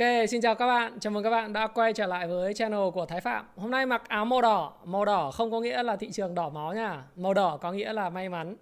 Ok, 0.00 0.28
xin 0.28 0.40
chào 0.40 0.54
các 0.54 0.66
bạn. 0.66 1.00
Chào 1.00 1.10
mừng 1.10 1.24
các 1.24 1.30
bạn 1.30 1.52
đã 1.52 1.66
quay 1.66 1.92
trở 1.92 2.06
lại 2.06 2.26
với 2.26 2.54
channel 2.54 2.90
của 2.94 3.06
Thái 3.06 3.20
Phạm. 3.20 3.46
Hôm 3.56 3.70
nay 3.70 3.86
mặc 3.86 4.02
áo 4.08 4.24
màu 4.24 4.42
đỏ. 4.42 4.72
Màu 4.84 5.04
đỏ 5.04 5.30
không 5.30 5.50
có 5.50 5.60
nghĩa 5.60 5.82
là 5.82 5.96
thị 5.96 6.10
trường 6.10 6.34
đỏ 6.34 6.48
máu 6.48 6.74
nha. 6.74 7.04
Màu 7.16 7.34
đỏ 7.34 7.56
có 7.56 7.72
nghĩa 7.72 7.92
là 7.92 8.10
may 8.10 8.28
mắn. 8.28 8.56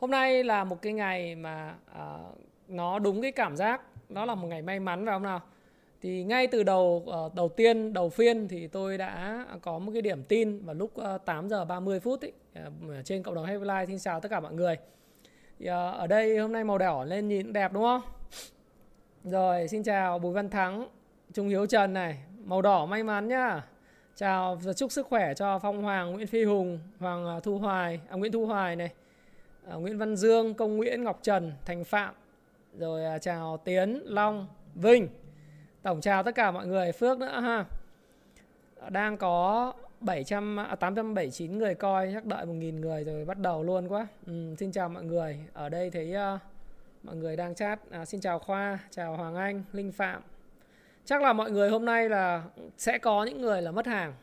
Hôm 0.00 0.10
nay 0.10 0.44
là 0.44 0.64
một 0.64 0.82
cái 0.82 0.92
ngày 0.92 1.34
mà 1.34 1.74
uh, 1.90 2.38
nó 2.68 2.98
đúng 2.98 3.22
cái 3.22 3.32
cảm 3.32 3.56
giác 3.56 3.80
đó 4.08 4.24
là 4.24 4.34
một 4.34 4.48
ngày 4.48 4.62
may 4.62 4.80
mắn 4.80 5.06
phải 5.06 5.14
không 5.14 5.22
nào? 5.22 5.40
Thì 6.00 6.24
ngay 6.24 6.46
từ 6.46 6.62
đầu 6.62 7.06
uh, 7.26 7.34
đầu 7.34 7.48
tiên 7.48 7.92
đầu 7.92 8.08
phiên 8.08 8.48
thì 8.48 8.66
tôi 8.66 8.98
đã 8.98 9.46
có 9.62 9.78
một 9.78 9.92
cái 9.92 10.02
điểm 10.02 10.22
tin 10.24 10.64
vào 10.64 10.74
lúc 10.74 10.90
ờ, 10.94 11.14
uh, 11.14 11.24
8 11.24 11.48
giờ 11.48 11.64
30 11.64 12.00
phút 12.00 12.20
ý, 12.20 12.28
uh, 12.28 12.72
ờ, 12.88 13.02
trên 13.04 13.22
cộng 13.22 13.34
đồng 13.34 13.44
Happy 13.44 13.64
Life. 13.64 13.86
Xin 13.86 13.98
chào 13.98 14.20
tất 14.20 14.28
cả 14.30 14.40
mọi 14.40 14.52
người. 14.52 14.76
Thì, 15.58 15.66
uh, 15.66 15.72
ở 15.72 16.06
đây 16.06 16.38
hôm 16.38 16.52
nay 16.52 16.64
màu 16.64 16.78
đỏ 16.78 17.04
lên 17.04 17.28
nhìn 17.28 17.52
đẹp 17.52 17.72
đúng 17.72 17.82
không? 17.82 18.21
Rồi, 19.24 19.68
xin 19.68 19.82
chào 19.82 20.18
Bùi 20.18 20.32
Văn 20.32 20.50
Thắng, 20.50 20.88
Trung 21.32 21.48
Hiếu 21.48 21.66
Trần 21.66 21.92
này, 21.92 22.18
màu 22.44 22.62
đỏ 22.62 22.86
may 22.86 23.02
mắn 23.02 23.28
nhá. 23.28 23.62
Chào 24.16 24.54
và 24.54 24.72
chúc 24.72 24.92
sức 24.92 25.06
khỏe 25.06 25.34
cho 25.34 25.58
Phong 25.58 25.82
Hoàng, 25.82 26.12
Nguyễn 26.12 26.26
Phi 26.26 26.44
Hùng, 26.44 26.78
Hoàng 26.98 27.26
à, 27.26 27.40
Thu 27.40 27.58
Hoài, 27.58 28.00
à, 28.08 28.16
Nguyễn 28.16 28.32
Thu 28.32 28.46
Hoài 28.46 28.76
này, 28.76 28.90
à, 29.68 29.74
Nguyễn 29.74 29.98
Văn 29.98 30.16
Dương, 30.16 30.54
Công 30.54 30.76
Nguyễn, 30.76 31.04
Ngọc 31.04 31.18
Trần, 31.22 31.52
Thành 31.64 31.84
Phạm. 31.84 32.14
Rồi 32.78 33.04
à, 33.04 33.18
chào 33.18 33.56
Tiến, 33.56 34.02
Long, 34.04 34.46
Vinh. 34.74 35.08
Tổng 35.82 36.00
chào 36.00 36.22
tất 36.22 36.34
cả 36.34 36.50
mọi 36.50 36.66
người, 36.66 36.92
Phước 36.92 37.18
nữa 37.18 37.40
ha. 37.40 37.64
Đang 38.88 39.16
có 39.16 39.72
700 40.00 40.60
à, 40.60 40.76
879 40.76 41.58
người 41.58 41.74
coi, 41.74 42.10
chắc 42.14 42.24
đợi 42.24 42.46
1000 42.46 42.80
người 42.80 43.04
rồi 43.04 43.24
bắt 43.24 43.38
đầu 43.38 43.62
luôn 43.62 43.88
quá. 43.88 44.06
Ừ, 44.26 44.54
xin 44.58 44.72
chào 44.72 44.88
mọi 44.88 45.04
người. 45.04 45.38
Ở 45.52 45.68
đây 45.68 45.90
thấy 45.90 46.14
uh, 46.34 46.40
mọi 47.02 47.16
người 47.16 47.36
đang 47.36 47.54
chat. 47.54 47.90
À, 47.90 48.04
xin 48.04 48.20
chào 48.20 48.38
khoa 48.38 48.78
chào 48.90 49.16
hoàng 49.16 49.34
anh 49.34 49.62
linh 49.72 49.92
phạm. 49.92 50.22
Chắc 51.04 51.22
là 51.22 51.32
mọi 51.32 51.50
người 51.50 51.70
hôm 51.70 51.84
nay 51.84 52.08
là 52.08 52.42
sẽ 52.76 52.98
có 52.98 53.24
những 53.24 53.40
người 53.40 53.62
là 53.62 53.70
mất 53.70 53.86
hàng. 53.86 54.14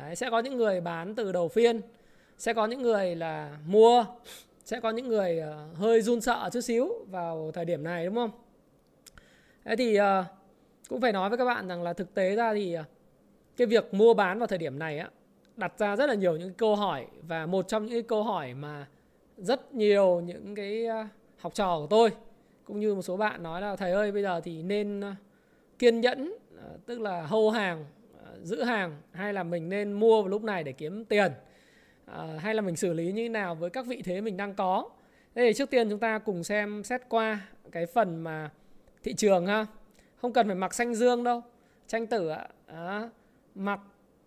Đấy, 0.00 0.16
sẽ 0.16 0.30
có 0.30 0.38
những 0.38 0.56
người 0.56 0.80
bán 0.80 1.14
từ 1.14 1.32
đầu 1.32 1.48
phiên 1.48 1.80
sẽ 2.38 2.52
có 2.54 2.66
những 2.66 2.82
người 2.82 3.16
là 3.16 3.56
mua 3.66 4.04
sẽ 4.64 4.80
có 4.80 4.90
những 4.90 5.08
người 5.08 5.42
uh, 5.42 5.78
hơi 5.78 6.02
run 6.02 6.20
sợ 6.20 6.50
chút 6.52 6.60
xíu 6.60 6.92
vào 7.10 7.50
thời 7.54 7.64
điểm 7.64 7.84
này 7.84 8.06
đúng 8.06 8.14
không? 8.14 8.30
Thế 9.64 9.76
thì 9.76 10.00
uh, 10.00 10.04
cũng 10.88 11.00
phải 11.00 11.12
nói 11.12 11.28
với 11.28 11.38
các 11.38 11.44
bạn 11.44 11.68
rằng 11.68 11.82
là 11.82 11.92
thực 11.92 12.14
tế 12.14 12.36
ra 12.36 12.54
thì 12.54 12.76
uh, 12.80 12.86
cái 13.56 13.66
việc 13.66 13.94
mua 13.94 14.14
bán 14.14 14.38
vào 14.38 14.46
thời 14.46 14.58
điểm 14.58 14.78
này 14.78 14.98
á 14.98 15.08
đặt 15.56 15.72
ra 15.78 15.96
rất 15.96 16.06
là 16.06 16.14
nhiều 16.14 16.36
những 16.36 16.54
câu 16.54 16.76
hỏi 16.76 17.06
và 17.22 17.46
một 17.46 17.68
trong 17.68 17.86
những 17.86 18.06
câu 18.06 18.22
hỏi 18.22 18.54
mà 18.54 18.86
rất 19.36 19.74
nhiều 19.74 20.20
những 20.20 20.54
cái 20.54 20.86
uh, 20.86 21.06
học 21.44 21.54
trò 21.54 21.78
của 21.78 21.86
tôi. 21.86 22.10
Cũng 22.64 22.80
như 22.80 22.94
một 22.94 23.02
số 23.02 23.16
bạn 23.16 23.42
nói 23.42 23.60
là 23.60 23.76
thầy 23.76 23.92
ơi 23.92 24.12
bây 24.12 24.22
giờ 24.22 24.40
thì 24.40 24.62
nên 24.62 25.00
ờ, 25.00 25.14
kiên 25.78 26.00
nhẫn 26.00 26.34
ờ, 26.58 26.78
tức 26.86 27.00
là 27.00 27.22
hâu 27.22 27.50
hàng 27.50 27.84
ờ, 28.24 28.38
giữ 28.42 28.62
hàng 28.62 28.96
hay 29.12 29.32
là 29.32 29.42
mình 29.42 29.68
nên 29.68 29.92
mua 29.92 30.22
vào 30.22 30.28
lúc 30.28 30.44
này 30.44 30.64
để 30.64 30.72
kiếm 30.72 31.04
tiền 31.04 31.32
hay 32.38 32.54
là 32.54 32.62
mình 32.62 32.76
xử 32.76 32.92
lý 32.92 33.12
như 33.12 33.22
thế 33.22 33.28
nào 33.28 33.54
với 33.54 33.70
các 33.70 33.86
vị 33.86 34.02
thế 34.04 34.20
mình 34.20 34.36
đang 34.36 34.54
có? 34.54 34.90
Thế 35.34 35.42
thì 35.46 35.52
trước 35.52 35.70
tiên 35.70 35.90
chúng 35.90 35.98
ta 35.98 36.18
cùng 36.18 36.44
xem 36.44 36.84
xét 36.84 37.00
qua 37.08 37.40
cái 37.72 37.86
phần 37.86 38.16
mà 38.16 38.50
thị 39.02 39.14
trường 39.14 39.46
ha. 39.46 39.66
Không 40.16 40.32
cần 40.32 40.46
phải 40.46 40.56
mặc 40.56 40.74
xanh 40.74 40.94
dương 40.94 41.24
đâu. 41.24 41.42
Tranh 41.86 42.06
tử 42.06 42.28
ạ. 42.28 42.48
À, 42.66 43.10
mặc 43.54 43.80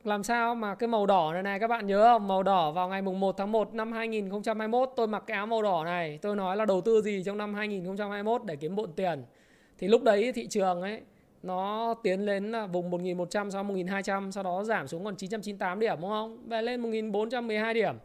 làm 0.07 0.23
sao 0.23 0.55
mà 0.55 0.75
cái 0.75 0.87
màu 0.87 1.05
đỏ 1.05 1.33
này 1.33 1.43
này, 1.43 1.59
các 1.59 1.67
bạn 1.67 1.87
nhớ 1.87 2.03
không? 2.03 2.27
Màu 2.27 2.43
đỏ 2.43 2.71
vào 2.71 2.89
ngày 2.89 3.01
mùng 3.01 3.19
1 3.19 3.37
tháng 3.37 3.51
1 3.51 3.73
năm 3.73 3.91
2021 3.91 4.89
tôi 4.95 5.07
mặc 5.07 5.23
cái 5.27 5.37
áo 5.37 5.47
màu 5.47 5.61
đỏ 5.61 5.83
này. 5.85 6.19
Tôi 6.21 6.35
nói 6.35 6.57
là 6.57 6.65
đầu 6.65 6.81
tư 6.81 7.01
gì 7.01 7.23
trong 7.25 7.37
năm 7.37 7.53
2021 7.53 8.43
để 8.45 8.55
kiếm 8.55 8.75
bộn 8.75 8.93
tiền. 8.93 9.23
Thì 9.77 9.87
lúc 9.87 10.03
đấy 10.03 10.31
thị 10.35 10.47
trường 10.47 10.81
ấy, 10.81 11.01
nó 11.43 11.93
tiến 12.03 12.25
lên 12.25 12.53
vùng 12.71 12.89
1100 12.91 13.51
sau 13.51 13.63
1200 13.63 14.31
sau 14.31 14.43
đó 14.43 14.63
giảm 14.63 14.87
xuống 14.87 15.05
còn 15.05 15.15
998 15.15 15.79
điểm, 15.79 15.97
đúng 16.01 16.09
không? 16.09 16.37
Về 16.47 16.61
lên 16.61 16.79
1412 16.79 17.73
điểm. 17.73 17.95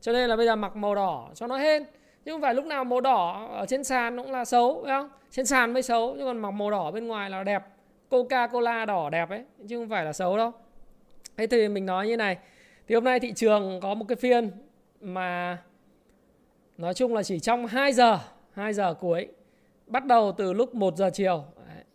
Cho 0.00 0.12
nên 0.12 0.30
là 0.30 0.36
bây 0.36 0.46
giờ 0.46 0.56
mặc 0.56 0.76
màu 0.76 0.94
đỏ 0.94 1.28
cho 1.34 1.46
nó 1.46 1.56
hên. 1.56 1.84
Nhưng 2.24 2.34
không 2.34 2.42
phải 2.42 2.54
lúc 2.54 2.64
nào 2.64 2.84
màu 2.84 3.00
đỏ 3.00 3.48
ở 3.52 3.66
trên 3.66 3.84
sàn 3.84 4.16
cũng 4.16 4.32
là 4.32 4.44
xấu, 4.44 4.82
phải 4.84 4.92
không? 4.92 5.10
Trên 5.30 5.46
sàn 5.46 5.72
mới 5.72 5.82
xấu 5.82 6.14
nhưng 6.14 6.26
còn 6.26 6.38
mặc 6.38 6.50
màu 6.50 6.70
đỏ 6.70 6.90
bên 6.90 7.06
ngoài 7.06 7.30
là 7.30 7.44
đẹp. 7.44 7.62
Coca-Cola 8.10 8.86
đỏ 8.86 9.10
đẹp 9.10 9.30
ấy, 9.30 9.44
chứ 9.68 9.78
không 9.78 9.88
phải 9.88 10.04
là 10.04 10.12
xấu 10.12 10.36
đâu. 10.36 10.52
Thế 11.36 11.46
thì 11.46 11.68
mình 11.68 11.86
nói 11.86 12.06
như 12.08 12.16
này. 12.16 12.38
Thì 12.88 12.94
hôm 12.94 13.04
nay 13.04 13.20
thị 13.20 13.32
trường 13.32 13.80
có 13.80 13.94
một 13.94 14.04
cái 14.08 14.16
phiên 14.16 14.50
mà 15.00 15.58
Nói 16.78 16.94
chung 16.94 17.14
là 17.14 17.22
chỉ 17.22 17.40
trong 17.40 17.66
2 17.66 17.92
giờ 17.92 18.18
2 18.52 18.72
giờ 18.72 18.94
cuối, 18.94 19.28
Bắt 19.86 20.06
đầu 20.06 20.32
từ 20.32 20.52
lúc 20.52 20.74
1 20.74 20.96
giờ 20.96 21.10
chiều 21.12 21.44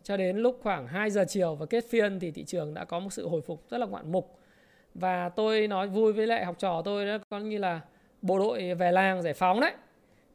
Cho 0.02 0.16
đến 0.16 0.36
lúc 0.36 0.60
khoảng 0.62 0.86
2 0.86 1.10
giờ 1.10 1.24
chiều 1.28 1.54
Và 1.54 1.66
kết 1.66 1.84
phiên 1.90 2.20
thì 2.20 2.30
thị 2.30 2.44
trường 2.44 2.74
đã 2.74 2.84
có 2.84 2.98
một 2.98 3.10
sự 3.12 3.28
hồi 3.28 3.40
phục 3.40 3.70
rất 3.70 3.78
là 3.78 3.86
ngoạn 3.86 4.12
mục. 4.12 4.38
Và 4.94 5.28
tôi 5.28 5.68
nói 5.68 5.86
vui 5.86 6.12
với 6.12 6.26
lại 6.26 6.44
học 6.44 6.56
trò 6.58 6.82
tôi 6.84 7.06
đó, 7.06 7.18
Có 7.30 7.38
như 7.38 7.58
là 7.58 7.80
bộ 8.22 8.38
đội 8.38 8.74
về 8.74 8.92
làng 8.92 9.22
giải 9.22 9.34
phóng 9.34 9.60
đấy. 9.60 9.72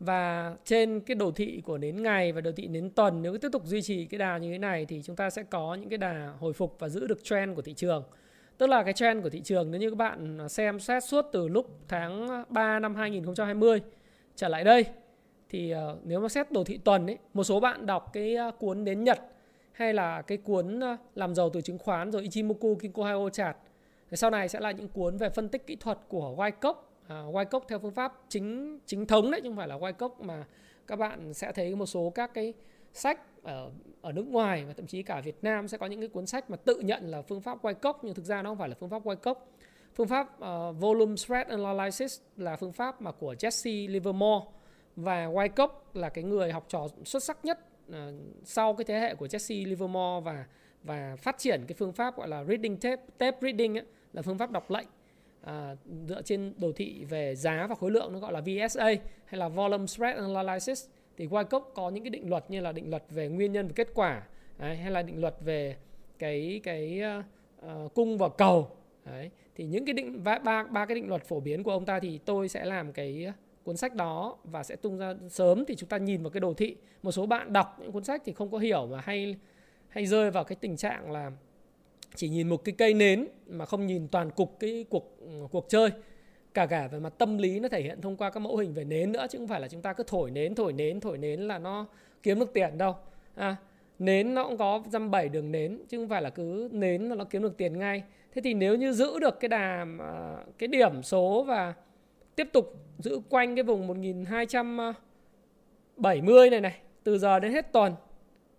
Và 0.00 0.54
trên 0.64 1.00
cái 1.00 1.14
đồ 1.14 1.30
thị 1.30 1.62
của 1.64 1.78
nến 1.78 2.02
ngày 2.02 2.32
và 2.32 2.40
đồ 2.40 2.52
thị 2.52 2.66
nến 2.66 2.90
tuần 2.90 3.22
nếu 3.22 3.38
tiếp 3.38 3.48
tục 3.52 3.64
duy 3.64 3.82
trì 3.82 4.04
cái 4.04 4.18
đà 4.18 4.38
như 4.38 4.52
thế 4.52 4.58
này 4.58 4.86
thì 4.86 5.00
chúng 5.04 5.16
ta 5.16 5.30
sẽ 5.30 5.42
có 5.42 5.74
những 5.74 5.88
cái 5.88 5.98
đà 5.98 6.32
hồi 6.38 6.52
phục 6.52 6.76
và 6.78 6.88
giữ 6.88 7.06
được 7.06 7.24
trend 7.24 7.56
của 7.56 7.62
thị 7.62 7.74
trường. 7.74 8.04
Tức 8.58 8.66
là 8.66 8.82
cái 8.82 8.92
trend 8.92 9.22
của 9.22 9.30
thị 9.30 9.40
trường 9.40 9.70
nếu 9.70 9.80
như 9.80 9.90
các 9.90 9.96
bạn 9.96 10.38
à, 10.38 10.48
xem 10.48 10.80
xét 10.80 11.04
suốt 11.04 11.26
từ 11.32 11.48
lúc 11.48 11.78
tháng 11.88 12.44
3 12.48 12.78
năm 12.78 12.94
2020 12.94 13.80
trở 14.36 14.48
lại 14.48 14.64
đây 14.64 14.84
thì 15.52 15.74
uh, 15.74 15.98
nếu 16.04 16.20
mà 16.20 16.28
xét 16.28 16.52
đồ 16.52 16.64
thị 16.64 16.78
tuần 16.84 17.06
ấy 17.06 17.18
một 17.34 17.44
số 17.44 17.60
bạn 17.60 17.86
đọc 17.86 18.12
cái 18.12 18.36
uh, 18.48 18.58
cuốn 18.58 18.84
đến 18.84 19.04
Nhật 19.04 19.20
hay 19.72 19.94
là 19.94 20.22
cái 20.22 20.38
cuốn 20.38 20.78
uh, 20.78 20.98
làm 21.14 21.34
giàu 21.34 21.50
từ 21.50 21.60
chứng 21.60 21.78
khoán 21.78 22.12
rồi 22.12 22.22
Ichimoku 22.22 22.74
Kinko 22.74 23.30
chart 23.32 23.56
sau 24.12 24.30
này 24.30 24.48
sẽ 24.48 24.60
là 24.60 24.70
những 24.70 24.88
cuốn 24.88 25.16
về 25.16 25.30
phân 25.30 25.48
tích 25.48 25.66
kỹ 25.66 25.76
thuật 25.76 25.98
của 26.08 26.34
Wyckoff 26.36 26.74
à, 27.08 27.22
Wyckoff 27.32 27.60
theo 27.68 27.78
phương 27.78 27.94
pháp 27.94 28.12
chính 28.28 28.78
chính 28.86 29.06
thống 29.06 29.30
đấy 29.30 29.40
chứ 29.40 29.48
không 29.48 29.56
phải 29.56 29.68
là 29.68 29.78
Wyckoff 29.78 30.10
mà 30.18 30.44
các 30.86 30.96
bạn 30.96 31.34
sẽ 31.34 31.52
thấy 31.52 31.74
một 31.74 31.86
số 31.86 32.12
các 32.14 32.34
cái 32.34 32.54
sách 32.92 33.20
ở 33.42 33.70
ở 34.00 34.12
nước 34.12 34.26
ngoài 34.26 34.64
và 34.64 34.72
thậm 34.72 34.86
chí 34.86 35.02
cả 35.02 35.20
Việt 35.20 35.36
Nam 35.42 35.68
sẽ 35.68 35.78
có 35.78 35.86
những 35.86 36.00
cái 36.00 36.08
cuốn 36.08 36.26
sách 36.26 36.50
mà 36.50 36.56
tự 36.56 36.80
nhận 36.80 37.10
là 37.10 37.22
phương 37.22 37.40
pháp 37.40 37.62
Wyckoff 37.62 37.94
nhưng 38.02 38.14
thực 38.14 38.24
ra 38.24 38.42
nó 38.42 38.50
không 38.50 38.58
phải 38.58 38.68
là 38.68 38.74
phương 38.80 38.90
pháp 38.90 39.04
Wyckoff 39.04 39.34
phương 39.94 40.08
pháp 40.08 40.28
uh, 40.36 40.76
volume 40.80 41.16
spread 41.16 41.46
analysis 41.48 42.20
là 42.36 42.56
phương 42.56 42.72
pháp 42.72 43.02
mà 43.02 43.12
của 43.12 43.34
Jesse 43.34 43.90
Livermore 43.90 44.46
và 44.96 45.26
Wyckoff 45.26 45.68
là 45.94 46.08
cái 46.08 46.24
người 46.24 46.52
học 46.52 46.64
trò 46.68 46.88
xuất 47.04 47.22
sắc 47.22 47.44
nhất 47.44 47.58
ờ, 47.92 48.12
sau 48.44 48.74
cái 48.74 48.84
thế 48.84 49.00
hệ 49.00 49.14
của 49.14 49.26
Jesse 49.26 49.68
Livermore 49.68 50.24
và 50.24 50.44
và 50.84 51.16
phát 51.16 51.38
triển 51.38 51.64
cái 51.68 51.74
phương 51.78 51.92
pháp 51.92 52.16
gọi 52.16 52.28
là 52.28 52.44
reading 52.44 52.76
tape, 52.76 53.02
tape 53.18 53.38
reading 53.42 53.78
ấy, 53.78 53.84
là 54.12 54.22
phương 54.22 54.38
pháp 54.38 54.50
đọc 54.50 54.70
lệnh 54.70 54.86
à, 55.40 55.76
dựa 56.08 56.22
trên 56.22 56.52
đồ 56.58 56.72
thị 56.72 57.04
về 57.04 57.34
giá 57.34 57.66
và 57.66 57.74
khối 57.74 57.90
lượng 57.90 58.12
nó 58.12 58.18
gọi 58.18 58.32
là 58.32 58.40
VSA 58.40 58.84
hay 59.24 59.38
là 59.38 59.48
volume 59.48 59.86
spread 59.86 60.16
analysis. 60.16 60.86
Thì 61.16 61.26
Wyckoff 61.26 61.60
có 61.74 61.90
những 61.90 62.04
cái 62.04 62.10
định 62.10 62.30
luật 62.30 62.50
như 62.50 62.60
là 62.60 62.72
định 62.72 62.90
luật 62.90 63.04
về 63.10 63.28
nguyên 63.28 63.52
nhân 63.52 63.66
và 63.66 63.72
kết 63.76 63.88
quả 63.94 64.22
đấy, 64.58 64.76
hay 64.76 64.90
là 64.90 65.02
định 65.02 65.20
luật 65.20 65.34
về 65.40 65.76
cái 66.18 66.60
cái 66.64 67.02
uh, 67.66 67.94
cung 67.94 68.18
và 68.18 68.28
cầu. 68.28 68.70
Đấy 69.04 69.30
thì 69.54 69.64
những 69.64 69.84
cái 69.84 69.92
định 69.92 70.24
ba 70.24 70.64
ba 70.70 70.86
cái 70.86 70.94
định 70.94 71.08
luật 71.08 71.24
phổ 71.24 71.40
biến 71.40 71.62
của 71.62 71.70
ông 71.70 71.84
ta 71.84 72.00
thì 72.00 72.18
tôi 72.18 72.48
sẽ 72.48 72.64
làm 72.64 72.92
cái 72.92 73.32
cuốn 73.64 73.76
sách 73.76 73.94
đó 73.94 74.36
và 74.44 74.62
sẽ 74.62 74.76
tung 74.76 74.98
ra 74.98 75.14
sớm 75.28 75.64
thì 75.64 75.74
chúng 75.74 75.88
ta 75.88 75.96
nhìn 75.96 76.22
vào 76.22 76.30
cái 76.30 76.40
đồ 76.40 76.54
thị. 76.54 76.76
Một 77.02 77.12
số 77.12 77.26
bạn 77.26 77.52
đọc 77.52 77.78
những 77.80 77.92
cuốn 77.92 78.04
sách 78.04 78.22
thì 78.24 78.32
không 78.32 78.50
có 78.50 78.58
hiểu 78.58 78.86
mà 78.86 79.00
hay 79.00 79.36
hay 79.88 80.06
rơi 80.06 80.30
vào 80.30 80.44
cái 80.44 80.56
tình 80.60 80.76
trạng 80.76 81.10
là 81.10 81.30
chỉ 82.14 82.28
nhìn 82.28 82.48
một 82.48 82.64
cái 82.64 82.74
cây 82.78 82.94
nến 82.94 83.26
mà 83.46 83.66
không 83.66 83.86
nhìn 83.86 84.08
toàn 84.08 84.30
cục 84.30 84.56
cái 84.60 84.84
cuộc 84.90 85.18
cuộc 85.50 85.68
chơi. 85.68 85.90
Cả 86.54 86.66
cả 86.66 86.88
về 86.88 86.98
mặt 86.98 87.12
tâm 87.18 87.38
lý 87.38 87.60
nó 87.60 87.68
thể 87.68 87.82
hiện 87.82 88.00
thông 88.00 88.16
qua 88.16 88.30
các 88.30 88.40
mẫu 88.40 88.56
hình 88.56 88.74
về 88.74 88.84
nến 88.84 89.12
nữa 89.12 89.26
chứ 89.30 89.38
không 89.38 89.48
phải 89.48 89.60
là 89.60 89.68
chúng 89.68 89.82
ta 89.82 89.92
cứ 89.92 90.04
thổi 90.06 90.30
nến 90.30 90.54
thổi 90.54 90.72
nến 90.72 91.00
thổi 91.00 91.18
nến 91.18 91.40
là 91.40 91.58
nó 91.58 91.86
kiếm 92.22 92.38
được 92.38 92.52
tiền 92.52 92.78
đâu. 92.78 92.94
À, 93.34 93.56
nến 93.98 94.34
nó 94.34 94.44
cũng 94.44 94.56
có 94.56 94.82
dăm 94.90 95.10
bảy 95.10 95.28
đường 95.28 95.52
nến 95.52 95.78
chứ 95.88 95.98
không 95.98 96.08
phải 96.08 96.22
là 96.22 96.30
cứ 96.30 96.68
nến 96.72 97.02
là 97.02 97.14
nó 97.14 97.24
kiếm 97.24 97.42
được 97.42 97.56
tiền 97.56 97.78
ngay. 97.78 98.02
Thế 98.34 98.42
thì 98.44 98.54
nếu 98.54 98.74
như 98.74 98.92
giữ 98.92 99.18
được 99.18 99.40
cái 99.40 99.48
đà 99.48 99.86
cái 100.58 100.68
điểm 100.68 101.02
số 101.02 101.44
và 101.48 101.74
tiếp 102.36 102.48
tục 102.52 102.74
giữ 102.98 103.20
quanh 103.28 103.56
cái 103.56 103.62
vùng 103.62 103.86
1270 103.86 106.50
này 106.50 106.60
này 106.60 106.78
từ 107.04 107.18
giờ 107.18 107.38
đến 107.38 107.52
hết 107.52 107.72
tuần 107.72 107.94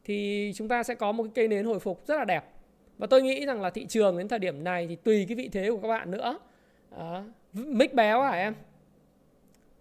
thì 0.04 0.52
chúng 0.56 0.68
ta 0.68 0.84
sẽ 0.84 0.96
có 0.96 1.12
một 1.12 1.24
cái 1.24 1.32
cây 1.36 1.48
nến 1.48 1.66
hồi 1.66 1.80
phục 1.80 2.08
rất 2.08 2.16
là 2.16 2.26
đẹp. 2.26 2.46
Và 2.98 3.08
tôi 3.08 3.22
nghĩ 3.22 3.46
rằng 3.46 3.62
là 3.62 3.70
thị 3.70 3.86
trường 3.86 4.18
đến 4.18 4.28
thời 4.28 4.40
điểm 4.40 4.64
này 4.64 4.88
thì 4.88 4.96
tùy 4.96 5.26
cái 5.28 5.36
vị 5.36 5.50
thế 5.52 5.72
của 5.72 5.80
các 5.82 5.88
bạn 5.88 6.12
nữa. 6.12 6.40
À, 6.98 7.24
mic 7.54 7.94
béo 7.94 8.22
hả 8.22 8.32
em? 8.32 8.56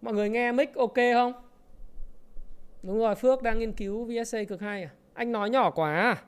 Mọi 0.03 0.15
người 0.15 0.31
nghe 0.31 0.53
mic 0.53 0.75
ok 0.75 0.97
không? 1.15 1.33
Đúng 2.83 2.99
rồi 2.99 3.15
phước 3.15 3.43
đang 3.43 3.59
nghiên 3.59 3.73
cứu 3.73 4.05
vsc 4.05 4.37
cực 4.49 4.61
hay 4.61 4.83
à? 4.83 4.91
Anh 5.15 5.33
nói 5.33 5.50
nhỏ 5.50 5.71
quá 5.71 5.95
à? 5.95 6.23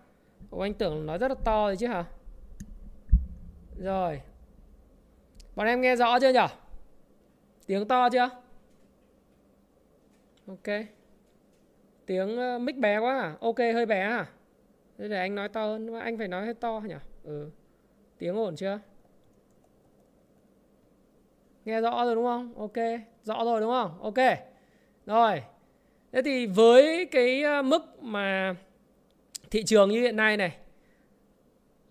Ủa, 0.51 0.61
anh 0.61 0.75
tưởng 0.75 1.07
nói 1.07 1.19
rất 1.19 1.29
là 1.29 1.35
to 1.45 1.67
rồi 1.67 1.77
chứ 1.77 1.87
hả? 1.87 2.05
Rồi. 3.79 4.21
Bọn 5.57 5.67
em 5.67 5.81
nghe 5.81 5.97
rõ 5.97 6.21
chưa 6.21 6.33
nhỉ 6.33 6.47
tiếng 7.67 7.89
to 7.89 8.09
chưa? 8.11 8.31
Ok. 10.47 10.75
Tiếng 12.07 12.39
uh, 12.57 12.63
mic 12.63 12.77
bé 12.77 12.99
quá 12.99 13.21
à 13.21 13.37
ok 13.41 13.59
hơi 13.59 13.87
bé 13.87 14.01
à 14.01 14.27
thế 14.99 15.09
để 15.09 15.19
anh 15.19 15.35
nói 15.35 15.49
to 15.49 15.67
hơn 15.67 15.93
mà 15.93 16.01
anh 16.01 16.19
phải 16.19 16.29
nói 16.29 16.45
hơi 16.45 16.55
to 16.55 16.81
nhỉ? 16.85 16.95
Ừ. 17.25 17.51
Tiếng 18.19 18.37
ổn 18.37 18.57
chưa? 18.57 18.79
Nghe 21.65 21.81
rõ 21.81 22.05
rồi 22.05 22.15
đúng 22.15 22.25
không? 22.25 22.55
Ok 22.59 22.77
rõ 23.25 23.45
rồi 23.45 23.61
đúng 23.61 23.71
không? 23.71 24.03
Ok. 24.03 24.39
Rồi. 25.07 25.43
Thế 26.13 26.23
thì 26.23 26.47
với 26.47 27.07
cái 27.07 27.43
ờ, 27.43 27.63
mức 27.63 28.03
mà 28.03 28.55
thị 29.51 29.63
trường 29.65 29.91
như 29.91 30.01
hiện 30.01 30.17
nay 30.17 30.37
này 30.37 30.57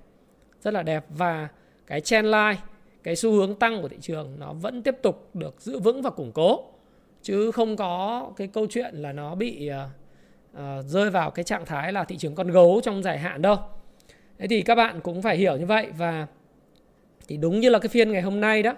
Rất 0.61 0.73
là 0.73 0.83
đẹp 0.83 1.05
và 1.09 1.47
cái 1.87 2.01
trendline, 2.01 2.57
cái 3.03 3.15
xu 3.15 3.31
hướng 3.31 3.55
tăng 3.55 3.81
của 3.81 3.87
thị 3.87 3.97
trường 4.01 4.35
nó 4.39 4.53
vẫn 4.53 4.83
tiếp 4.83 4.95
tục 5.01 5.29
được 5.35 5.61
giữ 5.61 5.79
vững 5.79 6.01
và 6.01 6.09
củng 6.09 6.31
cố 6.31 6.63
chứ 7.21 7.51
không 7.51 7.75
có 7.75 8.31
cái 8.35 8.47
câu 8.47 8.67
chuyện 8.69 8.95
là 8.95 9.13
nó 9.13 9.35
bị 9.35 9.69
uh, 9.69 9.89
uh, 10.57 10.85
rơi 10.85 11.09
vào 11.09 11.31
cái 11.31 11.43
trạng 11.43 11.65
thái 11.65 11.93
là 11.93 12.03
thị 12.03 12.17
trường 12.17 12.35
con 12.35 12.47
gấu 12.47 12.81
trong 12.83 13.03
dài 13.03 13.19
hạn 13.19 13.41
đâu. 13.41 13.57
Thế 14.37 14.47
thì 14.47 14.61
các 14.61 14.75
bạn 14.75 15.01
cũng 15.01 15.21
phải 15.21 15.37
hiểu 15.37 15.57
như 15.57 15.65
vậy 15.65 15.87
và 15.97 16.27
thì 17.27 17.37
đúng 17.37 17.59
như 17.59 17.69
là 17.69 17.79
cái 17.79 17.89
phiên 17.89 18.11
ngày 18.11 18.21
hôm 18.21 18.41
nay 18.41 18.63
đó 18.63 18.75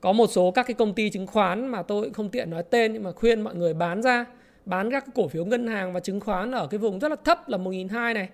có 0.00 0.12
một 0.12 0.26
số 0.26 0.50
các 0.50 0.66
cái 0.66 0.74
công 0.74 0.94
ty 0.94 1.10
chứng 1.10 1.26
khoán 1.26 1.66
mà 1.66 1.82
tôi 1.82 2.10
không 2.10 2.28
tiện 2.28 2.50
nói 2.50 2.62
tên 2.62 2.92
nhưng 2.92 3.02
mà 3.02 3.12
khuyên 3.12 3.40
mọi 3.40 3.54
người 3.54 3.74
bán 3.74 4.02
ra 4.02 4.24
bán 4.68 4.90
các 4.90 5.00
cái 5.00 5.12
cổ 5.14 5.28
phiếu 5.28 5.44
ngân 5.44 5.66
hàng 5.66 5.92
và 5.92 6.00
chứng 6.00 6.20
khoán 6.20 6.52
ở 6.52 6.66
cái 6.66 6.78
vùng 6.78 6.98
rất 6.98 7.08
là 7.08 7.16
thấp 7.24 7.48
là 7.48 7.58
1.200 7.58 8.14
này. 8.14 8.28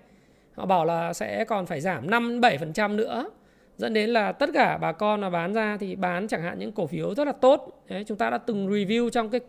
Họ 0.55 0.65
bảo 0.65 0.85
là 0.85 1.13
sẽ 1.13 1.45
còn 1.45 1.65
phải 1.65 1.81
giảm 1.81 2.09
5 2.09 2.41
7% 2.41 2.95
nữa. 2.95 3.29
Dẫn 3.77 3.93
đến 3.93 4.09
là 4.09 4.31
tất 4.31 4.49
cả 4.53 4.77
bà 4.77 4.91
con 4.91 5.21
mà 5.21 5.29
bán 5.29 5.53
ra 5.53 5.77
thì 5.79 5.95
bán 5.95 6.27
chẳng 6.27 6.41
hạn 6.41 6.59
những 6.59 6.71
cổ 6.71 6.87
phiếu 6.87 7.15
rất 7.15 7.27
là 7.27 7.33
tốt. 7.33 7.83
Đấy, 7.89 8.03
chúng 8.07 8.17
ta 8.17 8.29
đã 8.29 8.37
từng 8.37 8.67
review 8.67 9.09
trong 9.09 9.29
cái 9.29 9.41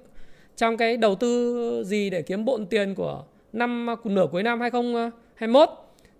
trong 0.56 0.76
cái 0.76 0.96
đầu 0.96 1.14
tư 1.14 1.84
gì 1.84 2.10
để 2.10 2.22
kiếm 2.22 2.44
bộn 2.44 2.66
tiền 2.66 2.94
của 2.94 3.24
năm 3.52 3.86
nửa 4.04 4.26
cuối 4.32 4.42
năm 4.42 4.60
2021 4.60 5.68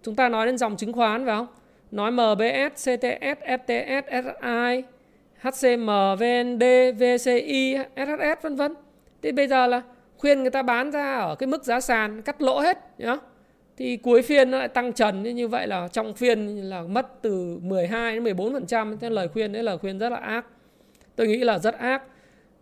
chúng 0.03 0.15
ta 0.15 0.29
nói 0.29 0.47
đến 0.47 0.59
dòng 0.59 0.77
chứng 0.77 0.93
khoán 0.93 1.27
phải 1.27 1.37
không? 1.37 1.47
Nói 1.91 2.11
MBS, 2.11 2.89
CTS, 2.89 3.41
FTS, 3.47 4.03
SI, 4.13 4.83
HCM, 5.47 5.89
VND, 6.19 6.65
VCI, 6.99 7.79
SHS 7.97 8.43
vân 8.43 8.57
vân. 8.57 8.75
Thì 9.23 9.33
bây 9.33 9.49
giờ 9.49 9.67
là 9.67 9.83
khuyên 10.17 10.41
người 10.41 10.51
ta 10.51 10.63
bán 10.63 10.91
ra 10.91 11.19
ở 11.19 11.35
cái 11.35 11.47
mức 11.47 11.65
giá 11.65 11.81
sàn 11.81 12.23
cắt 12.23 12.43
lỗ 12.43 12.61
hết 12.61 12.79
nhá. 12.99 13.17
Thì 13.77 13.97
cuối 13.97 14.23
phiên 14.23 14.51
nó 14.51 14.59
lại 14.59 14.69
tăng 14.69 14.93
trần 14.93 15.23
như 15.23 15.49
vậy 15.49 15.67
là 15.67 15.89
trong 15.89 16.15
phiên 16.15 16.57
là 16.57 16.83
mất 16.83 17.23
từ 17.23 17.59
12 17.63 18.15
đến 18.15 18.37
14%, 18.37 18.99
thế 18.99 19.11
lời 19.11 19.29
khuyên 19.29 19.53
đấy 19.53 19.63
là 19.63 19.77
khuyên 19.77 19.99
rất 19.99 20.09
là 20.09 20.17
ác. 20.17 20.47
Tôi 21.17 21.27
nghĩ 21.27 21.37
là 21.37 21.59
rất 21.59 21.79
ác. 21.79 22.03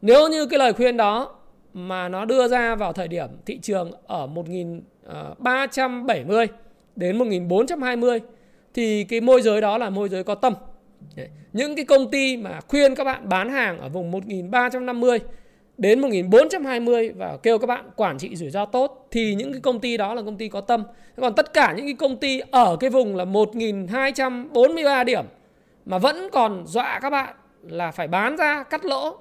Nếu 0.03 0.29
như 0.29 0.47
cái 0.47 0.59
lời 0.59 0.73
khuyên 0.73 0.97
đó 0.97 1.37
mà 1.75 2.09
nó 2.09 2.25
đưa 2.25 2.49
ra 2.49 2.75
vào 2.75 2.93
thời 2.93 3.09
điểm 3.09 3.29
thị 3.47 3.59
trường 3.63 3.93
ở 4.07 4.27
1370 4.27 6.47
à, 6.47 6.53
đến 6.97 7.19
1420 7.19 8.21
thì 8.75 9.05
cái 9.05 9.21
môi 9.21 9.43
giới 9.43 9.61
đó 9.61 9.79
là 9.79 9.91
môi 9.91 10.09
giới 10.09 10.25
có 10.25 10.35
tâm. 10.35 10.55
Những 11.53 11.77
cái 11.77 11.85
công 11.85 12.11
ty 12.11 12.37
mà 12.37 12.61
khuyên 12.69 12.95
các 12.95 13.05
bạn 13.05 13.29
bán 13.29 13.51
hàng 13.51 13.79
ở 13.79 13.89
vùng 13.89 14.11
1350 14.11 15.19
đến 15.79 16.01
1420 16.01 17.13
và 17.17 17.37
kêu 17.43 17.59
các 17.59 17.67
bạn 17.67 17.85
quản 17.97 18.19
trị 18.19 18.37
rủi 18.37 18.51
ro 18.51 18.65
tốt 18.65 19.09
thì 19.11 19.35
những 19.35 19.53
cái 19.53 19.61
công 19.61 19.81
ty 19.81 19.97
đó 19.97 20.15
là 20.15 20.23
công 20.23 20.37
ty 20.37 20.49
có 20.49 20.61
tâm. 20.61 20.85
Còn 21.17 21.35
tất 21.35 21.53
cả 21.53 21.75
những 21.77 21.87
cái 21.87 21.95
công 21.95 22.17
ty 22.17 22.41
ở 22.51 22.77
cái 22.81 22.91
vùng 22.91 23.17
là 23.17 23.25
1243 23.25 25.05
điểm 25.05 25.25
mà 25.87 25.99
vẫn 25.99 26.29
còn 26.33 26.65
dọa 26.67 27.01
các 27.03 27.11
bạn 27.11 27.35
là 27.63 27.91
phải 27.91 28.09
bán 28.09 28.37
ra 28.37 28.63
cắt 28.63 28.85
lỗ 28.85 29.19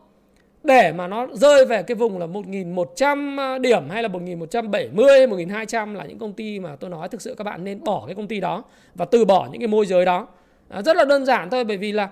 để 0.63 0.91
mà 0.91 1.08
nó 1.08 1.27
rơi 1.31 1.65
về 1.65 1.84
cái 1.84 1.96
vùng 1.96 2.19
là 2.19 2.25
1100 2.25 3.38
điểm 3.62 3.89
hay 3.89 4.03
là 4.03 4.10
1170 4.10 5.27
1200 5.27 5.93
là 5.93 6.05
những 6.05 6.19
công 6.19 6.34
ty 6.34 6.60
mà 6.60 6.75
tôi 6.75 6.89
nói 6.89 7.10
thực 7.10 7.22
sự 7.22 7.36
các 7.38 7.43
bạn 7.43 7.63
nên 7.63 7.84
bỏ 7.84 8.03
cái 8.05 8.15
công 8.15 8.27
ty 8.27 8.39
đó 8.39 8.63
và 8.96 9.05
từ 9.05 9.25
bỏ 9.25 9.48
những 9.51 9.62
cái 9.62 9.67
môi 9.67 9.86
giới 9.86 10.05
đó. 10.05 10.27
À, 10.70 10.82
rất 10.82 10.96
là 10.96 11.05
đơn 11.05 11.25
giản 11.25 11.50
thôi 11.50 11.63
bởi 11.63 11.77
vì 11.77 11.91
là 11.91 12.10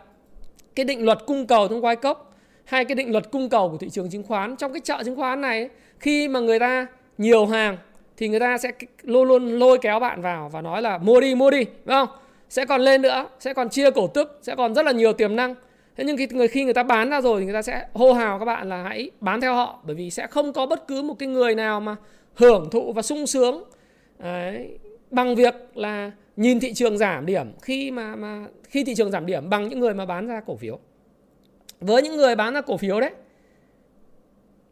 cái 0.75 0.86
định 0.86 1.05
luật 1.05 1.17
cung 1.25 1.48
cầu 1.48 1.67
trong 1.67 1.86
quay 1.86 1.96
cốc 1.96 2.36
hay 2.65 2.86
cái 2.86 2.96
định 2.96 3.12
luật 3.12 3.31
cung 3.31 3.50
cầu 3.50 3.70
của 3.70 3.77
thị 3.77 3.89
trường 3.89 4.10
chứng 4.10 4.24
khoán 4.24 4.55
trong 4.55 4.74
cái 4.74 4.81
chợ 4.84 5.03
chứng 5.05 5.15
khoán 5.15 5.41
này 5.41 5.70
khi 6.00 6.27
mà 6.27 6.39
người 6.39 6.60
ta 6.60 6.88
nhiều 7.17 7.46
hàng 7.46 7.77
thì 8.17 8.27
người 8.27 8.39
ta 8.39 8.58
sẽ 8.58 8.72
luôn 9.03 9.27
luôn 9.27 9.60
lôi 9.60 9.77
kéo 9.81 10.00
bạn 10.00 10.22
vào 10.22 10.50
và 10.50 10.62
nói 10.62 10.81
là 10.81 10.98
mua 10.98 11.22
đi 11.22 11.36
mua 11.36 11.51
đi 11.51 11.63
đúng 11.63 11.96
không? 11.96 12.10
Sẽ 12.50 12.65
còn 12.65 12.81
lên 12.81 13.01
nữa 13.01 13.25
sẽ 13.39 13.53
còn 13.53 13.70
chia 13.70 13.91
cổ 13.91 14.08
tức 14.08 14.39
sẽ 14.41 14.55
còn 14.55 14.74
rất 14.74 14.86
là 14.86 14.91
nhiều 14.91 15.13
tiềm 15.13 15.36
năng. 15.36 15.55
Thế 15.96 16.03
nhưng 16.03 16.17
khi 16.17 16.27
người 16.31 16.48
khi 16.48 16.63
người 16.63 16.74
ta 16.74 16.84
bán 16.84 17.10
ra 17.10 17.22
rồi 17.22 17.39
thì 17.39 17.46
người 17.46 17.53
ta 17.53 17.62
sẽ 17.62 17.86
hô 17.93 18.13
hào 18.13 18.39
các 18.39 18.46
bạn 18.46 18.70
là 18.70 18.84
hãy 18.84 19.12
bán 19.22 19.41
theo 19.41 19.55
họ 19.55 19.79
bởi 19.84 19.96
vì 19.96 20.12
sẽ 20.12 20.27
không 20.27 20.53
có 20.53 20.65
bất 20.65 20.88
cứ 20.88 21.01
một 21.01 21.13
cái 21.20 21.29
người 21.29 21.55
nào 21.55 21.79
mà 21.79 21.96
hưởng 22.34 22.70
thụ 22.70 22.93
và 22.93 23.01
sung 23.01 23.27
sướng 23.27 23.63
đấy, 24.20 24.79
bằng 25.12 25.36
việc 25.36 25.55
là 25.75 26.12
nhìn 26.41 26.60
thị 26.60 26.74
trường 26.74 26.98
giảm 26.98 27.25
điểm, 27.25 27.51
khi 27.62 27.91
mà 27.91 28.15
mà, 28.15 28.45
khi 28.63 28.83
thị 28.83 28.95
trường 28.95 29.12
giảm 29.12 29.25
điểm 29.25 29.50
bằng 29.50 29.69
những 29.69 29.79
người 29.79 29.93
mà 29.93 30.05
bán 30.05 30.27
ra 30.27 30.41
cổ 30.45 30.55
phiếu. 30.55 30.79
Với 31.79 32.01
những 32.01 32.15
người 32.15 32.36
bán 32.36 32.53
ra 32.53 32.62
cổ 32.62 32.77
phiếu 32.77 33.00
đấy, 33.00 33.12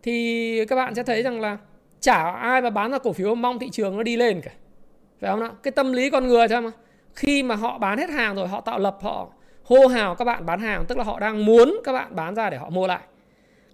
thì 0.04 0.66
các 0.66 0.76
bạn 0.76 0.96
sẽ 0.96 1.04
thấy 1.04 1.24
rằng 1.24 1.42
là 1.42 1.58
chả 2.00 2.32
ai 2.32 2.62
mà 2.62 2.70
bán 2.70 2.92
ra 2.92 2.98
cổ 2.98 3.14
phiếu 3.14 3.36
mong 3.36 3.60
thị 3.60 3.70
trường 3.72 3.98
nó 3.98 4.04
đi 4.04 4.18
lên 4.18 4.42
cả. 4.42 4.52
Phải 5.22 5.32
không 5.32 5.40
nào? 5.40 5.56
Cái 5.64 5.72
tâm 5.72 5.94
lý 5.94 6.10
con 6.10 6.28
người 6.28 6.48
thôi 6.48 6.62
mà 6.62 6.72
khi 7.16 7.44
mà 7.44 7.56
họ 7.56 7.78
bán 7.78 7.98
hết 7.98 8.10
hàng 8.10 8.36
rồi, 8.36 8.48
họ 8.48 8.62
tạo 8.62 8.80
lập, 8.80 8.98
họ 9.02 9.28
hô 9.64 9.88
hào 9.88 10.16
các 10.16 10.26
bạn 10.26 10.46
bán 10.46 10.60
hàng, 10.60 10.86
tức 10.88 10.98
là 10.98 11.04
họ 11.04 11.20
đang 11.20 11.46
muốn 11.46 11.80
các 11.84 11.94
bạn 11.94 12.16
bán 12.16 12.36
ra 12.36 12.50
để 12.50 12.58
họ 12.58 12.70
mua 12.70 12.88
lại. 12.88 13.02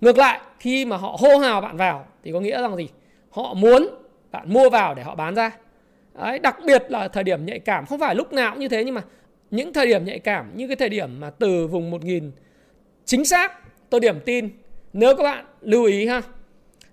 Ngược 0.01 0.17
lại, 0.17 0.39
khi 0.59 0.85
mà 0.85 0.97
họ 0.97 1.17
hô 1.19 1.37
hào 1.37 1.61
bạn 1.61 1.77
vào, 1.77 2.05
thì 2.23 2.31
có 2.31 2.39
nghĩa 2.39 2.61
rằng 2.61 2.75
gì? 2.75 2.89
Họ 3.29 3.53
muốn 3.53 3.87
bạn 4.31 4.53
mua 4.53 4.69
vào 4.69 4.95
để 4.95 5.03
họ 5.03 5.15
bán 5.15 5.35
ra. 5.35 5.51
Đấy, 6.17 6.39
đặc 6.39 6.57
biệt 6.65 6.84
là 6.89 7.07
thời 7.07 7.24
điểm 7.24 7.45
nhạy 7.45 7.60
cảm. 7.60 7.86
Không 7.86 8.00
phải 8.00 8.15
lúc 8.15 8.34
nào 8.34 8.51
cũng 8.51 8.60
như 8.60 8.67
thế 8.67 8.84
nhưng 8.84 8.95
mà 8.95 9.01
những 9.51 9.74
thời 9.74 9.88
điểm 9.88 10.05
nhạy 10.05 10.19
cảm 10.19 10.51
như 10.57 10.67
cái 10.67 10.75
thời 10.75 10.89
điểm 10.89 11.19
mà 11.19 11.29
từ 11.29 11.67
vùng 11.67 11.91
1000 11.91 12.31
chính 13.05 13.25
xác 13.25 13.51
tôi 13.89 14.00
điểm 14.00 14.19
tin. 14.25 14.50
Nếu 14.93 15.15
các 15.15 15.24
bạn 15.24 15.45
lưu 15.62 15.86
ý 15.86 16.07
ha 16.07 16.22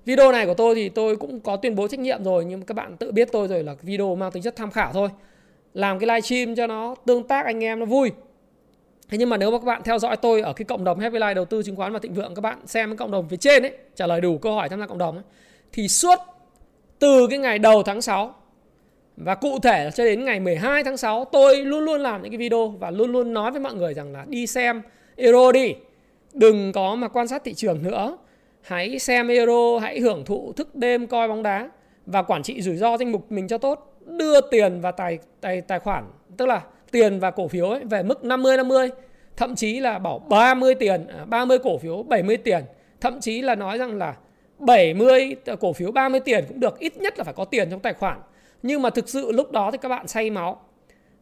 video 0.04 0.32
này 0.32 0.46
của 0.46 0.54
tôi 0.54 0.74
thì 0.74 0.88
tôi 0.88 1.16
cũng 1.16 1.40
có 1.40 1.56
tuyên 1.56 1.74
bố 1.74 1.88
trách 1.88 2.00
nhiệm 2.00 2.24
rồi 2.24 2.44
nhưng 2.44 2.62
các 2.62 2.74
bạn 2.74 2.96
tự 2.96 3.12
biết 3.12 3.28
tôi 3.32 3.48
rồi 3.48 3.62
là 3.62 3.74
video 3.82 4.14
mang 4.14 4.32
tính 4.32 4.42
chất 4.42 4.56
tham 4.56 4.70
khảo 4.70 4.92
thôi. 4.92 5.08
Làm 5.74 5.98
cái 5.98 6.06
livestream 6.06 6.54
cho 6.54 6.66
nó 6.66 6.94
tương 7.06 7.28
tác 7.28 7.46
anh 7.46 7.64
em 7.64 7.80
nó 7.80 7.86
vui. 7.86 8.10
Thế 9.08 9.18
nhưng 9.18 9.28
mà 9.28 9.36
nếu 9.36 9.50
mà 9.50 9.58
các 9.58 9.64
bạn 9.64 9.82
theo 9.84 9.98
dõi 9.98 10.16
tôi 10.16 10.40
ở 10.40 10.52
cái 10.52 10.64
cộng 10.64 10.84
đồng 10.84 10.98
Happy 10.98 11.18
Life 11.18 11.34
đầu 11.34 11.44
tư 11.44 11.62
chứng 11.62 11.76
khoán 11.76 11.92
và 11.92 11.98
thịnh 11.98 12.14
vượng 12.14 12.34
các 12.34 12.40
bạn 12.40 12.66
xem 12.66 12.90
cái 12.90 12.96
cộng 12.96 13.10
đồng 13.10 13.28
phía 13.28 13.36
trên 13.36 13.62
ấy, 13.62 13.72
trả 13.94 14.06
lời 14.06 14.20
đủ 14.20 14.38
câu 14.38 14.54
hỏi 14.54 14.68
tham 14.68 14.80
gia 14.80 14.86
cộng 14.86 14.98
đồng 14.98 15.14
ấy, 15.14 15.24
thì 15.72 15.88
suốt 15.88 16.18
từ 16.98 17.26
cái 17.30 17.38
ngày 17.38 17.58
đầu 17.58 17.82
tháng 17.82 18.02
6 18.02 18.34
và 19.16 19.34
cụ 19.34 19.58
thể 19.58 19.84
là 19.84 19.90
cho 19.90 20.04
đến 20.04 20.24
ngày 20.24 20.40
12 20.40 20.84
tháng 20.84 20.96
6 20.96 21.24
tôi 21.24 21.56
luôn 21.56 21.84
luôn 21.84 22.00
làm 22.00 22.22
những 22.22 22.30
cái 22.32 22.38
video 22.38 22.68
và 22.68 22.90
luôn 22.90 23.12
luôn 23.12 23.34
nói 23.34 23.50
với 23.50 23.60
mọi 23.60 23.74
người 23.74 23.94
rằng 23.94 24.12
là 24.12 24.24
đi 24.28 24.46
xem 24.46 24.82
Euro 25.16 25.52
đi. 25.52 25.74
Đừng 26.32 26.72
có 26.72 26.94
mà 26.94 27.08
quan 27.08 27.28
sát 27.28 27.44
thị 27.44 27.54
trường 27.54 27.82
nữa. 27.82 28.18
Hãy 28.62 28.98
xem 28.98 29.28
Euro, 29.28 29.78
hãy 29.78 30.00
hưởng 30.00 30.24
thụ 30.24 30.52
thức 30.52 30.74
đêm 30.74 31.06
coi 31.06 31.28
bóng 31.28 31.42
đá 31.42 31.70
và 32.06 32.22
quản 32.22 32.42
trị 32.42 32.62
rủi 32.62 32.76
ro 32.76 32.96
danh 32.96 33.12
mục 33.12 33.32
mình 33.32 33.48
cho 33.48 33.58
tốt. 33.58 33.98
Đưa 34.06 34.40
tiền 34.40 34.80
và 34.80 34.90
tài 34.90 35.18
tài 35.40 35.60
tài 35.60 35.78
khoản, 35.78 36.04
tức 36.36 36.46
là 36.46 36.62
tiền 36.90 37.20
và 37.20 37.30
cổ 37.30 37.48
phiếu 37.48 37.70
ấy 37.70 37.84
về 37.84 38.02
mức 38.02 38.24
50 38.24 38.56
50, 38.56 38.90
thậm 39.36 39.54
chí 39.54 39.80
là 39.80 39.98
bảo 39.98 40.18
30 40.18 40.74
tiền, 40.74 41.06
à, 41.06 41.24
30 41.24 41.58
cổ 41.58 41.78
phiếu 41.78 42.02
70 42.02 42.36
tiền, 42.36 42.64
thậm 43.00 43.20
chí 43.20 43.42
là 43.42 43.54
nói 43.54 43.78
rằng 43.78 43.98
là 43.98 44.14
70 44.58 45.36
à, 45.46 45.56
cổ 45.60 45.72
phiếu 45.72 45.92
30 45.92 46.20
tiền 46.20 46.44
cũng 46.48 46.60
được, 46.60 46.78
ít 46.78 46.96
nhất 46.96 47.18
là 47.18 47.24
phải 47.24 47.34
có 47.34 47.44
tiền 47.44 47.70
trong 47.70 47.80
tài 47.80 47.92
khoản. 47.92 48.18
Nhưng 48.62 48.82
mà 48.82 48.90
thực 48.90 49.08
sự 49.08 49.32
lúc 49.32 49.52
đó 49.52 49.70
thì 49.70 49.78
các 49.78 49.88
bạn 49.88 50.08
say 50.08 50.30
máu. 50.30 50.60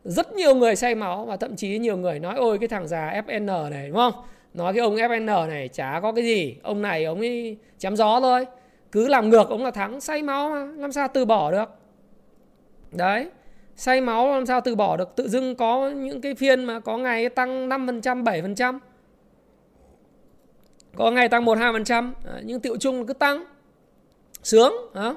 Rất 0.04 0.32
nhiều 0.32 0.54
người 0.54 0.76
say 0.76 0.94
máu 0.94 1.24
và 1.24 1.36
thậm 1.36 1.56
chí 1.56 1.78
nhiều 1.78 1.96
người 1.96 2.18
nói 2.18 2.34
ôi 2.36 2.58
cái 2.58 2.68
thằng 2.68 2.88
già 2.88 3.22
FN 3.26 3.70
này 3.70 3.88
đúng 3.88 3.96
không? 3.96 4.14
Nói 4.54 4.72
cái 4.72 4.80
ông 4.80 4.96
FN 4.96 5.48
này 5.48 5.68
chả 5.68 6.00
có 6.02 6.12
cái 6.12 6.24
gì, 6.24 6.56
ông 6.62 6.82
này 6.82 7.04
ông 7.04 7.18
ấy 7.18 7.56
chém 7.78 7.96
gió 7.96 8.20
thôi. 8.20 8.46
Cứ 8.92 9.08
làm 9.08 9.28
ngược 9.28 9.48
ông 9.48 9.64
là 9.64 9.70
thắng, 9.70 10.00
say 10.00 10.22
máu 10.22 10.50
mà, 10.50 10.64
làm 10.76 10.92
sao 10.92 11.08
từ 11.14 11.24
bỏ 11.24 11.50
được. 11.50 11.68
Đấy 12.92 13.30
say 13.76 14.00
máu 14.00 14.28
làm 14.28 14.46
sao 14.46 14.60
từ 14.60 14.74
bỏ 14.74 14.96
được 14.96 15.16
tự 15.16 15.28
dưng 15.28 15.54
có 15.54 15.88
những 15.88 16.20
cái 16.20 16.34
phiên 16.34 16.64
mà 16.64 16.80
có 16.80 16.98
ngày 16.98 17.28
tăng 17.28 17.68
5% 17.68 18.24
7% 18.24 18.78
có 20.96 21.10
ngày 21.10 21.28
tăng 21.28 21.44
1 21.44 21.58
2% 21.58 22.12
nhưng 22.42 22.60
tiệu 22.60 22.76
chung 22.76 23.06
cứ 23.06 23.12
tăng 23.12 23.44
sướng 24.42 24.72
đó 24.94 25.16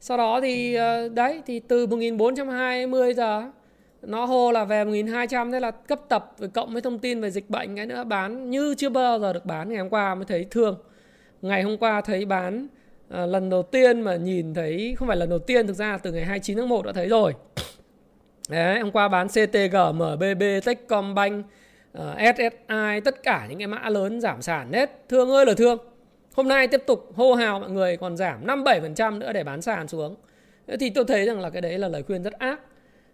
sau 0.00 0.16
đó 0.16 0.40
thì 0.40 0.74
ờ, 0.74 1.08
đấy 1.08 1.42
thì 1.46 1.60
từ 1.60 1.86
1420 1.86 3.14
giờ 3.14 3.42
nó 4.02 4.24
hô 4.24 4.52
là 4.52 4.64
về 4.64 4.84
1200 4.84 5.52
thế 5.52 5.60
là 5.60 5.70
cấp 5.70 6.00
tập 6.08 6.32
với 6.38 6.48
cộng 6.48 6.72
với 6.72 6.82
thông 6.82 6.98
tin 6.98 7.20
về 7.20 7.30
dịch 7.30 7.50
bệnh 7.50 7.76
cái 7.76 7.86
nữa 7.86 8.04
bán 8.04 8.50
như 8.50 8.74
chưa 8.74 8.88
bao 8.88 9.18
giờ 9.18 9.32
được 9.32 9.46
bán 9.46 9.68
ngày 9.68 9.78
hôm 9.78 9.88
qua 9.88 10.14
mới 10.14 10.24
thấy 10.24 10.46
thương 10.50 10.78
ngày 11.42 11.62
hôm 11.62 11.78
qua 11.78 12.00
thấy 12.00 12.24
bán 12.24 12.66
à, 13.10 13.26
lần 13.26 13.50
đầu 13.50 13.62
tiên 13.62 14.00
mà 14.00 14.16
nhìn 14.16 14.54
thấy 14.54 14.94
không 14.98 15.08
phải 15.08 15.16
lần 15.16 15.30
đầu 15.30 15.38
tiên 15.38 15.66
thực 15.66 15.76
ra 15.76 15.98
từ 15.98 16.12
ngày 16.12 16.24
29 16.24 16.56
tháng 16.56 16.68
1 16.68 16.86
đã 16.86 16.92
thấy 16.92 17.08
rồi 17.08 17.34
Đấy, 18.48 18.80
hôm 18.80 18.90
qua 18.90 19.08
bán 19.08 19.28
CTG, 19.28 19.76
MBB, 19.94 20.42
Techcombank, 20.64 21.46
uh, 21.98 22.02
SSI, 22.36 23.00
tất 23.04 23.22
cả 23.22 23.46
những 23.48 23.58
cái 23.58 23.66
mã 23.66 23.88
lớn 23.88 24.20
giảm 24.20 24.42
sản 24.42 24.72
hết. 24.72 25.08
Thương 25.08 25.30
ơi 25.30 25.46
là 25.46 25.54
thương. 25.54 25.78
Hôm 26.38 26.48
nay 26.48 26.68
tiếp 26.68 26.82
tục 26.86 27.12
hô 27.16 27.34
hào 27.34 27.60
mọi 27.60 27.70
người, 27.70 27.96
còn 27.96 28.16
giảm 28.16 28.46
5-7% 28.46 29.18
nữa 29.18 29.32
để 29.32 29.44
bán 29.44 29.62
sàn 29.62 29.88
xuống. 29.88 30.16
Thì 30.80 30.90
tôi 30.90 31.04
thấy 31.08 31.26
rằng 31.26 31.40
là 31.40 31.50
cái 31.50 31.62
đấy 31.62 31.78
là 31.78 31.88
lời 31.88 32.02
khuyên 32.02 32.22
rất 32.22 32.32
ác. 32.32 32.60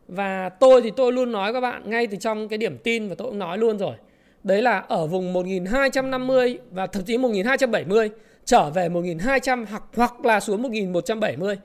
Và 0.08 0.48
tôi 0.48 0.82
thì 0.82 0.90
tôi 0.96 1.12
luôn 1.12 1.32
nói 1.32 1.52
các 1.52 1.60
bạn, 1.60 1.90
ngay 1.90 2.06
từ 2.06 2.16
trong 2.16 2.48
cái 2.48 2.58
điểm 2.58 2.78
tin 2.78 3.08
và 3.08 3.14
tôi 3.18 3.28
cũng 3.28 3.38
nói 3.38 3.58
luôn 3.58 3.78
rồi. 3.78 3.94
Đấy 4.42 4.62
là 4.62 4.78
ở 4.78 5.06
vùng 5.06 5.32
1250 5.32 6.58
và 6.70 6.86
thậm 6.86 7.04
chí 7.04 7.18
1270 7.18 8.10
trở 8.44 8.70
về 8.70 8.88
1200 8.88 9.66
hoặc 9.70 9.82
hoặc 9.96 10.24
là 10.24 10.40
xuống 10.40 10.62
1170. 10.62 11.56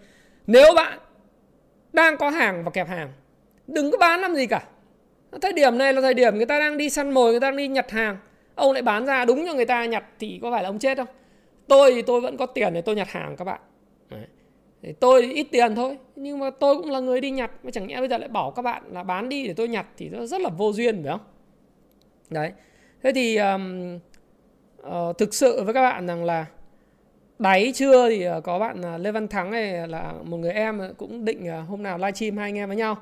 Nếu 0.48 0.74
bạn 0.76 1.00
đang 1.94 2.18
có 2.18 2.30
hàng 2.30 2.64
và 2.64 2.72
kẹp 2.72 2.88
hàng, 2.88 3.12
đừng 3.68 3.92
có 3.92 3.98
bán 3.98 4.20
làm 4.22 4.36
gì 4.36 4.48
cả 4.48 4.64
thời 5.42 5.54
điểm 5.54 5.78
này 5.78 5.94
là 5.94 6.02
thời 6.02 6.14
điểm 6.14 6.38
người 6.38 6.46
ta 6.46 6.60
đang 6.60 6.78
đi 6.78 6.90
săn 6.90 7.12
mồi, 7.12 7.32
người 7.32 7.40
ta 7.40 7.48
đang 7.48 7.58
đi 7.58 7.68
nhặt 7.68 7.92
hàng 7.92 8.18
ông 8.56 8.72
lại 8.72 8.82
bán 8.82 9.06
ra 9.06 9.26
đúng 9.26 9.46
cho 9.46 9.54
người 9.54 9.66
ta 9.66 9.86
nhặt 9.86 10.04
thì 10.20 10.40
có 10.42 10.52
phải 10.52 10.64
là 10.64 10.70
ông 10.70 10.80
chết 10.80 10.98
không 10.98 11.08
tôi 11.70 11.92
thì 11.94 12.02
tôi 12.02 12.22
vẫn 12.22 12.38
có 12.38 12.46
tiền 12.46 12.74
để 12.74 12.82
tôi 12.82 12.96
nhặt 12.96 13.08
hàng 13.10 13.36
các 13.38 13.46
bạn. 13.46 13.62
Đấy. 14.10 14.26
Thì 14.82 14.94
tôi 14.94 15.22
ít 15.22 15.48
tiền 15.52 15.76
thôi 15.76 15.98
nhưng 16.16 16.40
mà 16.40 16.50
tôi 16.50 16.78
cũng 16.78 16.92
là 16.92 17.00
người 17.00 17.22
đi 17.22 17.32
nhặt 17.32 17.52
mà 17.64 17.72
chẳng 17.72 17.88
nhẽ 17.88 18.00
bây 18.00 18.10
giờ 18.10 18.18
lại 18.18 18.30
bảo 18.30 18.52
các 18.52 18.62
bạn 18.62 18.84
là 18.92 19.04
bán 19.04 19.30
đi 19.30 19.48
để 19.48 19.54
tôi 19.54 19.68
nhặt 19.68 19.86
thì 19.98 20.10
nó 20.10 20.26
rất 20.26 20.42
là 20.42 20.50
vô 20.50 20.74
duyên 20.74 21.04
phải 21.04 21.12
không? 21.12 21.22
Đấy. 22.30 22.52
Thế 23.04 23.12
thì 23.16 23.38
um, 23.38 23.96
uh, 24.82 25.18
thực 25.18 25.34
sự 25.34 25.64
với 25.64 25.74
các 25.74 25.82
bạn 25.82 26.08
rằng 26.08 26.24
là 26.24 26.46
đáy 27.40 27.72
chưa 27.76 28.10
thì 28.10 28.24
ờ, 28.24 28.42
có 28.42 28.60
bạn 28.60 29.02
lê 29.02 29.12
văn 29.12 29.28
thắng 29.28 29.52
này 29.52 29.88
là 29.88 30.14
một 30.24 30.38
người 30.38 30.52
em 30.52 30.82
cũng 30.98 31.26
định 31.26 31.48
ờ, 31.48 31.62
hôm 31.62 31.84
nào 31.84 31.98
livestream 31.98 32.38
hai 32.38 32.48
anh 32.48 32.58
em 32.58 32.70
với 32.70 32.78
nhau. 32.78 32.98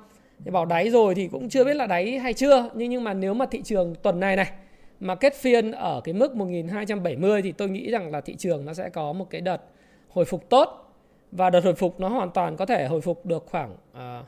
Thì 0.46 0.52
bảo 0.52 0.66
đáy 0.66 0.90
rồi 0.90 1.16
thì 1.16 1.28
cũng 1.28 1.50
chưa 1.50 1.64
biết 1.64 1.74
là 1.74 1.88
đáy 1.88 2.20
hay 2.20 2.34
chưa 2.34 2.70
nhưng 2.74 2.90
nhưng 2.90 3.04
mà 3.04 3.14
nếu 3.14 3.34
mà 3.34 3.46
thị 3.46 3.62
trường 3.62 3.96
tuần 3.96 4.20
này 4.20 4.36
này 4.36 4.52
mà 5.00 5.16
kết 5.16 5.36
phiên 5.36 5.72
ở 5.72 6.02
cái 6.04 6.14
mức 6.14 6.36
1270 6.36 7.42
thì 7.42 7.52
tôi 7.52 7.70
nghĩ 7.70 7.92
rằng 7.92 8.12
là 8.12 8.22
thị 8.22 8.36
trường 8.36 8.66
nó 8.66 8.74
sẽ 8.74 8.90
có 8.90 9.14
một 9.14 9.30
cái 9.30 9.42
đợt 9.42 9.62
hồi 10.10 10.26
phục 10.26 10.50
tốt. 10.50 10.84
Và 11.32 11.50
đợt 11.50 11.64
hồi 11.64 11.74
phục 11.74 12.00
nó 12.00 12.10
hoàn 12.10 12.32
toàn 12.32 12.58
có 12.58 12.66
thể 12.66 12.88
hồi 12.88 13.02
phục 13.02 13.26
được 13.26 13.46
khoảng 13.50 13.76
à, 13.94 14.24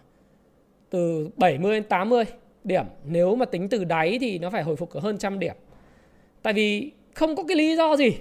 từ 0.90 1.30
70 1.38 1.74
đến 1.74 1.84
80 1.84 2.24
điểm. 2.64 2.86
Nếu 3.04 3.36
mà 3.36 3.46
tính 3.46 3.70
từ 3.70 3.84
đáy 3.84 4.18
thì 4.22 4.40
nó 4.40 4.50
phải 4.50 4.64
hồi 4.64 4.76
phục 4.76 4.94
ở 4.94 5.00
hơn 5.00 5.18
trăm 5.18 5.40
điểm. 5.40 5.56
Tại 6.42 6.54
vì 6.54 6.92
không 7.14 7.36
có 7.36 7.44
cái 7.48 7.58
lý 7.58 7.76
do 7.76 7.96
gì 7.96 8.18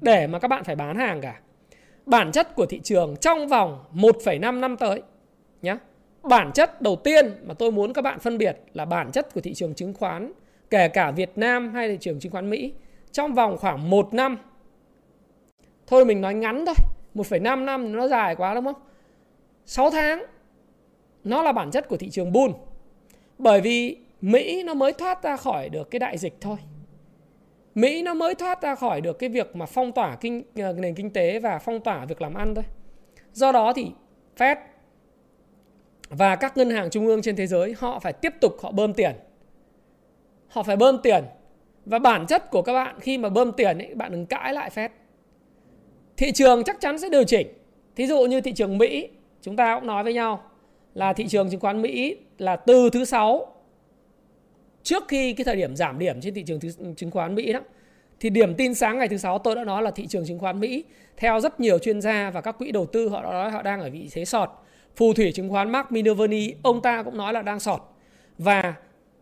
để 0.00 0.26
mà 0.26 0.38
các 0.38 0.48
bạn 0.48 0.64
phải 0.64 0.76
bán 0.76 0.96
hàng 0.96 1.20
cả. 1.20 1.40
Bản 2.06 2.32
chất 2.32 2.54
của 2.54 2.66
thị 2.66 2.80
trường 2.84 3.16
trong 3.16 3.48
vòng 3.48 3.84
1,5 3.94 4.60
năm 4.60 4.76
tới 4.76 5.02
nhé 5.62 5.76
bản 6.22 6.52
chất 6.52 6.82
đầu 6.82 6.96
tiên 6.96 7.32
mà 7.44 7.54
tôi 7.54 7.72
muốn 7.72 7.92
các 7.92 8.02
bạn 8.02 8.18
phân 8.18 8.38
biệt 8.38 8.58
là 8.74 8.84
bản 8.84 9.12
chất 9.12 9.34
của 9.34 9.40
thị 9.40 9.54
trường 9.54 9.74
chứng 9.74 9.94
khoán 9.94 10.32
kể 10.70 10.88
cả 10.88 11.10
Việt 11.10 11.30
Nam 11.36 11.74
hay 11.74 11.88
thị 11.88 11.98
trường 12.00 12.20
chứng 12.20 12.32
khoán 12.32 12.50
Mỹ 12.50 12.72
trong 13.12 13.34
vòng 13.34 13.56
khoảng 13.58 13.90
1 13.90 14.14
năm 14.14 14.38
thôi 15.86 16.04
mình 16.04 16.20
nói 16.20 16.34
ngắn 16.34 16.64
thôi 16.66 16.74
1,5 17.14 17.64
năm 17.64 17.92
nó 17.92 18.08
dài 18.08 18.36
quá 18.36 18.54
đúng 18.54 18.64
không? 18.64 18.82
6 19.66 19.90
tháng 19.90 20.24
nó 21.24 21.42
là 21.42 21.52
bản 21.52 21.70
chất 21.70 21.88
của 21.88 21.96
thị 21.96 22.10
trường 22.10 22.32
bull. 22.32 22.52
Bởi 23.38 23.60
vì 23.60 23.96
Mỹ 24.20 24.62
nó 24.62 24.74
mới 24.74 24.92
thoát 24.92 25.22
ra 25.22 25.36
khỏi 25.36 25.68
được 25.68 25.90
cái 25.90 25.98
đại 25.98 26.18
dịch 26.18 26.34
thôi. 26.40 26.56
Mỹ 27.74 28.02
nó 28.02 28.14
mới 28.14 28.34
thoát 28.34 28.62
ra 28.62 28.74
khỏi 28.74 29.00
được 29.00 29.18
cái 29.18 29.28
việc 29.28 29.56
mà 29.56 29.66
phong 29.66 29.92
tỏa 29.92 30.16
kinh 30.16 30.42
ờ, 30.56 30.72
nền 30.72 30.94
kinh 30.94 31.10
tế 31.10 31.38
và 31.38 31.58
phong 31.58 31.80
tỏa 31.80 32.04
việc 32.04 32.22
làm 32.22 32.34
ăn 32.34 32.54
thôi. 32.54 32.64
Do 33.32 33.52
đó 33.52 33.72
thì 33.72 33.90
Fed 34.38 34.56
và 36.08 36.36
các 36.36 36.56
ngân 36.56 36.70
hàng 36.70 36.90
trung 36.90 37.06
ương 37.06 37.22
trên 37.22 37.36
thế 37.36 37.46
giới 37.46 37.74
họ 37.78 37.98
phải 37.98 38.12
tiếp 38.12 38.32
tục 38.40 38.56
họ 38.62 38.72
bơm 38.72 38.94
tiền 38.94 39.12
họ 40.50 40.62
phải 40.62 40.76
bơm 40.76 40.98
tiền. 41.02 41.24
Và 41.86 41.98
bản 41.98 42.26
chất 42.26 42.50
của 42.50 42.62
các 42.62 42.72
bạn 42.72 43.00
khi 43.00 43.18
mà 43.18 43.28
bơm 43.28 43.52
tiền 43.52 43.78
ấy, 43.78 43.94
bạn 43.94 44.12
đừng 44.12 44.26
cãi 44.26 44.52
lại 44.54 44.70
phép. 44.70 44.92
Thị 46.16 46.32
trường 46.32 46.64
chắc 46.64 46.80
chắn 46.80 46.98
sẽ 46.98 47.08
điều 47.08 47.24
chỉnh. 47.24 47.46
Thí 47.96 48.06
dụ 48.06 48.26
như 48.26 48.40
thị 48.40 48.52
trường 48.52 48.78
mỹ 48.78 49.08
chúng 49.42 49.56
ta 49.56 49.74
cũng 49.74 49.86
nói 49.86 50.04
với 50.04 50.14
nhau 50.14 50.42
là 50.94 51.12
thị 51.12 51.28
trường 51.28 51.50
chứng 51.50 51.60
khoán 51.60 51.82
mỹ 51.82 52.16
là 52.38 52.56
từ 52.56 52.90
thứ 52.90 53.04
sáu 53.04 53.54
trước 54.82 55.04
khi 55.08 55.32
cái 55.32 55.44
thời 55.44 55.56
điểm 55.56 55.76
giảm 55.76 55.98
điểm 55.98 56.20
trên 56.20 56.34
thị 56.34 56.44
trường 56.46 56.60
chứng 56.96 57.10
khoán 57.10 57.34
mỹ 57.34 57.52
đó 57.52 57.60
thì 58.20 58.30
điểm 58.30 58.54
tin 58.54 58.74
sáng 58.74 58.98
ngày 58.98 59.08
thứ 59.08 59.16
sáu 59.16 59.38
tôi 59.38 59.54
đã 59.54 59.64
nói 59.64 59.82
là 59.82 59.90
thị 59.90 60.06
trường 60.06 60.26
chứng 60.26 60.38
khoán 60.38 60.60
mỹ 60.60 60.84
theo 61.16 61.40
rất 61.40 61.60
nhiều 61.60 61.78
chuyên 61.78 62.00
gia 62.00 62.30
và 62.30 62.40
các 62.40 62.58
quỹ 62.58 62.72
đầu 62.72 62.86
tư 62.86 63.08
họ 63.08 63.22
nói 63.22 63.50
họ 63.50 63.62
đang 63.62 63.80
ở 63.80 63.90
vị 63.90 64.08
thế 64.12 64.24
sọt. 64.24 64.50
Phù 64.96 65.12
thủy 65.12 65.32
chứng 65.34 65.48
khoán 65.50 65.72
Mark 65.72 65.92
Minervini 65.92 66.54
ông 66.62 66.82
ta 66.82 67.02
cũng 67.02 67.16
nói 67.16 67.32
là 67.32 67.42
đang 67.42 67.60
sọt. 67.60 67.80
Và 68.38 68.74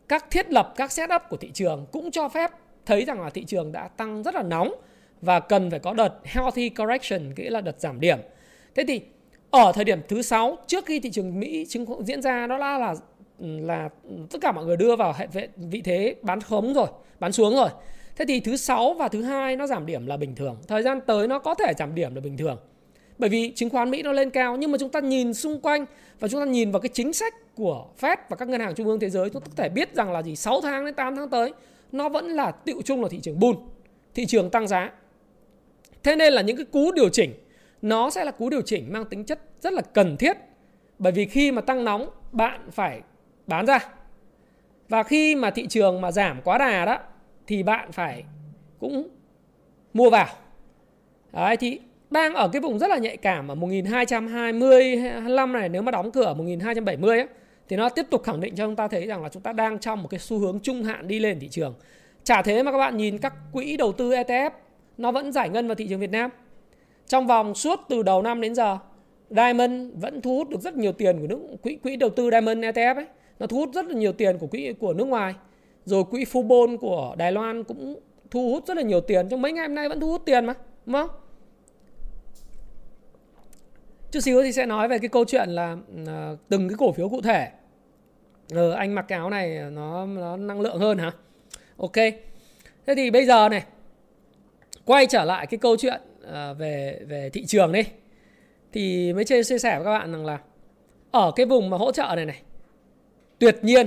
các 0.08 0.30
thiết 0.30 0.52
lập 0.52 0.72
các 0.76 0.92
setup 0.92 1.22
của 1.30 1.36
thị 1.36 1.50
trường 1.54 1.86
cũng 1.92 2.10
cho 2.10 2.28
phép 2.28 2.50
thấy 2.86 3.04
rằng 3.04 3.20
là 3.20 3.30
thị 3.30 3.44
trường 3.44 3.72
đã 3.72 3.88
tăng 3.88 4.22
rất 4.22 4.34
là 4.34 4.42
nóng 4.42 4.74
và 5.20 5.40
cần 5.40 5.70
phải 5.70 5.78
có 5.78 5.92
đợt 5.92 6.14
healthy 6.24 6.68
correction 6.68 7.34
nghĩa 7.36 7.50
là 7.50 7.60
đợt 7.60 7.80
giảm 7.80 8.00
điểm. 8.00 8.18
Thế 8.74 8.84
thì 8.88 9.00
ở 9.50 9.72
thời 9.74 9.84
điểm 9.84 10.00
thứ 10.08 10.22
sáu 10.22 10.56
trước 10.66 10.86
khi 10.86 11.00
thị 11.00 11.10
trường 11.10 11.40
Mỹ 11.40 11.66
chứng 11.68 11.86
khoán 11.86 12.04
diễn 12.04 12.22
ra 12.22 12.46
đó 12.46 12.56
là 12.56 12.78
là 12.78 12.94
là 13.40 13.88
tất 14.30 14.38
cả 14.40 14.52
mọi 14.52 14.64
người 14.64 14.76
đưa 14.76 14.96
vào 14.96 15.14
hệ 15.18 15.48
vị 15.56 15.80
thế 15.80 16.14
bán 16.22 16.40
khống 16.40 16.74
rồi, 16.74 16.88
bán 17.20 17.32
xuống 17.32 17.54
rồi. 17.54 17.68
Thế 18.16 18.24
thì 18.28 18.40
thứ 18.40 18.56
sáu 18.56 18.94
và 18.94 19.08
thứ 19.08 19.22
hai 19.22 19.56
nó 19.56 19.66
giảm 19.66 19.86
điểm 19.86 20.06
là 20.06 20.16
bình 20.16 20.34
thường. 20.34 20.56
Thời 20.68 20.82
gian 20.82 21.00
tới 21.06 21.28
nó 21.28 21.38
có 21.38 21.54
thể 21.54 21.72
giảm 21.78 21.94
điểm 21.94 22.14
là 22.14 22.20
bình 22.20 22.36
thường. 22.36 22.58
Bởi 23.18 23.30
vì 23.30 23.52
chứng 23.54 23.70
khoán 23.70 23.90
Mỹ 23.90 24.02
nó 24.02 24.12
lên 24.12 24.30
cao 24.30 24.56
nhưng 24.56 24.72
mà 24.72 24.78
chúng 24.78 24.90
ta 24.90 25.00
nhìn 25.00 25.34
xung 25.34 25.60
quanh 25.60 25.87
và 26.20 26.28
chúng 26.28 26.40
ta 26.40 26.46
nhìn 26.46 26.70
vào 26.70 26.80
cái 26.80 26.88
chính 26.88 27.12
sách 27.12 27.34
của 27.54 27.87
Fed 28.00 28.16
và 28.28 28.37
các 28.37 28.48
ngân 28.48 28.60
hàng 28.60 28.75
trung 28.75 28.87
ương 28.87 29.00
thế 29.00 29.10
giới 29.10 29.30
chúng 29.30 29.42
ta 29.42 29.46
có 29.56 29.62
thể 29.62 29.68
biết 29.68 29.94
rằng 29.94 30.12
là 30.12 30.22
gì 30.22 30.37
6 30.37 30.60
tháng 30.60 30.84
đến 30.84 30.94
8 30.94 31.16
tháng 31.16 31.30
tới 31.30 31.52
nó 31.92 32.08
vẫn 32.08 32.26
là 32.26 32.50
tựu 32.50 32.82
chung 32.82 33.02
là 33.02 33.08
thị 33.08 33.20
trường 33.22 33.40
bull, 33.40 33.58
thị 34.14 34.26
trường 34.26 34.50
tăng 34.50 34.68
giá. 34.68 34.92
Thế 36.02 36.16
nên 36.16 36.32
là 36.32 36.42
những 36.42 36.56
cái 36.56 36.66
cú 36.66 36.92
điều 36.92 37.08
chỉnh 37.08 37.34
nó 37.82 38.10
sẽ 38.10 38.25
là 38.25 38.30
cú 38.30 38.50
điều 38.50 38.62
chỉnh 38.62 38.92
mang 38.92 39.04
tính 39.04 39.25
chất 39.25 39.40
rất 39.60 39.72
là 39.72 39.82
cần 39.82 40.16
thiết. 40.16 40.37
Bởi 40.98 41.12
vì 41.12 41.26
khi 41.26 41.52
mà 41.52 41.60
tăng 41.60 41.84
nóng 41.84 42.10
bạn 42.32 42.70
phải 42.70 43.00
bán 43.46 43.66
ra. 43.66 43.78
Và 44.88 45.02
khi 45.02 45.34
mà 45.34 45.50
thị 45.50 45.66
trường 45.66 46.00
mà 46.00 46.12
giảm 46.12 46.40
quá 46.44 46.58
đà 46.58 46.84
đó 46.84 46.98
thì 47.46 47.62
bạn 47.62 47.92
phải 47.92 48.25
cũng 48.78 49.08
mua 49.94 50.10
vào. 50.10 50.26
Đấy 51.32 51.56
thì 51.56 51.80
đang 52.10 52.34
ở 52.34 52.48
cái 52.48 52.60
vùng 52.60 52.78
rất 52.78 52.90
là 52.90 52.98
nhạy 52.98 53.16
cảm 53.16 53.48
ở 53.48 53.54
1220 53.54 54.96
25 54.96 55.52
này 55.52 55.68
nếu 55.68 55.82
mà 55.82 55.90
đóng 55.90 56.12
cửa 56.12 56.34
1270 56.34 57.18
ấy, 57.18 57.28
thì 57.68 57.76
nó 57.76 57.88
tiếp 57.88 58.06
tục 58.10 58.22
khẳng 58.24 58.40
định 58.40 58.54
cho 58.54 58.66
chúng 58.66 58.76
ta 58.76 58.88
thấy 58.88 59.06
rằng 59.06 59.22
là 59.22 59.28
chúng 59.28 59.42
ta 59.42 59.52
đang 59.52 59.78
trong 59.78 60.02
một 60.02 60.08
cái 60.08 60.20
xu 60.20 60.38
hướng 60.38 60.60
trung 60.60 60.82
hạn 60.82 61.08
đi 61.08 61.18
lên 61.18 61.40
thị 61.40 61.48
trường. 61.48 61.74
Chả 62.24 62.42
thế 62.42 62.62
mà 62.62 62.72
các 62.72 62.78
bạn 62.78 62.96
nhìn 62.96 63.18
các 63.18 63.34
quỹ 63.52 63.76
đầu 63.76 63.92
tư 63.92 64.10
ETF 64.10 64.50
nó 64.98 65.12
vẫn 65.12 65.32
giải 65.32 65.48
ngân 65.48 65.68
vào 65.68 65.74
thị 65.74 65.86
trường 65.88 66.00
Việt 66.00 66.10
Nam. 66.10 66.30
Trong 67.06 67.26
vòng 67.26 67.54
suốt 67.54 67.80
từ 67.88 68.02
đầu 68.02 68.22
năm 68.22 68.40
đến 68.40 68.54
giờ, 68.54 68.78
Diamond 69.30 69.92
vẫn 69.94 70.20
thu 70.20 70.36
hút 70.36 70.48
được 70.48 70.60
rất 70.60 70.76
nhiều 70.76 70.92
tiền 70.92 71.20
của 71.20 71.26
nước 71.26 71.38
quỹ 71.62 71.76
quỹ 71.76 71.96
đầu 71.96 72.10
tư 72.10 72.30
Diamond 72.30 72.64
ETF 72.64 72.94
ấy, 72.94 73.06
nó 73.38 73.46
thu 73.46 73.56
hút 73.56 73.70
rất 73.74 73.86
là 73.86 73.94
nhiều 73.94 74.12
tiền 74.12 74.38
của 74.38 74.46
quỹ 74.46 74.72
của 74.78 74.92
nước 74.92 75.04
ngoài. 75.04 75.34
Rồi 75.84 76.04
quỹ 76.04 76.24
Fubon 76.24 76.76
của 76.76 77.14
Đài 77.18 77.32
Loan 77.32 77.64
cũng 77.64 78.00
thu 78.30 78.50
hút 78.50 78.66
rất 78.66 78.76
là 78.76 78.82
nhiều 78.82 79.00
tiền 79.00 79.28
trong 79.28 79.42
mấy 79.42 79.52
ngày 79.52 79.66
hôm 79.66 79.74
nay 79.74 79.88
vẫn 79.88 80.00
thu 80.00 80.10
hút 80.10 80.22
tiền 80.26 80.44
mà, 80.44 80.54
đúng 80.86 80.94
không? 80.94 81.08
Chút 84.12 84.20
xíu 84.20 84.42
thì 84.42 84.52
sẽ 84.52 84.66
nói 84.66 84.88
về 84.88 84.98
cái 84.98 85.08
câu 85.08 85.24
chuyện 85.24 85.48
là 85.48 85.72
uh, 85.72 86.38
từng 86.48 86.68
cái 86.68 86.76
cổ 86.78 86.92
phiếu 86.92 87.08
cụ 87.08 87.20
thể. 87.22 87.48
Ờ, 88.54 88.72
anh 88.72 88.94
mặc 88.94 89.04
cái 89.08 89.18
áo 89.18 89.30
này 89.30 89.58
ờ, 89.58 89.70
nó 89.70 90.06
nó 90.06 90.36
năng 90.36 90.60
lượng 90.60 90.78
hơn 90.78 90.98
hả? 90.98 91.12
Ok. 91.76 91.96
Thế 92.86 92.94
thì 92.96 93.10
bây 93.10 93.26
giờ 93.26 93.48
này 93.48 93.64
quay 94.84 95.06
trở 95.06 95.24
lại 95.24 95.46
cái 95.46 95.58
câu 95.58 95.76
chuyện 95.76 96.00
uh, 96.22 96.58
về 96.58 97.00
về 97.08 97.30
thị 97.32 97.46
trường 97.46 97.72
đi. 97.72 97.82
Thì 98.72 99.12
mới 99.12 99.24
chia 99.24 99.42
sẻ 99.42 99.76
với 99.76 99.84
các 99.84 99.98
bạn 99.98 100.12
rằng 100.12 100.26
là 100.26 100.38
ở 101.10 101.32
cái 101.36 101.46
vùng 101.46 101.70
mà 101.70 101.76
hỗ 101.76 101.92
trợ 101.92 102.12
này 102.16 102.26
này 102.26 102.42
tuyệt 103.38 103.58
nhiên 103.62 103.86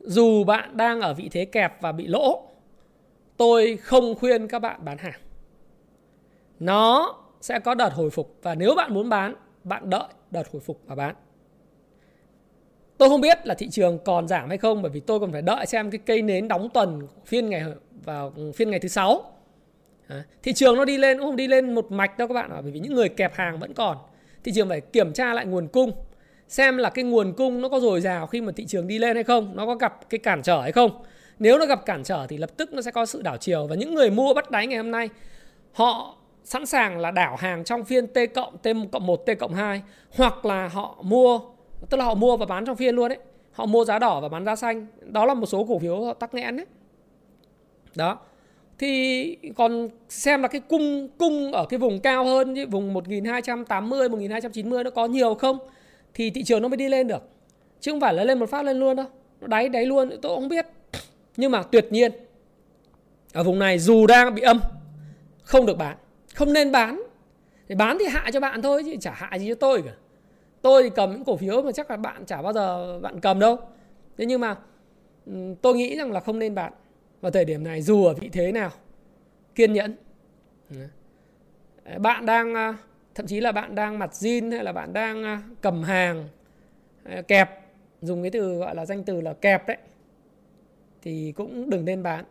dù 0.00 0.44
bạn 0.44 0.76
đang 0.76 1.00
ở 1.00 1.14
vị 1.14 1.28
thế 1.32 1.44
kẹp 1.44 1.80
và 1.80 1.92
bị 1.92 2.06
lỗ 2.06 2.42
tôi 3.36 3.76
không 3.76 4.14
khuyên 4.14 4.48
các 4.48 4.58
bạn 4.58 4.84
bán 4.84 4.98
hàng. 4.98 5.20
Nó 6.60 7.16
sẽ 7.40 7.58
có 7.58 7.74
đợt 7.74 7.92
hồi 7.92 8.10
phục 8.10 8.38
và 8.42 8.54
nếu 8.54 8.74
bạn 8.74 8.94
muốn 8.94 9.08
bán, 9.08 9.34
bạn 9.64 9.90
đợi 9.90 10.08
đợt 10.30 10.52
hồi 10.52 10.60
phục 10.60 10.80
và 10.86 10.94
bán. 10.94 11.14
Tôi 12.98 13.08
không 13.08 13.20
biết 13.20 13.46
là 13.46 13.54
thị 13.54 13.68
trường 13.68 13.98
còn 14.04 14.28
giảm 14.28 14.48
hay 14.48 14.58
không 14.58 14.82
bởi 14.82 14.90
vì 14.90 15.00
tôi 15.00 15.20
còn 15.20 15.32
phải 15.32 15.42
đợi 15.42 15.66
xem 15.66 15.90
cái 15.90 16.00
cây 16.06 16.22
nến 16.22 16.48
đóng 16.48 16.68
tuần 16.74 17.06
phiên 17.26 17.50
ngày 17.50 17.64
vào 18.04 18.32
phiên 18.54 18.70
ngày 18.70 18.80
thứ 18.80 18.88
sáu. 18.88 19.32
À, 20.08 20.24
thị 20.42 20.52
trường 20.52 20.76
nó 20.76 20.84
đi 20.84 20.98
lên 20.98 21.18
cũng 21.18 21.26
không 21.26 21.36
đi 21.36 21.48
lên 21.48 21.74
một 21.74 21.92
mạch 21.92 22.18
đâu 22.18 22.28
các 22.28 22.34
bạn 22.34 22.50
ạ 22.50 22.60
bởi 22.62 22.72
vì 22.72 22.80
những 22.80 22.94
người 22.94 23.08
kẹp 23.08 23.34
hàng 23.34 23.58
vẫn 23.58 23.74
còn. 23.74 23.96
Thị 24.44 24.52
trường 24.54 24.68
phải 24.68 24.80
kiểm 24.80 25.12
tra 25.12 25.34
lại 25.34 25.46
nguồn 25.46 25.68
cung 25.68 25.92
xem 26.48 26.76
là 26.76 26.90
cái 26.90 27.04
nguồn 27.04 27.32
cung 27.32 27.62
nó 27.62 27.68
có 27.68 27.80
dồi 27.80 28.00
dào 28.00 28.26
khi 28.26 28.40
mà 28.40 28.52
thị 28.56 28.66
trường 28.66 28.86
đi 28.86 28.98
lên 28.98 29.16
hay 29.16 29.24
không, 29.24 29.56
nó 29.56 29.66
có 29.66 29.74
gặp 29.74 30.10
cái 30.10 30.18
cản 30.18 30.42
trở 30.42 30.60
hay 30.60 30.72
không. 30.72 31.02
Nếu 31.38 31.58
nó 31.58 31.66
gặp 31.66 31.86
cản 31.86 32.04
trở 32.04 32.26
thì 32.28 32.36
lập 32.38 32.50
tức 32.56 32.72
nó 32.72 32.82
sẽ 32.82 32.90
có 32.90 33.06
sự 33.06 33.22
đảo 33.22 33.36
chiều 33.36 33.66
và 33.66 33.76
những 33.76 33.94
người 33.94 34.10
mua 34.10 34.34
bắt 34.34 34.50
đáy 34.50 34.66
ngày 34.66 34.76
hôm 34.76 34.90
nay 34.90 35.08
họ 35.72 36.16
sẵn 36.44 36.66
sàng 36.66 36.98
là 36.98 37.10
đảo 37.10 37.36
hàng 37.36 37.64
trong 37.64 37.84
phiên 37.84 38.06
T 38.06 38.18
cộng, 38.34 38.58
T 38.58 38.68
cộng 38.92 39.06
1, 39.06 39.26
T 39.26 39.30
cộng 39.38 39.54
2 39.54 39.82
hoặc 40.16 40.44
là 40.44 40.68
họ 40.68 40.98
mua 41.02 41.40
tức 41.88 41.96
là 41.96 42.04
họ 42.04 42.14
mua 42.14 42.36
và 42.36 42.46
bán 42.46 42.64
trong 42.64 42.76
phiên 42.76 42.94
luôn 42.94 43.08
đấy. 43.08 43.18
Họ 43.52 43.66
mua 43.66 43.84
giá 43.84 43.98
đỏ 43.98 44.20
và 44.20 44.28
bán 44.28 44.44
giá 44.44 44.56
xanh. 44.56 44.86
Đó 45.00 45.26
là 45.26 45.34
một 45.34 45.46
số 45.46 45.64
cổ 45.68 45.78
phiếu 45.78 46.04
họ 46.04 46.14
tắc 46.14 46.34
nghẽn 46.34 46.56
đấy. 46.56 46.66
Đó. 47.94 48.18
Thì 48.78 49.36
còn 49.56 49.88
xem 50.08 50.42
là 50.42 50.48
cái 50.48 50.60
cung 50.60 51.08
cung 51.18 51.52
ở 51.52 51.66
cái 51.66 51.78
vùng 51.78 52.00
cao 52.00 52.24
hơn 52.24 52.54
như 52.54 52.66
vùng 52.66 52.92
1280, 52.92 54.08
1290 54.08 54.84
nó 54.84 54.90
có 54.90 55.06
nhiều 55.06 55.34
không 55.34 55.58
thì 56.14 56.30
thị 56.30 56.42
trường 56.42 56.62
nó 56.62 56.68
mới 56.68 56.76
đi 56.76 56.88
lên 56.88 57.08
được. 57.08 57.22
Chứ 57.80 57.92
không 57.92 58.00
phải 58.00 58.14
là 58.14 58.24
lên 58.24 58.38
một 58.38 58.50
phát 58.50 58.64
lên 58.64 58.80
luôn 58.80 58.96
đâu. 58.96 59.06
Nó 59.40 59.46
đáy 59.46 59.68
đáy 59.68 59.86
luôn 59.86 60.10
tôi 60.22 60.36
không 60.36 60.48
biết. 60.48 60.66
Nhưng 61.36 61.50
mà 61.50 61.62
tuyệt 61.62 61.86
nhiên 61.90 62.12
ở 63.32 63.42
vùng 63.42 63.58
này 63.58 63.78
dù 63.78 64.06
đang 64.06 64.34
bị 64.34 64.42
âm 64.42 64.60
không 65.42 65.66
được 65.66 65.78
bán 65.78 65.96
không 66.40 66.52
nên 66.52 66.72
bán. 66.72 67.02
Thì 67.68 67.74
bán 67.74 67.96
thì 68.00 68.06
hạ 68.06 68.30
cho 68.32 68.40
bạn 68.40 68.62
thôi, 68.62 68.82
chứ 68.84 68.96
chả 69.00 69.12
hạ 69.14 69.38
gì 69.38 69.48
cho 69.48 69.54
tôi 69.54 69.82
cả. 69.82 69.92
Tôi 70.62 70.82
thì 70.82 70.90
cầm 70.96 71.10
những 71.12 71.24
cổ 71.24 71.36
phiếu 71.36 71.62
mà 71.62 71.72
chắc 71.72 71.90
là 71.90 71.96
bạn 71.96 72.24
chả 72.26 72.42
bao 72.42 72.52
giờ 72.52 72.98
bạn 73.00 73.20
cầm 73.20 73.40
đâu. 73.40 73.58
Thế 74.18 74.26
nhưng 74.26 74.40
mà 74.40 74.56
ừ, 75.26 75.32
tôi 75.62 75.74
nghĩ 75.74 75.96
rằng 75.96 76.12
là 76.12 76.20
không 76.20 76.38
nên 76.38 76.54
bạn 76.54 76.72
vào 77.20 77.32
thời 77.32 77.44
điểm 77.44 77.64
này 77.64 77.82
dù 77.82 78.04
ở 78.04 78.14
vị 78.14 78.28
thế 78.32 78.52
nào, 78.52 78.70
kiên 79.54 79.72
nhẫn. 79.72 79.96
Ờ, 81.84 81.98
bạn 81.98 82.26
đang 82.26 82.54
ờ, 82.54 82.74
thậm 83.14 83.26
chí 83.26 83.40
là 83.40 83.52
bạn 83.52 83.74
đang 83.74 83.98
mặt 83.98 84.10
zin 84.12 84.50
hay 84.52 84.64
là 84.64 84.72
bạn 84.72 84.92
đang 84.92 85.24
ờ, 85.24 85.36
cầm 85.60 85.82
hàng 85.82 86.28
kẹp, 87.28 87.50
dùng 88.02 88.22
cái 88.22 88.30
từ 88.30 88.54
gọi 88.54 88.74
là 88.74 88.86
danh 88.86 89.04
từ 89.04 89.20
là 89.20 89.32
kẹp 89.32 89.66
đấy, 89.66 89.76
thì 91.02 91.32
cũng 91.36 91.70
đừng 91.70 91.84
nên 91.84 92.02
bán. 92.02 92.24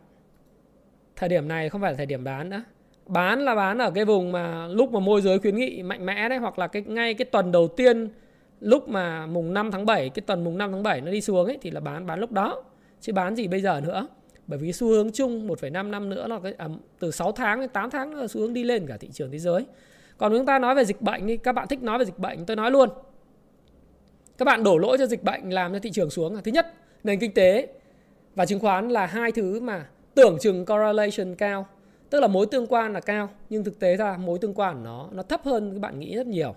Thời 1.16 1.28
điểm 1.28 1.48
này 1.48 1.68
không 1.68 1.80
phải 1.80 1.92
là 1.92 1.96
thời 1.96 2.06
điểm 2.06 2.24
bán 2.24 2.50
nữa 2.50 2.62
bán 3.10 3.44
là 3.44 3.54
bán 3.54 3.78
ở 3.78 3.90
cái 3.90 4.04
vùng 4.04 4.32
mà 4.32 4.66
lúc 4.66 4.92
mà 4.92 5.00
môi 5.00 5.22
giới 5.22 5.38
khuyến 5.38 5.56
nghị 5.56 5.82
mạnh 5.82 6.06
mẽ 6.06 6.28
đấy 6.28 6.38
hoặc 6.38 6.58
là 6.58 6.66
cái 6.66 6.82
ngay 6.82 7.14
cái 7.14 7.24
tuần 7.24 7.52
đầu 7.52 7.68
tiên 7.68 8.08
lúc 8.60 8.88
mà 8.88 9.26
mùng 9.26 9.54
5 9.54 9.70
tháng 9.70 9.86
7 9.86 10.08
cái 10.08 10.22
tuần 10.26 10.44
mùng 10.44 10.58
5 10.58 10.72
tháng 10.72 10.82
7 10.82 11.00
nó 11.00 11.10
đi 11.10 11.20
xuống 11.20 11.46
ấy 11.46 11.58
thì 11.62 11.70
là 11.70 11.80
bán 11.80 12.06
bán 12.06 12.20
lúc 12.20 12.32
đó 12.32 12.62
chứ 13.00 13.12
bán 13.12 13.36
gì 13.36 13.48
bây 13.48 13.60
giờ 13.60 13.80
nữa. 13.80 14.06
Bởi 14.46 14.58
vì 14.58 14.72
xu 14.72 14.88
hướng 14.88 15.12
chung 15.12 15.48
1,5 15.48 15.90
năm 15.90 16.08
nữa 16.08 16.26
là 16.28 16.40
cái 16.42 16.54
à, 16.58 16.68
từ 16.98 17.10
6 17.10 17.32
tháng 17.32 17.60
đến 17.60 17.68
8 17.68 17.90
tháng 17.90 18.14
là 18.14 18.28
xu 18.28 18.40
hướng 18.40 18.54
đi 18.54 18.64
lên 18.64 18.86
cả 18.86 18.96
thị 18.96 19.08
trường 19.12 19.30
thế 19.30 19.38
giới. 19.38 19.66
Còn 20.18 20.32
chúng 20.32 20.46
ta 20.46 20.58
nói 20.58 20.74
về 20.74 20.84
dịch 20.84 21.02
bệnh 21.02 21.26
thì 21.26 21.36
các 21.36 21.52
bạn 21.52 21.68
thích 21.68 21.82
nói 21.82 21.98
về 21.98 22.04
dịch 22.04 22.18
bệnh 22.18 22.46
tôi 22.46 22.56
nói 22.56 22.70
luôn. 22.70 22.88
Các 24.38 24.44
bạn 24.44 24.62
đổ 24.62 24.78
lỗi 24.78 24.98
cho 24.98 25.06
dịch 25.06 25.22
bệnh 25.22 25.50
làm 25.50 25.72
cho 25.72 25.78
thị 25.78 25.90
trường 25.90 26.10
xuống 26.10 26.42
thứ 26.44 26.52
nhất 26.52 26.74
nền 27.04 27.18
kinh 27.18 27.34
tế 27.34 27.68
và 28.34 28.46
chứng 28.46 28.60
khoán 28.60 28.88
là 28.88 29.06
hai 29.06 29.32
thứ 29.32 29.60
mà 29.60 29.86
tưởng 30.14 30.38
chừng 30.40 30.66
correlation 30.66 31.34
cao 31.34 31.66
tức 32.10 32.20
là 32.20 32.26
mối 32.26 32.46
tương 32.46 32.66
quan 32.66 32.92
là 32.92 33.00
cao 33.00 33.28
nhưng 33.50 33.64
thực 33.64 33.78
tế 33.78 33.96
ra 33.96 34.16
mối 34.16 34.38
tương 34.38 34.54
quan 34.54 34.74
của 34.74 34.84
nó 34.84 35.08
nó 35.12 35.22
thấp 35.22 35.40
hơn 35.44 35.72
các 35.72 35.80
bạn 35.80 36.00
nghĩ 36.00 36.16
rất 36.16 36.26
nhiều. 36.26 36.54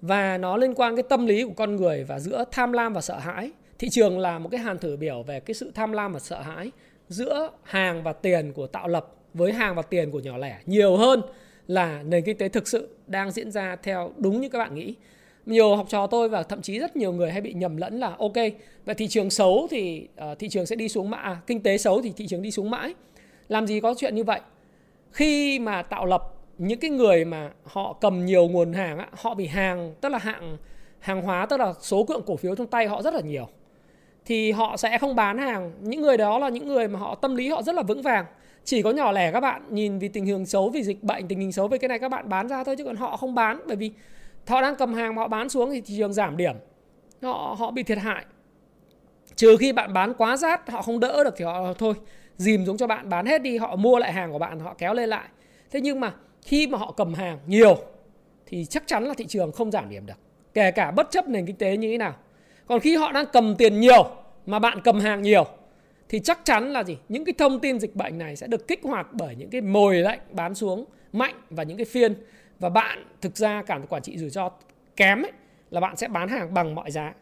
Và 0.00 0.38
nó 0.38 0.56
liên 0.56 0.74
quan 0.74 0.96
cái 0.96 1.02
tâm 1.02 1.26
lý 1.26 1.44
của 1.44 1.52
con 1.56 1.76
người 1.76 2.04
và 2.04 2.18
giữa 2.18 2.44
tham 2.50 2.72
lam 2.72 2.92
và 2.92 3.00
sợ 3.00 3.18
hãi. 3.18 3.50
Thị 3.78 3.88
trường 3.88 4.18
là 4.18 4.38
một 4.38 4.48
cái 4.48 4.60
hàn 4.60 4.78
thử 4.78 4.96
biểu 4.96 5.22
về 5.22 5.40
cái 5.40 5.54
sự 5.54 5.72
tham 5.74 5.92
lam 5.92 6.12
và 6.12 6.18
sợ 6.18 6.40
hãi 6.40 6.70
giữa 7.08 7.50
hàng 7.62 8.02
và 8.02 8.12
tiền 8.12 8.52
của 8.52 8.66
tạo 8.66 8.88
lập 8.88 9.14
với 9.34 9.52
hàng 9.52 9.74
và 9.74 9.82
tiền 9.82 10.10
của 10.10 10.20
nhỏ 10.20 10.36
lẻ. 10.36 10.58
Nhiều 10.66 10.96
hơn 10.96 11.22
là 11.66 12.02
nền 12.02 12.24
kinh 12.24 12.38
tế 12.38 12.48
thực 12.48 12.68
sự 12.68 12.88
đang 13.06 13.30
diễn 13.30 13.50
ra 13.50 13.76
theo 13.82 14.12
đúng 14.16 14.40
như 14.40 14.48
các 14.48 14.58
bạn 14.58 14.74
nghĩ. 14.74 14.94
Nhiều 15.46 15.76
học 15.76 15.86
trò 15.88 16.06
tôi 16.06 16.28
và 16.28 16.42
thậm 16.42 16.62
chí 16.62 16.78
rất 16.78 16.96
nhiều 16.96 17.12
người 17.12 17.32
hay 17.32 17.40
bị 17.40 17.52
nhầm 17.52 17.76
lẫn 17.76 18.00
là 18.00 18.16
ok 18.18 18.34
vậy 18.84 18.94
thị 18.94 19.08
trường 19.08 19.30
xấu 19.30 19.66
thì 19.70 20.08
uh, 20.32 20.38
thị 20.38 20.48
trường 20.48 20.66
sẽ 20.66 20.76
đi 20.76 20.88
xuống 20.88 21.10
mãi. 21.10 21.20
À, 21.22 21.40
kinh 21.46 21.62
tế 21.62 21.78
xấu 21.78 22.02
thì 22.02 22.12
thị 22.16 22.26
trường 22.26 22.42
đi 22.42 22.50
xuống 22.50 22.70
mãi. 22.70 22.94
Làm 23.48 23.66
gì 23.66 23.80
có 23.80 23.94
chuyện 23.98 24.14
như 24.14 24.24
vậy? 24.24 24.40
Khi 25.16 25.58
mà 25.58 25.82
tạo 25.82 26.06
lập 26.06 26.34
những 26.58 26.80
cái 26.80 26.90
người 26.90 27.24
mà 27.24 27.50
họ 27.64 27.92
cầm 28.00 28.26
nhiều 28.26 28.48
nguồn 28.48 28.72
hàng 28.72 28.98
á, 28.98 29.08
họ 29.12 29.34
bị 29.34 29.46
hàng 29.46 29.94
tức 30.00 30.08
là 30.08 30.18
hạng 30.18 30.56
hàng 30.98 31.22
hóa 31.22 31.46
tức 31.46 31.60
là 31.60 31.72
số 31.80 32.06
lượng 32.08 32.22
cổ 32.26 32.36
phiếu 32.36 32.54
trong 32.54 32.66
tay 32.66 32.86
họ 32.86 33.02
rất 33.02 33.14
là 33.14 33.20
nhiều 33.20 33.48
thì 34.24 34.52
họ 34.52 34.76
sẽ 34.76 34.98
không 34.98 35.16
bán 35.16 35.38
hàng. 35.38 35.72
Những 35.80 36.02
người 36.02 36.16
đó 36.16 36.38
là 36.38 36.48
những 36.48 36.68
người 36.68 36.88
mà 36.88 36.98
họ 36.98 37.14
tâm 37.14 37.36
lý 37.36 37.48
họ 37.48 37.62
rất 37.62 37.74
là 37.74 37.82
vững 37.82 38.02
vàng. 38.02 38.24
Chỉ 38.64 38.82
có 38.82 38.90
nhỏ 38.90 39.12
lẻ 39.12 39.32
các 39.32 39.40
bạn 39.40 39.62
nhìn 39.70 39.98
vì 39.98 40.08
tình 40.08 40.26
hình 40.26 40.46
xấu 40.46 40.70
vì 40.70 40.82
dịch 40.82 41.02
bệnh 41.02 41.28
tình 41.28 41.40
hình 41.40 41.52
xấu 41.52 41.68
về 41.68 41.78
cái 41.78 41.88
này 41.88 41.98
các 41.98 42.08
bạn 42.08 42.28
bán 42.28 42.48
ra 42.48 42.64
thôi 42.64 42.76
chứ 42.76 42.84
còn 42.84 42.96
họ 42.96 43.16
không 43.16 43.34
bán. 43.34 43.60
Bởi 43.66 43.76
vì 43.76 43.90
họ 44.46 44.62
đang 44.62 44.76
cầm 44.76 44.94
hàng 44.94 45.14
mà 45.14 45.22
họ 45.22 45.28
bán 45.28 45.48
xuống 45.48 45.70
thì 45.70 45.80
thị 45.80 45.94
trường 45.98 46.12
giảm 46.12 46.36
điểm. 46.36 46.54
Họ 47.22 47.56
họ 47.58 47.70
bị 47.70 47.82
thiệt 47.82 47.98
hại. 47.98 48.24
Trừ 49.36 49.56
khi 49.60 49.72
bạn 49.72 49.92
bán 49.92 50.14
quá 50.14 50.36
rát 50.36 50.70
họ 50.70 50.82
không 50.82 51.00
đỡ 51.00 51.24
được 51.24 51.34
thì 51.36 51.44
họ 51.44 51.72
thôi 51.72 51.94
dìm 52.36 52.66
xuống 52.66 52.76
cho 52.76 52.86
bạn 52.86 53.08
bán 53.08 53.26
hết 53.26 53.42
đi 53.42 53.56
họ 53.56 53.76
mua 53.76 53.98
lại 53.98 54.12
hàng 54.12 54.32
của 54.32 54.38
bạn 54.38 54.60
họ 54.60 54.74
kéo 54.78 54.94
lên 54.94 55.08
lại. 55.08 55.28
Thế 55.70 55.80
nhưng 55.80 56.00
mà 56.00 56.14
khi 56.42 56.66
mà 56.66 56.78
họ 56.78 56.92
cầm 56.92 57.14
hàng 57.14 57.38
nhiều 57.46 57.78
thì 58.46 58.64
chắc 58.64 58.86
chắn 58.86 59.04
là 59.04 59.14
thị 59.14 59.26
trường 59.28 59.52
không 59.52 59.70
giảm 59.70 59.90
điểm 59.90 60.06
được 60.06 60.18
kể 60.54 60.70
cả 60.70 60.90
bất 60.90 61.10
chấp 61.10 61.28
nền 61.28 61.46
kinh 61.46 61.56
tế 61.56 61.76
như 61.76 61.90
thế 61.90 61.98
nào. 61.98 62.14
Còn 62.66 62.80
khi 62.80 62.96
họ 62.96 63.12
đang 63.12 63.26
cầm 63.32 63.54
tiền 63.58 63.80
nhiều 63.80 64.10
mà 64.46 64.58
bạn 64.58 64.80
cầm 64.84 65.00
hàng 65.00 65.22
nhiều 65.22 65.44
thì 66.08 66.20
chắc 66.20 66.40
chắn 66.44 66.72
là 66.72 66.84
gì? 66.84 66.96
Những 67.08 67.24
cái 67.24 67.32
thông 67.38 67.60
tin 67.60 67.78
dịch 67.78 67.96
bệnh 67.96 68.18
này 68.18 68.36
sẽ 68.36 68.46
được 68.46 68.68
kích 68.68 68.80
hoạt 68.82 69.06
bởi 69.12 69.34
những 69.34 69.50
cái 69.50 69.60
mồi 69.60 69.96
lệnh 69.96 70.20
bán 70.30 70.54
xuống 70.54 70.84
mạnh 71.12 71.34
và 71.50 71.62
những 71.62 71.76
cái 71.76 71.86
phiên. 71.86 72.14
Và 72.58 72.68
bạn 72.68 73.04
thực 73.20 73.36
ra 73.36 73.62
cảm 73.66 73.86
quản 73.86 74.02
trị 74.02 74.18
rủi 74.18 74.30
ro 74.30 74.50
kém 74.96 75.22
ấy, 75.22 75.32
là 75.70 75.80
bạn 75.80 75.96
sẽ 75.96 76.08
bán 76.08 76.28
hàng 76.28 76.54
bằng 76.54 76.74
mọi 76.74 76.90
giá. 76.90 77.14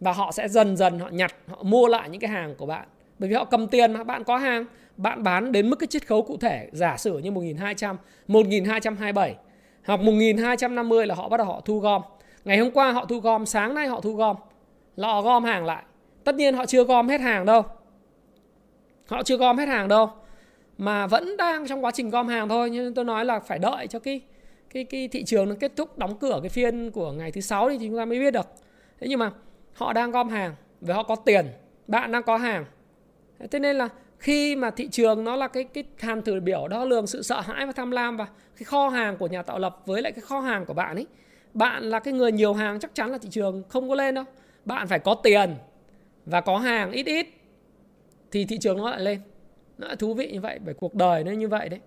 Và 0.00 0.12
họ 0.12 0.32
sẽ 0.32 0.48
dần 0.48 0.76
dần 0.76 0.98
họ 0.98 1.08
nhặt 1.08 1.34
họ 1.46 1.62
mua 1.62 1.88
lại 1.88 2.08
những 2.10 2.20
cái 2.20 2.30
hàng 2.30 2.54
của 2.54 2.66
bạn 2.66 2.88
bởi 3.18 3.28
vì 3.28 3.34
họ 3.34 3.44
cầm 3.44 3.68
tiền 3.68 3.92
mà, 3.92 4.04
bạn 4.04 4.24
có 4.24 4.36
hàng, 4.36 4.64
bạn 4.96 5.22
bán 5.22 5.52
đến 5.52 5.70
mức 5.70 5.76
cái 5.76 5.86
chiết 5.86 6.06
khấu 6.06 6.22
cụ 6.22 6.36
thể, 6.36 6.68
giả 6.72 6.96
sử 6.96 7.18
như 7.18 7.30
1200 7.30 7.96
1227 8.26 9.36
hoặc 9.84 10.00
1250 10.00 11.06
là 11.06 11.14
họ 11.14 11.28
bắt 11.28 11.36
đầu 11.36 11.46
họ 11.46 11.60
thu 11.60 11.78
gom. 11.78 12.02
Ngày 12.44 12.58
hôm 12.58 12.70
qua 12.70 12.92
họ 12.92 13.04
thu 13.04 13.20
gom, 13.20 13.46
sáng 13.46 13.74
nay 13.74 13.86
họ 13.86 14.00
thu 14.00 14.14
gom. 14.14 14.36
Lọ 14.96 15.08
họ 15.12 15.22
gom 15.22 15.44
hàng 15.44 15.64
lại. 15.64 15.82
Tất 16.24 16.34
nhiên 16.34 16.54
họ 16.54 16.66
chưa 16.66 16.84
gom 16.84 17.08
hết 17.08 17.20
hàng 17.20 17.46
đâu. 17.46 17.62
Họ 19.08 19.22
chưa 19.22 19.36
gom 19.36 19.58
hết 19.58 19.68
hàng 19.68 19.88
đâu. 19.88 20.10
Mà 20.78 21.06
vẫn 21.06 21.36
đang 21.36 21.66
trong 21.66 21.84
quá 21.84 21.90
trình 21.90 22.10
gom 22.10 22.28
hàng 22.28 22.48
thôi, 22.48 22.70
nhưng 22.70 22.94
tôi 22.94 23.04
nói 23.04 23.24
là 23.24 23.40
phải 23.40 23.58
đợi 23.58 23.86
cho 23.86 23.98
cái 23.98 24.20
cái 24.74 24.84
cái 24.84 25.08
thị 25.08 25.24
trường 25.24 25.48
nó 25.48 25.54
kết 25.60 25.72
thúc, 25.76 25.98
đóng 25.98 26.18
cửa 26.18 26.38
cái 26.42 26.48
phiên 26.48 26.90
của 26.90 27.12
ngày 27.12 27.32
thứ 27.32 27.40
sáu 27.40 27.70
thì 27.70 27.78
chúng 27.80 27.96
ta 27.96 28.04
mới 28.04 28.18
biết 28.18 28.30
được. 28.30 28.46
Thế 29.00 29.06
nhưng 29.08 29.18
mà 29.18 29.30
họ 29.74 29.92
đang 29.92 30.10
gom 30.10 30.28
hàng 30.28 30.54
và 30.80 30.94
họ 30.94 31.02
có 31.02 31.16
tiền, 31.16 31.46
bạn 31.86 32.12
đang 32.12 32.22
có 32.22 32.36
hàng 32.36 32.64
thế 33.50 33.58
nên 33.58 33.76
là 33.76 33.88
khi 34.18 34.56
mà 34.56 34.70
thị 34.70 34.88
trường 34.88 35.24
nó 35.24 35.36
là 35.36 35.48
cái 35.48 35.64
cái 35.64 35.84
hàm 35.98 36.22
thử 36.22 36.40
biểu 36.40 36.68
đo 36.68 36.84
lường 36.84 37.06
sự 37.06 37.22
sợ 37.22 37.40
hãi 37.40 37.66
và 37.66 37.72
tham 37.72 37.90
lam 37.90 38.16
và 38.16 38.26
cái 38.56 38.64
kho 38.64 38.88
hàng 38.88 39.16
của 39.16 39.26
nhà 39.26 39.42
tạo 39.42 39.58
lập 39.58 39.76
với 39.86 40.02
lại 40.02 40.12
cái 40.12 40.20
kho 40.20 40.40
hàng 40.40 40.66
của 40.66 40.74
bạn 40.74 40.96
ấy 40.96 41.06
bạn 41.54 41.82
là 41.82 41.98
cái 41.98 42.14
người 42.14 42.32
nhiều 42.32 42.54
hàng 42.54 42.80
chắc 42.80 42.94
chắn 42.94 43.10
là 43.10 43.18
thị 43.18 43.28
trường 43.32 43.62
không 43.68 43.88
có 43.88 43.94
lên 43.94 44.14
đâu. 44.14 44.24
Bạn 44.64 44.88
phải 44.88 44.98
có 44.98 45.14
tiền 45.14 45.54
và 46.26 46.40
có 46.40 46.58
hàng 46.58 46.90
ít 46.90 47.06
ít 47.06 47.26
thì 48.30 48.44
thị 48.44 48.58
trường 48.60 48.76
nó 48.76 48.90
lại 48.90 49.00
lên. 49.00 49.20
Nó 49.78 49.86
lại 49.86 49.96
thú 49.96 50.14
vị 50.14 50.32
như 50.32 50.40
vậy 50.40 50.58
bởi 50.64 50.74
cuộc 50.74 50.94
đời 50.94 51.24
nó 51.24 51.32
như 51.32 51.48
vậy 51.48 51.68
đấy. 51.68 51.80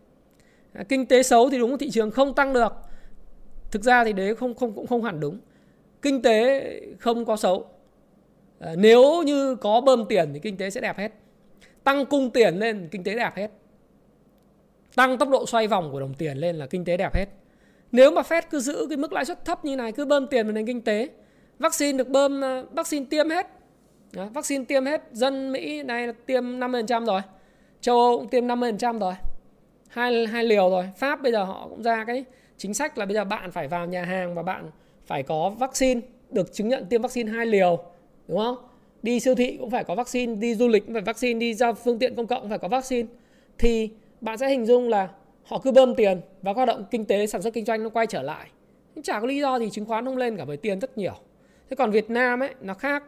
À, 0.73 0.83
kinh 0.89 1.05
tế 1.05 1.23
xấu 1.23 1.49
thì 1.49 1.57
đúng 1.57 1.77
thị 1.77 1.89
trường 1.89 2.12
không 2.12 2.33
tăng 2.33 2.53
được. 2.53 2.73
Thực 3.71 3.83
ra 3.83 4.03
thì 4.03 4.13
đấy 4.13 4.36
không 4.36 4.55
không 4.55 4.73
cũng 4.73 4.88
không 4.88 5.03
hẳn 5.03 5.19
đúng. 5.19 5.39
Kinh 6.01 6.21
tế 6.21 6.63
không 6.99 7.25
có 7.25 7.38
xấu. 7.38 7.69
À, 8.60 8.75
nếu 8.77 9.23
như 9.23 9.55
có 9.55 9.81
bơm 9.81 10.05
tiền 10.05 10.29
thì 10.33 10.39
kinh 10.39 10.57
tế 10.57 10.69
sẽ 10.69 10.81
đẹp 10.81 10.97
hết 10.97 11.12
tăng 11.88 12.06
cung 12.06 12.30
tiền 12.30 12.56
lên 12.56 12.88
kinh 12.91 13.04
tế 13.04 13.15
đẹp 13.15 13.36
hết. 13.36 13.52
Tăng 14.95 15.17
tốc 15.17 15.30
độ 15.30 15.45
xoay 15.45 15.67
vòng 15.67 15.91
của 15.91 16.00
đồng 16.00 16.13
tiền 16.13 16.38
lên 16.38 16.56
là 16.56 16.65
kinh 16.67 16.86
tế 16.86 16.97
đẹp 16.97 17.15
hết. 17.15 17.26
Nếu 17.91 18.12
mà 18.12 18.21
Fed 18.21 18.41
cứ 18.50 18.60
giữ 18.60 18.86
cái 18.89 18.97
mức 18.97 19.13
lãi 19.13 19.26
suất 19.26 19.45
thấp 19.45 19.65
như 19.65 19.76
này 19.76 19.91
cứ 19.91 20.06
bơm 20.06 20.28
tiền 20.28 20.45
vào 20.45 20.54
nền 20.54 20.65
kinh 20.65 20.82
tế 20.82 21.10
vaccine 21.60 21.97
được 21.97 22.10
bơm 22.10 22.41
ờ, 22.41 22.65
vaccine 22.71 23.06
tiêm 23.10 23.30
hết. 23.30 23.47
Đó, 24.13 24.26
vaccine 24.34 24.65
tiêm 24.65 24.86
hết 24.86 25.04
dân 25.12 25.52
Mỹ 25.52 25.84
này 25.84 26.08
là 26.08 26.13
tiêm 26.26 26.43
50% 26.43 27.06
rồi 27.06 27.21
châu 27.82 28.00
Âu 28.00 28.17
cũng 28.17 28.30
tiêm 28.30 28.47
50% 28.47 29.00
rồi. 29.00 29.13
Hai 29.89 30.28
hai 30.28 30.43
liều 30.43 30.69
rồi. 30.69 30.89
Pháp 30.97 31.21
bây 31.21 31.32
giờ 31.32 31.43
họ 31.43 31.67
cũng 31.69 31.84
ra 31.84 32.04
cái 32.08 32.26
chính 32.58 32.73
sách 32.73 32.97
là 32.97 33.06
bây 33.06 33.15
giờ 33.15 33.26
bạn 33.26 33.52
phải 33.52 33.67
vào 33.67 33.86
nhà 33.86 34.04
hàng 34.04 34.36
và 34.36 34.43
bạn 34.43 34.71
phải 35.06 35.23
có 35.23 35.50
vaccine 35.50 36.02
được 36.30 36.54
chứng 36.54 36.67
nhận 36.67 36.86
tiêm 36.86 37.02
vaccine 37.02 37.32
hai 37.32 37.45
liều 37.45 37.84
đúng 38.28 38.38
không? 38.38 38.58
Đi 39.03 39.19
siêu 39.19 39.36
thị 39.36 39.57
cũng 39.60 39.69
phải 39.69 39.83
có 39.83 39.95
vaccine 39.95 40.36
đi 40.36 40.55
du 40.55 40.67
lịch 40.67 40.86
cũng 40.86 40.93
phải 40.93 41.01
vaccine 41.01 41.39
đi 41.39 41.53
ra 41.53 41.73
phương 41.73 41.99
tiện 41.99 42.15
công 42.15 42.27
cộng 42.27 42.41
cũng 42.41 42.49
phải 42.49 42.60
có 42.60 42.67
vaccine 42.67 43.07
thì 43.57 43.89
bạn 44.21 44.38
sẽ 44.38 44.49
hình 44.49 44.65
dung 44.65 44.89
là 44.89 45.10
họ 45.43 45.60
cứ 45.60 45.71
bơm 45.71 45.95
tiền 45.95 46.21
và 46.41 46.53
hoạt 46.53 46.67
động 46.67 46.86
kinh 46.91 47.05
tế 47.05 47.27
sản 47.27 47.41
xuất 47.41 47.53
kinh 47.53 47.65
doanh 47.65 47.83
nó 47.83 47.89
quay 47.89 48.07
trở 48.07 48.21
lại. 48.21 48.49
Nhưng 48.95 49.03
chả 49.03 49.19
có 49.19 49.27
lý 49.27 49.39
do 49.39 49.60
thì 49.60 49.69
chứng 49.69 49.86
khoán 49.86 50.05
không 50.05 50.17
lên 50.17 50.38
cả 50.38 50.45
bởi 50.45 50.57
tiền 50.57 50.79
rất 50.79 50.97
nhiều. 50.97 51.13
Thế 51.69 51.75
còn 51.75 51.91
Việt 51.91 52.10
Nam 52.10 52.39
ấy 52.39 52.49
nó 52.62 52.73
khác. 52.73 53.03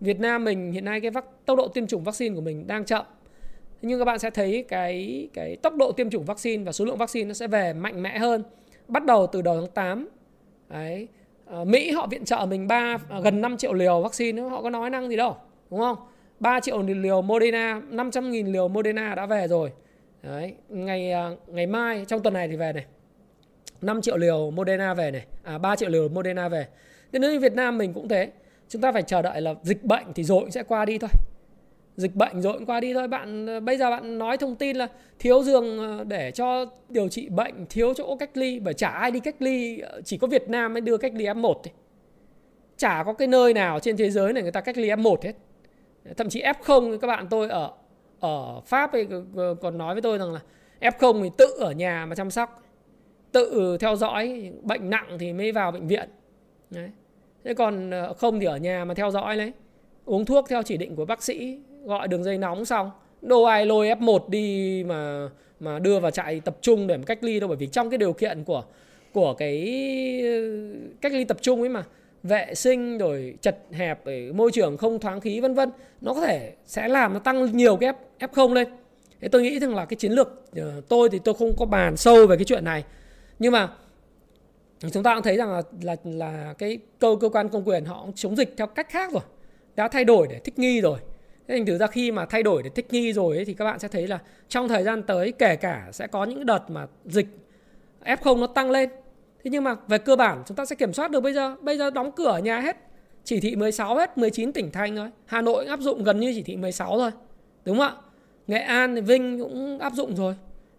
Việt 0.00 0.20
Nam 0.20 0.44
mình 0.44 0.72
hiện 0.72 0.84
nay 0.84 1.00
cái 1.00 1.10
vắc, 1.10 1.24
tốc 1.46 1.58
độ 1.58 1.68
tiêm 1.68 1.86
chủng 1.86 2.04
vaccine 2.04 2.34
của 2.34 2.40
mình 2.40 2.66
đang 2.66 2.84
chậm. 2.84 3.06
Nhưng 3.82 3.98
các 3.98 4.04
bạn 4.04 4.18
sẽ 4.18 4.30
thấy 4.30 4.64
cái 4.68 5.28
cái 5.34 5.56
tốc 5.56 5.76
độ 5.76 5.92
tiêm 5.92 6.10
chủng 6.10 6.24
vaccine 6.24 6.64
và 6.64 6.72
số 6.72 6.84
lượng 6.84 6.98
vaccine 6.98 7.28
nó 7.28 7.34
sẽ 7.34 7.46
về 7.46 7.72
mạnh 7.72 8.02
mẽ 8.02 8.18
hơn. 8.18 8.42
Bắt 8.88 9.04
đầu 9.04 9.26
từ 9.26 9.42
đầu 9.42 9.60
tháng 9.60 9.70
8 9.70 10.08
đấy 10.68 11.08
Ờ, 11.50 11.64
Mỹ 11.64 11.90
họ 11.90 12.06
viện 12.06 12.24
trợ 12.24 12.46
mình 12.48 12.68
3 12.68 12.96
à, 13.08 13.20
gần 13.20 13.40
5 13.40 13.56
triệu 13.56 13.72
liều 13.72 14.00
vaccine, 14.00 14.42
họ 14.42 14.62
có 14.62 14.70
nói 14.70 14.90
năng 14.90 15.08
gì 15.08 15.16
đâu, 15.16 15.36
đúng 15.70 15.80
không? 15.80 15.96
3 16.40 16.60
triệu 16.60 16.82
liều 16.82 17.22
Moderna 17.22 17.80
500 17.90 18.30
nghìn 18.30 18.46
liều 18.46 18.68
Moderna 18.68 19.14
đã 19.14 19.26
về 19.26 19.48
rồi. 19.48 19.72
Đấy, 20.22 20.54
ngày 20.68 21.12
à, 21.12 21.30
ngày 21.46 21.66
mai, 21.66 22.04
trong 22.08 22.22
tuần 22.22 22.34
này 22.34 22.48
thì 22.48 22.56
về 22.56 22.72
này. 22.72 22.84
5 23.82 24.02
triệu 24.02 24.16
liều 24.16 24.50
Moderna 24.50 24.94
về 24.94 25.10
này 25.10 25.26
à 25.42 25.58
3 25.58 25.76
triệu 25.76 25.88
liều 25.88 26.08
Moderna 26.08 26.48
về. 26.48 26.66
Thế 27.12 27.18
nếu 27.18 27.32
như 27.32 27.40
Việt 27.40 27.54
Nam 27.54 27.78
mình 27.78 27.92
cũng 27.92 28.08
thế, 28.08 28.30
chúng 28.68 28.82
ta 28.82 28.92
phải 28.92 29.02
chờ 29.02 29.22
đợi 29.22 29.40
là 29.40 29.54
dịch 29.62 29.84
bệnh 29.84 30.04
thì 30.14 30.24
rồi 30.24 30.40
cũng 30.40 30.50
sẽ 30.50 30.62
qua 30.62 30.84
đi 30.84 30.98
thôi 30.98 31.10
dịch 31.98 32.16
bệnh 32.16 32.42
rồi 32.42 32.52
cũng 32.52 32.66
qua 32.66 32.80
đi 32.80 32.94
thôi. 32.94 33.08
Bạn 33.08 33.46
ờ, 33.46 33.60
bây 33.60 33.76
giờ 33.76 33.90
bạn 33.90 34.18
nói 34.18 34.36
thông 34.36 34.56
tin 34.56 34.76
là 34.76 34.88
thiếu 35.18 35.42
giường 35.42 35.78
ờ, 35.78 36.04
để 36.04 36.30
cho 36.30 36.66
điều 36.88 37.08
trị 37.08 37.28
bệnh, 37.28 37.66
thiếu 37.70 37.94
chỗ 37.94 38.16
cách 38.16 38.30
ly 38.34 38.58
và 38.58 38.72
chả 38.72 38.88
ai 38.88 39.10
đi 39.10 39.20
cách 39.20 39.36
ly 39.38 39.78
ờ, 39.78 40.00
chỉ 40.04 40.18
có 40.18 40.26
Việt 40.26 40.48
Nam 40.48 40.74
mới 40.74 40.80
đưa 40.80 40.96
cách 40.96 41.12
ly 41.14 41.24
F1 41.24 41.54
thôi 41.54 41.72
chả 42.76 43.02
có 43.06 43.12
cái 43.12 43.28
nơi 43.28 43.54
nào 43.54 43.80
trên 43.80 43.96
thế 43.96 44.10
giới 44.10 44.32
này 44.32 44.42
người 44.42 44.52
ta 44.52 44.60
cách 44.60 44.78
ly 44.78 44.88
F1 44.88 45.16
hết. 45.22 45.32
Thậm 46.16 46.28
chí 46.28 46.42
F0 46.42 46.98
các 46.98 47.06
bạn 47.06 47.26
tôi 47.30 47.48
ở 47.48 47.72
ở 48.20 48.60
Pháp 48.66 48.92
ấy 48.92 49.08
còn 49.62 49.78
nói 49.78 49.94
với 49.94 50.02
tôi 50.02 50.18
rằng 50.18 50.32
là 50.32 50.40
F0 50.80 51.22
thì 51.22 51.30
tự 51.38 51.46
ở 51.60 51.72
nhà 51.72 52.06
mà 52.06 52.14
chăm 52.14 52.30
sóc, 52.30 52.62
tự 53.32 53.76
theo 53.80 53.96
dõi, 53.96 54.52
bệnh 54.62 54.90
nặng 54.90 55.16
thì 55.20 55.32
mới 55.32 55.52
vào 55.52 55.72
bệnh 55.72 55.86
viện. 55.86 56.08
Đấy. 56.70 56.90
thế 57.44 57.54
còn 57.54 57.90
không 58.16 58.40
thì 58.40 58.46
ở 58.46 58.56
nhà 58.56 58.84
mà 58.84 58.94
theo 58.94 59.10
dõi 59.10 59.36
lấy, 59.36 59.52
uống 60.04 60.24
thuốc 60.24 60.48
theo 60.48 60.62
chỉ 60.62 60.76
định 60.76 60.96
của 60.96 61.04
bác 61.04 61.22
sĩ 61.22 61.58
gọi 61.88 62.08
đường 62.08 62.24
dây 62.24 62.38
nóng 62.38 62.64
xong. 62.64 62.90
Đâu 63.22 63.44
ai 63.44 63.66
lôi 63.66 63.88
F1 63.88 64.28
đi 64.28 64.84
mà 64.84 65.28
mà 65.60 65.78
đưa 65.78 66.00
vào 66.00 66.10
trại 66.10 66.40
tập 66.40 66.56
trung 66.60 66.86
để 66.86 66.96
mà 66.96 67.02
cách 67.06 67.24
ly 67.24 67.40
đâu 67.40 67.48
bởi 67.48 67.56
vì 67.56 67.66
trong 67.66 67.90
cái 67.90 67.98
điều 67.98 68.12
kiện 68.12 68.44
của 68.44 68.64
của 69.12 69.34
cái 69.34 69.62
ờ, 70.22 70.30
cách 71.00 71.12
ly 71.12 71.24
tập 71.24 71.36
trung 71.40 71.60
ấy 71.60 71.68
mà 71.68 71.84
vệ 72.22 72.54
sinh 72.54 72.98
rồi 72.98 73.34
chật 73.40 73.58
hẹp 73.72 74.04
ở 74.04 74.12
môi 74.34 74.52
trường 74.52 74.76
không 74.76 74.98
thoáng 74.98 75.20
khí 75.20 75.40
vân 75.40 75.54
vân 75.54 75.70
nó 76.00 76.14
có 76.14 76.20
thể 76.20 76.52
sẽ 76.66 76.88
làm 76.88 77.12
nó 77.12 77.18
tăng 77.18 77.56
nhiều 77.56 77.76
cái 77.76 77.92
F, 78.18 78.28
F0 78.28 78.52
lên. 78.52 78.68
Thế 79.20 79.28
tôi 79.28 79.42
nghĩ 79.42 79.58
rằng 79.58 79.74
là 79.74 79.84
cái 79.84 79.96
chiến 79.96 80.12
lược 80.12 80.42
ờ, 80.56 80.80
tôi 80.88 81.08
thì 81.12 81.18
tôi 81.24 81.34
không 81.34 81.56
có 81.58 81.66
bàn 81.66 81.96
sâu 81.96 82.26
về 82.26 82.36
cái 82.36 82.44
chuyện 82.44 82.64
này. 82.64 82.84
Nhưng 83.38 83.52
mà 83.52 83.68
chúng 84.92 85.02
ta 85.02 85.14
cũng 85.14 85.22
thấy 85.22 85.36
rằng 85.36 85.52
là 85.52 85.62
là 85.82 85.96
là 86.04 86.54
cái 86.58 86.78
cơ 86.98 87.16
cơ 87.20 87.28
quan 87.28 87.48
công 87.48 87.68
quyền 87.68 87.84
họ 87.84 88.06
chống 88.14 88.36
dịch 88.36 88.54
theo 88.56 88.66
cách 88.66 88.88
khác 88.90 89.12
rồi. 89.12 89.22
Đã 89.76 89.88
thay 89.88 90.04
đổi 90.04 90.26
để 90.30 90.38
thích 90.38 90.58
nghi 90.58 90.80
rồi 90.80 90.98
thế 91.48 91.54
thành 91.54 91.66
thử 91.66 91.78
ra 91.78 91.86
khi 91.86 92.12
mà 92.12 92.26
thay 92.26 92.42
đổi 92.42 92.62
để 92.62 92.70
thích 92.74 92.86
nghi 92.90 93.12
rồi 93.12 93.36
ấy, 93.36 93.44
thì 93.44 93.54
các 93.54 93.64
bạn 93.64 93.78
sẽ 93.78 93.88
thấy 93.88 94.06
là 94.06 94.18
trong 94.48 94.68
thời 94.68 94.84
gian 94.84 95.02
tới 95.02 95.32
kể 95.32 95.56
cả 95.56 95.88
sẽ 95.92 96.06
có 96.06 96.24
những 96.24 96.46
đợt 96.46 96.70
mà 96.70 96.86
dịch 97.04 97.26
F0 98.04 98.40
nó 98.40 98.46
tăng 98.46 98.70
lên. 98.70 98.90
Thế 99.44 99.50
nhưng 99.50 99.64
mà 99.64 99.76
về 99.88 99.98
cơ 99.98 100.16
bản 100.16 100.42
chúng 100.46 100.56
ta 100.56 100.64
sẽ 100.64 100.76
kiểm 100.76 100.92
soát 100.92 101.10
được 101.10 101.20
bây 101.20 101.32
giờ. 101.32 101.56
Bây 101.60 101.78
giờ 101.78 101.90
đóng 101.90 102.12
cửa 102.12 102.38
nhà 102.38 102.60
hết 102.60 102.76
chỉ 103.24 103.40
thị 103.40 103.56
16 103.56 103.96
hết 103.96 104.18
19 104.18 104.52
tỉnh 104.52 104.70
thành 104.70 104.96
thôi. 104.96 105.08
Hà 105.26 105.42
Nội 105.42 105.66
áp 105.66 105.80
dụng 105.80 106.04
gần 106.04 106.20
như 106.20 106.32
chỉ 106.34 106.42
thị 106.42 106.56
16 106.56 106.98
thôi 106.98 107.10
đúng 107.64 107.78
không 107.78 107.86
ạ? 107.86 108.02
Nghệ 108.46 108.58
An 108.58 109.04
Vinh 109.04 109.38
cũng 109.38 109.78
áp 109.78 109.92
dụng 109.92 110.16
rồi. 110.16 110.34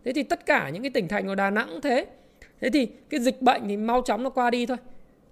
Thế 0.06 0.14
thì 0.14 0.24
tất 0.24 0.46
cả 0.46 0.70
những 0.70 0.82
cái 0.82 0.90
tỉnh 0.90 1.08
thành 1.08 1.28
của 1.28 1.36
Đà 1.36 1.50
Nẵng 1.50 1.82
thế. 1.82 2.06
Thế 2.62 2.70
thì 2.70 2.88
cái 3.10 3.20
dịch 3.20 3.42
bệnh 3.42 3.68
thì 3.68 3.78
mau 3.78 4.02
chóng 4.02 4.24
nó 4.24 4.30
qua 4.30 4.50
đi 4.50 4.66
thôi. 4.66 4.78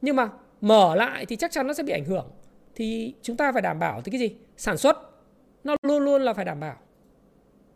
Nhưng 0.01 0.15
mà 0.15 0.29
mở 0.61 0.95
lại 0.95 1.25
thì 1.25 1.35
chắc 1.35 1.51
chắn 1.51 1.67
nó 1.67 1.73
sẽ 1.73 1.83
bị 1.83 1.93
ảnh 1.93 2.05
hưởng. 2.05 2.25
Thì 2.75 3.13
chúng 3.21 3.37
ta 3.37 3.51
phải 3.51 3.61
đảm 3.61 3.79
bảo 3.79 4.01
thì 4.01 4.11
cái 4.11 4.19
gì? 4.19 4.35
Sản 4.57 4.77
xuất 4.77 5.06
nó 5.67 5.75
luôn 5.83 6.03
luôn 6.03 6.21
là 6.21 6.33
phải 6.33 6.45
đảm 6.45 6.59
bảo. 6.59 6.75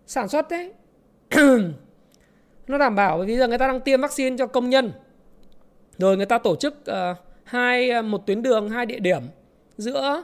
Sản 0.06 0.28
xuất 0.28 0.50
đấy 0.50 0.74
nó 2.68 2.78
đảm 2.78 2.96
bảo 2.96 3.18
bởi 3.18 3.28
vì 3.28 3.38
giờ 3.38 3.48
người 3.48 3.58
ta 3.58 3.68
đang 3.68 3.80
tiêm 3.80 4.02
vaccine 4.02 4.38
cho 4.38 4.48
công 4.48 4.70
nhân. 4.70 4.92
Rồi 5.98 6.18
người 6.18 6.26
ta 6.26 6.38
tổ 6.38 6.56
chức 6.56 6.74
uh, 6.74 7.18
hai 7.44 7.90
ờ, 7.90 8.02
một 8.02 8.28
tuyến 8.28 8.42
đường 8.42 8.70
hai 8.70 8.86
địa 8.86 9.00
điểm 9.00 9.22
giữa 9.78 10.24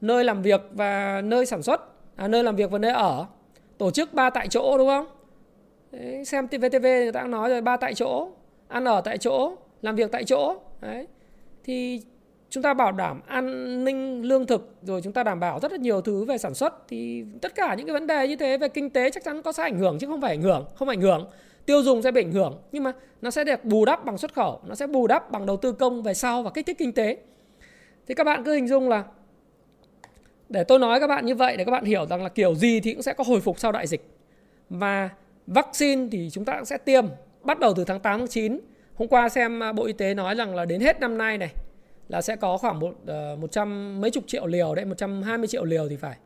nơi 0.00 0.24
làm 0.24 0.42
việc 0.42 0.60
và 0.72 1.20
nơi 1.24 1.46
sản 1.46 1.62
xuất 1.62 1.80
à, 2.16 2.28
nơi 2.28 2.44
làm 2.44 2.56
việc 2.56 2.70
và 2.70 2.78
nơi 2.78 2.90
ở. 2.90 3.26
Tổ 3.78 3.90
chức 3.90 4.14
ba 4.14 4.30
tại 4.30 4.48
chỗ 4.48 4.78
đúng 4.78 4.88
không? 4.88 5.06
Đấy, 5.92 6.24
xem 6.24 6.46
VTV 6.46 6.82
người 6.82 7.12
ta 7.12 7.20
đang 7.20 7.30
nói 7.30 7.50
rồi 7.50 7.60
ba 7.60 7.76
tại 7.76 7.94
chỗ 7.94 8.28
ăn 8.68 8.84
ở 8.84 9.00
tại 9.00 9.18
chỗ 9.18 9.52
làm 9.82 9.96
việc 9.96 10.12
tại 10.12 10.24
chỗ. 10.24 10.56
Đấy. 10.80 11.06
thì 11.64 12.02
chúng 12.54 12.62
ta 12.62 12.74
bảo 12.74 12.92
đảm 12.92 13.20
an 13.26 13.84
ninh 13.84 14.22
lương 14.22 14.46
thực, 14.46 14.74
rồi 14.82 15.00
chúng 15.02 15.12
ta 15.12 15.22
đảm 15.22 15.40
bảo 15.40 15.60
rất 15.60 15.72
là 15.72 15.78
nhiều 15.78 16.00
thứ 16.00 16.24
về 16.24 16.38
sản 16.38 16.54
xuất, 16.54 16.88
thì 16.88 17.24
tất 17.42 17.54
cả 17.54 17.74
những 17.74 17.86
cái 17.86 17.94
vấn 17.94 18.06
đề 18.06 18.28
như 18.28 18.36
thế 18.36 18.58
về 18.58 18.68
kinh 18.68 18.90
tế 18.90 19.10
chắc 19.10 19.24
chắn 19.24 19.42
có 19.42 19.52
sẽ 19.52 19.62
ảnh 19.62 19.78
hưởng 19.78 19.98
chứ 19.98 20.06
không 20.06 20.20
phải 20.20 20.30
ảnh 20.30 20.42
hưởng, 20.42 20.66
không 20.74 20.88
ảnh 20.88 21.00
hưởng. 21.00 21.26
Tiêu 21.66 21.82
dùng 21.82 22.02
sẽ 22.02 22.10
bị 22.10 22.22
ảnh 22.22 22.32
hưởng, 22.32 22.58
nhưng 22.72 22.84
mà 22.84 22.92
nó 23.22 23.30
sẽ 23.30 23.44
được 23.44 23.64
bù 23.64 23.84
đắp 23.84 24.04
bằng 24.04 24.18
xuất 24.18 24.34
khẩu, 24.34 24.60
nó 24.66 24.74
sẽ 24.74 24.86
bù 24.86 25.06
đắp 25.06 25.30
bằng 25.30 25.46
đầu 25.46 25.56
tư 25.56 25.72
công 25.72 26.02
về 26.02 26.14
sau 26.14 26.42
và 26.42 26.50
kích 26.50 26.66
thích 26.66 26.78
kinh 26.78 26.92
tế. 26.92 27.16
Thì 28.06 28.14
các 28.14 28.24
bạn 28.24 28.44
cứ 28.44 28.54
hình 28.54 28.68
dung 28.68 28.88
là, 28.88 29.04
để 30.48 30.64
tôi 30.64 30.78
nói 30.78 31.00
các 31.00 31.06
bạn 31.06 31.26
như 31.26 31.34
vậy 31.34 31.56
để 31.56 31.64
các 31.64 31.72
bạn 31.72 31.84
hiểu 31.84 32.06
rằng 32.06 32.22
là 32.22 32.28
kiểu 32.28 32.54
gì 32.54 32.80
thì 32.80 32.92
cũng 32.92 33.02
sẽ 33.02 33.12
có 33.12 33.24
hồi 33.24 33.40
phục 33.40 33.58
sau 33.58 33.72
đại 33.72 33.86
dịch. 33.86 34.08
Và 34.70 35.10
vaccine 35.46 36.08
thì 36.12 36.28
chúng 36.32 36.44
ta 36.44 36.56
cũng 36.56 36.64
sẽ 36.64 36.78
tiêm 36.78 37.04
bắt 37.42 37.58
đầu 37.58 37.74
từ 37.76 37.84
tháng 37.84 38.00
8 38.00 38.18
tháng 38.18 38.28
9 38.28 38.60
hôm 38.94 39.08
qua 39.08 39.28
xem 39.28 39.62
à, 39.62 39.72
Bộ 39.72 39.84
Y 39.84 39.92
tế 39.92 40.14
nói 40.14 40.34
rằng 40.34 40.54
là 40.54 40.64
đến 40.64 40.80
hết 40.80 41.00
năm 41.00 41.18
nay 41.18 41.38
này 41.38 41.50
là 42.08 42.22
sẽ 42.22 42.36
có 42.36 42.56
khoảng 42.56 42.80
một 42.80 42.94
uh, 43.02 43.38
một 43.38 43.52
trăm 43.52 44.00
mấy 44.00 44.10
chục 44.10 44.24
triệu 44.26 44.46
liều 44.46 44.74
đấy 44.74 44.84
120 44.84 45.48
triệu 45.48 45.64
liều 45.64 45.88
thì 45.88 45.96
phải 45.96 46.16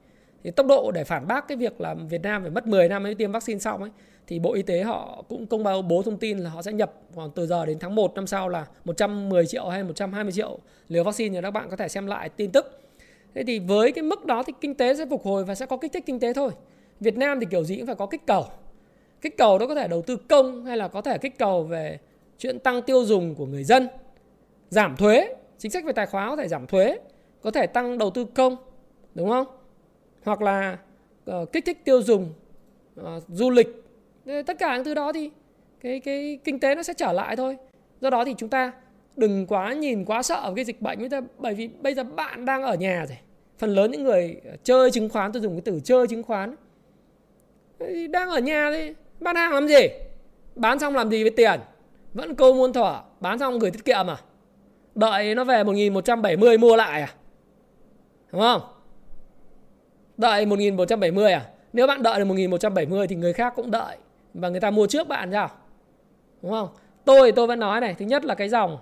thì 0.45 0.51
tốc 0.51 0.67
độ 0.67 0.91
để 0.91 1.05
phản 1.05 1.27
bác 1.27 1.49
cái 1.49 1.57
việc 1.57 1.81
là 1.81 1.95
Việt 1.95 2.23
Nam 2.23 2.43
phải 2.43 2.51
mất 2.51 2.67
10 2.67 2.88
năm 2.88 3.03
mới 3.03 3.14
tiêm 3.14 3.33
vaccine 3.33 3.59
xong 3.59 3.81
ấy 3.81 3.91
thì 4.27 4.38
Bộ 4.38 4.55
Y 4.55 4.62
tế 4.62 4.83
họ 4.83 5.25
cũng 5.29 5.47
công 5.47 5.62
bố 5.62 5.83
bố 5.83 6.03
thông 6.03 6.17
tin 6.17 6.38
là 6.38 6.51
họ 6.51 6.62
sẽ 6.62 6.73
nhập 6.73 6.93
khoảng 7.14 7.31
từ 7.31 7.47
giờ 7.47 7.67
đến 7.67 7.79
tháng 7.79 7.95
1 7.95 8.14
năm 8.14 8.27
sau 8.27 8.49
là 8.49 8.67
110 8.85 9.47
triệu 9.47 9.69
hay 9.69 9.85
120 9.85 10.33
triệu 10.33 10.59
liều 10.88 11.05
vaccine 11.05 11.35
thì 11.35 11.43
các 11.43 11.51
bạn 11.51 11.71
có 11.71 11.77
thể 11.77 11.88
xem 11.88 12.07
lại 12.07 12.29
tin 12.29 12.53
tức. 12.53 12.81
Thế 13.35 13.45
thì 13.47 13.59
với 13.59 13.93
cái 13.93 14.03
mức 14.03 14.27
đó 14.27 14.43
thì 14.43 14.53
kinh 14.61 14.75
tế 14.75 14.95
sẽ 14.95 15.07
phục 15.07 15.25
hồi 15.25 15.45
và 15.45 15.55
sẽ 15.55 15.67
có 15.67 15.77
kích 15.77 15.93
thích 15.93 16.03
kinh 16.07 16.21
tế 16.21 16.33
thôi. 16.33 16.51
Việt 17.01 17.17
Nam 17.17 17.41
thì 17.41 17.47
kiểu 17.51 17.64
gì 17.64 17.77
cũng 17.77 17.87
phải 17.87 17.95
có 17.95 18.07
kích 18.07 18.27
cầu. 18.27 18.47
Kích 19.21 19.37
cầu 19.38 19.59
đó 19.59 19.67
có 19.67 19.75
thể 19.75 19.88
đầu 19.88 20.03
tư 20.03 20.17
công 20.17 20.64
hay 20.64 20.77
là 20.77 20.88
có 20.88 21.01
thể 21.01 21.19
kích 21.19 21.38
cầu 21.38 21.62
về 21.62 21.99
chuyện 22.38 22.59
tăng 22.59 22.83
tiêu 22.83 23.05
dùng 23.05 23.35
của 23.35 23.47
người 23.47 23.64
dân, 23.64 23.88
giảm 24.71 24.97
thuế 24.97 25.35
chính 25.59 25.71
sách 25.71 25.85
về 25.85 25.92
tài 25.92 26.07
khoá 26.07 26.29
có 26.29 26.37
thể 26.37 26.49
giảm 26.49 26.66
thuế 26.66 26.99
có 27.42 27.51
thể 27.51 27.66
tăng 27.66 27.99
đầu 27.99 28.11
tư 28.11 28.25
công 28.25 28.57
đúng 29.14 29.29
không? 29.29 29.47
Hoặc 30.25 30.42
là 30.42 30.79
uh, 31.31 31.53
kích 31.53 31.64
thích 31.64 31.85
tiêu 31.85 32.03
dùng 32.03 32.33
uh, 33.01 33.07
du 33.29 33.51
lịch. 33.51 33.68
Tất 34.47 34.59
cả 34.59 34.77
những 34.77 34.85
thứ 34.85 34.94
đó 34.94 35.12
thì 35.12 35.31
cái 35.81 36.01
cái 36.01 36.38
kinh 36.44 36.61
tế 36.61 36.75
nó 36.75 36.83
sẽ 36.83 36.94
trở 36.94 37.12
lại 37.12 37.37
thôi. 37.37 37.57
Do 38.01 38.11
đó 38.11 38.25
thì 38.25 38.35
chúng 38.38 38.49
ta 38.49 38.73
đừng 39.16 39.47
quá 39.47 39.73
nhìn 39.73 40.05
quá 40.05 40.23
sợ 40.23 40.53
cái 40.57 40.64
dịch 40.64 40.83
bệnh. 40.83 41.09
Bởi 41.38 41.55
vì 41.55 41.68
bây 41.68 41.94
giờ 41.94 42.05
bạn 42.05 42.44
đang 42.44 42.62
ở 42.62 42.75
nhà 42.75 43.07
rồi. 43.09 43.18
Phần 43.59 43.75
lớn 43.75 43.90
những 43.90 44.05
người 44.05 44.40
ờ, 44.44 44.57
chơi 44.62 44.90
chứng 44.90 45.09
khoán 45.09 45.33
tôi 45.33 45.42
dùng 45.42 45.55
cái 45.55 45.62
từ 45.64 45.81
chơi 45.85 46.07
chứng 46.07 46.23
khoán. 46.23 46.57
Đang 48.11 48.31
ở 48.31 48.38
nhà 48.38 48.71
thì 48.75 48.94
bán 49.21 49.37
hàng 49.37 49.53
làm 49.53 49.68
gì? 49.68 49.88
Bán 50.55 50.79
xong 50.79 50.94
làm 50.97 51.11
gì 51.11 51.23
với 51.23 51.31
tiền? 51.31 51.61
Vẫn 52.14 52.35
câu 52.35 52.55
muôn 52.55 52.73
thỏa 52.73 53.03
bán 53.21 53.38
xong 53.38 53.59
gửi 53.59 53.71
tiết 53.71 53.85
kiệm 53.85 54.07
à? 54.11 54.16
Đợi 54.99 55.35
nó 55.35 55.45
về 55.45 55.65
1170 55.65 56.59
mua 56.59 56.77
lại 56.77 57.01
à 57.01 57.09
đúng 58.33 58.41
không 58.41 58.63
Đợi 60.19 60.47
1170 60.47 61.33
à? 61.33 61.47
Nếu 61.73 61.87
bạn 61.87 62.03
đợi 62.03 62.19
được 62.19 62.25
1170 62.25 63.07
thì 63.07 63.17
người 63.17 63.33
khác 63.33 63.53
cũng 63.57 63.71
đợi 63.71 63.97
và 64.35 64.49
người 64.49 64.61
ta 64.61 64.71
mua 64.71 64.87
trước 64.87 65.09
bạn 65.09 65.33
sao? 65.33 65.51
Đúng 66.43 66.53
không? 66.53 66.69
Tôi 67.05 67.33
tôi 67.33 67.47
vẫn 67.47 67.61
nói 67.61 67.81
này, 67.81 67.95
thứ 67.99 68.05
nhất 68.05 68.25
là 68.25 68.35
cái 68.35 68.49
dòng 68.49 68.79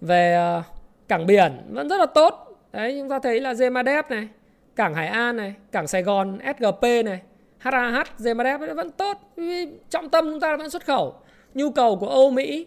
về 0.00 0.34
ờ, 0.34 0.62
cảng 1.08 1.26
biển 1.26 1.52
vẫn 1.70 1.88
rất 1.88 1.96
là 1.96 2.06
tốt. 2.06 2.58
Đấy 2.72 2.96
chúng 3.00 3.08
ta 3.08 3.18
thấy 3.18 3.40
là 3.40 3.52
Gemadep 3.52 4.10
này, 4.10 4.28
cảng 4.76 4.94
Hải 4.94 5.06
An 5.06 5.36
này, 5.36 5.54
cảng 5.72 5.86
Sài 5.86 6.02
Gòn 6.02 6.38
SGP 6.58 6.82
này, 7.04 7.20
HAH, 7.58 8.18
Gemadep 8.18 8.60
vẫn 8.76 8.90
tốt. 8.90 9.16
Trọng 9.90 10.08
tâm 10.08 10.24
chúng 10.30 10.40
ta 10.40 10.56
vẫn 10.56 10.70
xuất 10.70 10.84
khẩu. 10.84 11.14
Nhu 11.54 11.70
cầu 11.70 11.96
của 11.96 12.08
Âu 12.08 12.30
Mỹ 12.30 12.66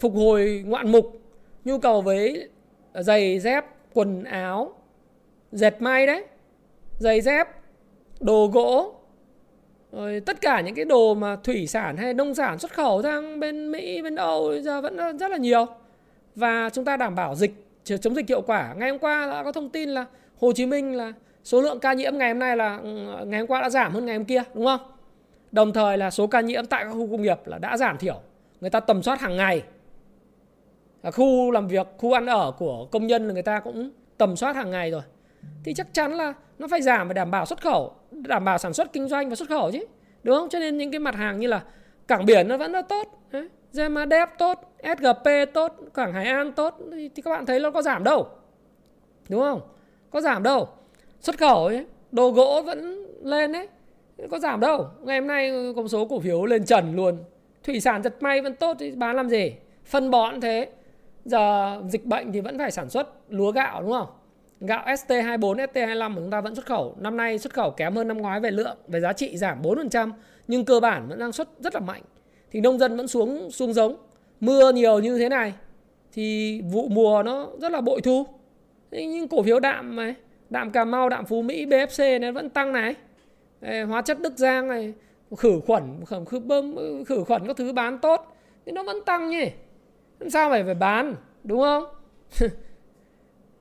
phục 0.00 0.14
hồi 0.14 0.64
ngoạn 0.66 0.92
mục, 0.92 1.20
nhu 1.64 1.78
cầu 1.78 2.02
với 2.02 2.48
giày 2.94 3.38
dép, 3.38 3.64
quần 3.94 4.24
áo, 4.24 4.72
dệt 5.52 5.82
may 5.82 6.06
đấy, 6.06 6.24
giày 6.98 7.20
dép, 7.20 7.48
đồ 8.20 8.46
gỗ, 8.52 8.94
rồi 9.92 10.20
tất 10.20 10.40
cả 10.40 10.60
những 10.60 10.74
cái 10.74 10.84
đồ 10.84 11.14
mà 11.14 11.36
thủy 11.36 11.66
sản 11.66 11.96
hay 11.96 12.14
nông 12.14 12.34
sản 12.34 12.58
xuất 12.58 12.72
khẩu 12.72 13.02
sang 13.02 13.40
bên 13.40 13.72
Mỹ, 13.72 14.02
bên 14.02 14.14
Âu 14.14 14.60
giờ 14.60 14.80
vẫn 14.80 15.18
rất 15.18 15.30
là 15.30 15.36
nhiều. 15.36 15.66
Và 16.34 16.70
chúng 16.72 16.84
ta 16.84 16.96
đảm 16.96 17.14
bảo 17.14 17.34
dịch 17.34 17.52
chống 17.84 18.14
dịch 18.14 18.28
hiệu 18.28 18.40
quả. 18.40 18.74
Ngày 18.78 18.90
hôm 18.90 18.98
qua 18.98 19.26
đã 19.26 19.42
có 19.42 19.52
thông 19.52 19.68
tin 19.68 19.88
là 19.88 20.06
Hồ 20.40 20.52
Chí 20.52 20.66
Minh 20.66 20.96
là 20.96 21.12
số 21.44 21.60
lượng 21.60 21.80
ca 21.80 21.92
nhiễm 21.92 22.18
ngày 22.18 22.28
hôm 22.28 22.38
nay 22.38 22.56
là 22.56 22.76
ừ, 22.82 22.88
ngày 23.26 23.40
hôm 23.40 23.46
qua 23.46 23.60
đã 23.60 23.70
giảm 23.70 23.92
hơn 23.92 24.06
ngày 24.06 24.16
hôm 24.16 24.24
kia 24.24 24.42
đúng 24.54 24.64
không? 24.64 24.80
Đồng 25.52 25.72
thời 25.72 25.98
là 25.98 26.10
số 26.10 26.26
ca 26.26 26.40
nhiễm 26.40 26.66
tại 26.66 26.84
các 26.84 26.90
khu 26.90 27.08
công 27.10 27.22
nghiệp 27.22 27.38
là 27.44 27.58
đã 27.58 27.76
giảm 27.76 27.98
thiểu. 27.98 28.20
Người 28.60 28.70
ta 28.70 28.80
tầm 28.80 29.02
soát 29.02 29.20
hàng 29.20 29.36
ngày. 29.36 29.62
Khu 31.02 31.50
làm 31.50 31.68
việc, 31.68 31.86
khu 31.98 32.12
ăn 32.12 32.26
ở 32.26 32.52
của 32.58 32.86
công 32.90 33.06
nhân 33.06 33.26
là 33.26 33.34
người 33.34 33.42
ta 33.42 33.60
cũng 33.60 33.90
tầm 34.18 34.36
soát 34.36 34.56
hàng 34.56 34.70
ngày 34.70 34.90
rồi. 34.90 35.02
Thì 35.64 35.74
chắc 35.74 35.94
chắn 35.94 36.12
là 36.12 36.34
nó 36.58 36.68
phải 36.68 36.82
giảm 36.82 37.08
và 37.08 37.14
đảm 37.14 37.30
bảo 37.30 37.46
xuất 37.46 37.62
khẩu, 37.62 37.92
đảm 38.10 38.44
bảo 38.44 38.58
sản 38.58 38.72
xuất 38.72 38.92
kinh 38.92 39.08
doanh 39.08 39.28
và 39.28 39.34
xuất 39.34 39.48
khẩu 39.48 39.70
chứ. 39.72 39.84
Đúng 40.22 40.36
không? 40.36 40.48
Cho 40.48 40.58
nên 40.58 40.78
những 40.78 40.90
cái 40.90 41.00
mặt 41.00 41.14
hàng 41.14 41.40
như 41.40 41.46
là 41.46 41.62
cảng 42.08 42.26
biển 42.26 42.48
nó 42.48 42.56
vẫn 42.56 42.72
nó 42.72 42.82
tốt. 42.82 43.06
Gemadep 43.72 44.28
tốt, 44.38 44.72
SGP 44.82 45.54
tốt, 45.54 45.76
cảng 45.94 46.12
Hải 46.12 46.24
An 46.24 46.52
tốt 46.52 46.78
thì 47.14 47.22
các 47.24 47.30
bạn 47.30 47.46
thấy 47.46 47.60
nó 47.60 47.70
có 47.70 47.82
giảm 47.82 48.04
đâu. 48.04 48.28
Đúng 49.28 49.40
không? 49.40 49.60
Có 50.10 50.20
giảm 50.20 50.42
đâu 50.42 50.68
xuất 51.20 51.38
khẩu 51.38 51.66
ấy, 51.66 51.86
đồ 52.12 52.30
gỗ 52.30 52.62
vẫn 52.66 53.06
lên 53.22 53.52
đấy 53.52 53.68
có 54.30 54.38
giảm 54.38 54.60
đâu 54.60 54.86
ngày 55.02 55.18
hôm 55.18 55.26
nay 55.26 55.52
con 55.76 55.88
số 55.88 56.04
cổ 56.04 56.20
phiếu 56.20 56.44
lên 56.44 56.64
trần 56.64 56.96
luôn 56.96 57.18
thủy 57.64 57.80
sản 57.80 58.02
giật 58.02 58.16
may 58.20 58.40
vẫn 58.40 58.54
tốt 58.54 58.76
thì 58.80 58.90
bán 58.90 59.16
làm 59.16 59.28
gì 59.28 59.54
phân 59.84 60.10
bón 60.10 60.40
thế 60.40 60.68
giờ 61.24 61.76
dịch 61.88 62.06
bệnh 62.06 62.32
thì 62.32 62.40
vẫn 62.40 62.58
phải 62.58 62.70
sản 62.70 62.90
xuất 62.90 63.08
lúa 63.28 63.52
gạo 63.52 63.82
đúng 63.82 63.92
không? 63.92 64.08
Gạo 64.60 64.84
ST24, 64.86 65.54
ST25 65.54 66.14
của 66.14 66.20
chúng 66.20 66.30
ta 66.30 66.40
vẫn 66.40 66.54
xuất 66.54 66.66
khẩu. 66.66 66.96
Năm 67.00 67.16
nay 67.16 67.38
xuất 67.38 67.54
khẩu 67.54 67.70
kém 67.70 67.94
hơn 67.94 68.08
năm 68.08 68.18
ngoái 68.18 68.40
về 68.40 68.50
lượng 68.50 68.76
về 68.88 69.00
giá 69.00 69.12
trị 69.12 69.36
giảm 69.36 69.62
4% 69.62 70.10
nhưng 70.48 70.64
cơ 70.64 70.80
bản 70.80 71.08
vẫn 71.08 71.18
năng 71.18 71.32
suất 71.32 71.48
rất 71.58 71.74
là 71.74 71.80
mạnh. 71.80 72.02
Thì 72.50 72.60
nông 72.60 72.78
dân 72.78 72.96
vẫn 72.96 73.08
xuống 73.08 73.50
xuống 73.50 73.72
giống. 73.72 73.96
Mưa 74.40 74.72
nhiều 74.72 74.98
như 74.98 75.18
thế 75.18 75.28
này 75.28 75.54
thì 76.12 76.60
vụ 76.72 76.88
mùa 76.88 77.22
nó 77.22 77.46
rất 77.60 77.72
là 77.72 77.80
bội 77.80 78.00
thu. 78.00 78.26
Nhưng 78.90 79.28
cổ 79.28 79.42
phiếu 79.42 79.60
đạm 79.60 79.96
này 79.96 80.14
đạm 80.50 80.70
Cà 80.70 80.84
Mau, 80.84 81.08
đạm 81.08 81.26
Phú 81.26 81.42
Mỹ, 81.42 81.66
BFC 81.66 82.20
nó 82.20 82.32
vẫn 82.32 82.50
tăng 82.50 82.72
này. 82.72 82.94
Hóa 83.88 84.02
chất 84.02 84.20
Đức 84.20 84.32
Giang 84.36 84.68
này, 84.68 84.94
khử 85.36 85.60
khuẩn, 85.66 85.82
khử, 86.06 86.24
khử 86.28 86.38
bơm, 86.38 86.76
khử 87.04 87.24
khuẩn 87.24 87.46
các 87.46 87.56
thứ 87.56 87.72
bán 87.72 87.98
tốt 87.98 88.36
thì 88.66 88.72
nó 88.72 88.82
vẫn 88.82 89.04
tăng 89.06 89.30
nhỉ. 89.30 89.50
Sao 90.28 90.50
phải 90.50 90.64
phải 90.64 90.74
bán, 90.74 91.14
đúng 91.44 91.60
không? 91.60 91.84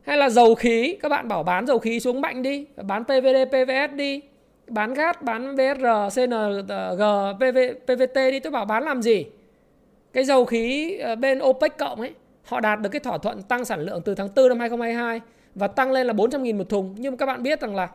Hay 0.01 0.17
là 0.17 0.29
dầu 0.29 0.55
khí, 0.55 0.97
các 1.01 1.09
bạn 1.09 1.27
bảo 1.27 1.43
bán 1.43 1.67
dầu 1.67 1.79
khí 1.79 1.99
xuống 1.99 2.21
mạnh 2.21 2.41
đi, 2.41 2.65
bán 2.83 3.03
PVD, 3.03 3.49
PVS 3.49 3.95
đi, 3.95 4.21
bán 4.67 4.93
gas, 4.93 5.15
bán 5.21 5.55
VSR, 5.55 6.19
CNG, 6.19 7.03
PV, 7.37 7.57
PVT 7.85 8.15
đi, 8.15 8.39
tôi 8.39 8.51
bảo 8.51 8.65
bán 8.65 8.83
làm 8.83 9.01
gì? 9.01 9.25
Cái 10.13 10.23
dầu 10.23 10.45
khí 10.45 10.97
ờ, 10.97 11.15
bên 11.15 11.39
OPEC 11.39 11.77
cộng 11.77 12.01
ấy, 12.01 12.13
họ 12.43 12.59
đạt 12.59 12.81
được 12.81 12.89
cái 12.89 12.99
thỏa 12.99 13.17
thuận 13.17 13.41
tăng 13.41 13.65
sản 13.65 13.81
lượng 13.81 14.01
từ 14.05 14.15
tháng 14.15 14.29
4 14.35 14.49
năm 14.49 14.59
2022 14.59 15.21
và 15.55 15.67
tăng 15.67 15.91
lên 15.91 16.07
là 16.07 16.13
400.000 16.13 16.57
một 16.57 16.69
thùng. 16.69 16.95
Nhưng 16.97 17.13
mà 17.13 17.17
các 17.17 17.25
bạn 17.25 17.43
biết 17.43 17.61
rằng 17.61 17.75
là 17.75 17.89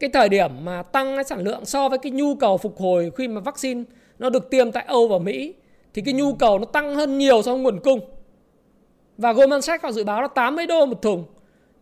cái 0.00 0.10
thời 0.10 0.28
điểm 0.28 0.50
mà 0.64 0.82
tăng 0.82 1.14
cái 1.14 1.24
sản 1.24 1.40
lượng 1.40 1.64
so 1.64 1.88
với 1.88 1.98
cái 1.98 2.12
nhu 2.12 2.34
cầu 2.34 2.58
phục 2.58 2.78
hồi 2.78 3.12
khi 3.16 3.28
mà 3.28 3.40
vaccine 3.40 3.82
nó 4.18 4.30
được 4.30 4.50
tiêm 4.50 4.72
tại 4.72 4.84
Âu 4.86 5.08
và 5.08 5.18
Mỹ 5.18 5.54
thì 5.94 6.02
cái 6.02 6.14
nhu 6.14 6.34
cầu 6.34 6.58
nó 6.58 6.64
tăng 6.64 6.94
hơn 6.94 7.18
nhiều 7.18 7.42
so 7.42 7.52
với 7.52 7.60
nguồn 7.60 7.80
cung. 7.80 8.00
Và 9.18 9.32
Goldman 9.32 9.62
Sachs 9.62 9.84
họ 9.84 9.92
dự 9.92 10.04
báo 10.04 10.22
là 10.22 10.28
80 10.28 10.66
đô 10.66 10.86
một 10.86 11.02
thùng. 11.02 11.24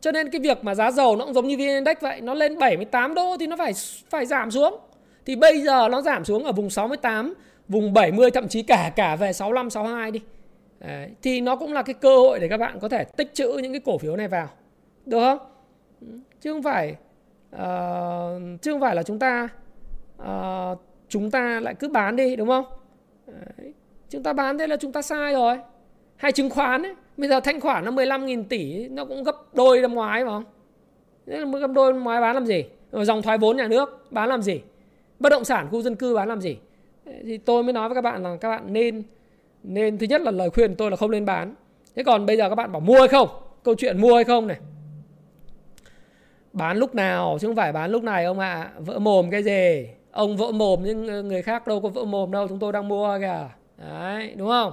Cho 0.01 0.12
nên 0.12 0.31
cái 0.31 0.40
việc 0.40 0.64
mà 0.64 0.75
giá 0.75 0.90
dầu 0.90 1.16
nó 1.16 1.25
cũng 1.25 1.35
giống 1.35 1.49
như 1.49 1.57
VN 1.57 1.61
Index 1.61 1.96
vậy, 2.01 2.20
nó 2.20 2.35
lên 2.35 2.59
78 2.59 3.14
đô 3.14 3.37
thì 3.40 3.46
nó 3.46 3.57
phải 3.57 3.73
phải 4.11 4.27
giảm 4.27 4.51
xuống. 4.51 4.79
Thì 5.27 5.37
bây 5.37 5.61
giờ 5.61 5.88
nó 5.88 6.03
giảm 6.03 6.25
xuống 6.25 6.44
ở 6.44 6.53
vùng 6.53 6.70
68, 6.70 7.35
vùng 7.68 7.92
70 7.92 8.31
thậm 8.31 8.49
chí 8.49 8.62
cả 8.62 8.92
cả 8.96 9.16
về 9.16 9.33
65 9.33 9.70
62 9.70 10.11
đi. 10.11 10.20
Đấy, 10.81 11.09
thì 11.23 11.40
nó 11.40 11.57
cũng 11.57 11.73
là 11.73 11.83
cái 11.83 11.94
cơ 11.94 12.16
hội 12.16 12.40
để 12.40 12.49
các 12.49 12.57
bạn 12.57 12.79
có 12.81 12.88
thể 12.88 13.05
tích 13.05 13.35
trữ 13.35 13.59
những 13.62 13.73
cái 13.73 13.81
cổ 13.81 13.99
phiếu 13.99 14.16
này 14.16 14.29
vào 14.29 14.49
được 15.07 15.20
không 15.20 15.38
chứ 16.40 16.53
không 16.53 16.62
phải 16.62 16.96
uh, 17.57 18.61
chứ 18.62 18.73
không 18.73 18.81
phải 18.81 18.94
là 18.94 19.03
chúng 19.03 19.18
ta 19.18 19.49
uh, 20.23 20.79
chúng 21.09 21.31
ta 21.31 21.61
lại 21.61 21.75
cứ 21.75 21.88
bán 21.88 22.16
đi 22.16 22.37
đúng 22.37 22.49
không 22.49 22.64
Đấy 23.27 23.73
chúng 24.11 24.23
ta 24.23 24.33
bán 24.33 24.59
thế 24.59 24.66
là 24.66 24.77
chúng 24.77 24.92
ta 24.92 25.03
sai 25.03 25.33
rồi. 25.33 25.59
Hay 26.16 26.33
chứng 26.33 26.51
khoán 26.51 26.83
ấy, 26.83 26.94
bây 27.16 27.29
giờ 27.29 27.40
thanh 27.40 27.61
khoản 27.61 27.85
nó 27.85 27.90
15.000 27.90 28.44
tỷ, 28.44 28.88
nó 28.88 29.05
cũng 29.05 29.25
gấp 29.25 29.37
đôi 29.55 29.81
năm 29.81 29.94
ngoái 29.94 30.25
mà. 30.25 30.31
Không 30.31 30.44
Thế 31.27 31.37
là 31.38 31.59
gấp 31.59 31.70
đôi 31.73 31.92
năm 31.92 32.05
ngoái 32.05 32.20
bán 32.20 32.35
làm 32.35 32.46
gì? 32.46 32.64
Rồi 32.92 33.05
dòng 33.05 33.23
thoái 33.23 33.38
vốn 33.38 33.57
nhà 33.57 33.68
nước 33.68 34.07
bán 34.11 34.29
làm 34.29 34.42
gì? 34.42 34.61
Bất 35.18 35.29
động 35.29 35.44
sản 35.44 35.68
khu 35.70 35.83
dân 35.83 35.96
cư 35.96 36.14
bán 36.14 36.29
làm 36.29 36.40
gì? 36.40 36.57
Thì 37.25 37.38
tôi 37.38 37.62
mới 37.62 37.73
nói 37.73 37.88
với 37.88 37.94
các 37.94 38.01
bạn 38.01 38.23
là 38.23 38.37
các 38.40 38.49
bạn 38.49 38.73
nên 38.73 39.03
nên 39.62 39.99
thứ 39.99 40.07
nhất 40.07 40.20
là 40.20 40.31
lời 40.31 40.51
khuyên 40.51 40.75
tôi 40.75 40.90
là 40.90 40.96
không 40.96 41.11
nên 41.11 41.25
bán. 41.25 41.55
Thế 41.96 42.03
còn 42.03 42.27
bây 42.27 42.37
giờ 42.37 42.49
các 42.49 42.55
bạn 42.55 42.73
bảo 42.73 42.81
mua 42.81 42.99
hay 42.99 43.09
không? 43.09 43.29
Câu 43.62 43.75
chuyện 43.75 44.01
mua 44.01 44.14
hay 44.14 44.25
không 44.25 44.46
này? 44.46 44.59
Bán 46.53 46.77
lúc 46.77 46.94
nào 46.94 47.38
chứ 47.40 47.46
không 47.46 47.57
phải 47.57 47.73
bán 47.73 47.90
lúc 47.90 48.03
này 48.03 48.25
ông 48.25 48.38
ạ. 48.38 48.53
À. 48.53 48.70
vỡ 48.79 48.99
mồm 48.99 49.31
cái 49.31 49.42
gì? 49.42 49.88
Ông 50.11 50.37
vỡ 50.37 50.53
mồm 50.53 50.81
nhưng 50.85 51.29
người 51.29 51.42
khác 51.42 51.66
đâu 51.66 51.81
có 51.81 51.88
vỡ 51.88 52.05
mồm 52.05 52.31
đâu, 52.31 52.49
chúng 52.49 52.59
tôi 52.59 52.73
đang 52.73 52.88
mua 52.88 53.18
kìa 53.20 53.60
đấy 53.81 54.35
đúng 54.37 54.49
không? 54.49 54.73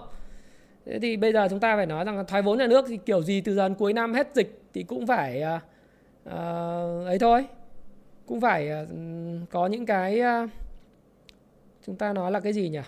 Thế 0.85 0.99
thì 0.99 1.17
bây 1.17 1.33
giờ 1.33 1.47
chúng 1.49 1.59
ta 1.59 1.75
phải 1.75 1.85
nói 1.85 2.05
rằng 2.05 2.25
thoái 2.27 2.41
vốn 2.41 2.57
nhà 2.57 2.67
nước 2.67 2.85
thì 2.87 2.97
kiểu 2.97 3.21
gì 3.21 3.41
từ 3.41 3.55
dần 3.55 3.75
cuối 3.75 3.93
năm 3.93 4.13
hết 4.13 4.27
dịch 4.33 4.61
thì 4.73 4.83
cũng 4.83 5.07
phải 5.07 5.43
uh, 5.55 5.61
uh, 6.29 7.07
ấy 7.07 7.19
thôi. 7.19 7.45
Cũng 8.25 8.41
phải 8.41 8.69
uh, 8.83 8.89
có 9.49 9.67
những 9.67 9.85
cái 9.85 10.21
uh, 10.21 10.49
chúng 11.85 11.95
ta 11.95 12.13
nói 12.13 12.31
là 12.31 12.39
cái 12.39 12.53
gì 12.53 12.69
nhỉ? 12.69 12.79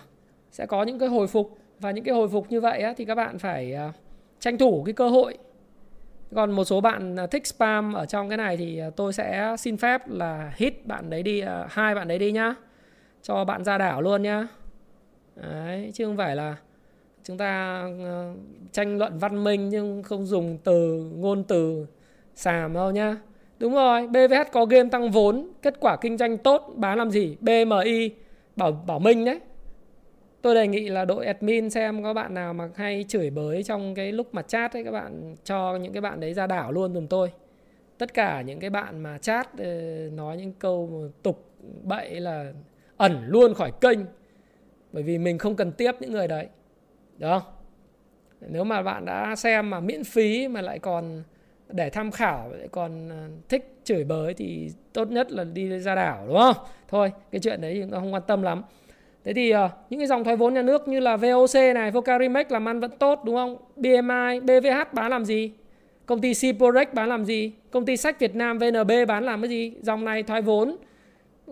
Sẽ 0.50 0.66
có 0.66 0.82
những 0.82 0.98
cái 0.98 1.08
hồi 1.08 1.26
phục. 1.26 1.58
Và 1.80 1.90
những 1.90 2.04
cái 2.04 2.14
hồi 2.14 2.28
phục 2.28 2.50
như 2.50 2.60
vậy 2.60 2.80
á, 2.80 2.94
thì 2.96 3.04
các 3.04 3.14
bạn 3.14 3.38
phải 3.38 3.74
uh, 3.88 3.94
tranh 4.40 4.58
thủ 4.58 4.82
cái 4.86 4.92
cơ 4.92 5.08
hội. 5.08 5.38
Còn 6.34 6.50
một 6.50 6.64
số 6.64 6.80
bạn 6.80 7.16
thích 7.30 7.46
spam 7.46 7.92
ở 7.92 8.06
trong 8.06 8.28
cái 8.28 8.38
này 8.38 8.56
thì 8.56 8.80
tôi 8.96 9.12
sẽ 9.12 9.56
xin 9.58 9.76
phép 9.76 10.02
là 10.06 10.52
hit 10.56 10.86
bạn 10.86 11.10
đấy 11.10 11.22
đi 11.22 11.42
hai 11.68 11.94
bạn 11.94 12.08
đấy 12.08 12.18
đi 12.18 12.32
nhá. 12.32 12.54
Cho 13.22 13.44
bạn 13.44 13.64
ra 13.64 13.78
đảo 13.78 14.02
luôn 14.02 14.22
nhá 14.22 14.48
đấy, 15.42 15.90
chứ 15.94 16.06
không 16.06 16.16
phải 16.16 16.36
là 16.36 16.56
chúng 17.24 17.38
ta 17.38 17.82
ờ, 18.04 18.34
tranh 18.72 18.98
luận 18.98 19.18
văn 19.18 19.44
minh 19.44 19.68
nhưng 19.68 20.02
không 20.02 20.26
dùng 20.26 20.58
từ 20.64 21.10
ngôn 21.14 21.44
từ 21.44 21.86
xàm 22.34 22.74
đâu 22.74 22.90
nhá. 22.90 23.16
Đúng 23.58 23.74
rồi 23.74 24.06
BVH 24.06 24.52
có 24.52 24.64
game 24.64 24.88
tăng 24.88 25.10
vốn 25.10 25.48
kết 25.62 25.74
quả 25.80 25.96
kinh 25.96 26.18
doanh 26.18 26.38
tốt 26.38 26.72
bán 26.76 26.98
làm 26.98 27.10
gì? 27.10 27.36
BMI 27.40 28.10
bảo 28.56 28.72
bảo 28.86 28.98
minh 28.98 29.24
đấy. 29.24 29.40
Tôi 30.42 30.54
đề 30.54 30.68
nghị 30.68 30.88
là 30.88 31.04
đội 31.04 31.26
admin 31.26 31.70
xem 31.70 32.02
có 32.02 32.14
bạn 32.14 32.34
nào 32.34 32.54
mà 32.54 32.70
hay 32.76 33.04
chửi 33.08 33.30
bới 33.30 33.62
trong 33.62 33.94
cái 33.94 34.12
lúc 34.12 34.34
mà 34.34 34.42
chat 34.42 34.72
ấy 34.72 34.84
các 34.84 34.90
bạn 34.90 35.34
cho 35.44 35.76
những 35.76 35.92
cái 35.92 36.00
bạn 36.00 36.20
đấy 36.20 36.34
ra 36.34 36.46
đảo 36.46 36.72
luôn 36.72 36.94
dùm 36.94 37.06
tôi. 37.06 37.32
Tất 37.98 38.14
cả 38.14 38.42
những 38.42 38.60
cái 38.60 38.70
bạn 38.70 39.00
mà 39.00 39.18
chat 39.18 39.58
ờ, 39.58 39.64
nói 40.12 40.36
những 40.36 40.52
câu 40.58 41.08
tục 41.22 41.44
bậy 41.82 42.20
là 42.20 42.52
ẩn 42.96 43.26
luôn 43.26 43.54
khỏi 43.54 43.72
kênh 43.80 43.98
bởi 44.92 45.02
vì 45.02 45.18
mình 45.18 45.38
không 45.38 45.56
cần 45.56 45.72
tiếp 45.72 45.92
những 46.00 46.12
người 46.12 46.28
đấy 46.28 46.46
được 47.18 47.28
không 47.30 47.42
nếu 48.48 48.64
mà 48.64 48.82
bạn 48.82 49.04
đã 49.04 49.36
xem 49.36 49.70
mà 49.70 49.80
miễn 49.80 50.04
phí 50.04 50.48
mà 50.48 50.60
lại 50.60 50.78
còn 50.78 51.22
để 51.68 51.90
tham 51.90 52.10
khảo 52.10 52.52
lại 52.52 52.68
còn 52.72 53.08
ờ, 53.08 53.28
thích 53.48 53.80
chửi 53.84 54.04
bới 54.04 54.34
thì 54.34 54.70
tốt 54.92 55.10
nhất 55.10 55.32
là 55.32 55.44
đi 55.44 55.78
ra 55.78 55.94
đảo 55.94 56.24
đúng 56.26 56.36
không 56.36 56.56
thôi 56.88 57.12
cái 57.30 57.40
chuyện 57.40 57.60
đấy 57.60 57.78
chúng 57.82 57.90
ta 57.90 57.98
không 57.98 58.14
quan 58.14 58.22
tâm 58.26 58.42
lắm 58.42 58.62
Thế 59.24 59.32
thì 59.32 59.50
ờ, 59.50 59.70
những 59.90 60.00
cái 60.00 60.06
dòng 60.06 60.24
thoái 60.24 60.36
vốn 60.36 60.54
nhà 60.54 60.62
nước 60.62 60.88
như 60.88 61.00
là 61.00 61.16
VOC 61.16 61.54
này, 61.54 61.90
Vocarimex 61.90 62.46
làm 62.48 62.68
ăn 62.68 62.80
vẫn 62.80 62.90
tốt 62.90 63.20
đúng 63.24 63.34
không? 63.34 63.56
BMI, 63.76 64.40
BVH 64.40 64.92
bán 64.92 65.10
làm 65.10 65.24
gì? 65.24 65.52
Công 66.06 66.20
ty 66.20 66.34
Ciporex 66.34 66.88
bán 66.92 67.08
làm 67.08 67.24
gì? 67.24 67.52
Công 67.70 67.84
ty 67.84 67.96
sách 67.96 68.20
Việt 68.20 68.34
Nam 68.34 68.58
VNB 68.58 68.90
bán 69.08 69.24
làm 69.24 69.42
cái 69.42 69.48
gì? 69.48 69.72
Dòng 69.82 70.04
này 70.04 70.22
thoái 70.22 70.42
vốn 70.42 70.76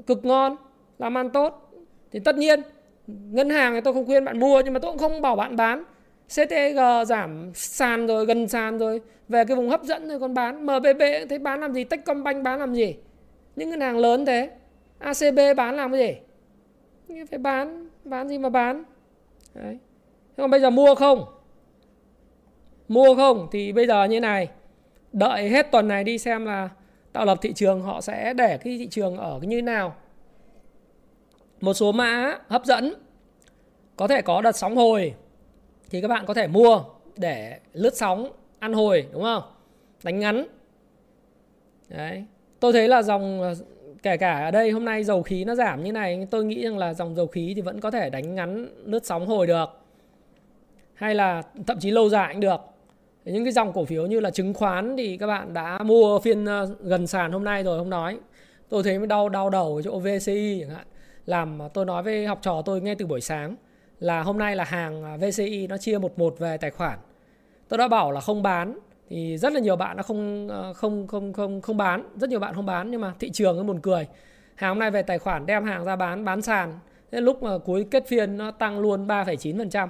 cực 0.07 0.24
ngon, 0.24 0.57
làm 0.98 1.18
ăn 1.18 1.31
tốt. 1.31 1.72
Thì 2.12 2.18
tất 2.24 2.37
nhiên 2.37 2.61
ngân 3.09 3.51
hàng 3.51 3.75
thì 3.75 3.81
tôi 3.81 3.94
không 3.94 4.07
khuyên 4.07 4.25
bạn 4.25 4.40
mua, 4.40 4.62
nhưng 4.64 4.75
mà 4.75 4.81
tôi 4.81 4.90
cũng 4.90 4.99
không 4.99 5.23
bảo 5.23 5.37
bạn 5.37 5.57
bán. 5.57 5.85
CTG 6.29 7.05
giảm 7.07 7.51
sàn 7.55 8.07
rồi, 8.07 8.27
gần 8.27 8.49
sàn 8.49 8.79
rồi. 8.79 9.01
Về 9.29 9.44
cái 9.44 9.57
vùng 9.57 9.68
hấp 9.68 9.83
dẫn 9.83 10.09
rồi 10.09 10.21
còn 10.21 10.35
bán. 10.35 10.66
MBB 10.66 11.03
thấy 11.29 11.38
bán 11.38 11.61
làm 11.61 11.73
gì? 11.73 11.85
Techcombank 11.85 12.42
bán 12.42 12.59
làm 12.59 12.75
gì? 12.75 12.97
Những 13.57 13.71
ngân 13.71 13.81
hàng 13.81 13.99
lớn 13.99 14.27
thế. 14.27 14.51
ACB 14.99 15.38
bán 15.57 15.77
làm 15.77 15.92
cái 15.92 16.01
gì? 17.09 17.25
Phải 17.31 17.38
bán 17.38 17.88
bán 18.05 18.29
gì 18.29 18.38
mà 18.38 18.49
bán. 18.49 18.85
Đấy. 19.55 19.79
còn 20.37 20.51
bây 20.51 20.61
giờ 20.61 20.71
mua 20.71 20.94
không? 20.94 21.25
Mua 22.88 23.14
không 23.14 23.49
thì 23.53 23.73
bây 23.73 23.87
giờ 23.87 24.05
như 24.05 24.21
này. 24.21 24.49
Đợi 25.12 25.49
hết 25.49 25.71
tuần 25.73 25.88
này 25.88 26.05
đi 26.05 26.18
xem 26.18 26.44
là 26.44 26.68
tạo 27.12 27.25
lập 27.25 27.38
thị 27.42 27.53
trường, 27.53 27.81
họ 27.81 28.01
sẽ 28.01 28.35
để 28.35 28.59
cái 28.64 28.79
thị 28.79 28.88
trường 28.90 29.16
ở 29.16 29.40
như 29.42 29.62
nào 29.62 29.94
một 31.61 31.75
số 31.75 31.92
mã 31.92 32.38
hấp 32.49 32.64
dẫn, 32.64 32.94
có 33.97 34.09
thể 34.09 34.23
có 34.23 34.42
đợt 34.42 34.57
sóng 34.57 34.77
hồi 34.77 35.14
thì 35.90 36.01
các 36.01 36.09
bạn 36.09 36.27
có 36.27 36.35
thể 36.35 36.47
mua 36.47 36.83
để 37.16 37.59
lướt 37.73 37.97
sóng, 37.97 38.33
ăn 38.59 38.73
hồi, 38.73 39.07
đúng 39.12 39.23
không? 39.23 39.42
Đánh 40.03 40.18
ngắn. 40.18 40.47
Đấy. 41.88 42.25
Tôi 42.61 42.73
thấy 42.73 42.88
là 42.88 43.03
dòng, 43.03 43.55
kể 44.03 44.16
cả 44.16 44.44
ở 44.44 44.51
đây 44.51 44.71
hôm 44.71 44.85
nay 44.85 45.05
dầu 45.05 45.23
khí 45.23 45.44
nó 45.44 45.55
giảm 45.55 45.85
như 45.85 45.92
này, 45.92 46.27
tôi 46.31 46.44
nghĩ 46.44 46.64
rằng 46.64 46.79
là 46.79 46.94
dòng 46.94 47.14
dầu 47.14 47.27
khí 47.27 47.53
thì 47.57 47.62
vẫn 47.62 47.81
có 47.81 47.90
thể 47.90 48.11
đánh 48.11 48.35
ngắn, 48.35 48.68
lướt 48.85 49.07
sóng 49.07 49.27
hồi 49.27 49.47
được. 49.47 49.66
Hay 50.94 51.14
là 51.14 51.42
thậm 51.66 51.79
chí 51.81 51.90
lâu 51.90 52.09
dài 52.09 52.33
cũng 52.33 52.40
được. 52.40 52.61
Những 53.25 53.44
cái 53.44 53.53
dòng 53.53 53.73
cổ 53.73 53.85
phiếu 53.85 54.07
như 54.07 54.21
là 54.21 54.31
chứng 54.31 54.55
khoán 54.55 54.97
thì 54.97 55.16
các 55.16 55.27
bạn 55.27 55.55
đã 55.55 55.79
mua 55.83 56.18
phiên 56.18 56.44
ờ, 56.44 56.68
gần 56.81 57.07
sàn 57.07 57.33
hôm 57.33 57.44
nay 57.44 57.62
rồi 57.62 57.79
không 57.79 57.90
nói 57.90 58.18
tôi 58.68 58.83
thấy 58.83 58.99
mới 58.99 59.07
đau 59.07 59.29
đau 59.29 59.51
đầu 59.51 59.77
ở 59.77 59.83
chỗ 59.83 59.99
VCI 59.99 60.61
chẳng 60.61 60.71
hạn 60.71 60.87
làm 61.28 61.62
à, 61.62 61.68
tôi 61.74 61.84
nói 61.84 62.02
với 62.02 62.26
học 62.26 62.38
trò 62.42 62.62
tôi 62.64 62.80
ngay 62.80 62.94
từ 62.94 63.06
buổi 63.06 63.20
sáng 63.20 63.56
là 64.00 64.22
hôm 64.22 64.38
nay 64.38 64.56
là 64.56 64.64
hàng 64.64 65.04
à, 65.04 65.16
VCI 65.16 65.66
nó 65.66 65.78
chia 65.78 65.98
một 65.98 66.18
một 66.18 66.38
về 66.38 66.56
tài 66.56 66.70
khoản. 66.70 66.98
Tôi 67.68 67.78
đã 67.78 67.88
bảo 67.88 68.12
là 68.12 68.20
không 68.20 68.42
bán 68.42 68.78
thì 69.08 69.38
rất 69.38 69.52
là 69.52 69.60
nhiều 69.60 69.76
bạn 69.76 69.96
nó 69.96 70.02
không 70.02 70.48
à, 70.48 70.72
không 70.72 71.06
không 71.06 71.32
không 71.32 71.60
không 71.60 71.76
bán 71.76 72.08
rất 72.16 72.30
nhiều 72.30 72.40
bạn 72.40 72.54
không 72.54 72.66
bán 72.66 72.90
nhưng 72.90 73.00
mà 73.00 73.14
thị 73.18 73.30
trường 73.30 73.56
nó 73.56 73.62
buồn 73.62 73.80
cười. 73.80 74.06
Hàng 74.54 74.70
hôm 74.70 74.78
nay 74.78 74.90
về 74.90 75.02
tài 75.02 75.18
khoản 75.18 75.46
đem 75.46 75.64
hàng 75.64 75.84
ra 75.84 75.96
bán 75.96 76.24
bán 76.24 76.42
sàn. 76.42 76.78
Thế 77.12 77.20
lúc 77.20 77.42
mà 77.42 77.58
cuối 77.58 77.86
kết 77.90 78.06
phiên 78.06 78.36
nó 78.36 78.50
tăng 78.50 78.80
luôn 78.80 79.06
3,9% 79.06 79.88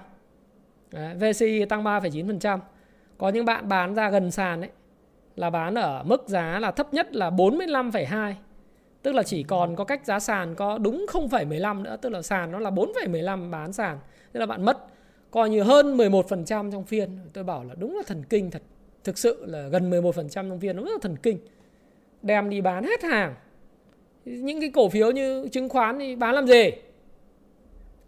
Đấy, 0.92 1.14
VCI 1.14 1.64
tăng 1.64 1.85
3,9% 1.85 2.59
có 3.18 3.29
những 3.29 3.44
bạn 3.44 3.68
bán 3.68 3.94
ra 3.94 4.11
gần 4.11 4.31
sàn 4.31 4.61
ấy 4.61 4.70
là 5.37 5.51
bán 5.51 5.74
ở 5.74 6.03
mức 6.03 6.29
giá 6.29 6.59
là 6.59 6.70
thấp 6.70 6.94
nhất 6.94 7.14
là 7.14 7.31
45,2 7.31 8.35
tức 9.09 9.14
là 9.14 9.23
chỉ 9.23 9.42
còn 9.42 9.77
có 9.77 9.85
cách 9.85 10.07
giá 10.07 10.21
sàn 10.21 10.55
có 10.55 10.79
đúng 10.79 11.07
0,15 11.09 11.83
nữa 11.83 11.97
tức 12.01 12.09
là 12.09 12.23
sàn 12.23 12.53
nó 12.53 12.59
là 12.59 12.71
4,15 12.71 13.51
bán 13.51 13.73
sàn. 13.73 13.99
Tức 14.33 14.40
là 14.40 14.47
bạn 14.47 14.64
mất 14.64 14.79
coi 15.31 15.51
như 15.51 15.62
hơn 15.62 15.97
11% 15.97 16.73
trong 16.73 16.85
phiên. 16.85 17.18
Tôi 17.33 17.44
bảo 17.44 17.64
là 17.64 17.75
đúng 17.79 17.97
là 17.97 18.03
thần 18.07 18.23
kinh 18.29 18.51
thật. 18.51 18.62
Thực 19.05 19.18
sự 19.18 19.44
là 19.47 19.68
gần 19.68 19.90
11% 19.90 20.29
trong 20.29 20.61
phiên 20.61 20.77
nó 20.77 20.83
rất 20.83 20.90
là 20.90 20.99
thần 21.03 21.16
kinh. 21.16 21.38
Đem 22.23 22.51
đi 22.51 22.61
bán 22.61 22.85
hết 22.85 23.03
hàng. 23.03 23.35
Những 24.25 24.61
cái 24.61 24.71
cổ 24.71 24.88
phiếu 24.88 25.11
như 25.11 25.49
chứng 25.53 25.68
khoán 25.68 25.99
thì 25.99 26.16
bán 26.16 26.35
làm 26.35 26.47
gì? 26.47 26.71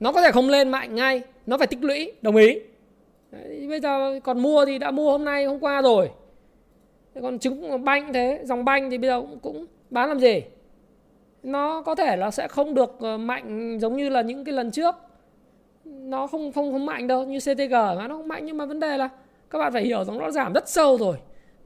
Nó 0.01 0.13
có 0.13 0.23
thể 0.23 0.33
không 0.33 0.49
lên 0.49 0.69
mạnh 0.69 0.95
ngay 0.95 1.23
nó 1.47 1.59
phải 1.59 1.67
tích 1.67 1.83
lũy 1.85 2.13
đồng 2.23 2.37
ý. 2.37 2.59
Đấy, 3.31 3.67
bây 3.69 3.81
giờ 3.81 4.21
còn 4.25 4.43
mua 4.43 4.67
thì 4.67 4.79
đã 4.79 4.91
mua 4.91 5.11
hôm 5.11 5.25
nay 5.25 5.45
hôm 5.45 5.61
qua 5.61 5.83
rồi. 5.83 6.11
Còn 7.23 7.39
chứng 7.39 7.85
banh 7.85 8.13
thế 8.13 8.41
dòng 8.45 8.65
banh 8.65 8.91
thì 8.91 8.99
bây 8.99 9.11
giờ 9.11 9.21
cũng, 9.21 9.39
cũng 9.39 9.67
bán 9.91 10.09
làm 10.09 10.21
gì? 10.21 10.43
Nó 11.43 11.83
có 11.83 11.95
thể 11.95 12.17
là 12.17 12.31
sẽ 12.31 12.49
không 12.49 12.75
được 12.75 12.97
ờ, 13.01 13.19
mạnh 13.19 13.79
giống 13.81 13.97
như 13.97 14.09
là 14.09 14.23
những 14.23 14.45
cái 14.45 14.55
lần 14.55 14.71
trước. 14.71 14.95
Nó 15.85 16.27
không 16.27 16.53
không 16.53 16.73
không 16.73 16.87
mạnh 16.87 17.07
đâu, 17.07 17.25
như 17.25 17.39
CTG 17.39 17.73
mà 17.73 18.09
nó 18.09 18.17
không 18.17 18.29
mạnh. 18.29 18.47
Nhưng 18.47 18.57
mà 18.57 18.67
vấn 18.67 18.81
đề 18.81 18.97
là 18.97 19.09
các 19.51 19.59
bạn 19.59 19.73
phải 19.73 19.83
hiểu 19.83 20.05
rằng 20.05 20.19
nó 20.19 20.31
giảm 20.31 20.53
rất 20.53 20.69
sâu 20.69 20.99
rồi. 20.99 21.17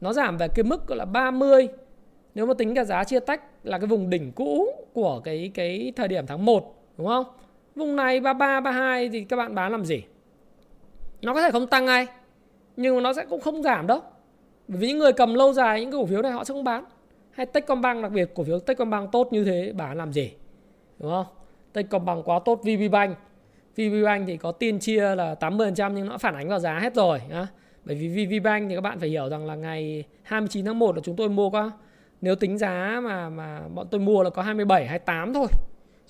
Nó 0.01 0.13
giảm 0.13 0.37
về 0.37 0.49
cái 0.55 0.65
mức 0.65 0.87
gọi 0.87 0.99
là 0.99 1.05
30 1.05 1.69
nếu 2.35 2.47
mà 2.47 2.55
tính 2.55 2.75
cả 2.75 2.85
giá 2.85 3.05
chia 3.05 3.21
tách 3.21 3.43
là 3.63 3.79
cái 3.79 3.87
vùng 3.87 4.11
đỉnh 4.11 4.33
cũ 4.33 4.67
của 4.93 5.21
cái 5.25 5.51
cái 5.55 5.93
thời 5.97 6.09
điểm 6.09 6.27
tháng 6.27 6.45
1 6.45 6.75
đúng 6.99 7.07
không? 7.07 7.25
Vùng 7.75 7.97
này 7.97 8.21
33 8.21 8.61
32 8.61 9.09
thì 9.09 9.25
các 9.25 9.37
bạn 9.37 9.55
bán 9.55 9.73
làm 9.73 9.85
gì? 9.85 10.03
Nó 11.23 11.35
có 11.35 11.43
thể 11.43 11.51
không 11.51 11.67
tăng 11.67 11.85
ngay, 11.85 12.07
nhưng 12.77 12.95
mà 12.95 13.01
nó 13.01 13.13
sẽ 13.13 13.25
cũng 13.25 13.41
không 13.41 13.63
giảm 13.63 13.87
đâu. 13.87 14.01
Bởi 14.69 14.79
vì 14.79 14.89
những 14.89 14.99
người 14.99 15.13
cầm 15.13 15.35
lâu 15.35 15.53
dài, 15.53 15.81
những 15.81 15.91
cái 15.91 16.01
cổ 16.01 16.07
phiếu 16.07 16.23
này 16.23 16.33
họ 16.33 16.45
sẽ 16.45 16.55
không 16.55 16.65
bán 16.65 16.85
hay 17.35 17.47
Techcombank 17.47 18.03
đặc 18.03 18.13
biệt, 18.13 18.31
cổ 18.35 18.45
phiếu 18.45 18.59
Techcombank 18.59 19.13
tốt 19.13 19.29
như 19.33 19.45
thế 19.45 19.73
bán 19.73 19.99
làm 19.99 20.13
gì 20.13 20.33
đúng 20.99 21.11
không 21.11 21.27
Techcombank 21.73 22.29
quá 22.29 22.39
tốt 22.45 22.61
VPBank 22.63 23.17
VPBank 23.77 24.27
thì 24.27 24.37
có 24.37 24.53
tin 24.53 24.79
chia 24.79 25.15
là 25.15 25.35
80% 25.41 25.93
nhưng 25.93 26.07
nó 26.07 26.19
phản 26.19 26.35
ánh 26.35 26.49
vào 26.49 26.59
giá 26.59 26.79
hết 26.79 26.95
rồi, 26.95 27.21
nhá. 27.29 27.47
Bởi 27.85 27.97
vì 27.97 28.09
VPBank 28.09 28.69
thì 28.69 28.75
các 28.75 28.81
bạn 28.81 29.01
phải 29.01 29.09
hiểu 29.09 29.29
rằng 29.29 29.47
là 29.47 29.55
ngày 29.55 30.05
29 30.23 30.65
tháng 30.65 30.79
1 30.79 30.97
là 30.97 31.03
chúng 31.05 31.17
tôi 31.17 31.29
mua 31.29 31.51
có, 31.51 31.71
nếu 32.21 32.35
tính 32.35 32.59
giá 32.59 33.01
mà 33.05 33.29
mà 33.29 33.69
bọn 33.75 33.87
tôi 33.91 34.01
mua 34.01 34.23
là 34.23 34.31
có 34.31 34.43
27 34.43 34.87
28 34.87 35.35
thôi. 35.35 35.47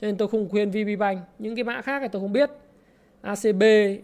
Cho 0.00 0.06
nên 0.06 0.16
tôi 0.16 0.28
không 0.28 0.48
khuyên 0.48 0.70
VPBank. 0.70 1.18
Những 1.38 1.56
cái 1.56 1.64
mã 1.64 1.80
khác 1.80 1.98
thì 2.02 2.08
tôi 2.12 2.22
không 2.22 2.32
biết. 2.32 2.50
ACB 3.22 3.62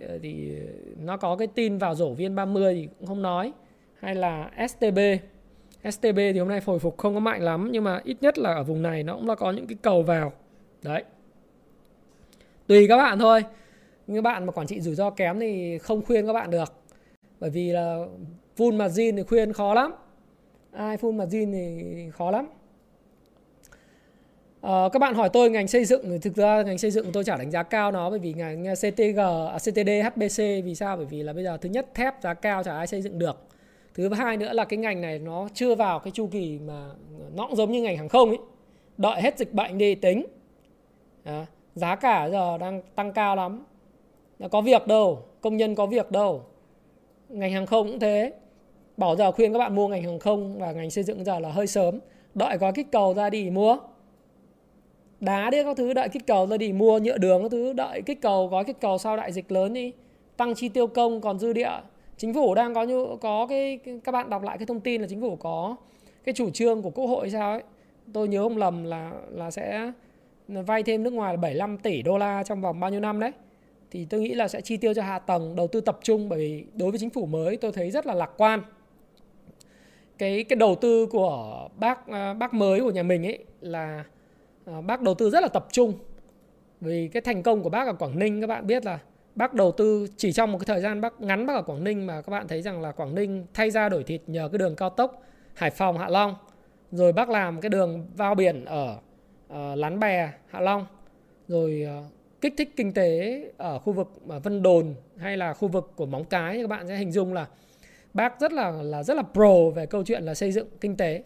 ờ, 0.08 0.18
thì 0.22 0.52
nó 1.00 1.16
có 1.16 1.36
cái 1.36 1.46
tin 1.46 1.78
vào 1.78 1.94
rổ 1.94 2.14
viên 2.14 2.34
30 2.34 2.74
thì 2.74 2.88
cũng 2.98 3.08
không 3.08 3.22
nói. 3.22 3.52
Hay 4.00 4.14
là 4.14 4.50
STB. 4.68 4.98
STB 5.90 6.16
thì 6.16 6.38
hôm 6.38 6.48
nay 6.48 6.60
hồi 6.66 6.78
phục 6.78 6.98
không 6.98 7.14
có 7.14 7.20
mạnh 7.20 7.42
lắm 7.42 7.68
nhưng 7.72 7.84
mà 7.84 8.00
ít 8.04 8.16
nhất 8.20 8.38
là 8.38 8.54
ở 8.54 8.64
vùng 8.64 8.82
này 8.82 9.02
nó 9.02 9.14
cũng 9.14 9.28
là 9.28 9.34
có 9.34 9.50
những 9.50 9.66
cái 9.66 9.76
cầu 9.82 10.02
vào. 10.02 10.32
Đấy. 10.82 11.04
Tùy 12.66 12.88
các 12.88 12.96
bạn 12.96 13.18
thôi. 13.18 13.44
Những 14.06 14.22
bạn 14.22 14.46
mà 14.46 14.52
quản 14.52 14.66
trị 14.66 14.80
rủi 14.80 14.94
ro 14.94 15.10
kém 15.10 15.40
thì 15.40 15.78
không 15.78 16.02
khuyên 16.02 16.26
các 16.26 16.32
bạn 16.32 16.50
được 16.50 16.72
bởi 17.40 17.50
vì 17.50 17.72
là 17.72 17.98
full 18.56 18.76
margin 18.76 19.16
thì 19.16 19.22
khuyên 19.22 19.52
khó 19.52 19.74
lắm 19.74 19.92
ai 20.72 20.96
full 20.96 21.12
margin 21.12 21.52
thì 21.52 21.94
khó 22.12 22.30
lắm 22.30 22.48
À, 24.60 24.88
các 24.92 24.98
bạn 24.98 25.14
hỏi 25.14 25.28
tôi 25.32 25.50
ngành 25.50 25.68
xây 25.68 25.84
dựng 25.84 26.10
thì 26.10 26.18
thực 26.18 26.36
ra 26.36 26.62
ngành 26.62 26.78
xây 26.78 26.90
dựng 26.90 27.12
tôi 27.12 27.24
chả 27.24 27.36
đánh 27.36 27.50
giá 27.50 27.62
cao 27.62 27.92
nó 27.92 28.10
bởi 28.10 28.18
vì 28.18 28.32
ngành 28.32 28.64
CTG, 28.74 29.18
à, 29.52 29.58
CTD, 29.58 29.88
à, 29.88 30.10
HBC 30.10 30.38
vì 30.64 30.74
sao? 30.74 30.96
Bởi 30.96 31.06
vì 31.06 31.22
là 31.22 31.32
bây 31.32 31.44
giờ 31.44 31.56
thứ 31.56 31.68
nhất 31.68 31.86
thép 31.94 32.14
giá 32.22 32.34
cao 32.34 32.62
chả 32.62 32.76
ai 32.76 32.86
xây 32.86 33.02
dựng 33.02 33.18
được. 33.18 33.36
Thứ 33.94 34.08
hai 34.12 34.36
nữa 34.36 34.52
là 34.52 34.64
cái 34.64 34.78
ngành 34.78 35.00
này 35.00 35.18
nó 35.18 35.48
chưa 35.54 35.74
vào 35.74 35.98
cái 35.98 36.10
chu 36.10 36.26
kỳ 36.26 36.58
mà 36.66 36.90
nó 37.34 37.46
cũng 37.46 37.56
giống 37.56 37.72
như 37.72 37.82
ngành 37.82 37.96
hàng 37.96 38.08
không 38.08 38.28
ấy. 38.28 38.38
Đợi 38.96 39.22
hết 39.22 39.38
dịch 39.38 39.52
bệnh 39.52 39.78
đi 39.78 39.94
tính. 39.94 40.26
À, 41.24 41.46
giá 41.74 41.96
cả 41.96 42.28
giờ 42.28 42.58
đang 42.58 42.82
tăng 42.94 43.12
cao 43.12 43.36
lắm. 43.36 43.64
Có 44.50 44.60
việc 44.60 44.86
đâu, 44.86 45.24
công 45.40 45.56
nhân 45.56 45.74
có 45.74 45.86
việc 45.86 46.10
đâu 46.10 46.42
ngành 47.30 47.52
hàng 47.52 47.66
không 47.66 47.86
cũng 47.86 47.98
thế 47.98 48.32
bảo 48.96 49.16
giờ 49.16 49.32
khuyên 49.32 49.52
các 49.52 49.58
bạn 49.58 49.74
mua 49.74 49.88
ngành 49.88 50.02
hàng 50.02 50.18
không 50.18 50.58
và 50.58 50.72
ngành 50.72 50.90
xây 50.90 51.04
dựng 51.04 51.24
giờ 51.24 51.38
là 51.38 51.52
hơi 51.52 51.66
sớm 51.66 51.98
đợi 52.34 52.58
có 52.58 52.72
kích 52.72 52.86
cầu 52.92 53.14
ra 53.14 53.30
đi 53.30 53.50
mua 53.50 53.76
đá 55.20 55.50
đi 55.50 55.64
các 55.64 55.76
thứ 55.76 55.92
đợi 55.92 56.08
kích 56.08 56.26
cầu 56.26 56.46
ra 56.46 56.56
đi 56.56 56.72
mua 56.72 56.98
nhựa 56.98 57.18
đường 57.18 57.42
các 57.42 57.50
thứ 57.50 57.72
đợi 57.72 58.02
kích 58.06 58.22
cầu 58.22 58.46
gói 58.48 58.64
kích 58.64 58.80
cầu 58.80 58.98
sau 58.98 59.16
đại 59.16 59.32
dịch 59.32 59.52
lớn 59.52 59.72
đi 59.72 59.92
tăng 60.36 60.54
chi 60.54 60.68
tiêu 60.68 60.86
công 60.86 61.20
còn 61.20 61.38
dư 61.38 61.52
địa 61.52 61.70
chính 62.20 62.34
phủ 62.34 62.54
đang 62.54 62.74
có 62.74 62.82
như 62.82 63.06
có 63.20 63.46
cái 63.46 63.78
các 64.04 64.12
bạn 64.12 64.30
đọc 64.30 64.42
lại 64.42 64.58
cái 64.58 64.66
thông 64.66 64.80
tin 64.80 65.00
là 65.00 65.06
chính 65.08 65.20
phủ 65.20 65.36
có 65.36 65.76
cái 66.24 66.32
chủ 66.32 66.50
trương 66.50 66.82
của 66.82 66.90
quốc 66.90 67.06
hội 67.06 67.30
sao 67.30 67.52
ấy. 67.52 67.62
Tôi 68.12 68.28
nhớ 68.28 68.42
không 68.42 68.56
lầm 68.56 68.84
là 68.84 69.12
là 69.30 69.50
sẽ 69.50 69.92
vay 70.48 70.82
thêm 70.82 71.02
nước 71.02 71.12
ngoài 71.12 71.34
là 71.34 71.36
75 71.36 71.78
tỷ 71.78 72.02
đô 72.02 72.18
la 72.18 72.42
trong 72.42 72.60
vòng 72.60 72.80
bao 72.80 72.90
nhiêu 72.90 73.00
năm 73.00 73.20
đấy. 73.20 73.32
Thì 73.90 74.04
tôi 74.04 74.20
nghĩ 74.20 74.34
là 74.34 74.48
sẽ 74.48 74.60
chi 74.60 74.76
tiêu 74.76 74.94
cho 74.94 75.02
hạ 75.02 75.18
tầng, 75.18 75.56
đầu 75.56 75.66
tư 75.66 75.80
tập 75.80 75.98
trung, 76.02 76.28
bởi 76.28 76.38
vì 76.38 76.64
đối 76.74 76.90
với 76.90 76.98
chính 76.98 77.10
phủ 77.10 77.26
mới 77.26 77.56
tôi 77.56 77.72
thấy 77.72 77.90
rất 77.90 78.06
là 78.06 78.14
lạc 78.14 78.30
quan. 78.36 78.62
Cái 80.18 80.44
cái 80.44 80.56
đầu 80.56 80.74
tư 80.74 81.06
của 81.06 81.68
bác 81.76 82.06
à, 82.06 82.34
bác 82.34 82.54
mới 82.54 82.80
của 82.80 82.90
nhà 82.90 83.02
mình 83.02 83.26
ấy 83.26 83.38
là 83.60 84.04
à, 84.64 84.80
bác 84.80 85.02
đầu 85.02 85.14
tư 85.14 85.30
rất 85.30 85.40
là 85.40 85.48
tập 85.48 85.66
trung. 85.72 85.92
Vì 86.80 87.08
cái 87.08 87.22
thành 87.22 87.42
công 87.42 87.62
của 87.62 87.70
bác 87.70 87.86
ở 87.86 87.92
Quảng 87.92 88.18
Ninh, 88.18 88.40
các 88.40 88.46
bạn 88.46 88.66
biết 88.66 88.84
là 88.84 88.98
bác 89.34 89.54
đầu 89.54 89.72
tư 89.72 90.06
chỉ 90.16 90.32
trong 90.32 90.52
một 90.52 90.58
cái 90.58 90.66
thời 90.66 90.80
gian 90.80 91.00
bác 91.00 91.20
ngắn 91.20 91.46
bác 91.46 91.54
ở 91.54 91.62
Quảng 91.62 91.84
Ninh 91.84 92.06
mà 92.06 92.22
các 92.22 92.30
bạn 92.30 92.48
thấy 92.48 92.62
rằng 92.62 92.82
là 92.82 92.92
Quảng 92.92 93.14
Ninh 93.14 93.46
thay 93.54 93.70
ra 93.70 93.88
đổi 93.88 94.04
thịt 94.04 94.22
nhờ 94.26 94.48
cái 94.52 94.58
đường 94.58 94.76
cao 94.76 94.90
tốc 94.90 95.22
Hải 95.54 95.70
Phòng 95.70 95.98
Hạ 95.98 96.08
Long. 96.08 96.34
Rồi 96.90 97.12
bác 97.12 97.30
làm 97.30 97.60
cái 97.60 97.68
đường 97.68 98.06
vào 98.16 98.34
biển 98.34 98.64
ở 98.64 98.96
uh, 99.52 99.78
Lán 99.78 100.00
Bè 100.00 100.32
Hạ 100.46 100.60
Long. 100.60 100.86
Rồi 101.48 101.86
uh, 101.86 102.04
kích 102.40 102.54
thích 102.58 102.72
kinh 102.76 102.92
tế 102.92 103.42
ở 103.56 103.78
khu 103.78 103.92
vực 103.92 104.08
Vân 104.42 104.62
Đồn 104.62 104.94
hay 105.16 105.36
là 105.36 105.54
khu 105.54 105.68
vực 105.68 105.92
của 105.96 106.06
Móng 106.06 106.24
Cái 106.24 106.58
các 106.60 106.68
bạn 106.70 106.88
sẽ 106.88 106.96
hình 106.96 107.12
dung 107.12 107.32
là 107.32 107.46
bác 108.14 108.40
rất 108.40 108.52
là 108.52 108.70
là 108.70 109.02
rất 109.02 109.16
là 109.16 109.22
pro 109.32 109.70
về 109.74 109.86
câu 109.86 110.04
chuyện 110.04 110.22
là 110.22 110.34
xây 110.34 110.52
dựng 110.52 110.68
kinh 110.80 110.96
tế. 110.96 111.22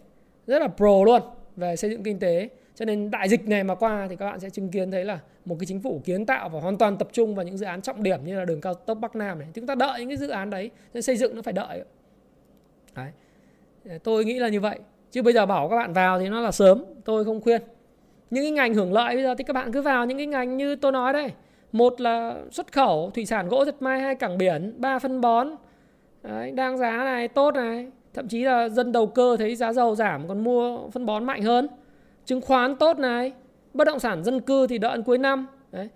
Rất 0.47 0.59
là 0.59 0.67
pro 0.67 1.03
luôn 1.05 1.21
về 1.55 1.75
xây 1.75 1.91
dựng 1.91 2.03
kinh 2.03 2.19
tế 2.19 2.49
cho 2.75 2.85
nên 2.85 3.11
đại 3.11 3.29
dịch 3.29 3.47
này 3.47 3.63
mà 3.63 3.75
qua 3.75 4.07
thì 4.09 4.15
các 4.15 4.25
bạn 4.25 4.39
sẽ 4.39 4.49
chứng 4.49 4.69
kiến 4.69 4.91
thấy 4.91 5.05
là 5.05 5.19
một 5.45 5.55
cái 5.59 5.65
chính 5.65 5.81
phủ 5.81 6.01
kiến 6.05 6.25
tạo 6.25 6.49
và 6.49 6.59
hoàn 6.59 6.77
toàn 6.77 6.97
tập 6.97 7.07
trung 7.11 7.35
vào 7.35 7.45
những 7.45 7.57
dự 7.57 7.65
án 7.65 7.81
trọng 7.81 8.03
điểm 8.03 8.19
như 8.25 8.39
là 8.39 8.45
đường 8.45 8.61
cao 8.61 8.73
tốc 8.73 8.97
Bắc 9.01 9.15
Nam 9.15 9.39
này. 9.39 9.47
Chúng 9.53 9.67
ta 9.67 9.75
đợi 9.75 9.99
những 9.99 10.09
cái 10.09 10.17
dự 10.17 10.27
án 10.27 10.49
đấy 10.49 10.71
nên 10.93 11.03
xây 11.03 11.17
dựng 11.17 11.35
nó 11.35 11.41
phải 11.41 11.53
đợi. 11.53 11.83
Đấy. 12.95 13.11
tôi 14.03 14.25
nghĩ 14.25 14.39
là 14.39 14.49
như 14.49 14.59
vậy. 14.59 14.79
Chứ 15.11 15.21
bây 15.21 15.33
giờ 15.33 15.45
bảo 15.45 15.69
các 15.69 15.75
bạn 15.75 15.93
vào 15.93 16.19
thì 16.19 16.29
nó 16.29 16.41
là 16.41 16.51
sớm 16.51 16.83
tôi 17.05 17.25
không 17.25 17.41
khuyên. 17.41 17.61
Những 18.29 18.43
cái 18.43 18.51
ngành 18.51 18.73
hưởng 18.73 18.93
lợi 18.93 19.15
bây 19.15 19.23
giờ 19.23 19.35
thì 19.35 19.43
các 19.43 19.53
bạn 19.53 19.71
cứ 19.71 19.81
vào 19.81 20.05
những 20.05 20.17
cái 20.17 20.27
ngành 20.27 20.57
như 20.57 20.75
tôi 20.75 20.91
nói 20.91 21.13
đây. 21.13 21.31
Một 21.71 22.01
là 22.01 22.35
xuất 22.51 22.71
khẩu 22.71 23.11
thủy 23.13 23.25
sản 23.25 23.49
gỗ 23.49 23.65
dệt 23.65 23.81
may 23.81 23.99
hai 23.99 24.15
cảng 24.15 24.37
biển 24.37 24.73
ba 24.77 24.99
phân 24.99 25.21
bón. 25.21 25.49
Đấy, 26.23 26.51
đang 26.51 26.77
giá 26.77 26.97
này 26.97 27.27
tốt 27.27 27.55
này. 27.55 27.87
Thậm 28.13 28.27
chí 28.27 28.43
là 28.43 28.69
dân 28.69 28.91
đầu 28.91 29.07
cơ 29.07 29.35
thấy 29.39 29.55
giá 29.55 29.73
dầu 29.73 29.95
giảm 29.95 30.27
còn 30.27 30.43
mua 30.43 30.89
phân 30.89 31.05
bón 31.05 31.23
mạnh 31.23 31.41
hơn 31.41 31.67
chứng 32.25 32.41
khoán 32.41 32.75
tốt 32.75 32.99
này 32.99 33.33
bất 33.73 33.85
động 33.85 33.99
sản 33.99 34.23
dân 34.23 34.41
cư 34.41 34.67
thì 34.67 34.77
đợi 34.77 35.01
cuối 35.05 35.17
năm. 35.17 35.47
Đấy. 35.71 35.89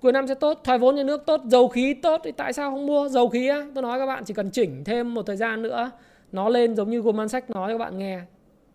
cuối 0.00 0.12
năm 0.12 0.26
sẽ 0.26 0.34
tốt 0.34 0.60
thoái 0.64 0.78
vốn 0.78 0.94
nhà 0.94 1.02
nước 1.02 1.26
tốt 1.26 1.40
dầu 1.44 1.68
khí 1.68 1.94
tốt 1.94 2.20
thì 2.24 2.32
tại 2.32 2.52
sao 2.52 2.70
không 2.70 2.86
mua? 2.86 3.08
Dầu 3.08 3.28
khí 3.28 3.48
á 3.48 3.66
tôi 3.74 3.82
nói 3.82 3.98
các 3.98 4.06
bạn 4.06 4.24
chỉ 4.24 4.34
cần 4.34 4.50
chỉnh 4.50 4.84
thêm 4.84 5.14
một 5.14 5.26
thời 5.26 5.36
gian 5.36 5.62
nữa 5.62 5.90
nó 6.32 6.48
lên 6.48 6.76
giống 6.76 6.90
như 6.90 7.00
Goldman 7.00 7.28
Sachs 7.28 7.50
nói 7.50 7.68
cho 7.68 7.78
các 7.78 7.84
bạn 7.84 7.98
nghe 7.98 8.20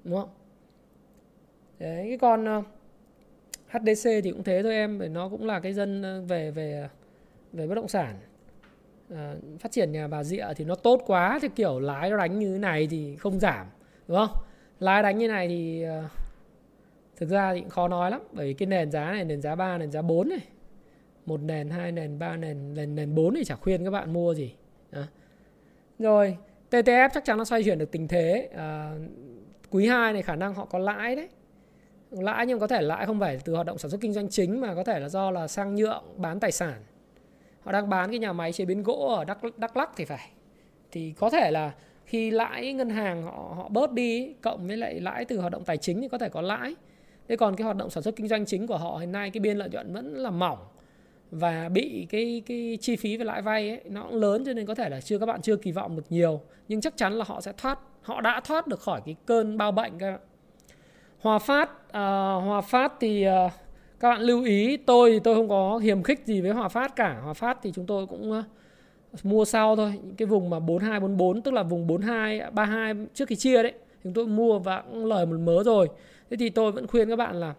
đúng 0.03 0.15
không? 0.15 0.29
Đấy 1.79 2.05
cái 2.09 2.17
con 2.17 2.45
ờ, 2.45 2.61
HDC 3.67 4.09
thì 4.23 4.31
cũng 4.31 4.43
thế 4.43 4.63
thôi 4.63 4.73
em 4.73 4.99
bởi 4.99 5.09
nó 5.09 5.29
cũng 5.29 5.45
là 5.45 5.59
cái 5.59 5.73
dân 5.73 6.01
ờ, 6.01 6.21
về 6.21 6.51
về 6.51 6.89
về 7.53 7.67
bất 7.67 7.75
động 7.75 7.87
sản. 7.87 8.15
À, 9.13 9.33
phát 9.59 9.71
triển 9.71 9.91
nhà 9.91 10.07
bà 10.07 10.23
rịa 10.23 10.45
thì 10.55 10.65
nó 10.65 10.75
tốt 10.75 11.01
quá 11.05 11.39
thì 11.41 11.47
kiểu 11.55 11.79
lái 11.79 12.09
nó 12.09 12.17
đánh 12.17 12.39
như 12.39 12.53
thế 12.53 12.59
này 12.59 12.87
thì 12.91 13.15
không 13.15 13.39
giảm 13.39 13.67
đúng 14.07 14.17
không? 14.17 14.43
Lái 14.79 15.03
đánh 15.03 15.17
như 15.17 15.27
này 15.27 15.47
thì 15.47 15.85
uh, 16.05 16.26
thực 17.17 17.29
ra 17.29 17.53
thì 17.53 17.59
cũng 17.59 17.69
khó 17.69 17.87
nói 17.87 18.11
lắm 18.11 18.21
bởi 18.31 18.47
vì 18.47 18.53
cái 18.53 18.67
nền 18.67 18.91
giá 18.91 19.11
này 19.11 19.25
nền 19.25 19.41
giá 19.41 19.55
3 19.55 19.77
nền 19.77 19.91
giá 19.91 20.01
4 20.01 20.29
này 20.29 20.39
một 21.25 21.41
nền 21.41 21.69
hai 21.69 21.91
nền 21.91 22.19
ba 22.19 22.37
nền 22.37 22.73
nền 22.73 22.95
nền 22.95 23.15
4 23.15 23.35
thì 23.35 23.43
chả 23.43 23.55
khuyên 23.55 23.85
các 23.85 23.91
bạn 23.91 24.13
mua 24.13 24.33
gì. 24.33 24.53
Đó. 24.91 25.01
rồi 25.99 26.37
TTF 26.71 27.09
chắc 27.13 27.25
chắn 27.25 27.37
nó 27.37 27.45
xoay 27.45 27.63
chuyển 27.63 27.77
được 27.77 27.91
tình 27.91 28.07
thế. 28.07 28.49
À, 28.55 28.91
quý 29.69 29.87
2 29.87 30.13
này 30.13 30.21
khả 30.21 30.35
năng 30.35 30.53
họ 30.53 30.65
có 30.65 30.79
lãi 30.79 31.15
đấy. 31.15 31.29
Lãi 32.11 32.45
nhưng 32.45 32.59
có 32.59 32.67
thể 32.67 32.81
lãi 32.81 33.05
không 33.05 33.19
phải 33.19 33.39
từ 33.45 33.53
hoạt 33.53 33.65
động 33.65 33.77
sản 33.77 33.91
xuất 33.91 34.01
kinh 34.01 34.13
doanh 34.13 34.29
chính 34.29 34.61
mà 34.61 34.75
có 34.75 34.83
thể 34.83 34.99
là 34.99 35.09
do 35.09 35.31
là 35.31 35.47
sang 35.47 35.75
nhượng 35.75 36.03
bán 36.17 36.39
tài 36.39 36.51
sản. 36.51 36.81
Họ 37.61 37.71
đang 37.71 37.89
bán 37.89 38.09
cái 38.09 38.19
nhà 38.19 38.33
máy 38.33 38.53
chế 38.53 38.65
biến 38.65 38.83
gỗ 38.83 39.15
ở 39.17 39.25
Đắk 39.25 39.37
Đắk 39.57 39.77
Lắk 39.77 39.89
thì 39.95 40.05
phải. 40.05 40.29
Thì 40.91 41.13
có 41.17 41.29
thể 41.29 41.51
là 41.51 41.71
khi 42.05 42.31
lãi 42.31 42.73
ngân 42.73 42.89
hàng 42.89 43.23
họ 43.23 43.53
họ 43.55 43.69
bớt 43.69 43.91
đi 43.91 44.33
cộng 44.41 44.67
với 44.67 44.77
lại 44.77 44.99
lãi 44.99 45.25
từ 45.25 45.39
hoạt 45.39 45.51
động 45.51 45.63
tài 45.63 45.77
chính 45.77 46.01
thì 46.01 46.07
có 46.07 46.17
thể 46.17 46.29
có 46.29 46.41
lãi 46.41 46.75
thế 47.27 47.35
còn 47.35 47.55
cái 47.55 47.65
hoạt 47.65 47.77
động 47.77 47.89
sản 47.89 48.03
xuất 48.03 48.15
kinh 48.15 48.27
doanh 48.27 48.45
chính 48.45 48.67
của 48.67 48.77
họ 48.77 48.97
hiện 48.97 49.11
nay 49.11 49.29
cái 49.29 49.41
biên 49.41 49.57
lợi 49.57 49.69
nhuận 49.69 49.93
vẫn 49.93 50.13
là 50.13 50.29
mỏng 50.29 50.57
và 51.31 51.69
bị 51.69 52.07
cái 52.09 52.41
cái 52.45 52.77
chi 52.81 52.95
phí 52.95 53.17
về 53.17 53.25
lãi 53.25 53.41
vay 53.41 53.69
ấy 53.69 53.81
nó 53.85 54.03
cũng 54.03 54.15
lớn 54.15 54.43
cho 54.45 54.53
nên 54.53 54.65
có 54.65 54.75
thể 54.75 54.89
là 54.89 55.01
chưa 55.01 55.19
các 55.19 55.25
bạn 55.25 55.41
chưa 55.41 55.55
kỳ 55.55 55.71
vọng 55.71 55.95
được 55.95 56.05
nhiều. 56.09 56.41
Nhưng 56.67 56.81
chắc 56.81 56.97
chắn 56.97 57.13
là 57.13 57.25
họ 57.27 57.41
sẽ 57.41 57.53
thoát 57.57 57.79
họ 58.01 58.21
đã 58.21 58.41
thoát 58.43 58.67
được 58.67 58.79
khỏi 58.79 59.01
cái 59.05 59.15
cơn 59.25 59.57
bao 59.57 59.71
bệnh 59.71 59.97
các 59.99 60.11
bạn. 60.11 60.19
Hòa 61.19 61.39
Phát 61.39 61.91
à, 61.91 62.33
Hòa 62.33 62.61
Phát 62.61 62.93
thì 62.99 63.23
à, 63.23 63.49
các 63.99 64.09
bạn 64.09 64.21
lưu 64.21 64.43
ý 64.43 64.77
tôi 64.77 65.11
thì 65.11 65.19
tôi 65.19 65.35
không 65.35 65.49
có 65.49 65.77
hiềm 65.77 66.03
khích 66.03 66.25
gì 66.25 66.41
với 66.41 66.51
Hòa 66.51 66.69
Phát 66.69 66.95
cả. 66.95 67.19
Hòa 67.23 67.33
Phát 67.33 67.57
thì 67.63 67.71
chúng 67.75 67.85
tôi 67.85 68.07
cũng 68.07 68.31
à, 68.31 68.43
mua 69.23 69.45
sau 69.45 69.75
thôi 69.75 69.93
những 70.03 70.15
cái 70.15 70.25
vùng 70.25 70.49
mà 70.49 70.59
4244 70.59 71.41
tức 71.41 71.53
là 71.53 71.63
vùng 71.63 71.87
42 71.87 72.41
32 72.51 72.93
trước 73.13 73.27
khi 73.27 73.35
chia 73.35 73.63
đấy 73.63 73.73
chúng 74.03 74.13
tôi 74.13 74.27
mua 74.27 74.59
và 74.59 74.81
cũng 74.81 75.05
lời 75.05 75.25
một 75.25 75.37
mớ 75.39 75.63
rồi 75.63 75.89
thế 76.29 76.37
thì 76.37 76.49
tôi 76.49 76.71
vẫn 76.71 76.87
khuyên 76.87 77.09
các 77.09 77.15
bạn 77.15 77.35
là 77.35 77.53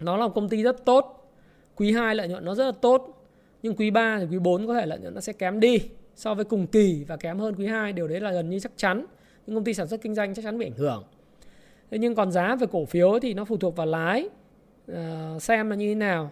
nó 0.00 0.16
là 0.16 0.26
một 0.26 0.34
công 0.34 0.48
ty 0.48 0.62
rất 0.62 0.84
tốt 0.84 1.32
quý 1.76 1.92
2 1.92 2.14
lợi 2.14 2.28
nhuận 2.28 2.44
nó 2.44 2.54
rất 2.54 2.66
là 2.66 2.72
tốt 2.72 3.24
nhưng 3.62 3.74
quý 3.74 3.90
3 3.90 4.18
thì 4.18 4.26
quý 4.30 4.38
4 4.38 4.66
có 4.66 4.74
thể 4.74 4.86
lợi 4.86 4.98
nhuận 4.98 5.14
nó 5.14 5.20
sẽ 5.20 5.32
kém 5.32 5.60
đi 5.60 5.80
so 6.18 6.34
với 6.34 6.44
cùng 6.44 6.66
kỳ 6.66 7.04
và 7.08 7.16
kém 7.16 7.38
hơn 7.38 7.54
quý 7.58 7.66
2 7.66 7.92
điều 7.92 8.08
đấy 8.08 8.20
là 8.20 8.32
gần 8.32 8.50
như 8.50 8.60
chắc 8.60 8.72
chắn. 8.76 9.04
Những 9.46 9.56
công 9.56 9.64
ty 9.64 9.74
sản 9.74 9.88
xuất 9.88 10.02
kinh 10.02 10.14
doanh 10.14 10.34
chắc 10.34 10.44
chắn 10.44 10.58
bị 10.58 10.66
ảnh 10.66 10.76
hưởng. 10.76 11.04
Thế 11.90 11.98
nhưng 11.98 12.14
còn 12.14 12.32
giá 12.32 12.56
về 12.56 12.66
cổ 12.72 12.84
phiếu 12.84 13.18
thì 13.18 13.34
nó 13.34 13.44
phụ 13.44 13.56
thuộc 13.56 13.76
vào 13.76 13.86
lái. 13.86 14.28
Uh, 14.92 15.42
xem 15.42 15.70
là 15.70 15.76
như 15.76 15.88
thế 15.88 15.94
nào. 15.94 16.30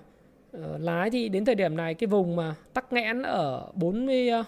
Uh, 0.57 0.62
lái 0.80 1.11
thì 1.11 1.28
đến 1.28 1.44
thời 1.44 1.55
điểm 1.55 1.76
này 1.76 1.94
cái 1.94 2.07
vùng 2.07 2.36
mà 2.36 2.55
tắc 2.74 2.92
nghẽn 2.92 3.22
ở 3.22 3.68
40 3.74 4.30
uh, 4.40 4.47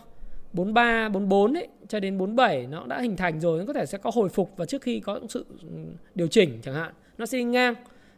43, 0.52 1.08
44 1.08 1.56
ấy, 1.56 1.68
cho 1.88 2.00
đến 2.00 2.18
47 2.18 2.66
nó 2.66 2.86
đã 2.86 3.00
hình 3.00 3.16
thành 3.16 3.40
rồi 3.40 3.58
nó 3.58 3.64
có 3.66 3.72
thể 3.72 3.86
sẽ 3.86 3.98
có 3.98 4.10
hồi 4.14 4.28
phục 4.28 4.52
và 4.56 4.66
trước 4.66 4.82
khi 4.82 5.00
có 5.00 5.20
sự 5.28 5.44
ừ, 5.62 5.68
điều 6.14 6.28
chỉnh 6.28 6.58
chẳng 6.62 6.74
hạn. 6.74 6.92
Nó 7.18 7.26
sẽ 7.26 7.38
đi 7.38 7.44
ngang. 7.44 7.74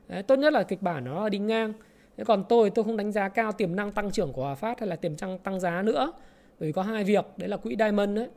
Đấy, 0.09 0.23
tốt 0.23 0.37
nhất 0.37 0.53
là 0.53 0.63
kịch 0.63 0.83
bản 0.83 1.05
nó 1.05 1.23
là 1.23 1.29
đi 1.29 1.39
ngang. 1.39 1.73
Thế 2.17 2.25
còn 2.25 2.45
tôi 2.49 2.71
tôi 2.71 2.85
không 2.85 2.97
đánh 2.97 3.13
giá 3.13 3.29
cao 3.29 3.53
tiềm 3.53 3.77
năng 3.77 3.93
tăng 3.93 4.11
trưởng 4.11 4.33
của 4.33 4.43
Hòa 4.43 4.55
Phát 4.55 4.81
hay 4.81 4.89
là 4.89 4.97
tiềm 4.97 5.13
năng 5.21 5.39
tăng 5.39 5.61
giá 5.61 5.83
nữa. 5.83 6.13
Bởi 6.61 6.67
vì 6.67 6.73
có 6.73 6.83
hai 6.83 7.05
việc 7.05 7.25
đấy 7.37 7.49
là 7.49 7.57
quỹ 7.57 7.77
Diamond 7.79 8.17
đấy 8.17 8.29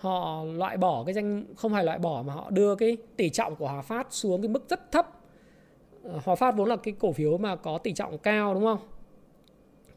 họ 0.00 0.44
loại 0.44 0.76
bỏ 0.76 1.04
cái 1.04 1.14
danh 1.14 1.44
không 1.56 1.72
phải 1.72 1.84
loại 1.84 1.98
bỏ 1.98 2.22
mà 2.26 2.32
họ 2.32 2.50
đưa 2.50 2.74
cái 2.74 2.96
tỷ 3.16 3.30
trọng 3.30 3.56
của 3.56 3.68
Hòa 3.68 3.82
Phát 3.82 4.06
xuống 4.10 4.42
cái 4.42 4.48
mức 4.48 4.68
rất 4.68 4.92
thấp. 4.92 5.06
Ờ, 6.02 6.20
Hòa 6.24 6.34
Phát 6.34 6.56
vốn 6.56 6.68
là 6.68 6.76
cái 6.76 6.94
cổ 6.98 7.12
phiếu 7.12 7.38
mà 7.38 7.56
có 7.56 7.78
tỷ 7.78 7.92
trọng 7.92 8.18
cao 8.18 8.54
đúng 8.54 8.64
không? 8.64 8.78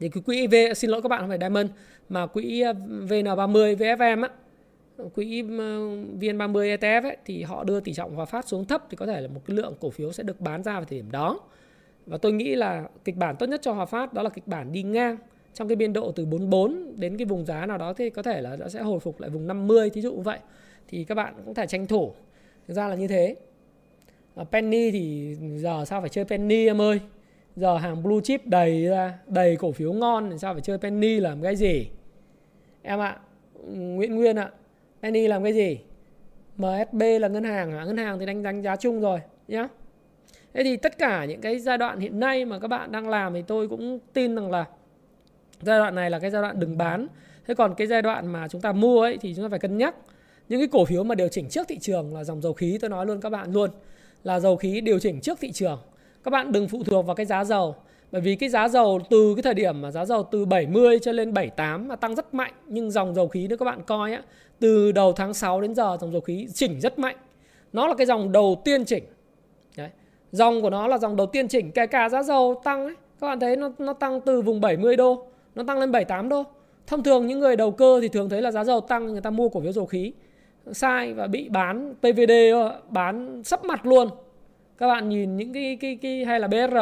Thì 0.04 0.10
cái 0.10 0.22
quỹ 0.22 0.46
V 0.46 0.54
xin 0.76 0.90
lỗi 0.90 1.02
các 1.02 1.08
bạn 1.08 1.20
không 1.20 1.28
phải 1.28 1.38
Diamond 1.38 1.70
mà 2.08 2.26
quỹ 2.26 2.60
ờ, 2.60 2.72
VN30 3.08 3.76
VFM 3.76 4.22
á 4.22 4.28
quỹ 5.14 5.42
ờ, 5.42 5.46
VN30 6.20 6.76
ETF 6.76 7.02
ấy, 7.02 7.16
thì 7.24 7.42
họ 7.42 7.64
đưa 7.64 7.80
tỷ 7.80 7.94
trọng 7.94 8.14
Hòa 8.14 8.24
Phát 8.24 8.48
xuống 8.48 8.64
thấp 8.64 8.84
thì 8.90 8.96
có 8.96 9.06
thể 9.06 9.20
là 9.20 9.28
một 9.28 9.40
cái 9.46 9.56
lượng 9.56 9.74
cổ 9.80 9.90
phiếu 9.90 10.12
sẽ 10.12 10.22
được 10.22 10.40
bán 10.40 10.62
ra 10.62 10.72
vào 10.72 10.84
thời 10.84 10.98
điểm 10.98 11.10
đó. 11.10 11.40
Và 12.06 12.18
tôi 12.18 12.32
nghĩ 12.32 12.54
là 12.54 12.88
kịch 13.04 13.16
bản 13.16 13.36
tốt 13.36 13.46
nhất 13.46 13.62
cho 13.62 13.72
Hòa 13.72 13.86
Phát 13.86 14.12
đó 14.12 14.22
là 14.22 14.30
kịch 14.30 14.46
bản 14.46 14.72
đi 14.72 14.82
ngang 14.82 15.16
trong 15.54 15.68
cái 15.68 15.76
biên 15.76 15.92
độ 15.92 16.12
từ 16.12 16.26
44 16.26 16.94
đến 16.96 17.16
cái 17.16 17.24
vùng 17.24 17.44
giá 17.44 17.66
nào 17.66 17.78
đó 17.78 17.92
thì 17.92 18.10
có 18.10 18.22
thể 18.22 18.40
là 18.40 18.56
nó 18.56 18.68
sẽ 18.68 18.82
hồi 18.82 19.00
phục 19.00 19.20
lại 19.20 19.30
vùng 19.30 19.46
50 19.46 19.90
thí 19.90 20.00
dụ 20.00 20.12
như 20.12 20.22
vậy. 20.22 20.38
Thì 20.88 21.04
các 21.04 21.14
bạn 21.14 21.34
cũng 21.44 21.54
thể 21.54 21.66
tranh 21.66 21.86
thủ. 21.86 22.12
Thực 22.68 22.74
ra 22.74 22.88
là 22.88 22.94
như 22.94 23.08
thế. 23.08 23.36
Ờ, 24.34 24.44
penny 24.44 24.90
thì 24.90 25.36
giờ 25.56 25.84
sao 25.84 26.00
phải 26.00 26.10
chơi 26.10 26.24
penny 26.24 26.66
em 26.66 26.80
ơi? 26.80 27.00
Giờ 27.56 27.76
hàng 27.76 28.02
blue 28.02 28.20
chip 28.24 28.46
đầy 28.46 28.84
ra, 28.84 29.18
đầy 29.26 29.56
cổ 29.56 29.72
phiếu 29.72 29.92
ngon, 29.92 30.30
thì 30.30 30.38
sao 30.38 30.54
phải 30.54 30.62
chơi 30.62 30.78
penny 30.78 31.20
làm 31.20 31.42
cái 31.42 31.56
gì? 31.56 31.88
Em 32.82 33.00
ạ, 33.00 33.18
Nguyễn 33.66 34.16
Nguyên 34.16 34.36
ạ, 34.36 34.50
penny 35.02 35.26
làm 35.28 35.42
cái 35.44 35.52
gì? 35.52 35.78
MSB 36.56 37.02
là 37.20 37.28
ngân 37.28 37.44
hàng 37.44 37.72
à? 37.72 37.84
ngân 37.84 37.96
hàng 37.96 38.18
thì 38.18 38.26
đánh 38.26 38.42
đánh 38.42 38.62
giá 38.62 38.76
chung 38.76 39.00
rồi, 39.00 39.20
nhá. 39.48 39.68
Thế 40.54 40.64
thì 40.64 40.76
tất 40.76 40.98
cả 40.98 41.24
những 41.24 41.40
cái 41.40 41.58
giai 41.58 41.78
đoạn 41.78 42.00
hiện 42.00 42.20
nay 42.20 42.44
mà 42.44 42.58
các 42.58 42.68
bạn 42.68 42.92
đang 42.92 43.08
làm 43.08 43.34
thì 43.34 43.42
tôi 43.42 43.68
cũng 43.68 43.98
tin 44.12 44.34
rằng 44.34 44.50
là 44.50 44.64
giai 45.62 45.78
đoạn 45.78 45.94
này 45.94 46.10
là 46.10 46.18
cái 46.18 46.30
giai 46.30 46.42
đoạn 46.42 46.60
đừng 46.60 46.78
bán. 46.78 47.06
Thế 47.46 47.54
còn 47.54 47.74
cái 47.74 47.86
giai 47.86 48.02
đoạn 48.02 48.26
mà 48.26 48.48
chúng 48.48 48.60
ta 48.60 48.72
mua 48.72 49.02
ấy 49.02 49.18
thì 49.20 49.34
chúng 49.34 49.44
ta 49.44 49.48
phải 49.48 49.58
cân 49.58 49.78
nhắc. 49.78 49.94
Những 50.48 50.60
cái 50.60 50.68
cổ 50.68 50.84
phiếu 50.84 51.04
mà 51.04 51.14
điều 51.14 51.28
chỉnh 51.28 51.48
trước 51.48 51.68
thị 51.68 51.78
trường 51.78 52.14
là 52.14 52.24
dòng 52.24 52.42
dầu 52.42 52.52
khí, 52.52 52.78
tôi 52.80 52.90
nói 52.90 53.06
luôn 53.06 53.20
các 53.20 53.30
bạn 53.30 53.52
luôn, 53.52 53.70
là 54.24 54.40
dầu 54.40 54.56
khí 54.56 54.80
điều 54.80 54.98
chỉnh 54.98 55.20
trước 55.20 55.38
thị 55.40 55.52
trường 55.52 55.78
các 56.24 56.30
bạn 56.30 56.52
đừng 56.52 56.68
phụ 56.68 56.82
thuộc 56.84 57.06
vào 57.06 57.16
cái 57.16 57.26
giá 57.26 57.44
dầu. 57.44 57.74
Bởi 58.12 58.20
vì 58.20 58.36
cái 58.36 58.48
giá 58.48 58.68
dầu 58.68 59.00
từ 59.10 59.34
cái 59.36 59.42
thời 59.42 59.54
điểm 59.54 59.80
mà 59.80 59.90
giá 59.90 60.04
dầu 60.04 60.22
từ 60.22 60.44
70 60.44 60.98
cho 60.98 61.12
lên 61.12 61.34
78 61.34 61.88
mà 61.88 61.96
tăng 61.96 62.14
rất 62.14 62.34
mạnh. 62.34 62.52
Nhưng 62.66 62.90
dòng 62.90 63.14
dầu 63.14 63.28
khí 63.28 63.46
nếu 63.48 63.58
các 63.58 63.64
bạn 63.64 63.82
coi 63.86 64.12
á, 64.12 64.22
từ 64.58 64.92
đầu 64.92 65.12
tháng 65.12 65.34
6 65.34 65.60
đến 65.60 65.74
giờ 65.74 65.96
dòng 66.00 66.12
dầu 66.12 66.20
khí 66.20 66.46
chỉnh 66.54 66.80
rất 66.80 66.98
mạnh. 66.98 67.16
Nó 67.72 67.88
là 67.88 67.94
cái 67.94 68.06
dòng 68.06 68.32
đầu 68.32 68.62
tiên 68.64 68.84
chỉnh. 68.84 69.04
Đấy. 69.76 69.88
dòng 70.32 70.62
của 70.62 70.70
nó 70.70 70.86
là 70.86 70.98
dòng 70.98 71.16
đầu 71.16 71.26
tiên 71.26 71.48
chỉnh. 71.48 71.70
Kể 71.70 71.86
cả 71.86 72.08
giá 72.08 72.22
dầu 72.22 72.60
tăng 72.64 72.84
ấy, 72.84 72.94
các 73.20 73.26
bạn 73.26 73.40
thấy 73.40 73.56
nó 73.56 73.70
nó 73.78 73.92
tăng 73.92 74.20
từ 74.20 74.42
vùng 74.42 74.60
70 74.60 74.96
đô, 74.96 75.26
nó 75.54 75.64
tăng 75.66 75.78
lên 75.78 75.92
78 75.92 76.28
đô. 76.28 76.42
Thông 76.86 77.02
thường 77.02 77.26
những 77.26 77.40
người 77.40 77.56
đầu 77.56 77.70
cơ 77.70 77.98
thì 78.02 78.08
thường 78.08 78.28
thấy 78.28 78.42
là 78.42 78.50
giá 78.50 78.64
dầu 78.64 78.80
tăng, 78.80 79.06
người 79.06 79.20
ta 79.20 79.30
mua 79.30 79.48
cổ 79.48 79.60
phiếu 79.60 79.72
dầu 79.72 79.86
khí. 79.86 80.12
Sai 80.72 81.12
và 81.12 81.26
bị 81.26 81.48
bán 81.48 81.94
PVD 82.00 82.32
bán 82.88 83.42
sấp 83.44 83.64
mặt 83.64 83.86
luôn 83.86 84.08
các 84.78 84.88
bạn 84.88 85.08
nhìn 85.08 85.36
những 85.36 85.52
cái 85.52 85.78
cái 85.80 85.98
cái, 86.02 86.24
hay 86.24 86.40
là 86.40 86.48
BR 86.48 86.76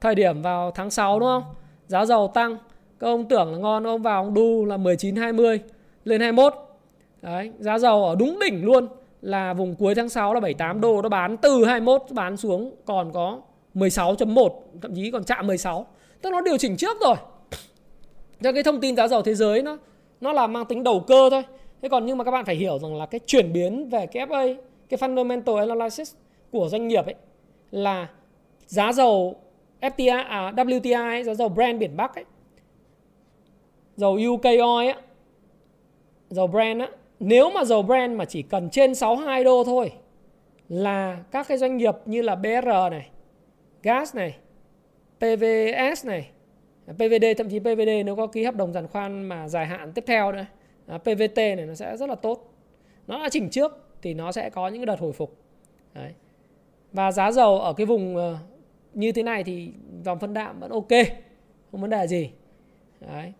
thời 0.00 0.14
điểm 0.14 0.42
vào 0.42 0.70
tháng 0.70 0.90
6 0.90 1.20
đúng 1.20 1.28
không? 1.28 1.42
Giá 1.86 2.04
dầu 2.04 2.30
tăng. 2.34 2.56
Các 3.00 3.06
ông 3.06 3.28
tưởng 3.28 3.52
là 3.52 3.58
ngon, 3.58 3.86
ông 3.86 4.02
vào 4.02 4.24
ông 4.24 4.34
đu 4.34 4.64
là 4.64 4.76
19 4.76 5.16
20 5.16 5.60
lên 6.04 6.20
21 6.20 6.54
đấy, 7.22 7.52
giá 7.58 7.78
dầu 7.78 8.04
ở 8.04 8.14
đúng 8.18 8.38
đỉnh 8.38 8.64
luôn 8.64 8.88
là 9.22 9.54
vùng 9.54 9.74
cuối 9.74 9.94
tháng 9.94 10.08
6 10.08 10.34
là 10.34 10.40
78 10.40 10.80
đô, 10.80 11.02
nó 11.02 11.08
bán 11.08 11.36
từ 11.36 11.64
21 11.64 12.02
bán 12.10 12.36
xuống 12.36 12.74
còn 12.84 13.12
có 13.12 13.40
16.1 13.74 14.48
thậm 14.82 14.94
chí 14.94 15.10
còn 15.10 15.24
chạm 15.24 15.46
16 15.46 15.86
tức 16.22 16.30
nó 16.30 16.40
điều 16.40 16.56
chỉnh 16.58 16.76
trước 16.76 16.96
rồi. 17.00 17.16
Cho 18.42 18.52
cái 18.52 18.62
thông 18.62 18.80
tin 18.80 18.96
giá 18.96 19.08
dầu 19.08 19.22
thế 19.22 19.34
giới 19.34 19.62
nó 19.62 19.78
nó 20.20 20.32
là 20.32 20.46
mang 20.46 20.64
tính 20.64 20.82
đầu 20.82 21.04
cơ 21.06 21.30
thôi. 21.30 21.42
Thế 21.82 21.88
còn 21.88 22.06
nhưng 22.06 22.18
mà 22.18 22.24
các 22.24 22.30
bạn 22.30 22.44
phải 22.44 22.54
hiểu 22.54 22.78
rằng 22.78 22.96
là 22.96 23.06
cái 23.06 23.20
chuyển 23.26 23.52
biến 23.52 23.88
về 23.88 24.06
cái 24.06 24.26
FA 24.26 24.56
cái 24.88 24.98
fundamental 24.98 25.56
analysis 25.56 26.14
của 26.52 26.68
doanh 26.68 26.88
nghiệp 26.88 27.04
ấy 27.04 27.14
là 27.70 28.08
giá 28.66 28.92
dầu 28.92 29.36
FTI 29.80 30.24
à, 30.24 30.52
WTI 30.56 31.08
ấy, 31.08 31.24
giá 31.24 31.34
dầu 31.34 31.48
Brent 31.48 31.78
biển 31.78 31.96
Bắc 31.96 32.14
ấy 32.14 32.24
dầu 33.96 34.18
UK 34.32 34.44
oil 34.44 34.88
ấy, 34.88 34.94
dầu 36.30 36.46
Brent 36.46 36.80
á 36.80 36.88
nếu 37.20 37.50
mà 37.50 37.64
dầu 37.64 37.82
Brent 37.82 38.16
mà 38.16 38.24
chỉ 38.24 38.42
cần 38.42 38.70
trên 38.70 38.94
62 38.94 39.44
đô 39.44 39.64
thôi 39.64 39.92
là 40.68 41.22
các 41.30 41.48
cái 41.48 41.58
doanh 41.58 41.76
nghiệp 41.76 41.94
như 42.06 42.22
là 42.22 42.34
BR 42.34 42.68
này, 42.90 43.10
gas 43.82 44.16
này, 44.16 44.36
PVS 45.18 46.06
này, 46.06 46.30
PVD 46.94 47.24
thậm 47.38 47.48
chí 47.48 47.60
PVD 47.60 47.88
nếu 48.04 48.16
có 48.16 48.26
ký 48.26 48.44
hợp 48.44 48.54
đồng 48.56 48.72
giàn 48.72 48.86
khoan 48.88 49.22
mà 49.22 49.48
dài 49.48 49.66
hạn 49.66 49.92
tiếp 49.92 50.04
theo 50.06 50.32
nữa, 50.32 50.46
à, 50.86 50.98
PVT 50.98 51.36
này 51.36 51.66
nó 51.66 51.74
sẽ 51.74 51.96
rất 51.96 52.08
là 52.08 52.14
tốt. 52.14 52.54
Nó 53.06 53.18
đã 53.22 53.28
chỉnh 53.28 53.50
trước 53.50 53.72
thì 54.02 54.14
nó 54.14 54.32
sẽ 54.32 54.50
có 54.50 54.68
những 54.68 54.78
cái 54.78 54.86
đợt 54.86 55.00
hồi 55.00 55.12
phục. 55.12 55.36
Đấy. 55.94 56.12
Và 56.92 57.12
giá 57.12 57.32
dầu 57.32 57.60
ở 57.60 57.72
cái 57.72 57.86
vùng 57.86 58.16
ờ, 58.16 58.38
như 58.94 59.12
thế 59.12 59.22
này 59.22 59.44
thì 59.44 59.72
dòng 60.04 60.18
phân 60.18 60.34
đạm 60.34 60.60
vẫn 60.60 60.70
ok. 60.70 60.88
không 61.70 61.80
vấn 61.80 61.90
đề 61.90 62.06
gì. 62.06 62.30
Đấy. 63.00 63.32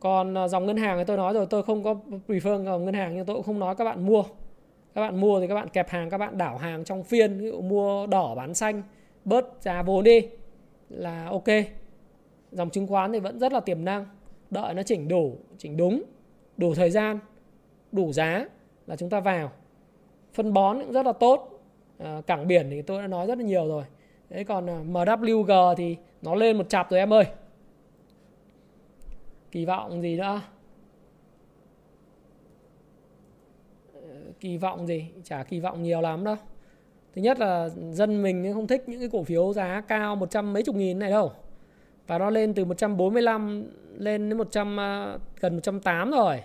Còn 0.00 0.34
ờ, 0.34 0.48
dòng 0.48 0.66
ngân 0.66 0.76
hàng 0.76 0.98
thì 0.98 1.04
tôi 1.04 1.16
nói 1.16 1.34
rồi, 1.34 1.46
tôi 1.46 1.62
không 1.62 1.84
có 1.84 1.96
prefer 2.28 2.64
dòng 2.64 2.84
ngân 2.84 2.94
hàng 2.94 3.16
nhưng 3.16 3.26
tôi 3.26 3.36
cũng 3.36 3.44
không 3.44 3.58
nói 3.58 3.74
các 3.74 3.84
bạn 3.84 4.06
mua. 4.06 4.24
Các 4.94 5.00
bạn 5.00 5.20
mua 5.20 5.40
thì 5.40 5.46
các 5.46 5.54
bạn 5.54 5.68
kẹp 5.68 5.88
hàng, 5.88 6.10
các 6.10 6.18
bạn 6.18 6.38
đảo 6.38 6.58
hàng 6.58 6.84
trong 6.84 7.04
phiên, 7.04 7.38
ví 7.38 7.46
dụ 7.46 7.60
mua 7.60 8.06
đỏ 8.06 8.34
bán 8.34 8.54
xanh, 8.54 8.82
bớt 9.24 9.44
giá 9.60 9.82
vốn 9.82 10.04
đi 10.04 10.28
là 10.88 11.28
ok. 11.30 11.44
Dòng 12.52 12.70
chứng 12.70 12.86
khoán 12.86 13.12
thì 13.12 13.20
vẫn 13.20 13.38
rất 13.38 13.52
là 13.52 13.60
tiềm 13.60 13.84
năng, 13.84 14.06
đợi 14.50 14.74
nó 14.74 14.82
chỉnh 14.82 15.08
đủ, 15.08 15.36
chỉnh 15.58 15.76
đúng, 15.76 16.02
đủ 16.56 16.74
thời 16.74 16.90
gian, 16.90 17.18
đủ 17.92 18.12
giá 18.12 18.46
là 18.86 18.96
chúng 18.96 19.10
ta 19.10 19.20
vào. 19.20 19.52
Phân 20.32 20.52
bón 20.52 20.80
cũng 20.80 20.92
rất 20.92 21.06
là 21.06 21.12
tốt 21.12 21.53
Ờ, 21.98 22.22
cảng 22.26 22.46
biển 22.46 22.70
thì 22.70 22.82
tôi 22.82 23.02
đã 23.02 23.08
nói 23.08 23.26
rất 23.26 23.38
là 23.38 23.44
nhiều 23.44 23.68
rồi. 23.68 23.84
Đấy 24.30 24.44
còn 24.44 24.66
ờ, 24.66 24.82
MWG 24.82 25.74
thì 25.74 25.96
nó 26.22 26.34
lên 26.34 26.58
một 26.58 26.68
chặp 26.68 26.90
rồi 26.90 27.00
em 27.00 27.12
ơi. 27.12 27.24
Kỳ 29.50 29.64
vọng 29.64 30.02
gì 30.02 30.16
nữa? 30.16 30.40
Ờ, 33.94 34.00
kỳ 34.40 34.56
vọng 34.56 34.86
gì? 34.86 35.08
Chả 35.24 35.42
kỳ 35.42 35.60
vọng 35.60 35.82
nhiều 35.82 36.00
lắm 36.00 36.24
đâu. 36.24 36.36
Thứ 37.14 37.22
nhất 37.22 37.38
là 37.38 37.68
dân 37.68 38.22
mình 38.22 38.52
không 38.52 38.66
thích 38.66 38.84
những 38.86 39.00
cái 39.00 39.08
cổ 39.12 39.22
phiếu 39.22 39.52
giá 39.52 39.82
cao 39.88 40.16
một 40.16 40.30
trăm 40.30 40.52
mấy 40.52 40.62
chục 40.62 40.76
nghìn 40.76 40.98
này 40.98 41.10
đâu. 41.10 41.32
Và 42.06 42.18
nó 42.18 42.30
lên 42.30 42.54
từ 42.54 42.64
145 42.64 43.64
lên 43.96 44.28
đến 44.28 44.38
100 44.38 44.76
gần 45.40 45.54
180 45.54 46.18
rồi. 46.18 46.42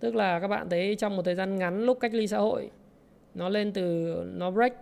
Tức 0.00 0.14
là 0.14 0.40
các 0.40 0.48
bạn 0.48 0.70
thấy 0.70 0.96
trong 0.98 1.16
một 1.16 1.22
thời 1.22 1.34
gian 1.34 1.58
ngắn 1.58 1.82
lúc 1.82 1.98
cách 2.00 2.14
ly 2.14 2.26
xã 2.26 2.38
hội 2.38 2.70
nó 3.34 3.48
lên 3.48 3.72
từ 3.72 4.14
nó 4.26 4.50
break 4.50 4.72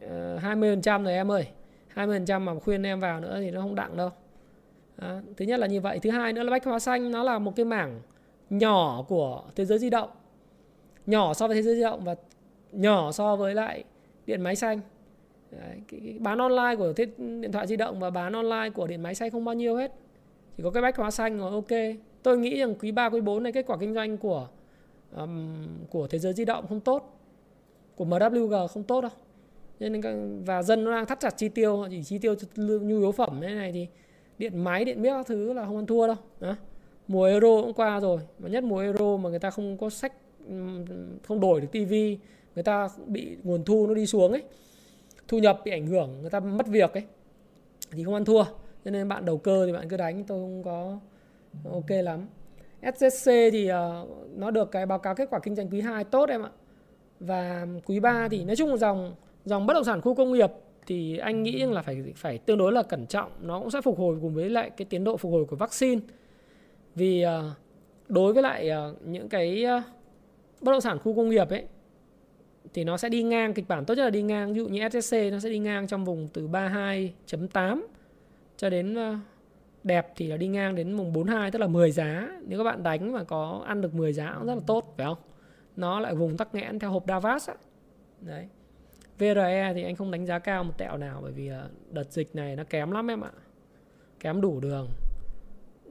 ờ, 0.00 0.34
uh, 0.36 0.42
20% 0.42 1.04
rồi 1.04 1.12
em 1.12 1.32
ơi. 1.32 1.46
20% 1.94 2.44
mà 2.44 2.54
khuyên 2.60 2.82
em 2.82 3.00
vào 3.00 3.20
nữa 3.20 3.38
thì 3.40 3.50
nó 3.50 3.60
không 3.60 3.74
đặng 3.74 3.96
đâu. 3.96 4.10
Đó. 4.98 5.20
thứ 5.36 5.44
nhất 5.44 5.60
là 5.60 5.66
như 5.66 5.80
vậy. 5.80 5.98
Thứ 5.98 6.10
hai 6.10 6.32
nữa 6.32 6.42
là 6.42 6.50
bách 6.50 6.64
hóa 6.64 6.78
xanh 6.78 7.10
nó 7.10 7.22
là 7.22 7.38
một 7.38 7.56
cái 7.56 7.64
mảng 7.64 8.00
nhỏ 8.50 9.04
của 9.08 9.42
thế 9.56 9.64
giới 9.64 9.78
di 9.78 9.90
động. 9.90 10.10
Nhỏ 11.06 11.34
so 11.34 11.46
với 11.46 11.56
thế 11.56 11.62
giới 11.62 11.74
di 11.74 11.82
động 11.82 12.04
và 12.04 12.14
nhỏ 12.72 13.12
so 13.12 13.36
với 13.36 13.54
lại 13.54 13.84
điện 14.26 14.42
máy 14.42 14.56
xanh. 14.56 14.80
Đấy, 15.50 15.82
cái, 15.88 16.00
cái 16.04 16.18
bán 16.18 16.38
online 16.38 16.76
của 16.78 16.92
thiết 16.92 17.18
điện 17.18 17.52
thoại 17.52 17.66
di 17.66 17.76
động 17.76 18.00
và 18.00 18.10
bán 18.10 18.32
online 18.32 18.70
của 18.74 18.86
điện 18.86 19.02
máy 19.02 19.14
xanh 19.14 19.30
không 19.30 19.44
bao 19.44 19.54
nhiêu 19.54 19.76
hết. 19.76 19.92
Chỉ 20.56 20.62
có 20.62 20.70
cái 20.70 20.82
bách 20.82 20.96
hóa 20.96 21.10
xanh 21.10 21.38
rồi 21.38 21.50
ok. 21.50 21.96
Tôi 22.22 22.38
nghĩ 22.38 22.58
rằng 22.58 22.74
quý 22.74 22.92
3 22.92 23.08
quý 23.08 23.20
4 23.20 23.42
này 23.42 23.52
kết 23.52 23.66
quả 23.66 23.76
kinh 23.80 23.94
doanh 23.94 24.16
của 24.16 24.48
um, 25.16 25.54
của 25.90 26.06
thế 26.06 26.18
giới 26.18 26.32
di 26.32 26.44
động 26.44 26.66
không 26.68 26.80
tốt 26.80 27.21
của 28.04 28.18
MWG 28.18 28.66
không 28.66 28.82
tốt 28.82 29.00
đâu. 29.00 29.10
Nên 29.80 30.00
và 30.44 30.62
dân 30.62 30.84
nó 30.84 30.90
đang 30.90 31.06
thắt 31.06 31.20
chặt 31.20 31.30
chi 31.36 31.48
tiêu 31.48 31.86
chỉ 31.90 32.02
chi 32.02 32.18
tiêu 32.18 32.34
nhu 32.56 32.98
yếu 32.98 33.12
phẩm 33.12 33.38
thế 33.40 33.54
này 33.54 33.72
thì 33.72 33.86
điện 34.38 34.64
máy 34.64 34.84
điện 34.84 35.02
miếc 35.02 35.10
các 35.10 35.26
thứ 35.26 35.52
là 35.52 35.66
không 35.66 35.76
ăn 35.76 35.86
thua 35.86 36.06
đâu 36.06 36.16
đó. 36.40 36.56
mùa 37.08 37.24
euro 37.24 37.62
cũng 37.62 37.74
qua 37.74 38.00
rồi 38.00 38.20
mà 38.38 38.48
nhất 38.48 38.64
mùa 38.64 38.78
euro 38.78 39.16
mà 39.16 39.30
người 39.30 39.38
ta 39.38 39.50
không 39.50 39.78
có 39.78 39.90
sách 39.90 40.12
không 41.26 41.40
đổi 41.40 41.60
được 41.60 41.66
tivi 41.72 42.18
người 42.54 42.64
ta 42.64 42.88
bị 43.06 43.36
nguồn 43.42 43.64
thu 43.64 43.86
nó 43.86 43.94
đi 43.94 44.06
xuống 44.06 44.32
ấy. 44.32 44.42
Thu 45.28 45.38
nhập 45.38 45.60
bị 45.64 45.70
ảnh 45.70 45.86
hưởng 45.86 46.20
người 46.20 46.30
ta 46.30 46.40
mất 46.40 46.66
việc 46.66 46.92
ấy 46.92 47.02
thì 47.90 48.04
không 48.04 48.14
ăn 48.14 48.24
thua. 48.24 48.44
Cho 48.84 48.90
nên 48.90 49.08
bạn 49.08 49.24
đầu 49.24 49.38
cơ 49.38 49.66
thì 49.66 49.72
bạn 49.72 49.88
cứ 49.88 49.96
đánh 49.96 50.24
tôi 50.24 50.38
không 50.38 50.62
có 50.64 50.98
ok 51.72 51.90
lắm. 51.90 52.26
SSC 52.96 53.26
thì 53.26 53.70
uh, 53.72 54.08
nó 54.36 54.50
được 54.50 54.70
cái 54.70 54.86
báo 54.86 54.98
cáo 54.98 55.14
kết 55.14 55.30
quả 55.30 55.40
kinh 55.42 55.54
doanh 55.54 55.70
quý 55.70 55.80
2 55.80 56.04
tốt 56.04 56.28
em 56.28 56.42
ạ 56.42 56.50
và 57.26 57.66
quý 57.86 58.00
3 58.00 58.28
thì 58.28 58.44
nói 58.44 58.56
chung 58.56 58.70
là 58.70 58.76
dòng 58.76 59.14
dòng 59.44 59.66
bất 59.66 59.74
động 59.74 59.84
sản 59.84 60.00
khu 60.00 60.14
công 60.14 60.32
nghiệp 60.32 60.50
thì 60.86 61.18
anh 61.18 61.42
nghĩ 61.42 61.64
là 61.66 61.82
phải 61.82 62.02
phải 62.16 62.38
tương 62.38 62.58
đối 62.58 62.72
là 62.72 62.82
cẩn 62.82 63.06
trọng. 63.06 63.30
Nó 63.40 63.58
cũng 63.58 63.70
sẽ 63.70 63.80
phục 63.80 63.98
hồi 63.98 64.18
cùng 64.20 64.34
với 64.34 64.50
lại 64.50 64.70
cái 64.70 64.86
tiến 64.90 65.04
độ 65.04 65.16
phục 65.16 65.32
hồi 65.32 65.44
của 65.44 65.56
vaccine. 65.56 66.00
Vì 66.94 67.24
uh, 67.24 67.30
đối 68.08 68.32
với 68.32 68.42
lại 68.42 68.70
uh, 68.70 69.06
những 69.06 69.28
cái 69.28 69.64
uh, 69.78 69.82
bất 70.60 70.72
động 70.72 70.80
sản 70.80 70.98
khu 70.98 71.16
công 71.16 71.28
nghiệp 71.28 71.48
ấy 71.50 71.64
thì 72.74 72.84
nó 72.84 72.96
sẽ 72.96 73.08
đi 73.08 73.22
ngang 73.22 73.54
kịch 73.54 73.68
bản 73.68 73.84
tốt 73.84 73.94
nhất 73.94 74.04
là 74.04 74.10
đi 74.10 74.22
ngang. 74.22 74.54
Ví 74.54 74.60
dụ 74.60 74.68
như 74.68 74.88
SSC 74.88 75.16
nó 75.32 75.38
sẽ 75.38 75.48
đi 75.48 75.58
ngang 75.58 75.86
trong 75.86 76.04
vùng 76.04 76.28
từ 76.32 76.48
32.8 76.48 77.82
cho 78.56 78.70
đến 78.70 78.96
đẹp 79.84 80.12
thì 80.16 80.26
là 80.26 80.36
đi 80.36 80.48
ngang 80.48 80.74
đến 80.74 80.92
mùng 80.92 81.12
42 81.12 81.50
tức 81.50 81.58
là 81.58 81.66
10 81.66 81.90
giá. 81.90 82.28
Nếu 82.46 82.58
các 82.58 82.64
bạn 82.64 82.82
đánh 82.82 83.12
mà 83.12 83.24
có 83.24 83.62
ăn 83.66 83.80
được 83.80 83.94
10 83.94 84.12
giá 84.12 84.34
cũng 84.38 84.46
rất 84.46 84.54
là 84.54 84.60
tốt 84.66 84.94
phải 84.96 85.06
không 85.06 85.18
nó 85.76 86.00
lại 86.00 86.14
vùng 86.14 86.36
tắc 86.36 86.54
nghẽn 86.54 86.78
theo 86.78 86.90
hộp 86.90 87.04
Davos 87.08 87.48
á. 87.48 87.54
đấy. 88.20 88.48
VRE 89.18 89.72
thì 89.74 89.82
anh 89.82 89.96
không 89.96 90.10
đánh 90.10 90.26
giá 90.26 90.38
cao 90.38 90.64
một 90.64 90.78
tẹo 90.78 90.96
nào 90.96 91.20
bởi 91.22 91.32
vì 91.32 91.48
ờ, 91.48 91.68
đợt 91.90 92.12
dịch 92.12 92.34
này 92.34 92.56
nó 92.56 92.64
kém 92.70 92.90
lắm 92.90 93.10
em 93.10 93.20
ạ. 93.20 93.30
Kém 94.20 94.40
đủ 94.40 94.60
đường. 94.60 94.88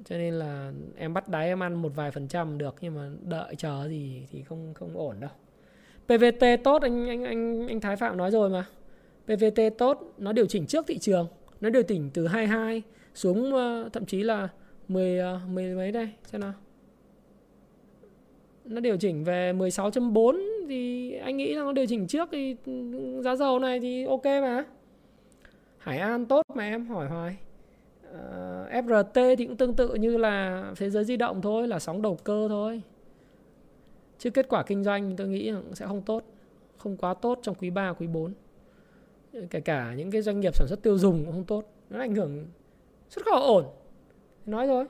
Cho 0.05 0.17
nên 0.17 0.33
là 0.33 0.71
em 0.97 1.13
bắt 1.13 1.29
đáy 1.29 1.47
em 1.47 1.63
ăn 1.63 1.73
một 1.73 1.91
vài 1.95 2.11
phần 2.11 2.27
trăm 2.27 2.57
được 2.57 2.75
nhưng 2.81 2.95
mà 2.95 3.09
đợi 3.21 3.55
chờ 3.55 3.87
gì 3.89 4.27
thì 4.31 4.43
không 4.43 4.73
không 4.73 4.97
ổn 4.97 5.19
đâu. 5.19 5.29
PVT 6.05 6.45
tốt 6.63 6.81
anh 6.81 7.09
anh 7.09 7.23
anh 7.23 7.67
anh 7.67 7.81
Thái 7.81 7.95
Phạm 7.95 8.17
nói 8.17 8.31
rồi 8.31 8.49
mà. 8.49 8.65
PVT 9.25 9.61
tốt 9.77 10.13
nó 10.17 10.31
điều 10.31 10.45
chỉnh 10.45 10.65
trước 10.65 10.85
thị 10.87 10.97
trường. 10.97 11.27
Nó 11.61 11.69
điều 11.69 11.83
chỉnh 11.83 12.09
từ 12.13 12.27
22 12.27 12.81
xuống 13.13 13.53
uh, 13.53 13.93
thậm 13.93 14.05
chí 14.05 14.23
là 14.23 14.47
10 14.87 15.19
uh, 15.35 15.49
10 15.49 15.75
mấy 15.75 15.91
đây 15.91 16.09
xem 16.25 16.41
nào 16.41 16.53
nó 18.71 18.81
điều 18.81 18.97
chỉnh 18.97 19.23
về 19.23 19.53
16.4 19.53 20.39
thì 20.69 21.13
anh 21.15 21.37
nghĩ 21.37 21.53
là 21.53 21.63
nó 21.63 21.71
điều 21.71 21.85
chỉnh 21.85 22.07
trước 22.07 22.29
thì 22.31 22.55
giá 23.23 23.35
dầu 23.35 23.59
này 23.59 23.79
thì 23.79 24.05
ok 24.05 24.25
mà. 24.25 24.63
Hải 25.77 25.97
An 25.97 26.25
tốt 26.25 26.45
mà 26.53 26.63
em 26.63 26.87
hỏi 26.87 27.07
hoài. 27.07 27.37
Ờ, 28.13 28.65
uh, 28.67 28.85
FRT 28.85 29.35
thì 29.35 29.45
cũng 29.45 29.57
tương 29.57 29.75
tự 29.75 29.95
như 29.95 30.17
là 30.17 30.65
thế 30.77 30.89
giới 30.89 31.05
di 31.05 31.17
động 31.17 31.41
thôi 31.41 31.67
là 31.67 31.79
sóng 31.79 32.01
đầu 32.01 32.17
cơ 32.23 32.47
thôi. 32.49 32.81
Chứ 34.17 34.29
kết 34.29 34.45
quả 34.49 34.63
kinh 34.63 34.83
doanh 34.83 35.15
tôi 35.15 35.27
nghĩ 35.27 35.53
sẽ 35.73 35.87
không 35.87 36.01
tốt 36.01 36.23
không 36.77 36.97
quá 36.97 37.13
tốt 37.13 37.39
trong 37.41 37.55
quý 37.55 37.69
3 37.69 37.93
quý 37.93 38.07
4 38.07 38.33
kể 39.49 39.59
cả 39.59 39.93
những 39.97 40.11
cái 40.11 40.21
doanh 40.21 40.39
nghiệp 40.39 40.55
sản 40.55 40.67
xuất 40.67 40.81
tiêu 40.81 40.97
dùng 40.97 41.25
cũng 41.25 41.33
không 41.33 41.43
tốt 41.43 41.65
nó 41.89 41.99
ảnh 41.99 42.15
hưởng 42.15 42.47
xuất 43.09 43.25
khẩu 43.25 43.41
ổn. 43.41 43.65
Nói 44.45 44.67
rồi 44.67 44.85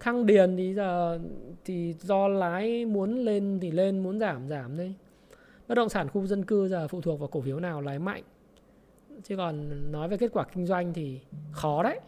khang 0.00 0.26
điền 0.26 0.56
thì 0.56 0.74
giờ 0.74 1.18
thì 1.64 1.94
do 2.00 2.28
lái 2.28 2.84
muốn 2.84 3.18
lên 3.18 3.58
thì 3.62 3.70
lên, 3.70 3.98
muốn 3.98 4.18
giảm 4.18 4.48
giảm 4.48 4.76
đấy. 4.76 4.94
Bất 5.68 5.74
động 5.74 5.88
sản 5.88 6.08
khu 6.08 6.26
dân 6.26 6.44
cư 6.44 6.68
giờ 6.68 6.88
phụ 6.88 7.00
thuộc 7.00 7.20
vào 7.20 7.28
cổ 7.28 7.40
phiếu 7.40 7.60
nào 7.60 7.80
lái 7.80 7.98
mạnh. 7.98 8.22
Chứ 9.22 9.36
còn 9.36 9.68
nói 9.92 10.08
về 10.08 10.16
kết 10.16 10.30
quả 10.32 10.44
kinh 10.54 10.66
doanh 10.66 10.92
thì 10.92 11.20
khó 11.52 11.82
đấy. 11.82 12.00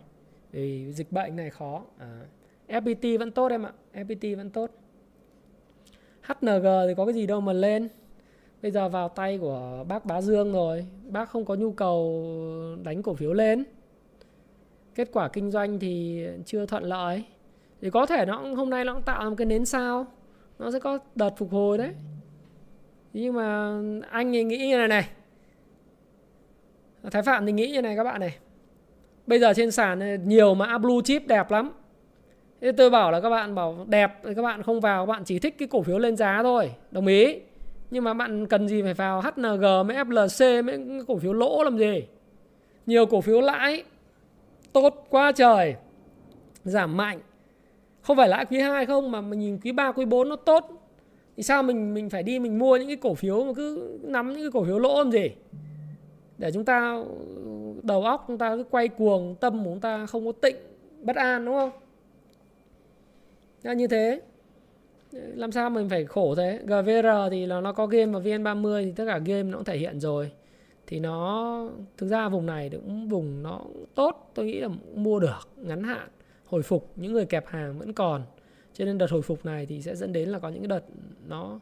Vì 0.53 0.93
dịch 0.93 1.13
bệnh 1.13 1.37
này 1.37 1.51
khó. 1.51 1.83
À. 1.99 2.21
FPT 2.69 3.19
vẫn 3.19 3.31
tốt 3.31 3.49
em 3.49 3.63
ạ. 3.63 3.73
FPT 3.95 4.37
vẫn 4.37 4.51
tốt. 4.51 4.71
HNG 6.23 6.67
thì 6.89 6.95
có 6.97 7.05
cái 7.05 7.15
gì 7.15 7.27
đâu 7.27 7.41
mà 7.41 7.53
lên. 7.53 7.89
Bây 8.63 8.71
giờ 8.71 8.89
vào 8.89 9.09
tay 9.09 9.39
của 9.39 9.85
bác 9.89 10.05
Bá 10.05 10.21
Dương 10.21 10.53
rồi. 10.53 10.87
Bác 11.09 11.29
không 11.29 11.45
có 11.45 11.55
nhu 11.55 11.73
cầu 11.73 12.27
đánh 12.83 13.03
cổ 13.03 13.15
phiếu 13.15 13.33
lên. 13.33 13.65
Kết 14.95 15.09
quả 15.13 15.29
kinh 15.29 15.51
doanh 15.51 15.79
thì 15.79 16.25
chưa 16.45 16.67
thuận 16.67 16.85
lợi 16.85 17.25
thì 17.81 17.91
có 17.91 18.07
thể 18.07 18.27
nó 18.27 18.37
hôm 18.57 18.71
nay 18.71 18.85
nó 18.85 18.95
cũng 18.95 19.03
tạo 19.03 19.23
ra 19.23 19.29
một 19.29 19.35
cái 19.39 19.47
nến 19.47 19.65
sao. 19.65 20.07
Nó 20.59 20.71
sẽ 20.71 20.79
có 20.79 20.99
đợt 21.15 21.31
phục 21.37 21.53
hồi 21.53 21.79
đấy. 21.79 21.93
Nhưng 23.13 23.35
mà 23.35 23.79
anh 24.11 24.33
thì 24.33 24.45
nghĩ 24.45 24.69
như 24.69 24.77
này 24.77 24.89
này. 24.89 25.09
Thái 27.11 27.23
Phạm 27.23 27.47
thì 27.47 27.53
nghĩ 27.53 27.71
như 27.71 27.83
này 27.83 27.97
các 27.97 28.05
bạn 28.05 28.21
này. 28.21 28.39
Bây 29.27 29.39
giờ 29.39 29.55
trên 29.55 29.71
sàn 29.71 30.29
nhiều 30.29 30.55
mà 30.55 30.79
blue 30.79 30.97
chip 31.05 31.27
đẹp 31.27 31.51
lắm. 31.51 31.71
Thế 32.61 32.73
tôi 32.73 32.91
bảo 32.91 33.11
là 33.13 33.21
các 33.21 33.31
bạn 33.31 33.55
bảo 33.55 33.85
đẹp 33.89 34.21
thì 34.25 34.35
các 34.35 34.43
bạn 34.43 34.63
không 34.63 34.81
vào, 34.81 35.07
các 35.07 35.13
bạn 35.13 35.25
chỉ 35.25 35.39
thích 35.39 35.55
cái 35.59 35.69
cổ 35.69 35.83
phiếu 35.83 35.99
lên 35.99 36.17
giá 36.17 36.43
thôi. 36.43 36.71
Đồng 36.91 37.07
ý. 37.07 37.41
Nhưng 37.91 38.05
mà 38.05 38.15
bạn 38.15 38.47
cần 38.47 38.69
gì 38.69 38.83
phải 38.83 38.95
vào 38.95 39.21
HNG 39.21 39.61
mấy 39.61 39.97
FLC 39.97 40.65
mấy 40.65 41.05
cổ 41.09 41.19
phiếu 41.19 41.33
lỗ 41.33 41.65
làm 41.65 41.79
gì? 41.79 42.05
Nhiều 42.87 43.07
cổ 43.07 43.21
phiếu 43.21 43.41
lãi. 43.41 43.85
Tốt 44.73 45.07
quá 45.11 45.33
trời. 45.33 45.75
Giảm 46.65 46.97
mạnh 46.97 47.21
không 48.01 48.17
phải 48.17 48.29
lãi 48.29 48.45
quý 48.45 48.61
2 48.61 48.87
không, 48.87 49.11
mà 49.11 49.21
mình 49.21 49.39
nhìn 49.39 49.59
quý 49.65 49.73
3 49.73 49.93
quý 49.93 50.05
4 50.05 50.29
nó 50.29 50.37
tốt. 50.37 50.71
Thì 51.37 51.43
sao 51.43 51.63
mình 51.63 51.95
mình 51.95 52.11
phải 52.11 52.23
đi 52.23 52.39
mình 52.39 52.59
mua 52.59 52.77
những 52.77 52.87
cái 52.87 52.97
cổ 52.97 53.15
phiếu 53.15 53.45
mà 53.45 53.53
cứ 53.57 53.99
nắm 54.03 54.33
những 54.33 54.43
cái 54.43 54.51
cổ 54.53 54.65
phiếu 54.65 54.79
lỗ 54.79 54.99
làm 54.99 55.13
gì? 55.13 55.31
Để 56.39 56.53
chúng 56.53 56.65
ta, 56.65 57.05
đầu 57.83 58.03
óc 58.03 58.25
chúng 58.29 58.39
ta 58.39 58.57
cứ 58.57 58.65
quay 58.71 58.89
cuồng, 58.89 59.35
tâm 59.41 59.65
của 59.65 59.71
chúng 59.71 59.81
ta 59.81 60.07
không 60.07 60.27
có 60.27 60.33
tịnh, 60.33 60.57
bất 61.03 61.17
an, 61.17 61.45
đúng 61.45 61.55
không? 61.55 61.71
Như 63.77 63.87
thế. 63.87 64.21
Làm 65.13 65.53
sao 65.53 65.71
mình 65.71 65.89
phải 65.89 66.05
khổ 66.05 66.35
thế? 66.35 66.59
GVR 66.65 67.07
thì 67.31 67.47
là 67.47 67.61
nó 67.61 67.73
có 67.73 67.87
game 67.87 68.07
và 68.07 68.21
VN30 68.21 68.85
thì 68.85 68.93
tất 68.93 69.05
cả 69.07 69.19
game 69.19 69.43
nó 69.43 69.59
cũng 69.59 69.65
thể 69.65 69.79
hiện 69.79 70.01
rồi. 70.01 70.31
Thì 70.87 71.01
nó, 71.01 71.69
thực 71.97 72.09
ra 72.09 72.29
vùng 72.29 72.47
này 72.47 72.71
cũng 72.71 73.09
vùng 73.09 73.43
nó 73.43 73.61
tốt, 73.95 74.31
tôi 74.35 74.47
nghĩ 74.47 74.61
là 74.61 74.69
mua 74.95 75.21
được, 75.21 75.49
ngắn 75.57 75.83
hạn 75.83 76.09
hồi 76.49 76.63
phục, 76.63 76.93
những 76.97 77.13
người 77.13 77.27
kẹp 77.27 77.47
hàng 77.47 77.79
vẫn 77.79 77.93
còn. 77.93 78.23
Cho 78.73 78.85
nên 78.85 78.99
đợt 78.99 79.11
hồi 79.11 79.23
phục 79.23 79.45
này 79.45 79.67
thì 79.67 79.83
sẽ 79.83 79.97
dẫn 79.97 80.13
đến 80.13 80.29
là 80.29 80.39
có 80.39 80.49
những 80.49 80.63
cái 80.63 80.69
đợt 80.69 80.85
nó 81.29 81.61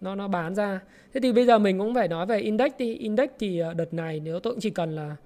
nó 0.00 0.14
nó 0.14 0.28
bán 0.28 0.54
ra. 0.54 0.80
Thế 1.12 1.20
thì 1.20 1.32
bây 1.32 1.46
giờ 1.46 1.58
mình 1.58 1.78
cũng 1.78 1.94
phải 1.94 2.08
nói 2.08 2.26
về 2.26 2.38
index 2.38 2.72
đi. 2.78 2.94
Index 2.94 3.30
thì 3.38 3.58
ờ, 3.58 3.74
đợt 3.74 3.94
này 3.94 4.20
nếu 4.20 4.40
tôi 4.40 4.52
cũng 4.52 4.60
chỉ 4.60 4.70
cần 4.70 4.96
là 4.96 5.16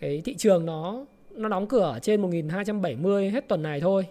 cái 0.00 0.22
thị 0.24 0.34
trường 0.34 0.66
nó 0.66 1.04
nó 1.30 1.48
đóng 1.48 1.66
cửa 1.66 1.82
ở 1.82 1.98
trên 1.98 2.20
1270 2.22 3.30
hết 3.30 3.48
tuần 3.48 3.62
này 3.62 3.80
thôi, 3.80 4.06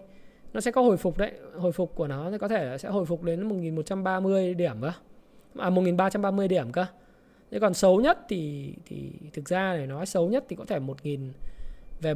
nó 0.53 0.61
sẽ 0.61 0.71
có 0.71 0.81
hồi 0.81 0.97
phục 0.97 1.17
đấy. 1.17 1.31
Hồi 1.55 1.71
phục 1.71 1.95
của 1.95 2.07
nó 2.07 2.31
thì 2.31 2.37
có 2.37 2.47
thể 2.47 2.77
sẽ 2.77 2.89
hồi 2.89 3.05
phục 3.05 3.23
đến 3.23 3.49
1130 3.49 4.53
điểm 4.53 4.75
cơ. 4.81 4.91
À 5.57 5.69
1330 5.69 6.47
điểm 6.47 6.71
cơ. 6.71 6.85
Thế 7.51 7.59
còn 7.59 7.73
xấu 7.73 8.01
nhất 8.01 8.19
thì 8.29 8.73
thì 8.85 9.11
thực 9.33 9.49
ra 9.49 9.75
để 9.77 9.85
nói 9.85 10.05
xấu 10.05 10.29
nhất 10.29 10.45
thì 10.49 10.55
có 10.55 10.65
thể 10.65 10.79
1000 10.79 11.31
về 12.01 12.13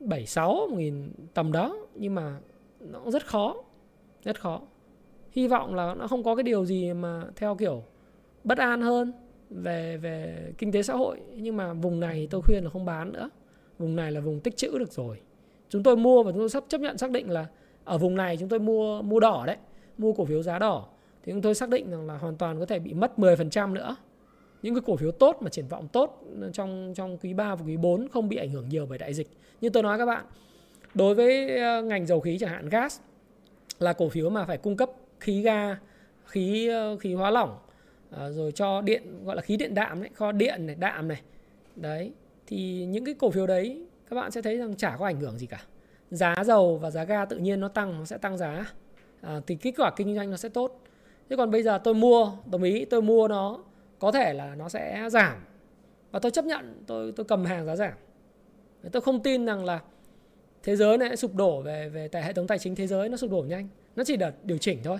76 0.00 0.66
1000 0.70 1.12
tầm 1.34 1.52
đó. 1.52 1.76
Nhưng 1.94 2.14
mà 2.14 2.36
nó 2.80 3.10
rất 3.10 3.26
khó 3.26 3.54
rất 4.24 4.40
khó. 4.40 4.60
Hy 5.30 5.48
vọng 5.48 5.74
là 5.74 5.94
nó 5.94 6.06
không 6.06 6.22
có 6.22 6.36
cái 6.36 6.42
điều 6.42 6.64
gì 6.64 6.92
mà 6.92 7.24
theo 7.36 7.54
kiểu 7.54 7.82
bất 8.44 8.58
an 8.58 8.80
hơn 8.80 9.12
về 9.50 9.96
về 9.96 10.48
kinh 10.58 10.72
tế 10.72 10.82
xã 10.82 10.94
hội. 10.94 11.20
Nhưng 11.36 11.56
mà 11.56 11.72
vùng 11.72 12.00
này 12.00 12.28
tôi 12.30 12.42
khuyên 12.42 12.64
là 12.64 12.70
không 12.70 12.84
bán 12.84 13.12
nữa. 13.12 13.30
Vùng 13.78 13.96
này 13.96 14.12
là 14.12 14.20
vùng 14.20 14.40
tích 14.40 14.56
trữ 14.56 14.78
được 14.78 14.92
rồi. 14.92 15.20
Chúng 15.68 15.82
tôi 15.82 15.96
mua 15.96 16.22
và 16.22 16.32
chúng 16.32 16.40
tôi 16.40 16.48
sắp 16.48 16.64
chấp 16.68 16.80
nhận 16.80 16.98
xác 16.98 17.10
định 17.10 17.30
là 17.30 17.46
ở 17.84 17.98
vùng 17.98 18.16
này 18.16 18.36
chúng 18.36 18.48
tôi 18.48 18.58
mua 18.58 19.02
mua 19.02 19.20
đỏ 19.20 19.44
đấy, 19.46 19.56
mua 19.98 20.12
cổ 20.12 20.24
phiếu 20.24 20.42
giá 20.42 20.58
đỏ. 20.58 20.86
Thì 21.22 21.32
chúng 21.32 21.42
tôi 21.42 21.54
xác 21.54 21.68
định 21.68 21.90
rằng 21.90 22.06
là 22.06 22.18
hoàn 22.18 22.36
toàn 22.36 22.58
có 22.58 22.66
thể 22.66 22.78
bị 22.78 22.94
mất 22.94 23.12
10% 23.16 23.72
nữa 23.72 23.96
những 24.62 24.74
cái 24.74 24.82
cổ 24.86 24.96
phiếu 24.96 25.10
tốt 25.10 25.36
mà 25.40 25.50
triển 25.50 25.68
vọng 25.68 25.88
tốt 25.92 26.24
trong 26.52 26.92
trong 26.96 27.18
quý 27.18 27.34
3 27.34 27.54
và 27.54 27.64
quý 27.66 27.76
4 27.76 28.08
không 28.08 28.28
bị 28.28 28.36
ảnh 28.36 28.50
hưởng 28.50 28.68
nhiều 28.68 28.86
bởi 28.86 28.98
đại 28.98 29.14
dịch. 29.14 29.28
Như 29.60 29.70
tôi 29.70 29.82
nói 29.82 29.98
các 29.98 30.06
bạn 30.06 30.24
đối 30.94 31.14
với 31.14 31.58
ờ, 31.58 31.82
ngành 31.82 32.06
dầu 32.06 32.20
khí 32.20 32.38
chẳng 32.40 32.50
hạn 32.50 32.68
gas 32.68 33.00
là 33.78 33.92
cổ 33.92 34.08
phiếu 34.08 34.30
mà 34.30 34.44
phải 34.44 34.58
cung 34.58 34.76
cấp 34.76 34.90
khí 35.20 35.42
ga 35.42 35.78
khí 36.24 36.68
ờ, 36.68 36.96
khí 36.96 37.14
hóa 37.14 37.30
lỏng 37.30 37.58
ờ, 38.10 38.32
rồi 38.32 38.52
cho 38.52 38.80
điện 38.80 39.24
gọi 39.24 39.36
là 39.36 39.42
khí 39.42 39.56
điện 39.56 39.74
đạm 39.74 40.00
đấy 40.00 40.10
kho 40.14 40.32
điện 40.32 40.66
này 40.66 40.76
đạm 40.78 41.08
này. 41.08 41.20
Đấy 41.76 42.12
thì 42.46 42.84
những 42.84 43.04
cái 43.04 43.14
cổ 43.14 43.30
phiếu 43.30 43.46
đấy 43.46 43.86
các 44.10 44.16
bạn 44.16 44.30
sẽ 44.30 44.42
thấy 44.42 44.56
rằng 44.56 44.76
chả 44.76 44.96
có 44.98 45.06
ảnh 45.06 45.20
hưởng 45.20 45.38
gì 45.38 45.46
cả. 45.46 45.60
Giá 46.10 46.34
dầu 46.44 46.76
và 46.76 46.90
giá 46.90 47.04
ga 47.04 47.24
tự 47.24 47.36
nhiên 47.36 47.60
nó 47.60 47.68
tăng 47.68 47.98
nó 47.98 48.04
sẽ 48.04 48.18
tăng 48.18 48.38
giá. 48.38 48.72
À, 49.20 49.40
thì 49.46 49.54
kết 49.54 49.72
quả 49.76 49.90
kinh 49.96 50.14
doanh 50.14 50.30
nó 50.30 50.36
sẽ 50.36 50.48
tốt. 50.48 50.80
Thế 51.30 51.36
còn 51.36 51.50
bây 51.50 51.62
giờ 51.62 51.78
tôi 51.84 51.94
mua 51.94 52.32
đồng 52.50 52.62
ý 52.62 52.84
tôi 52.84 53.02
mua 53.02 53.28
nó 53.28 53.58
có 53.98 54.12
thể 54.12 54.34
là 54.34 54.54
nó 54.54 54.68
sẽ 54.68 55.08
giảm. 55.10 55.44
Và 56.10 56.18
tôi 56.18 56.30
chấp 56.30 56.44
nhận 56.44 56.82
tôi 56.86 57.12
tôi 57.12 57.24
cầm 57.24 57.44
hàng 57.44 57.66
giá 57.66 57.76
giảm. 57.76 57.92
Tôi 58.92 59.02
không 59.02 59.22
tin 59.22 59.46
rằng 59.46 59.64
là 59.64 59.80
thế 60.62 60.76
giới 60.76 60.98
này 60.98 61.16
sụp 61.16 61.34
đổ 61.34 61.62
về 61.62 61.88
về 61.88 62.08
tại 62.08 62.22
hệ 62.22 62.32
thống 62.32 62.46
tài 62.46 62.58
chính 62.58 62.74
thế 62.74 62.86
giới 62.86 63.08
nó 63.08 63.16
sụp 63.16 63.30
đổ 63.30 63.44
nhanh. 63.48 63.68
Nó 63.96 64.04
chỉ 64.04 64.16
là 64.16 64.32
điều 64.42 64.58
chỉnh 64.58 64.78
thôi. 64.84 64.98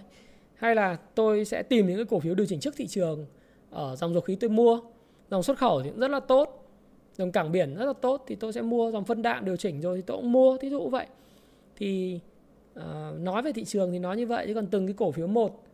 Hay 0.54 0.74
là 0.74 0.96
tôi 1.14 1.44
sẽ 1.44 1.62
tìm 1.62 1.86
những 1.86 1.96
cái 1.96 2.04
cổ 2.04 2.20
phiếu 2.20 2.34
điều 2.34 2.46
chỉnh 2.46 2.60
trước 2.60 2.74
thị 2.76 2.86
trường 2.86 3.26
ở 3.70 3.96
dòng 3.96 4.12
dầu 4.12 4.20
khí 4.20 4.36
tôi 4.40 4.50
mua. 4.50 4.80
Dòng 5.30 5.42
xuất 5.42 5.58
khẩu 5.58 5.82
thì 5.82 5.90
cũng 5.90 6.00
rất 6.00 6.10
là 6.10 6.20
tốt. 6.20 6.70
Dòng 7.16 7.32
cảng 7.32 7.52
biển 7.52 7.74
rất 7.74 7.84
là 7.84 7.92
tốt 7.92 8.24
thì 8.26 8.34
tôi 8.34 8.52
sẽ 8.52 8.62
mua. 8.62 8.90
Dòng 8.90 9.04
phân 9.04 9.22
đạm 9.22 9.44
điều 9.44 9.56
chỉnh 9.56 9.80
rồi 9.80 9.96
thì 9.96 10.02
tôi 10.06 10.16
cũng 10.16 10.32
mua. 10.32 10.58
Thí 10.58 10.70
dụ 10.70 10.88
vậy. 10.88 11.06
Thì 11.76 12.20
uh, 12.78 12.84
nói 13.18 13.42
về 13.42 13.52
thị 13.52 13.64
trường 13.64 13.92
thì 13.92 13.98
nói 13.98 14.16
như 14.16 14.26
vậy 14.26 14.44
chứ 14.46 14.54
còn 14.54 14.66
từng 14.66 14.86
cái 14.86 14.94
cổ 14.98 15.10
phiếu 15.10 15.26
một 15.26 15.64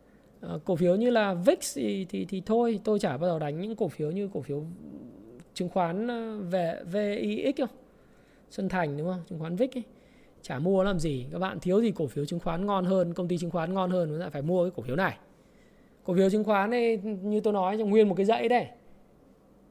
Ờ, 0.41 0.59
cổ 0.65 0.75
phiếu 0.75 0.95
như 0.95 1.09
là 1.09 1.33
VIX 1.33 1.77
thì, 1.77 2.05
thì 2.09 2.25
thì 2.25 2.41
thôi 2.45 2.79
tôi 2.83 2.99
chả 2.99 3.17
bao 3.17 3.29
giờ 3.29 3.39
đánh 3.39 3.61
những 3.61 3.75
cổ 3.75 3.87
phiếu 3.87 4.11
như 4.11 4.29
cổ 4.33 4.41
phiếu 4.41 4.63
chứng 5.53 5.69
khoán 5.69 6.07
về 6.49 6.79
VIX 6.85 7.59
không 7.59 7.69
Xuân 8.49 8.69
Thành 8.69 8.97
đúng 8.97 9.07
không? 9.07 9.21
Chứng 9.29 9.39
khoán 9.39 9.55
VIX 9.55 9.77
ấy. 9.77 9.83
Chả 10.41 10.59
mua 10.59 10.83
làm 10.83 10.99
gì. 10.99 11.25
Các 11.31 11.39
bạn 11.39 11.59
thiếu 11.59 11.81
gì 11.81 11.91
cổ 11.91 12.07
phiếu 12.07 12.25
chứng 12.25 12.39
khoán 12.39 12.65
ngon 12.65 12.85
hơn 12.85 13.13
công 13.13 13.27
ty 13.27 13.37
chứng 13.37 13.51
khoán 13.51 13.73
ngon 13.73 13.91
hơn 13.91 14.09
chúng 14.09 14.31
phải 14.31 14.41
mua 14.41 14.63
cái 14.63 14.71
cổ 14.75 14.83
phiếu 14.83 14.95
này. 14.95 15.17
Cổ 16.03 16.15
phiếu 16.15 16.29
chứng 16.29 16.43
khoán 16.43 16.69
này 16.69 16.97
như 17.21 17.39
tôi 17.39 17.53
nói 17.53 17.77
trong 17.77 17.89
nguyên 17.89 18.09
một 18.09 18.15
cái 18.15 18.25
dãy 18.25 18.49
đây. 18.49 18.67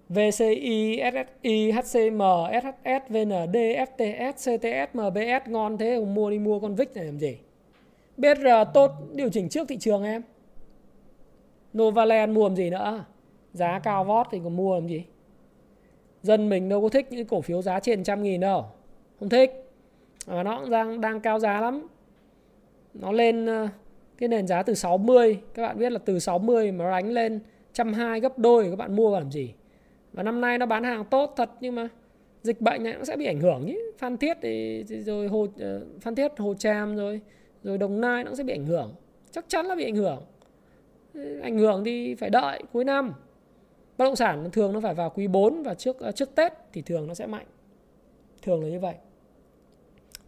VCI, 0.08 1.00
SSI, 1.12 1.72
HCM, 1.72 2.22
SHS, 2.62 3.08
VND, 3.08 3.56
FTS, 3.56 4.32
CTS, 4.32 4.94
MBS 4.94 5.50
ngon 5.50 5.78
thế 5.78 5.96
không? 5.96 6.14
Mua 6.14 6.30
đi 6.30 6.38
mua 6.38 6.60
con 6.60 6.74
VIX 6.74 6.88
này 6.94 7.04
làm 7.04 7.18
gì? 7.18 7.36
BR 8.16 8.44
ờ, 8.44 8.64
tốt 8.64 8.90
điều 9.12 9.28
chỉnh 9.28 9.48
trước 9.48 9.68
thị 9.68 9.76
trường 9.76 10.02
em. 10.02 10.22
Novaland 11.78 12.32
mua 12.32 12.48
làm 12.48 12.56
gì 12.56 12.70
nữa? 12.70 13.04
Giá 13.52 13.78
cao 13.78 14.04
vót 14.04 14.26
thì 14.30 14.40
còn 14.44 14.56
mua 14.56 14.74
làm 14.74 14.88
gì? 14.88 15.04
Dân 16.22 16.48
mình 16.48 16.68
đâu 16.68 16.82
có 16.82 16.88
thích 16.88 17.06
những 17.10 17.26
cổ 17.26 17.40
phiếu 17.40 17.62
giá 17.62 17.80
trên 17.80 18.04
trăm 18.04 18.22
nghìn 18.22 18.40
đâu. 18.40 18.64
Không 19.20 19.28
thích. 19.28 19.70
Và 20.26 20.42
nó 20.42 20.60
cũng 20.60 20.70
đang 20.70 21.00
đang 21.00 21.20
cao 21.20 21.38
giá 21.38 21.60
lắm. 21.60 21.86
Nó 22.94 23.12
lên 23.12 23.46
ờ, 23.46 23.68
cái 24.18 24.28
nền 24.28 24.46
giá 24.46 24.62
từ 24.62 24.74
60 24.74 25.40
các 25.54 25.62
bạn 25.62 25.78
biết 25.78 25.92
là 25.92 25.98
từ 25.98 26.18
60 26.18 26.72
mà 26.72 26.84
nó 26.84 26.90
đánh 26.90 27.10
lên 27.10 27.32
120 27.32 28.20
gấp 28.20 28.38
đôi 28.38 28.70
các 28.70 28.76
bạn 28.76 28.96
mua 28.96 29.10
vào 29.10 29.20
làm 29.20 29.30
gì? 29.30 29.54
Và 30.12 30.22
năm 30.22 30.40
nay 30.40 30.58
nó 30.58 30.66
bán 30.66 30.84
hàng 30.84 31.04
tốt 31.04 31.34
thật 31.36 31.50
nhưng 31.60 31.74
mà 31.74 31.88
dịch 32.42 32.60
bệnh 32.60 32.82
này 32.82 32.94
nó 32.98 33.04
sẽ 33.04 33.16
bị 33.16 33.26
ảnh 33.26 33.40
hưởng 33.40 33.66
nhỉ? 33.66 33.78
Phan 33.98 34.16
Thiết 34.16 34.36
thì, 34.42 34.84
rồi 34.84 35.28
Hồ 35.28 35.46
ờ, 35.60 35.86
Phan 36.00 36.14
Thiết 36.14 36.32
Hồ 36.38 36.54
Tràm 36.54 36.96
rồi 36.96 37.20
rồi 37.62 37.78
Đồng 37.78 38.00
Nai 38.00 38.24
nó 38.24 38.34
sẽ 38.34 38.44
bị 38.44 38.52
ảnh 38.52 38.66
hưởng. 38.66 38.94
Chắc 39.30 39.44
chắn 39.48 39.66
là 39.66 39.74
bị 39.74 39.84
ảnh 39.84 39.96
hưởng 39.96 40.22
ảnh 41.42 41.58
hưởng 41.58 41.84
thì 41.84 42.14
phải 42.14 42.30
đợi 42.30 42.62
cuối 42.72 42.84
năm. 42.84 43.12
Bất 43.98 44.04
động 44.04 44.16
sản 44.16 44.50
thường 44.52 44.72
nó 44.72 44.80
phải 44.80 44.94
vào 44.94 45.10
quý 45.10 45.26
4 45.26 45.62
và 45.62 45.74
trước 45.74 45.98
ờ, 45.98 46.12
trước 46.12 46.34
Tết 46.34 46.52
thì 46.72 46.82
thường 46.82 47.06
nó 47.06 47.14
sẽ 47.14 47.26
mạnh. 47.26 47.46
Thường 48.42 48.62
là 48.62 48.68
như 48.68 48.80
vậy. 48.80 48.94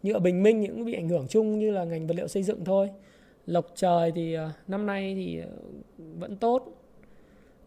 Như 0.02 0.12
ở 0.12 0.18
Bình 0.18 0.42
Minh 0.42 0.60
những 0.60 0.84
bị 0.84 0.94
ảnh 0.94 1.08
hưởng 1.08 1.26
chung 1.28 1.58
như 1.58 1.70
là 1.70 1.84
ngành 1.84 2.06
vật 2.06 2.14
liệu 2.16 2.28
xây 2.28 2.42
dựng 2.42 2.64
thôi. 2.64 2.90
Lộc 3.46 3.66
Trời 3.74 4.12
thì 4.14 4.34
ờ, 4.34 4.50
năm 4.68 4.86
nay 4.86 5.14
thì 5.14 5.40
ờ, 5.40 5.48
vẫn 6.18 6.36
tốt. 6.36 6.82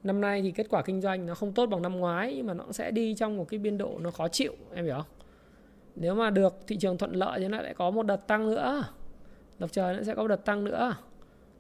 Năm 0.03 0.21
nay 0.21 0.41
thì 0.41 0.51
kết 0.51 0.67
quả 0.69 0.81
kinh 0.81 1.01
doanh 1.01 1.25
nó 1.25 1.35
không 1.35 1.53
tốt 1.53 1.65
bằng 1.65 1.81
năm 1.81 1.99
ngoái 1.99 2.33
nhưng 2.35 2.45
mà 2.45 2.53
nó 2.53 2.65
sẽ 2.71 2.91
đi 2.91 3.15
trong 3.15 3.37
một 3.37 3.45
cái 3.49 3.59
biên 3.59 3.77
độ 3.77 3.99
nó 3.99 4.11
khó 4.11 4.27
chịu, 4.27 4.53
em 4.73 4.85
hiểu 4.85 4.95
không? 4.95 5.05
Nếu 5.95 6.15
mà 6.15 6.29
được 6.29 6.57
thị 6.67 6.77
trường 6.77 6.97
thuận 6.97 7.11
lợi 7.13 7.39
thì 7.39 7.47
nó 7.47 7.61
lại 7.61 7.73
có 7.73 7.91
một 7.91 8.03
đợt 8.03 8.27
tăng 8.27 8.49
nữa. 8.49 8.83
Lộc 9.59 9.71
Trời 9.71 9.95
nó 9.97 10.03
sẽ 10.03 10.15
có 10.15 10.21
một 10.21 10.27
đợt 10.27 10.45
tăng 10.45 10.63
nữa 10.63 10.95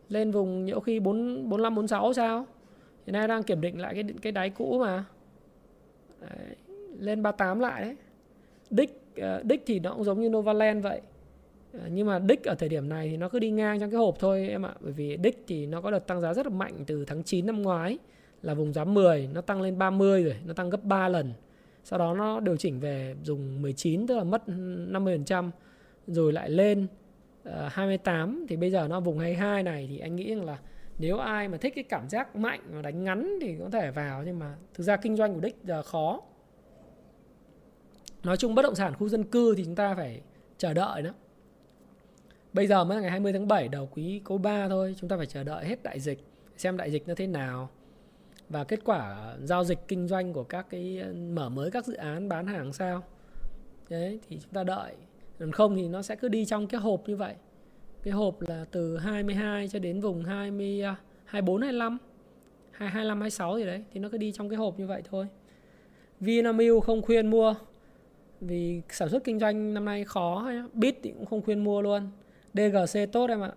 lên 0.09 0.31
vùng 0.31 0.65
nhiều 0.65 0.79
khi 0.79 0.99
4 0.99 1.49
45 1.49 1.75
46 1.75 2.13
sao. 2.13 2.45
Hiện 3.05 3.13
nay 3.13 3.27
đang 3.27 3.43
kiểm 3.43 3.61
định 3.61 3.81
lại 3.81 3.93
cái 3.93 4.03
cái 4.21 4.31
đáy 4.31 4.49
cũ 4.49 4.79
mà. 4.79 5.05
Đấy, 6.21 6.55
lên 6.99 7.23
38 7.23 7.59
lại 7.59 7.81
đấy. 7.81 7.95
Đích 8.69 9.03
đích 9.43 9.59
ờ, 9.59 9.65
thì 9.65 9.79
nó 9.79 9.93
cũng 9.93 10.03
giống 10.03 10.21
như 10.21 10.29
Novaland 10.29 10.83
vậy. 10.83 11.01
Ờ, 11.73 11.79
nhưng 11.91 12.07
mà 12.07 12.19
đích 12.19 12.43
ở 12.43 12.55
thời 12.55 12.69
điểm 12.69 12.89
này 12.89 13.09
thì 13.09 13.17
nó 13.17 13.29
cứ 13.29 13.39
đi 13.39 13.51
ngang 13.51 13.79
trong 13.79 13.91
cái 13.91 13.97
hộp 13.97 14.15
thôi 14.19 14.47
em 14.49 14.65
ạ. 14.65 14.73
Bởi 14.79 14.91
vì 14.91 15.17
đích 15.17 15.43
thì 15.47 15.65
nó 15.65 15.81
có 15.81 15.91
đợt 15.91 16.07
tăng 16.07 16.21
giá 16.21 16.33
rất 16.33 16.45
là 16.45 16.51
mạnh 16.53 16.73
từ 16.87 17.05
tháng 17.05 17.23
9 17.23 17.45
năm 17.45 17.61
ngoái 17.61 17.97
là 18.41 18.53
vùng 18.53 18.73
giá 18.73 18.83
10 18.83 19.29
nó 19.33 19.41
tăng 19.41 19.61
lên 19.61 19.77
30 19.77 20.23
rồi 20.23 20.35
nó 20.45 20.53
tăng 20.53 20.69
gấp 20.69 20.83
3 20.83 21.09
lần. 21.09 21.33
Sau 21.83 21.99
đó 21.99 22.13
nó 22.13 22.39
điều 22.39 22.57
chỉnh 22.57 22.79
về 22.79 23.15
dùng 23.23 23.61
19 23.61 24.07
tức 24.07 24.17
là 24.17 24.23
mất 24.23 24.43
50% 24.47 25.49
rồi 26.07 26.33
lại 26.33 26.49
lên. 26.49 26.87
Ờ, 27.51 27.69
28 27.71 28.45
thì 28.49 28.57
bây 28.57 28.71
giờ 28.71 28.87
nó 28.87 28.99
vùng 28.99 29.19
22 29.19 29.63
này 29.63 29.87
thì 29.89 29.99
anh 29.99 30.15
nghĩ 30.15 30.35
rằng 30.35 30.45
là 30.45 30.57
nếu 30.97 31.17
ai 31.17 31.47
mà 31.47 31.57
thích 31.57 31.73
cái 31.75 31.83
cảm 31.83 32.09
giác 32.09 32.35
mạnh 32.35 32.61
và 32.71 32.81
đánh 32.81 33.03
ngắn 33.03 33.39
thì 33.41 33.55
có 33.59 33.69
thể 33.69 33.91
vào, 33.91 34.23
nhưng 34.23 34.39
mà 34.39 34.55
thực 34.73 34.83
ra 34.83 34.97
kinh 34.97 35.15
doanh 35.15 35.33
của 35.33 35.39
đích 35.39 35.55
giờ 35.63 35.83
khó. 35.83 36.21
Nói 38.23 38.37
chung 38.37 38.55
bất 38.55 38.61
động 38.61 38.75
sản 38.75 38.93
khu 38.93 39.09
dân 39.09 39.23
cư 39.23 39.55
thì 39.55 39.65
chúng 39.65 39.75
ta 39.75 39.95
phải 39.95 40.21
chờ 40.57 40.73
đợi 40.73 41.01
đó. 41.01 41.11
Bây 42.53 42.67
giờ 42.67 42.83
mới 42.83 42.95
là 42.95 43.01
ngày 43.01 43.11
20 43.11 43.33
tháng 43.33 43.47
7 43.47 43.67
đầu 43.67 43.89
quý 43.91 44.21
cô 44.23 44.37
3 44.37 44.67
thôi, 44.69 44.95
chúng 44.99 45.09
ta 45.09 45.17
phải 45.17 45.25
chờ 45.25 45.43
đợi 45.43 45.65
hết 45.65 45.83
đại 45.83 45.99
dịch, 45.99 46.19
xem 46.57 46.77
đại 46.77 46.91
dịch 46.91 47.07
nó 47.07 47.13
thế 47.15 47.27
nào. 47.27 47.69
Và 48.49 48.63
kết 48.63 48.79
quả 48.85 49.33
giao 49.43 49.63
dịch 49.63 49.79
kinh 49.87 50.07
doanh 50.07 50.33
của 50.33 50.43
các 50.43 50.65
cái 50.69 50.99
ờ, 51.03 51.13
mở 51.13 51.49
mới 51.49 51.71
các 51.71 51.85
dự 51.85 51.93
án 51.93 52.29
bán 52.29 52.47
hàng 52.47 52.73
sao. 52.73 53.03
Đấy, 53.89 54.19
thì 54.29 54.39
chúng 54.41 54.53
ta 54.53 54.63
đợi 54.63 54.93
còn 55.39 55.51
không 55.51 55.75
thì 55.75 55.87
nó 55.87 56.01
sẽ 56.01 56.15
cứ 56.15 56.27
đi 56.27 56.45
trong 56.45 56.67
cái 56.67 56.81
hộp 56.81 57.09
như 57.09 57.15
vậy. 57.15 57.33
Cái 58.03 58.13
hộp 58.13 58.41
là 58.41 58.65
từ 58.71 58.97
22 58.97 59.67
cho 59.67 59.79
đến 59.79 60.01
vùng 60.01 60.23
20 60.23 60.81
24 61.25 61.61
25 61.61 61.97
25 62.71 63.17
26 63.17 63.57
gì 63.57 63.65
đấy, 63.65 63.83
thì 63.93 63.99
nó 63.99 64.09
cứ 64.09 64.17
đi 64.17 64.31
trong 64.31 64.49
cái 64.49 64.57
hộp 64.57 64.79
như 64.79 64.87
vậy 64.87 65.01
thôi. 65.09 65.27
Vinamilk 66.19 66.83
không 66.83 67.01
khuyên 67.01 67.27
mua, 67.27 67.55
vì 68.41 68.81
sản 68.89 69.09
xuất 69.09 69.23
kinh 69.23 69.39
doanh 69.39 69.73
năm 69.73 69.85
nay 69.85 70.03
khó, 70.03 70.51
bit 70.73 70.95
thì 71.03 71.11
cũng 71.11 71.25
không 71.25 71.41
khuyên 71.41 71.63
mua 71.63 71.81
luôn. 71.81 72.09
DGC 72.53 73.11
tốt 73.11 73.29
em 73.29 73.41
ạ. 73.41 73.51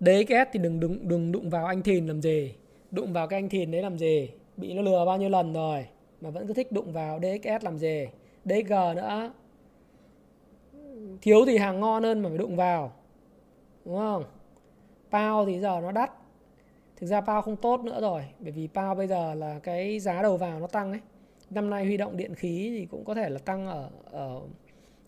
DXS 0.00 0.50
thì 0.52 0.58
đừng 0.58 0.80
đừng 0.80 1.08
đừng 1.08 1.32
đụng 1.32 1.50
vào 1.50 1.66
anh 1.66 1.82
thìn 1.82 2.06
làm 2.06 2.22
gì. 2.22 2.54
Đụng 2.90 3.12
vào 3.12 3.28
cái 3.28 3.38
anh 3.38 3.48
thìn 3.48 3.70
đấy 3.70 3.82
làm 3.82 3.98
gì. 3.98 4.30
Bị 4.56 4.74
nó 4.74 4.82
lừa 4.82 5.04
bao 5.06 5.18
nhiêu 5.18 5.28
lần 5.28 5.52
rồi, 5.52 5.86
mà 6.20 6.30
vẫn 6.30 6.46
cứ 6.46 6.54
thích 6.54 6.72
đụng 6.72 6.92
vào 6.92 7.20
DXS 7.20 7.64
làm 7.64 7.78
gì. 7.78 8.06
DG 8.44 8.70
nữa 8.70 9.32
thiếu 11.24 11.44
thì 11.46 11.58
hàng 11.58 11.80
ngon 11.80 12.02
hơn 12.02 12.22
mà 12.22 12.28
phải 12.28 12.38
đụng 12.38 12.56
vào. 12.56 12.92
Đúng 13.84 13.96
không? 13.96 14.24
Pao 15.10 15.46
thì 15.46 15.60
giờ 15.60 15.80
nó 15.82 15.92
đắt. 15.92 16.10
Thực 16.96 17.06
ra 17.06 17.20
Pao 17.20 17.42
không 17.42 17.56
tốt 17.56 17.80
nữa 17.80 18.00
rồi 18.00 18.24
bởi 18.38 18.52
vì 18.52 18.68
Pao 18.74 18.94
bây 18.94 19.06
giờ 19.06 19.34
là 19.34 19.58
cái 19.62 20.00
giá 20.00 20.22
đầu 20.22 20.36
vào 20.36 20.60
nó 20.60 20.66
tăng 20.66 20.90
ấy. 20.90 21.00
Năm 21.50 21.70
nay 21.70 21.84
huy 21.84 21.96
động 21.96 22.16
điện 22.16 22.34
khí 22.34 22.74
thì 22.78 22.86
cũng 22.86 23.04
có 23.04 23.14
thể 23.14 23.28
là 23.28 23.38
tăng 23.38 23.66
ở 23.66 23.90
ở 24.04 24.40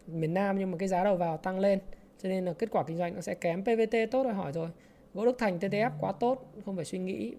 miền 0.06 0.34
Nam 0.34 0.58
nhưng 0.58 0.70
mà 0.70 0.78
cái 0.78 0.88
giá 0.88 1.04
đầu 1.04 1.16
vào 1.16 1.36
tăng 1.36 1.58
lên. 1.58 1.78
Cho 2.22 2.28
nên 2.28 2.44
là 2.44 2.52
kết 2.52 2.70
quả 2.70 2.84
kinh 2.86 2.96
doanh 2.96 3.14
nó 3.14 3.20
sẽ 3.20 3.34
kém. 3.34 3.62
PVT 3.62 3.96
tốt 4.10 4.24
rồi 4.24 4.34
hỏi 4.34 4.52
rồi. 4.52 4.68
Gỗ 5.14 5.24
Đức 5.24 5.38
Thành 5.38 5.58
TTF 5.58 5.90
quá 6.00 6.12
tốt 6.12 6.52
không 6.64 6.76
phải 6.76 6.84
suy 6.84 6.98
nghĩ. 6.98 7.34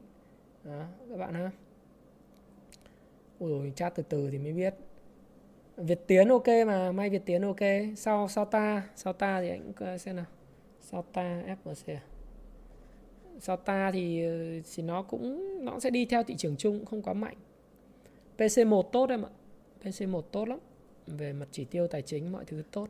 Đó, 0.64 0.84
các 1.10 1.18
bạn 1.18 1.34
ha. 1.34 1.52
Ui 3.40 3.50
rồi 3.50 3.74
chat 3.76 3.96
từ 3.96 4.04
từ 4.04 4.30
thì 4.32 4.38
mới 4.38 4.54
biết. 4.54 4.76
Việt 5.78 6.08
Tiến 6.08 6.30
ok 6.30 6.48
mà 6.68 6.92
may 6.92 7.10
Việt 7.10 7.26
Tiến 7.26 7.42
ok. 7.42 7.60
Sau 7.96 8.28
sau 8.28 8.46
ta 8.46 8.90
sau 8.96 9.14
ta 9.14 9.42
thì 9.42 9.50
anh 9.50 9.74
cũng 9.74 9.98
xem 9.98 10.16
nào? 10.16 10.26
Sau 10.80 11.02
ta 11.14 11.44
FMC 11.64 11.96
à? 11.96 12.02
sau 13.40 13.58
ta 13.58 13.92
thì 13.92 14.24
ờ, 14.24 14.62
thì 14.76 14.84
nó 14.84 15.02
cũng, 15.02 15.66
nó 15.66 15.80
sẽ 15.80 15.90
đi 15.90 16.06
theo 16.06 16.24
thị 16.24 16.36
trường 16.36 16.56
chung, 16.58 16.86
không 16.86 17.02
quá 17.02 17.14
mạnh. 17.14 17.38
PC1 18.38 18.82
tốt 18.82 19.10
em 19.10 19.26
ạ. 19.26 19.30
PC1 19.84 20.22
tốt 20.22 20.48
lắm. 20.48 20.60
Về 21.08 21.34
mặt 21.34 21.48
chỉ 21.52 21.66
tiêu 21.66 21.88
tài 21.88 22.02
chính, 22.02 22.32
mọi 22.32 22.46
thứ 22.46 22.64
tốt. 22.72 22.88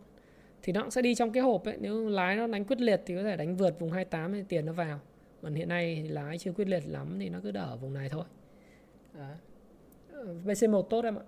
Thì 0.61 0.73
nó 0.73 0.81
cũng 0.81 0.91
sẽ 0.91 1.01
đi 1.01 1.15
trong 1.15 1.31
cái 1.31 1.43
hộp 1.43 1.65
ấy. 1.65 1.77
Nếu 1.79 2.09
lái 2.09 2.35
nó 2.35 2.47
đánh 2.47 2.65
quyết 2.65 2.81
liệt 2.81 3.01
thì 3.05 3.15
có 3.15 3.23
thể 3.23 3.37
đánh 3.37 3.55
vượt 3.55 3.79
vùng 3.79 3.91
28 3.91 4.33
thì 4.33 4.43
tiền 4.49 4.65
nó 4.65 4.73
vào. 4.73 4.99
Còn 5.41 5.53
hiện 5.53 5.69
nay 5.69 6.01
thì 6.03 6.09
lái 6.09 6.37
chưa 6.37 6.51
quyết 6.51 6.67
liệt 6.67 6.83
lắm 6.87 7.17
thì 7.19 7.29
nó 7.29 7.39
cứ 7.43 7.51
đỡ 7.51 7.61
ở 7.61 7.77
vùng 7.77 7.93
này 7.93 8.09
thôi. 8.09 8.23
Đó. 9.13 9.31
BC1 10.45 10.75
ờ, 10.75 10.87
tốt 10.89 11.03
em 11.03 11.15
ạ. 11.15 11.23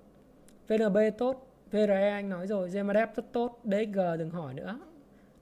VNB 0.67 0.97
tốt. 1.17 1.48
VRE 1.71 2.09
anh 2.09 2.29
nói 2.29 2.47
rồi 2.47 2.69
Gemadep 2.69 3.15
rất 3.15 3.25
tốt 3.31 3.59
DXG 3.63 3.99
đừng 4.19 4.29
hỏi 4.29 4.53
nữa. 4.53 4.79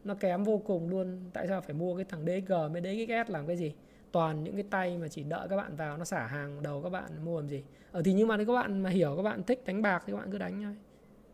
Nó 0.04 0.16
kém 0.16 0.44
vô 0.44 0.62
cùng 0.66 0.90
luôn 0.90 1.20
tại 1.34 1.48
sao 1.48 1.62
phải 1.62 1.74
mua 1.74 1.96
cái 1.96 2.06
thằng 2.06 2.26
DXG 2.26 2.54
mới 2.54 2.82
DXS 2.82 3.32
làm 3.32 3.48
cái 3.48 3.58
gì? 3.58 3.74
Toàn 4.12 4.44
những 4.44 4.54
cái 4.54 4.64
tay 4.70 4.98
mà 4.98 5.08
chỉ 5.08 5.24
đợi 5.24 5.48
các 5.50 5.58
bạn 5.58 5.76
vào 5.76 5.98
nó 5.98 6.06
xả 6.06 6.28
hàng 6.28 6.64
đầu 6.64 6.82
các 6.84 6.90
bạn 6.90 7.26
mua 7.26 7.40
làm 7.40 7.50
gì? 7.50 7.64
Ở 7.92 8.02
thì 8.06 8.14
nhưng 8.14 8.28
mà 8.28 8.38
các 8.38 8.54
bạn 8.54 8.84
mà 8.84 8.90
hiểu 8.90 9.14
các 9.18 9.24
bạn 9.24 9.44
thích 9.44 9.64
đánh 9.66 9.82
bạc 9.82 10.04
thì 10.06 10.14
các 10.14 10.20
bạn 10.20 10.32
cứ 10.32 10.38
đánh 10.38 10.64
thôi. 10.64 10.76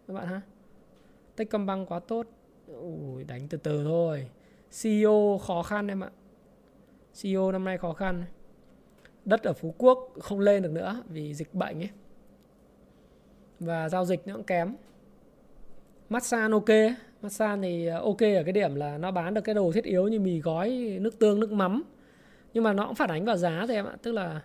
Các 0.08 0.14
bạn 0.14 0.28
ha. 0.28 0.42
Techcombank 1.36 1.92
quá 1.92 2.00
tốt. 2.00 2.28
Ui, 2.68 3.24
đánh 3.24 3.48
từ 3.50 3.58
từ 3.58 3.84
thôi. 3.84 4.30
CEO 4.82 5.40
khó 5.48 5.64
khăn 5.64 5.88
em 5.88 6.04
ạ. 6.04 6.10
CEO 7.22 7.52
năm 7.52 7.64
nay 7.64 7.78
khó 7.78 7.94
khăn. 7.94 8.24
Đất 9.26 9.44
ở 9.44 9.54
Phú 9.54 9.74
Quốc 9.78 10.14
không 10.22 10.40
lên 10.40 10.64
được 10.64 10.72
nữa 10.72 11.04
vì 11.10 11.34
dịch 11.34 11.54
bệnh 11.54 11.80
ấy 11.80 11.90
và 13.60 13.90
giao 13.90 14.06
dịch 14.06 14.28
nó 14.28 14.34
cũng 14.34 14.44
kém. 14.44 14.76
Masan 16.10 16.52
ok 16.52 16.70
Masan 17.24 17.62
thì 17.62 17.86
ờ, 17.86 18.00
ok 18.00 18.22
ở 18.22 18.44
cái 18.44 18.54
điểm 18.54 18.76
là 18.76 18.98
nó 18.98 19.12
bán 19.12 19.34
được 19.34 19.42
cái 19.42 19.56
đồ 19.56 19.72
thiết 19.72 19.84
yếu 19.84 20.08
như 20.08 20.20
mì 20.20 20.40
gói, 20.40 20.98
nước 21.02 21.20
tương, 21.20 21.40
nước 21.40 21.52
mắm. 21.52 21.84
Nhưng 22.54 22.64
mà 22.64 22.74
nó 22.74 22.86
cũng 22.86 22.96
phản 22.96 23.10
ánh 23.10 23.26
vào 23.26 23.38
giá 23.38 23.66
thôi 23.68 23.76
em 23.76 23.86
ạ. 23.86 23.96
Tức 24.02 24.12
là 24.12 24.42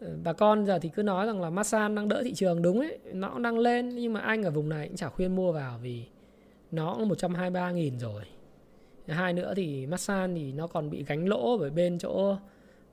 ờ, 0.00 0.08
bà 0.24 0.32
con 0.32 0.66
giờ 0.66 0.78
thì 0.78 0.88
cứ 0.88 1.02
nói 1.02 1.26
rằng 1.26 1.40
là 1.40 1.50
Masan 1.50 1.94
đang 1.94 2.08
đỡ 2.08 2.22
thị 2.24 2.34
trường, 2.34 2.62
đúng 2.62 2.80
ấy. 2.80 2.98
Nó 3.12 3.30
cũng 3.30 3.42
đang 3.42 3.58
lên, 3.58 3.88
nhưng 3.88 4.12
mà 4.12 4.20
anh 4.20 4.42
ở 4.42 4.50
vùng 4.50 4.68
này 4.68 4.86
cũng 4.88 4.96
chả 4.96 5.08
khuyên 5.08 5.36
mua 5.36 5.52
vào 5.52 5.78
vì 5.82 6.04
nó 6.70 6.94
cũng 6.98 7.08
123 7.08 7.70
nghìn 7.70 7.98
rồi. 7.98 8.22
Hai 9.08 9.32
nữa 9.32 9.52
thì 9.56 9.86
Masan 9.86 10.34
thì 10.34 10.52
nó 10.52 10.66
còn 10.66 10.90
bị 10.90 11.04
gánh 11.04 11.28
lỗ 11.28 11.58
bởi 11.58 11.70
bên 11.70 11.98
chỗ, 11.98 12.36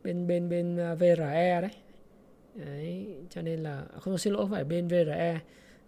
bên 0.03 0.27
bên 0.27 0.49
bên 0.49 0.77
ờ, 0.77 0.95
VRE 0.95 1.61
đấy. 1.61 1.71
Đấy, 2.65 3.15
cho 3.29 3.41
nên 3.41 3.59
là 3.59 3.77
à, 3.79 3.99
không 3.99 4.17
xin 4.17 4.33
lỗi 4.33 4.41
không 4.41 4.51
phải 4.51 4.63
bên 4.63 4.87
VRE 4.87 5.39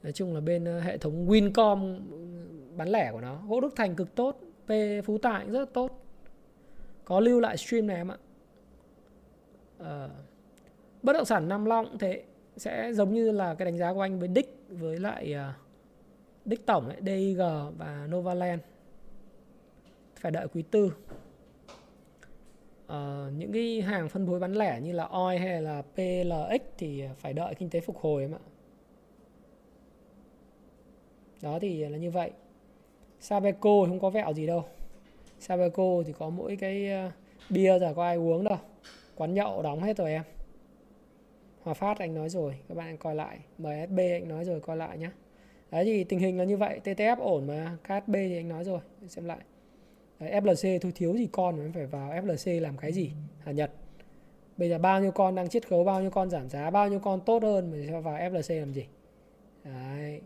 nói 0.04 0.12
chung 0.12 0.34
là 0.34 0.42
bên 0.42 0.66
ờ, 0.66 0.80
hệ 0.80 0.98
thống 0.98 1.28
Wincom 1.28 2.00
ừ, 2.12 2.18
bán 2.76 2.90
lẻ 2.90 3.12
của 3.12 3.22
nó. 3.22 3.42
Gỗ 3.48 3.62
Đức 3.62 3.74
Thành 3.76 3.96
cực 3.96 4.16
tốt 4.16 4.42
P 4.66 4.72
Phú 5.06 5.18
Tại 5.18 5.46
rất 5.50 5.74
tốt. 5.74 6.06
Có 7.06 7.20
lưu 7.20 7.40
lại 7.40 7.58
stream 7.58 7.88
này 7.88 7.96
em 7.98 8.12
ạ. 8.12 8.18
À, 9.80 10.10
bất 11.04 11.14
động 11.14 11.26
sản 11.26 11.50
Nam 11.50 11.66
Long 11.66 11.98
thế 11.98 12.24
sẽ 12.58 12.94
giống 12.94 13.14
như 13.14 13.32
là 13.32 13.56
cái 13.56 13.66
đánh 13.66 13.78
giá 13.78 13.94
của 13.94 14.02
anh 14.02 14.20
với 14.20 14.28
Đích 14.28 14.58
với 14.70 15.00
lại 15.00 15.34
à, 15.34 15.50
uh, 15.50 15.70
Đích 16.46 16.66
Tổng 16.66 16.90
ấy, 16.90 16.98
DIG 17.06 17.38
và 17.78 18.08
Novaland. 18.10 18.62
Phải 20.16 20.32
đợi 20.32 20.48
quý 20.48 20.64
tư 20.72 20.92
uh, 22.90 23.34
những 23.38 23.52
cái 23.54 23.82
hàng 23.82 24.10
phân 24.10 24.28
phối 24.28 24.40
bán 24.40 24.54
lẻ 24.54 24.80
như 24.82 24.92
là 24.92 25.04
OI 25.04 25.38
hay 25.38 25.62
là 25.62 25.82
PLX 25.82 26.62
thì 26.78 27.04
phải 27.18 27.34
đợi 27.34 27.56
kinh 27.56 27.70
tế 27.70 27.80
phục 27.82 27.98
hồi 27.98 28.22
em 28.22 28.36
ạ. 28.36 28.40
Đó 31.42 31.60
thì 31.62 31.86
là 31.86 31.98
như 31.98 32.12
vậy. 32.12 32.32
Sabeco 33.20 33.86
không 33.88 34.00
có 34.00 34.10
vẹo 34.10 34.34
gì 34.34 34.48
đâu. 34.48 34.64
Sabeco 35.40 36.04
thì 36.06 36.14
có 36.14 36.30
mỗi 36.30 36.56
cái 36.56 36.90
ờ, 36.90 37.12
bia 37.50 37.80
giờ 37.80 37.94
có 37.96 38.04
ai 38.04 38.16
uống 38.16 38.44
đâu. 38.44 38.58
Quán 39.16 39.34
nhậu 39.34 39.62
đóng 39.62 39.84
hết 39.84 39.98
rồi 39.98 40.12
em. 40.12 40.24
Hòa 41.62 41.74
Phát 41.74 42.00
anh 42.00 42.16
nói 42.16 42.30
rồi 42.30 42.60
các 42.70 42.78
bạn 42.78 42.98
coi 42.98 43.16
lại. 43.16 43.40
MSB 43.58 43.98
anh 43.98 44.28
nói 44.28 44.46
rồi 44.46 44.60
coi 44.60 44.78
lại 44.78 44.98
nhé 44.98 45.10
đấy 45.72 45.86
thì 45.86 46.04
tình 46.04 46.20
hình 46.20 46.38
là 46.38 46.44
như 46.44 46.58
vậy 46.58 46.82
TTF 46.84 47.16
ổn 47.20 47.48
mà 47.48 47.78
KSB 47.84 48.14
thì 48.14 48.38
anh 48.38 48.50
nói 48.50 48.64
rồi 48.64 48.80
xem 49.08 49.26
lại. 49.26 49.40
FLC 50.20 50.80
thôi 50.80 50.92
thiếu 50.96 51.14
gì 51.14 51.28
con 51.32 51.58
mà 51.58 51.72
phải 51.74 51.86
vào 51.86 52.12
FLC 52.12 52.62
làm 52.62 52.78
cái 52.78 52.92
gì? 52.92 53.12
Hà 53.40 53.52
Nhật. 53.52 53.72
Bây 54.58 54.70
giờ 54.70 54.78
bao 54.78 55.02
nhiêu 55.02 55.12
con 55.12 55.36
đang 55.36 55.50
chiết 55.50 55.68
khấu 55.68 55.84
bao 55.84 56.02
nhiêu 56.02 56.12
con 56.12 56.30
giảm 56.30 56.50
giá 56.50 56.70
bao 56.70 56.90
nhiêu 56.90 57.00
con 57.00 57.22
tốt 57.26 57.44
hơn 57.44 57.72
mà 57.72 57.78
cho 57.90 58.02
vào 58.02 58.18
FLC 58.18 58.60
làm 58.60 58.74
gì? 58.74 58.86
Đấy. 59.64 60.22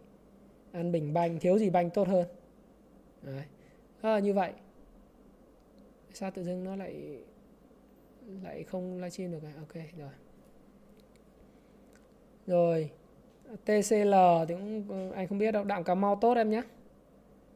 Ăn 0.72 0.92
Bình 0.92 1.14
Banh 1.14 1.40
thiếu 1.40 1.58
gì 1.58 1.70
banh 1.70 1.90
tốt 1.90 2.08
hơn? 2.08 2.28
Đấy. 3.22 3.44
À, 4.02 4.20
như 4.20 4.34
vậy. 4.34 4.52
Sao 6.14 6.32
tự 6.32 6.44
dưng 6.44 6.64
nó 6.64 6.76
lại 6.76 7.18
lại 8.44 8.64
không 8.64 8.96
livestream 8.98 9.32
được 9.32 9.44
à? 9.44 9.54
ok 9.58 9.84
rồi. 9.98 10.10
Rồi. 12.48 12.90
TCL 13.66 14.14
thì 14.48 14.56
cũng 14.88 15.12
anh 15.12 15.28
không 15.28 15.38
biết 15.38 15.52
đâu 15.52 15.64
đạm 15.64 15.84
Cà 15.84 15.96
Mau 15.96 16.16
tốt 16.22 16.34
em 16.34 16.50
nhé 16.50 16.62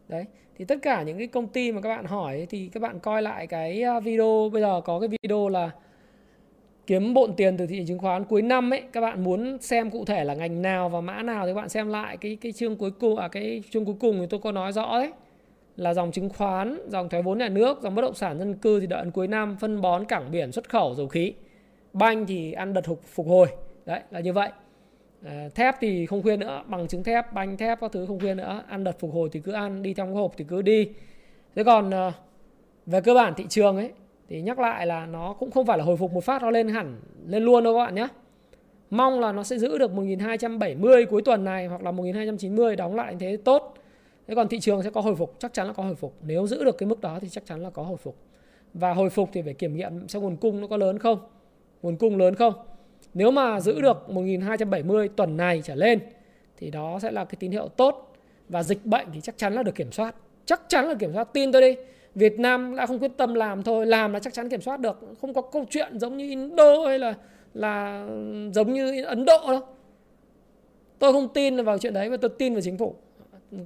đấy 0.07 0.25
thì 0.57 0.65
tất 0.65 0.75
cả 0.81 1.03
những 1.03 1.17
cái 1.17 1.27
công 1.27 1.47
ty 1.47 1.71
mà 1.71 1.81
các 1.81 1.89
bạn 1.89 2.05
hỏi 2.05 2.47
thì 2.49 2.69
các 2.73 2.83
bạn 2.83 2.99
coi 2.99 3.21
lại 3.21 3.47
cái 3.47 3.83
à, 3.83 3.99
video 3.99 4.49
bây 4.53 4.61
giờ 4.61 4.81
có 4.85 4.99
cái 4.99 5.09
video 5.09 5.49
là 5.49 5.71
kiếm 6.87 7.13
bộn 7.13 7.33
tiền 7.37 7.57
từ 7.57 7.67
thị 7.67 7.77
trường 7.77 7.87
chứng 7.87 7.99
khoán 7.99 8.23
cuối 8.23 8.41
năm 8.41 8.73
ấy 8.73 8.83
các 8.93 9.01
bạn 9.01 9.23
muốn 9.23 9.57
xem 9.61 9.91
cụ 9.91 10.05
thể 10.05 10.23
là 10.23 10.33
ngành 10.33 10.61
nào 10.61 10.89
và 10.89 11.01
mã 11.01 11.21
nào 11.21 11.45
thì 11.45 11.51
các 11.51 11.55
bạn 11.55 11.69
xem 11.69 11.87
lại 11.87 12.17
cái 12.17 12.37
cái 12.41 12.51
chương 12.51 12.75
cuối 12.75 12.91
cùng 12.91 13.17
à 13.17 13.27
cái 13.27 13.63
chương 13.71 13.85
cuối 13.85 13.95
cùng 13.99 14.19
thì 14.19 14.25
tôi 14.29 14.39
có 14.39 14.51
nói 14.51 14.71
rõ 14.71 14.99
đấy 14.99 15.11
là 15.77 15.93
dòng 15.93 16.11
chứng 16.11 16.29
khoán, 16.29 16.79
dòng 16.89 17.09
thoái 17.09 17.23
vốn 17.23 17.37
nhà 17.37 17.49
nước, 17.49 17.81
dòng 17.81 17.95
bất 17.95 18.01
động 18.01 18.13
sản 18.13 18.39
dân 18.39 18.55
cư 18.55 18.79
thì 18.79 18.87
đợi 18.87 19.03
đến 19.03 19.11
cuối 19.11 19.27
năm, 19.27 19.57
phân 19.59 19.81
bón 19.81 20.05
cảng 20.05 20.31
biển 20.31 20.51
xuất 20.51 20.69
khẩu 20.69 20.95
dầu 20.95 21.07
khí. 21.07 21.33
Banh 21.93 22.25
thì 22.25 22.51
ăn 22.51 22.73
đợt 22.73 22.81
phục, 22.85 23.01
phục 23.03 23.27
hồi. 23.27 23.47
Đấy 23.85 23.99
là 24.11 24.19
như 24.19 24.33
vậy. 24.33 24.49
À, 25.25 25.49
thép 25.55 25.75
thì 25.79 26.05
không 26.05 26.23
khuyên 26.23 26.39
nữa, 26.39 26.63
bằng 26.67 26.87
chứng 26.87 27.03
thép, 27.03 27.33
banh 27.33 27.57
thép 27.57 27.81
các 27.81 27.91
thứ 27.91 28.05
không 28.05 28.19
khuyên 28.19 28.37
nữa, 28.37 28.63
ăn 28.67 28.83
đợt 28.83 28.99
phục 28.99 29.13
hồi 29.13 29.29
thì 29.31 29.39
cứ 29.39 29.51
ăn, 29.51 29.83
đi 29.83 29.93
trong 29.93 30.13
hộp 30.13 30.33
thì 30.37 30.45
cứ 30.47 30.61
đi. 30.61 30.89
Thế 31.55 31.63
còn 31.63 31.93
à, 31.93 32.13
về 32.85 33.01
cơ 33.01 33.13
bản 33.13 33.33
thị 33.37 33.45
trường 33.49 33.77
ấy 33.77 33.91
thì 34.29 34.41
nhắc 34.41 34.59
lại 34.59 34.85
là 34.87 35.05
nó 35.05 35.33
cũng 35.39 35.51
không 35.51 35.65
phải 35.65 35.77
là 35.77 35.83
hồi 35.83 35.97
phục 35.97 36.11
một 36.13 36.23
phát 36.23 36.41
nó 36.41 36.49
lên 36.49 36.67
hẳn 36.67 36.99
lên 37.27 37.43
luôn 37.43 37.63
đâu 37.63 37.73
các 37.73 37.85
bạn 37.85 37.95
nhé. 37.95 38.07
Mong 38.89 39.19
là 39.19 39.31
nó 39.31 39.43
sẽ 39.43 39.57
giữ 39.57 39.77
được 39.77 39.91
1270 39.91 41.05
cuối 41.05 41.21
tuần 41.21 41.45
này 41.45 41.67
hoặc 41.67 41.83
là 41.83 41.91
1290 41.91 42.75
đóng 42.75 42.95
lại 42.95 43.13
như 43.13 43.19
thế 43.19 43.37
tốt. 43.37 43.73
Thế 44.27 44.35
còn 44.35 44.47
thị 44.47 44.59
trường 44.59 44.83
sẽ 44.83 44.89
có 44.89 45.01
hồi 45.01 45.15
phục 45.15 45.35
chắc 45.39 45.53
chắn 45.53 45.67
là 45.67 45.73
có 45.73 45.83
hồi 45.83 45.95
phục. 45.95 46.13
Nếu 46.21 46.47
giữ 46.47 46.63
được 46.63 46.77
cái 46.77 46.89
mức 46.89 47.01
đó 47.01 47.19
thì 47.21 47.29
chắc 47.29 47.45
chắn 47.45 47.61
là 47.61 47.69
có 47.69 47.83
hồi 47.83 47.97
phục. 47.97 48.15
Và 48.73 48.93
hồi 48.93 49.09
phục 49.09 49.29
thì 49.33 49.41
phải 49.41 49.53
kiểm 49.53 49.75
nghiệm 49.75 50.07
xem 50.07 50.21
nguồn 50.21 50.35
cung 50.37 50.61
nó 50.61 50.67
có 50.67 50.77
lớn 50.77 50.99
không 50.99 51.19
nguồn 51.81 51.97
cung 51.97 52.17
lớn 52.17 52.35
không 52.35 52.53
nếu 53.13 53.31
mà 53.31 53.59
giữ 53.59 53.81
được 53.81 54.09
1270 54.09 55.07
tuần 55.07 55.37
này 55.37 55.61
trở 55.65 55.75
lên, 55.75 55.99
thì 56.57 56.71
đó 56.71 56.99
sẽ 57.01 57.11
là 57.11 57.25
cái 57.25 57.35
tín 57.39 57.51
hiệu 57.51 57.67
tốt. 57.67 58.03
Và 58.49 58.63
dịch 58.63 58.85
bệnh 58.85 59.07
thì 59.13 59.21
chắc 59.21 59.37
chắn 59.37 59.53
là 59.53 59.63
được 59.63 59.75
kiểm 59.75 59.91
soát. 59.91 60.15
Chắc 60.45 60.61
chắn 60.67 60.87
là 60.87 60.93
kiểm 60.93 61.13
soát. 61.13 61.27
Tin 61.33 61.51
tôi 61.51 61.61
đi, 61.61 61.75
Việt 62.15 62.39
Nam 62.39 62.75
đã 62.75 62.85
không 62.85 62.99
quyết 62.99 63.11
tâm 63.17 63.33
làm 63.33 63.63
thôi. 63.63 63.85
Làm 63.85 64.13
là 64.13 64.19
chắc 64.19 64.33
chắn 64.33 64.49
kiểm 64.49 64.61
soát 64.61 64.79
được. 64.79 64.99
Không 65.21 65.33
có 65.33 65.41
câu 65.41 65.65
chuyện 65.69 65.99
giống 65.99 66.17
như 66.17 66.29
Indo 66.29 66.87
hay 66.87 66.99
là 66.99 67.13
là 67.53 68.05
giống 68.53 68.73
như 68.73 69.03
Ấn 69.03 69.25
Độ 69.25 69.39
đâu. 69.47 69.61
Tôi 70.99 71.13
không 71.13 71.33
tin 71.33 71.63
vào 71.63 71.77
chuyện 71.77 71.93
đấy 71.93 72.09
và 72.09 72.17
tôi 72.17 72.29
tin 72.37 72.53
vào 72.53 72.61
chính 72.61 72.77
phủ. 72.77 72.95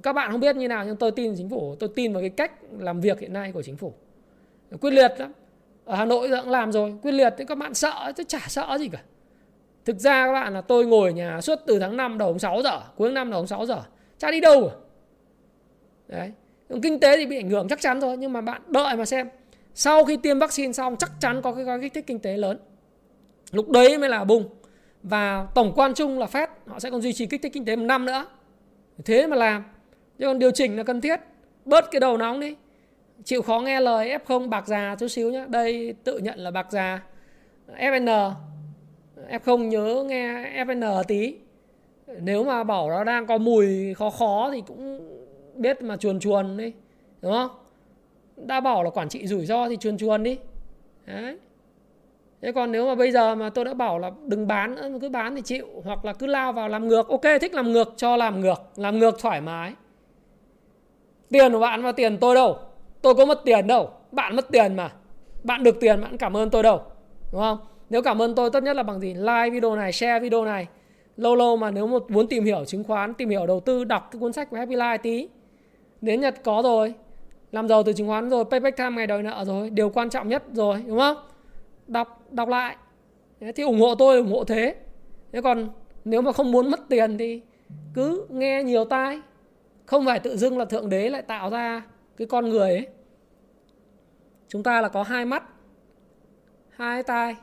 Các 0.02 0.12
bạn 0.12 0.30
không 0.30 0.40
biết 0.40 0.56
như 0.56 0.68
nào, 0.68 0.84
nhưng 0.86 0.96
tôi 0.96 1.10
tin 1.10 1.34
chính 1.36 1.48
phủ. 1.48 1.74
Tôi 1.78 1.88
tin 1.94 2.12
vào 2.12 2.22
cái 2.22 2.30
cách 2.30 2.52
làm 2.78 3.00
việc 3.00 3.20
hiện 3.20 3.32
nay 3.32 3.52
của 3.52 3.62
chính 3.62 3.76
phủ. 3.76 3.92
Quyết 4.80 4.90
liệt 4.90 5.12
lắm. 5.18 5.32
Ở 5.84 5.96
Hà 5.96 6.04
Nội 6.04 6.28
cũng 6.42 6.50
làm 6.50 6.72
rồi. 6.72 6.94
Quyết 7.02 7.12
liệt. 7.12 7.34
Thì 7.38 7.44
các 7.44 7.58
bạn 7.58 7.74
sợ 7.74 8.12
chứ 8.16 8.24
chả 8.28 8.40
sợ 8.48 8.76
gì 8.80 8.88
cả 8.88 9.02
thực 9.84 9.98
ra 9.98 10.26
các 10.26 10.32
bạn 10.32 10.54
là 10.54 10.60
tôi 10.60 10.86
ngồi 10.86 11.08
ở 11.08 11.14
nhà 11.14 11.40
suốt 11.40 11.58
từ 11.66 11.78
tháng 11.78 11.96
5 11.96 12.18
đầu 12.18 12.32
tháng 12.32 12.38
6 12.38 12.62
giờ, 12.62 12.80
cuối 12.96 13.12
năm 13.12 13.30
đầu 13.30 13.40
tháng 13.40 13.46
6 13.46 13.66
giờ 13.66 13.82
chả 14.18 14.30
đi 14.30 14.40
đâu 14.40 14.72
đấy 16.08 16.32
kinh 16.82 17.00
tế 17.00 17.16
thì 17.16 17.26
bị 17.26 17.36
ảnh 17.36 17.50
hưởng 17.50 17.68
chắc 17.68 17.80
chắn 17.80 18.00
thôi, 18.00 18.16
nhưng 18.16 18.32
mà 18.32 18.40
bạn 18.40 18.62
đợi 18.66 18.96
mà 18.96 19.04
xem. 19.04 19.28
Sau 19.74 20.04
khi 20.04 20.16
tiêm 20.16 20.38
vaccine 20.38 20.72
xong, 20.72 20.96
chắc 20.96 21.10
chắn 21.20 21.42
có 21.42 21.52
cái 21.52 21.64
gói 21.64 21.80
kích 21.80 21.94
thích 21.94 22.06
kinh 22.06 22.18
tế 22.18 22.36
lớn. 22.36 22.58
Lúc 23.52 23.70
đấy 23.70 23.98
mới 23.98 24.08
là 24.08 24.24
bùng. 24.24 24.48
Và 25.02 25.46
tổng 25.54 25.72
quan 25.76 25.94
chung 25.94 26.18
là 26.18 26.26
Fed, 26.26 26.46
họ 26.66 26.78
sẽ 26.78 26.90
còn 26.90 27.00
duy 27.00 27.12
trì 27.12 27.26
kích 27.26 27.42
thích 27.42 27.52
kinh 27.52 27.64
tế 27.64 27.76
một 27.76 27.84
năm 27.84 28.04
nữa. 28.04 28.26
Thế 29.04 29.26
mà 29.26 29.36
làm. 29.36 29.64
Chứ 30.18 30.26
còn 30.26 30.38
điều 30.38 30.50
chỉnh 30.50 30.76
là 30.76 30.82
cần 30.82 31.00
thiết. 31.00 31.20
Bớt 31.64 31.90
cái 31.90 32.00
đầu 32.00 32.16
nóng 32.16 32.40
đi. 32.40 32.56
Chịu 33.24 33.42
khó 33.42 33.60
nghe 33.60 33.80
lời 33.80 34.18
F0 34.26 34.48
bạc 34.48 34.66
già 34.66 34.96
chút 34.98 35.08
xíu 35.08 35.30
nhé 35.30 35.44
đây 35.48 35.94
tự 36.04 36.18
nhận 36.18 36.38
là 36.38 36.50
bạc 36.50 36.66
già. 36.70 37.02
FN 37.78 38.32
F0 39.30 39.58
nhớ 39.58 40.04
nghe 40.08 40.50
FN 40.64 41.02
tí. 41.08 41.36
Nếu 42.20 42.44
mà 42.44 42.64
bảo 42.64 42.90
nó 42.90 43.04
đang 43.04 43.26
có 43.26 43.38
mùi 43.38 43.94
khó 43.94 44.10
khó 44.10 44.50
thì 44.52 44.62
cũng 44.66 45.08
biết 45.54 45.82
mà 45.82 45.96
chuồn 45.96 46.20
chuồn 46.20 46.56
đi, 46.56 46.72
đúng 47.22 47.32
không? 47.32 47.50
Đã 48.36 48.60
bảo 48.60 48.82
là 48.82 48.90
quản 48.90 49.08
trị 49.08 49.26
rủi 49.26 49.46
ro 49.46 49.68
thì 49.68 49.76
chuồn 49.76 49.98
chuồn 49.98 50.22
đi. 50.22 50.38
Đấy. 51.06 51.38
Thế 52.42 52.52
còn 52.52 52.72
nếu 52.72 52.86
mà 52.86 52.94
bây 52.94 53.12
giờ 53.12 53.34
mà 53.34 53.50
tôi 53.50 53.64
đã 53.64 53.74
bảo 53.74 53.98
là 53.98 54.10
đừng 54.26 54.46
bán 54.46 54.74
nữa, 54.74 54.98
cứ 55.00 55.08
bán 55.08 55.36
thì 55.36 55.42
chịu, 55.42 55.66
hoặc 55.84 56.04
là 56.04 56.12
cứ 56.12 56.26
lao 56.26 56.52
vào 56.52 56.68
làm 56.68 56.88
ngược, 56.88 57.08
ok, 57.08 57.22
thích 57.40 57.54
làm 57.54 57.72
ngược, 57.72 57.94
cho 57.96 58.16
làm 58.16 58.40
ngược 58.40 58.62
làm 58.76 58.98
ngược 58.98 59.18
thoải 59.18 59.40
mái. 59.40 59.72
Tiền 61.30 61.52
của 61.52 61.58
bạn 61.58 61.82
và 61.82 61.92
tiền 61.92 62.18
tôi 62.20 62.34
đâu? 62.34 62.58
Tôi 63.02 63.14
có 63.14 63.24
mất 63.24 63.40
tiền 63.44 63.66
đâu? 63.66 63.90
Bạn 64.12 64.36
mất 64.36 64.50
tiền 64.50 64.76
mà. 64.76 64.92
Bạn 65.42 65.62
được 65.62 65.80
tiền, 65.80 66.00
bạn 66.00 66.18
cảm 66.18 66.36
ơn 66.36 66.50
tôi 66.50 66.62
đâu? 66.62 66.82
Đúng 67.32 67.40
không? 67.40 67.58
Nếu 67.92 68.02
cảm 68.02 68.22
ơn 68.22 68.34
tôi, 68.34 68.50
tốt 68.50 68.62
nhất 68.62 68.76
là 68.76 68.82
bằng 68.82 69.00
gì? 69.00 69.14
Like 69.14 69.50
video 69.50 69.76
này, 69.76 69.92
share 69.92 70.20
video 70.20 70.44
này. 70.44 70.66
Lâu 71.16 71.36
lâu 71.36 71.56
mà 71.56 71.70
nếu 71.70 71.86
một 71.86 72.10
muốn 72.10 72.26
tìm 72.28 72.44
hiểu, 72.44 72.64
chứng 72.64 72.84
khoán, 72.84 73.14
tìm 73.14 73.28
hiểu, 73.28 73.46
đầu 73.46 73.60
tư, 73.60 73.84
đọc 73.84 74.08
cái 74.12 74.20
cuốn 74.20 74.32
sách 74.32 74.50
của 74.50 74.56
Happy 74.56 74.74
Life 74.74 74.98
tí. 74.98 75.28
Đến 76.00 76.20
Nhật 76.20 76.34
có 76.44 76.60
rồi. 76.64 76.94
Làm 77.50 77.68
giàu 77.68 77.82
từ 77.82 77.92
chứng 77.92 78.08
khoán 78.08 78.30
rồi 78.30 78.44
payback 78.50 78.76
time 78.76 78.90
ngày 78.90 79.06
đòi 79.06 79.22
nợ 79.22 79.44
rồi. 79.44 79.70
Điều 79.70 79.90
quan 79.90 80.10
trọng 80.10 80.28
nhất 80.28 80.42
rồi, 80.52 80.84
đúng 80.86 80.98
không? 80.98 81.16
Đọc 81.86 82.22
đọc 82.30 82.48
lại. 82.48 82.76
Thế 83.40 83.52
thì 83.52 83.62
ủng 83.62 83.80
hộ 83.80 83.94
tôi, 83.94 84.18
ủng 84.18 84.32
hộ 84.32 84.44
thế. 84.44 84.74
Thế 85.32 85.40
còn 85.42 85.68
nếu 86.04 86.22
mà 86.22 86.32
không 86.32 86.52
muốn 86.52 86.70
mất 86.70 86.80
tiền 86.88 87.18
thì 87.18 87.40
cứ 87.94 88.26
nghe 88.28 88.62
nhiều 88.62 88.84
tai. 88.84 89.20
Không 89.86 90.06
phải 90.06 90.18
tự 90.18 90.36
dưng 90.36 90.58
là 90.58 90.64
thượng 90.64 90.88
đế 90.88 91.10
lại 91.10 91.22
tạo 91.22 91.50
ra 91.50 91.82
cái 92.16 92.26
con 92.26 92.48
người 92.48 92.70
ấy. 92.70 92.86
Chúng 94.48 94.62
ta 94.62 94.80
là 94.80 94.88
có 94.88 95.02
hai 95.02 95.24
mắt, 95.24 95.42
hai 96.70 97.02
tai 97.02 97.36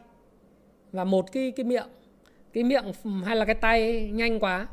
và 0.91 1.03
một 1.03 1.31
cái 1.31 1.51
cái 1.51 1.63
miệng 1.63 1.87
cái 2.53 2.63
miệng 2.63 2.85
hay 3.25 3.35
là 3.35 3.45
cái 3.45 3.55
tay 3.55 4.09
nhanh 4.13 4.39
quá 4.39 4.67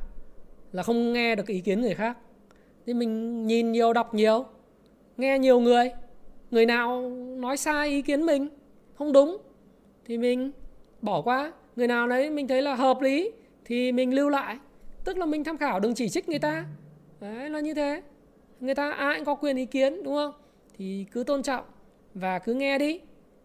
là 0.72 0.82
không 0.82 1.12
nghe 1.12 1.34
được 1.34 1.46
ý 1.46 1.60
kiến 1.60 1.80
người 1.80 1.94
khác. 1.94 2.18
Thì 2.86 2.94
mình 2.94 3.46
nhìn 3.46 3.72
nhiều, 3.72 3.92
đọc 3.92 4.14
nhiều, 4.14 4.44
nghe 5.16 5.38
nhiều 5.38 5.60
người 5.60 5.90
người 6.50 6.66
nào 6.66 7.10
nói 7.36 7.56
sai 7.56 7.88
ý 7.88 8.02
kiến 8.02 8.26
mình, 8.26 8.48
không 8.94 9.12
đúng, 9.12 9.38
thì 10.04 10.18
mình 10.18 10.50
bỏ 11.02 11.22
qua. 11.22 11.52
Người 11.76 11.86
nào 11.86 12.08
đấy 12.08 12.30
mình 12.30 12.48
thấy 12.48 12.62
là 12.62 12.74
hợp 12.74 13.00
lý 13.00 13.32
thì 13.64 13.92
mình 13.92 14.14
lưu 14.14 14.28
lại. 14.28 14.58
Tức 15.04 15.18
là 15.18 15.26
mình 15.26 15.44
tham 15.44 15.58
khảo, 15.58 15.80
đừng 15.80 15.94
chỉ 15.94 16.08
trích 16.08 16.28
người 16.28 16.38
ta. 16.38 16.64
Đấy, 17.20 17.50
là 17.50 17.60
như 17.60 17.74
thế. 17.74 18.02
Người 18.60 18.74
ta 18.74 18.90
ai 18.90 19.16
cũng 19.16 19.24
có 19.24 19.34
quyền 19.34 19.56
ý 19.56 19.66
kiến, 19.66 20.02
đúng 20.02 20.14
không? 20.14 20.32
Thì 20.78 21.06
cứ 21.12 21.24
tôn 21.24 21.42
trọng 21.42 21.64
và 22.14 22.38
cứ 22.38 22.54
nghe 22.54 22.78
đi. 22.78 23.00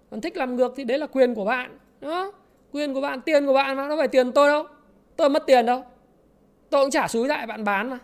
Còn 0.10 0.22
thích 0.22 0.38
làm 0.38 0.56
ngược 0.56 0.74
thì 0.76 0.84
đấy 0.84 0.98
là 0.98 1.08
quyền 1.08 1.36
của 1.36 1.46
bạn, 1.46 1.78
đúng 2.02 2.12
không? 2.12 2.36
Quyền 2.72 2.94
của 2.94 3.02
bạn, 3.02 3.22
tiền 3.22 3.46
của 3.46 3.54
bạn 3.54 3.78
mà, 3.78 3.88
nó 3.88 3.98
phải 3.98 4.08
tiền 4.08 4.32
tôi 4.32 4.48
đâu. 4.48 4.64
Tôi 5.16 5.30
mất 5.30 5.44
tiền 5.48 5.66
đâu. 5.66 5.84
Tôi 6.70 6.84
cũng 6.84 6.92
trả 6.92 7.08
xúi 7.08 7.28
lại, 7.28 7.48
bạn 7.48 7.64
bán 7.64 7.90
mà. 7.90 8.00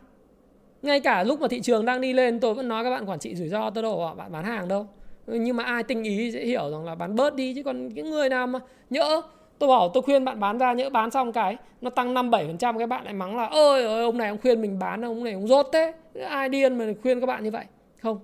Ngay 0.81 0.99
cả 0.99 1.23
lúc 1.23 1.41
mà 1.41 1.47
thị 1.47 1.61
trường 1.61 1.85
đang 1.85 2.01
đi 2.01 2.13
lên, 2.13 2.39
tôi 2.39 2.53
vẫn 2.53 2.67
nói 2.67 2.83
các 2.83 2.89
bạn 2.89 3.09
quản 3.09 3.19
trị 3.19 3.35
rủi 3.35 3.47
ro, 3.47 3.69
tôi 3.69 3.83
đâu 3.83 3.97
bảo 3.97 4.15
bạn 4.15 4.31
bán 4.31 4.45
hàng 4.45 4.67
đâu. 4.67 4.87
Nhưng 5.27 5.55
mà 5.57 5.63
ai 5.63 5.83
tinh 5.83 6.03
ý 6.03 6.31
sẽ 6.31 6.45
hiểu 6.45 6.71
rằng 6.71 6.85
là 6.85 6.95
bán 6.95 7.15
bớt 7.15 7.35
đi, 7.35 7.53
chứ 7.53 7.63
còn 7.63 7.87
những 7.87 8.09
người 8.09 8.29
nào 8.29 8.47
mà 8.47 8.59
nhỡ, 8.89 9.21
tôi 9.59 9.69
bảo 9.69 9.89
tôi 9.93 10.03
khuyên 10.03 10.25
bạn 10.25 10.39
bán 10.39 10.57
ra, 10.57 10.73
nhỡ 10.73 10.89
bán 10.89 11.11
xong 11.11 11.31
cái, 11.31 11.57
nó 11.81 11.89
tăng 11.89 12.13
năm 12.13 12.31
bảy 12.31 12.45
phần 12.47 12.57
trăm 12.57 12.77
các 12.77 12.85
bạn 12.85 13.03
lại 13.03 13.13
mắng 13.13 13.37
là 13.37 13.45
ơi 13.45 13.85
ơi 13.85 14.03
ông 14.03 14.17
này 14.17 14.29
ông 14.29 14.37
khuyên 14.41 14.61
mình 14.61 14.79
bán, 14.79 15.05
ông 15.05 15.23
này 15.23 15.33
ông 15.33 15.47
rốt 15.47 15.67
thế 15.73 15.93
ai 16.29 16.49
điên 16.49 16.77
mà 16.77 16.85
khuyên 17.01 17.19
các 17.19 17.25
bạn 17.25 17.43
như 17.43 17.51
vậy? 17.51 17.65
Không. 18.01 18.19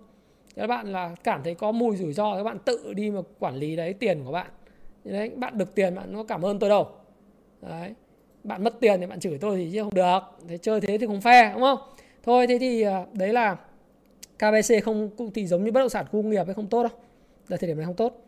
Các 0.55 0.67
bạn 0.67 0.91
là 0.91 1.15
cảm 1.23 1.43
thấy 1.43 1.55
có 1.55 1.71
mùi 1.71 1.95
rủi 1.95 2.13
ro, 2.13 2.35
các 2.37 2.43
bạn 2.43 2.59
tự 2.59 2.93
đi 2.93 3.11
mà 3.11 3.21
quản 3.39 3.55
lý 3.55 3.75
đấy, 3.75 3.93
tiền 3.93 4.21
của 4.25 4.31
bạn 4.31 4.47
đấy, 5.03 5.29
bạn 5.35 5.57
được 5.57 5.75
tiền 5.75 5.95
bạn 5.95 6.15
có 6.15 6.23
cảm 6.23 6.45
ơn 6.45 6.59
tôi 6.59 6.69
đâu. 6.69 6.87
Đấy, 7.61 7.93
bạn 8.43 8.63
mất 8.63 8.79
tiền 8.79 8.99
thì 8.99 9.05
bạn 9.05 9.19
chửi 9.19 9.37
tôi 9.37 9.57
thì 9.57 9.69
chứ 9.73 9.83
không 9.83 9.93
được. 9.93 10.19
Thế 10.47 10.57
chơi 10.57 10.81
thế 10.81 10.97
thì 10.97 11.07
không 11.07 11.21
phe 11.21 11.51
đúng 11.53 11.61
không? 11.61 11.79
Thôi, 12.23 12.47
thế 12.47 12.57
thì 12.59 12.81
ờ, 12.81 13.05
đấy 13.13 13.33
là 13.33 13.55
KBC 14.37 14.83
không, 14.83 15.09
cũng 15.17 15.31
thì 15.31 15.47
giống 15.47 15.63
như 15.63 15.71
bất 15.71 15.79
động 15.79 15.89
sản 15.89 16.05
khu 16.05 16.21
công 16.21 16.29
nghiệp 16.29 16.47
ấy, 16.47 16.53
không 16.53 16.67
tốt 16.67 16.83
đâu. 16.83 16.91
Là 17.47 17.57
thời 17.57 17.67
điểm 17.67 17.77
này 17.77 17.85
không 17.85 17.95
tốt. 17.95 18.21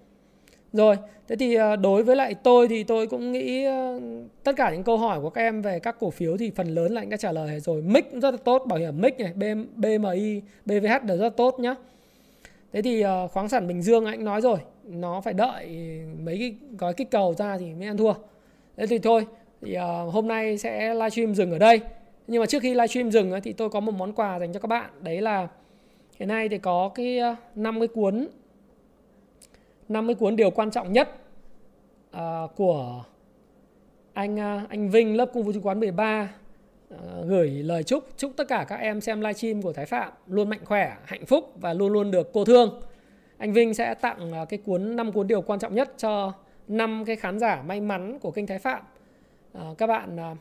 Rồi, 0.73 0.95
thế 1.27 1.35
thì 1.35 1.55
ờ, 1.55 1.75
đối 1.75 2.03
với 2.03 2.15
lại 2.15 2.35
tôi 2.43 2.67
thì 2.67 2.83
tôi 2.83 3.07
cũng 3.07 3.31
nghĩ 3.31 3.63
ờ, 3.63 3.99
tất 4.43 4.55
cả 4.55 4.71
những 4.71 4.83
câu 4.83 4.97
hỏi 4.97 5.21
của 5.21 5.29
các 5.29 5.41
em 5.41 5.61
về 5.61 5.79
các 5.79 5.95
cổ 5.99 6.09
phiếu 6.09 6.37
thì 6.37 6.51
phần 6.55 6.67
lớn 6.67 6.93
là 6.93 7.01
anh 7.01 7.09
đã 7.09 7.17
trả 7.17 7.31
lời 7.31 7.59
rồi. 7.59 7.81
Mic 7.81 8.11
rất 8.21 8.31
là 8.31 8.37
tốt, 8.37 8.63
bảo 8.67 8.79
hiểm 8.79 9.01
mic 9.01 9.19
này 9.19 9.33
BMI 9.75 10.41
BVH 10.65 11.03
đều 11.03 11.17
rất 11.17 11.23
là 11.23 11.29
tốt 11.29 11.59
nhá 11.59 11.75
thế 12.75 12.81
thì 12.81 13.01
ờ, 13.01 13.27
khoáng 13.27 13.49
sản 13.49 13.67
Bình 13.67 13.81
Dương 13.81 14.05
anh 14.05 14.23
nói 14.23 14.41
rồi 14.41 14.57
nó 14.83 15.21
phải 15.21 15.33
đợi 15.33 15.67
mấy 16.19 16.37
cái 16.37 16.55
gói 16.77 16.93
kích 16.93 17.11
cầu 17.11 17.33
ra 17.33 17.57
thì 17.57 17.73
mới 17.73 17.87
ăn 17.87 17.97
thua. 17.97 18.13
Thế 18.77 18.87
thì 18.87 18.99
thôi 18.99 19.25
thì 19.61 19.73
ờ, 19.73 20.03
hôm 20.03 20.27
nay 20.27 20.57
sẽ 20.57 20.93
livestream 20.93 21.35
dừng 21.35 21.51
ở 21.51 21.59
đây. 21.59 21.81
Nhưng 22.27 22.39
mà 22.39 22.45
trước 22.45 22.61
khi 22.61 22.73
livestream 22.73 23.11
dừng 23.11 23.31
thì 23.43 23.53
tôi 23.53 23.69
có 23.69 23.79
một 23.79 23.91
món 23.91 24.13
quà 24.13 24.39
dành 24.39 24.53
cho 24.53 24.59
các 24.59 24.67
bạn. 24.67 24.89
Đấy 25.01 25.21
là 25.21 25.47
hiện 26.19 26.29
nay 26.29 26.49
thì 26.49 26.57
có 26.57 26.89
cái 26.95 27.19
ờ, 27.19 27.35
50 27.55 27.87
cuốn 27.87 28.27
50 29.89 30.15
cuốn 30.15 30.35
điều 30.35 30.51
quan 30.51 30.71
trọng 30.71 30.93
nhất 30.93 31.09
uh, 32.17 32.21
của 32.55 33.03
anh 34.13 34.35
uh, 34.35 34.69
anh 34.69 34.89
Vinh 34.89 35.17
lớp 35.17 35.29
cung 35.33 35.45
phu 35.45 35.53
chứng 35.53 35.63
khoán 35.63 35.79
13 35.79 36.29
Ờ, 36.89 37.25
gửi 37.27 37.49
lời 37.49 37.83
chúc 37.83 38.07
chúc 38.17 38.31
tất 38.37 38.47
cả 38.47 38.65
các 38.67 38.75
em 38.75 39.01
xem 39.01 39.21
livestream 39.21 39.61
của 39.61 39.73
Thái 39.73 39.85
Phạm 39.85 40.11
luôn 40.27 40.49
mạnh 40.49 40.65
khỏe, 40.65 40.97
hạnh 41.05 41.25
phúc 41.25 41.53
và 41.55 41.73
luôn 41.73 41.93
luôn 41.93 42.11
được 42.11 42.29
cô 42.33 42.45
thương. 42.45 42.81
Anh 43.37 43.53
Vinh 43.53 43.73
sẽ 43.73 43.93
tặng 43.93 44.31
ờ, 44.31 44.45
cái 44.45 44.59
cuốn 44.65 44.95
năm 44.95 45.11
cuốn 45.11 45.27
điều 45.27 45.41
quan 45.41 45.59
trọng 45.59 45.75
nhất 45.75 45.93
cho 45.97 46.33
năm 46.67 47.03
cái 47.05 47.15
khán 47.15 47.39
giả 47.39 47.61
may 47.61 47.81
mắn 47.81 48.19
của 48.19 48.31
kênh 48.31 48.47
Thái 48.47 48.59
Phạm. 48.59 48.83
À, 49.53 49.63
các 49.77 49.87
bạn 49.87 50.17
à, 50.19 50.35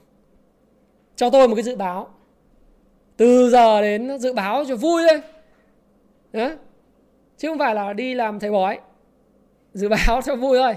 cho 1.17 1.31
tôi 1.31 1.49
một 1.49 1.55
cái 1.55 1.63
dự 1.63 1.77
báo 1.77 2.09
từ 3.17 3.51
giờ 3.51 3.83
đến 3.83 4.19
dự 4.19 4.33
báo 4.33 4.65
cho 4.69 4.77
vui 4.77 5.03
thôi 5.09 5.21
Đó. 6.33 6.51
chứ 7.39 7.49
không 7.49 7.59
phải 7.59 7.75
là 7.75 7.93
đi 7.93 8.15
làm 8.15 8.41
thầy 8.41 8.51
bói 8.51 8.79
dự 9.73 9.89
báo 9.89 10.23
cho 10.25 10.37
vui 10.37 10.59
thôi 10.59 10.75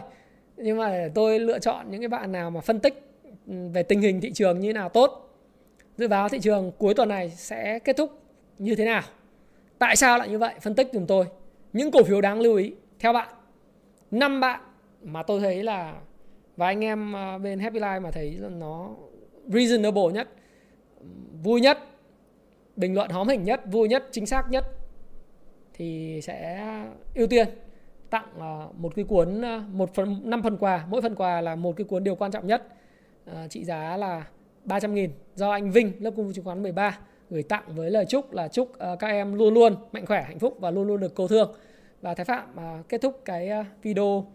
nhưng 0.58 0.78
mà 0.78 0.90
để 0.90 1.10
tôi 1.16 1.40
lựa 1.40 1.60
chọn 1.60 1.92
những 1.92 2.02
cái 2.02 2.08
bạn 2.08 2.32
nào 2.32 2.52
mà 2.52 2.62
phân 2.62 2.80
tích 2.80 3.12
ừ, 3.48 3.54
về 3.74 3.84
tình 3.84 4.02
hình 4.02 4.22
thị 4.22 4.32
trường 4.32 4.60
như 4.60 4.74
nào 4.74 4.90
tốt 4.90 5.27
dự 5.98 6.08
báo 6.08 6.30
thị 6.30 6.40
trường 6.40 6.72
cuối 6.78 6.94
tuần 6.94 7.10
này 7.10 7.30
sẽ 7.30 7.80
kết 7.80 7.98
thúc 7.98 8.22
như 8.58 8.76
thế 8.76 8.86
nào? 8.86 9.02
Tại 9.80 9.96
sao 9.96 10.18
lại 10.18 10.30
như 10.30 10.38
vậy? 10.38 10.54
Phân 10.62 10.76
tích 10.76 10.90
dùm 10.94 11.06
tôi. 11.06 11.26
Những 11.74 11.92
cổ 11.92 12.04
phiếu 12.04 12.22
đáng 12.22 12.40
lưu 12.40 12.56
ý 12.56 12.74
theo 13.00 13.14
bạn. 13.14 13.30
Năm 14.12 14.40
bạn 14.40 14.62
mà 15.04 15.24
tôi 15.24 15.40
thấy 15.40 15.64
là, 15.64 15.94
và 16.56 16.66
anh 16.66 16.84
em 16.84 17.16
à, 17.16 17.38
bên 17.38 17.60
Happy 17.60 17.80
Life 17.80 18.02
mà 18.02 18.12
thấy 18.12 18.38
nó 18.52 18.90
reasonable 19.48 20.14
nhất, 20.14 20.28
vui 21.44 21.62
nhất, 21.62 21.80
bình 22.76 22.96
luận 22.96 23.10
hóm 23.10 23.28
hình 23.28 23.44
nhất, 23.44 23.62
vui 23.66 23.88
nhất, 23.88 24.04
chính 24.12 24.26
xác 24.26 24.44
nhất, 24.50 24.66
thì 25.74 26.20
sẽ 26.24 26.68
ưu 27.16 27.28
tiên 27.28 27.48
tặng 28.10 28.30
à, 28.40 28.66
một 28.78 28.96
cái 28.96 29.06
cuốn 29.06 29.46
à, 29.46 29.64
một 29.72 29.94
phần, 29.94 30.22
năm 30.24 30.44
phần 30.44 30.58
quà. 30.58 30.86
Mỗi 30.90 31.02
phần 31.02 31.16
quà 31.16 31.42
là 31.42 31.56
một 31.56 31.74
cái 31.78 31.86
cuốn 31.86 32.04
điều 32.04 32.16
quan 32.16 32.32
trọng 32.32 32.48
nhất. 32.48 32.68
Trị 33.50 33.64
giá 33.64 33.98
là 33.98 34.26
300 34.68 34.94
nghìn. 34.94 35.12
Do 35.36 35.52
anh 35.52 35.72
Vinh, 35.72 35.92
lớp 36.00 36.12
cung 36.16 36.34
chứng 36.34 36.46
khoán 36.46 36.64
13 36.64 36.98
gửi 37.30 37.44
tặng 37.44 37.64
với 37.68 37.92
lời 37.92 38.06
chúc 38.06 38.34
là 38.34 38.48
chúc 38.48 38.78
ờ, 38.78 38.96
các 38.96 39.08
em 39.08 39.34
luôn 39.34 39.54
luôn 39.54 39.76
mạnh 39.92 40.06
khỏe, 40.06 40.22
hạnh 40.22 40.40
phúc 40.40 40.58
và 40.60 40.72
luôn 40.72 40.88
luôn 40.88 41.00
được 41.00 41.16
cầu 41.16 41.28
thương. 41.28 41.56
Và 42.02 42.14
Thái 42.14 42.26
Phạm 42.26 42.56
ờ, 42.56 42.84
kết 42.90 43.02
thúc 43.02 43.22
cái 43.26 43.50
ờ, 43.50 43.64
video 43.84 44.26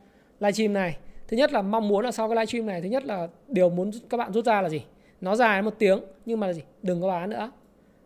livestream 0.41 0.73
này. 0.73 0.97
Thứ 1.29 1.37
nhất 1.37 1.53
là 1.53 1.63
mong 1.63 1.89
muốn 1.89 2.05
là 2.05 2.13
sau 2.13 2.29
cái 2.29 2.37
livestream 2.37 2.67
này, 2.67 2.81
thứ 2.81 2.89
nhất 2.89 3.05
là 3.05 3.29
điều 3.49 3.71
muốn 3.71 3.91
các 4.11 4.17
bạn 4.17 4.33
rút 4.33 4.45
ra 4.45 4.63
là 4.63 4.69
gì? 4.69 4.83
Nó 5.21 5.37
dài 5.37 5.63
một 5.63 5.75
tiếng, 5.79 6.01
nhưng 6.27 6.41
mà 6.41 6.53
gì? 6.53 6.63
Đừng 6.83 7.01
có 7.01 7.09
bán 7.09 7.31
nữa. 7.31 7.51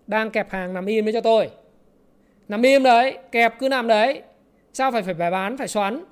Đang 0.07 0.31
kẹp 0.31 0.51
hàng 0.51 0.75
nằm 0.75 0.87
im 0.87 1.05
với 1.05 1.13
cho 1.13 1.21
tôi. 1.21 1.51
Nằm 2.49 2.63
im 2.63 2.83
đấy, 2.83 3.19
kẹp 3.33 3.55
cứ 3.59 3.69
nằm 3.69 3.87
đấy. 3.87 4.23
Sao 4.73 4.93
phải 4.93 5.03
phải 5.03 5.15
phải 5.15 5.31
bán, 5.31 5.57
phải 5.57 5.69
xoắn? 5.69 6.05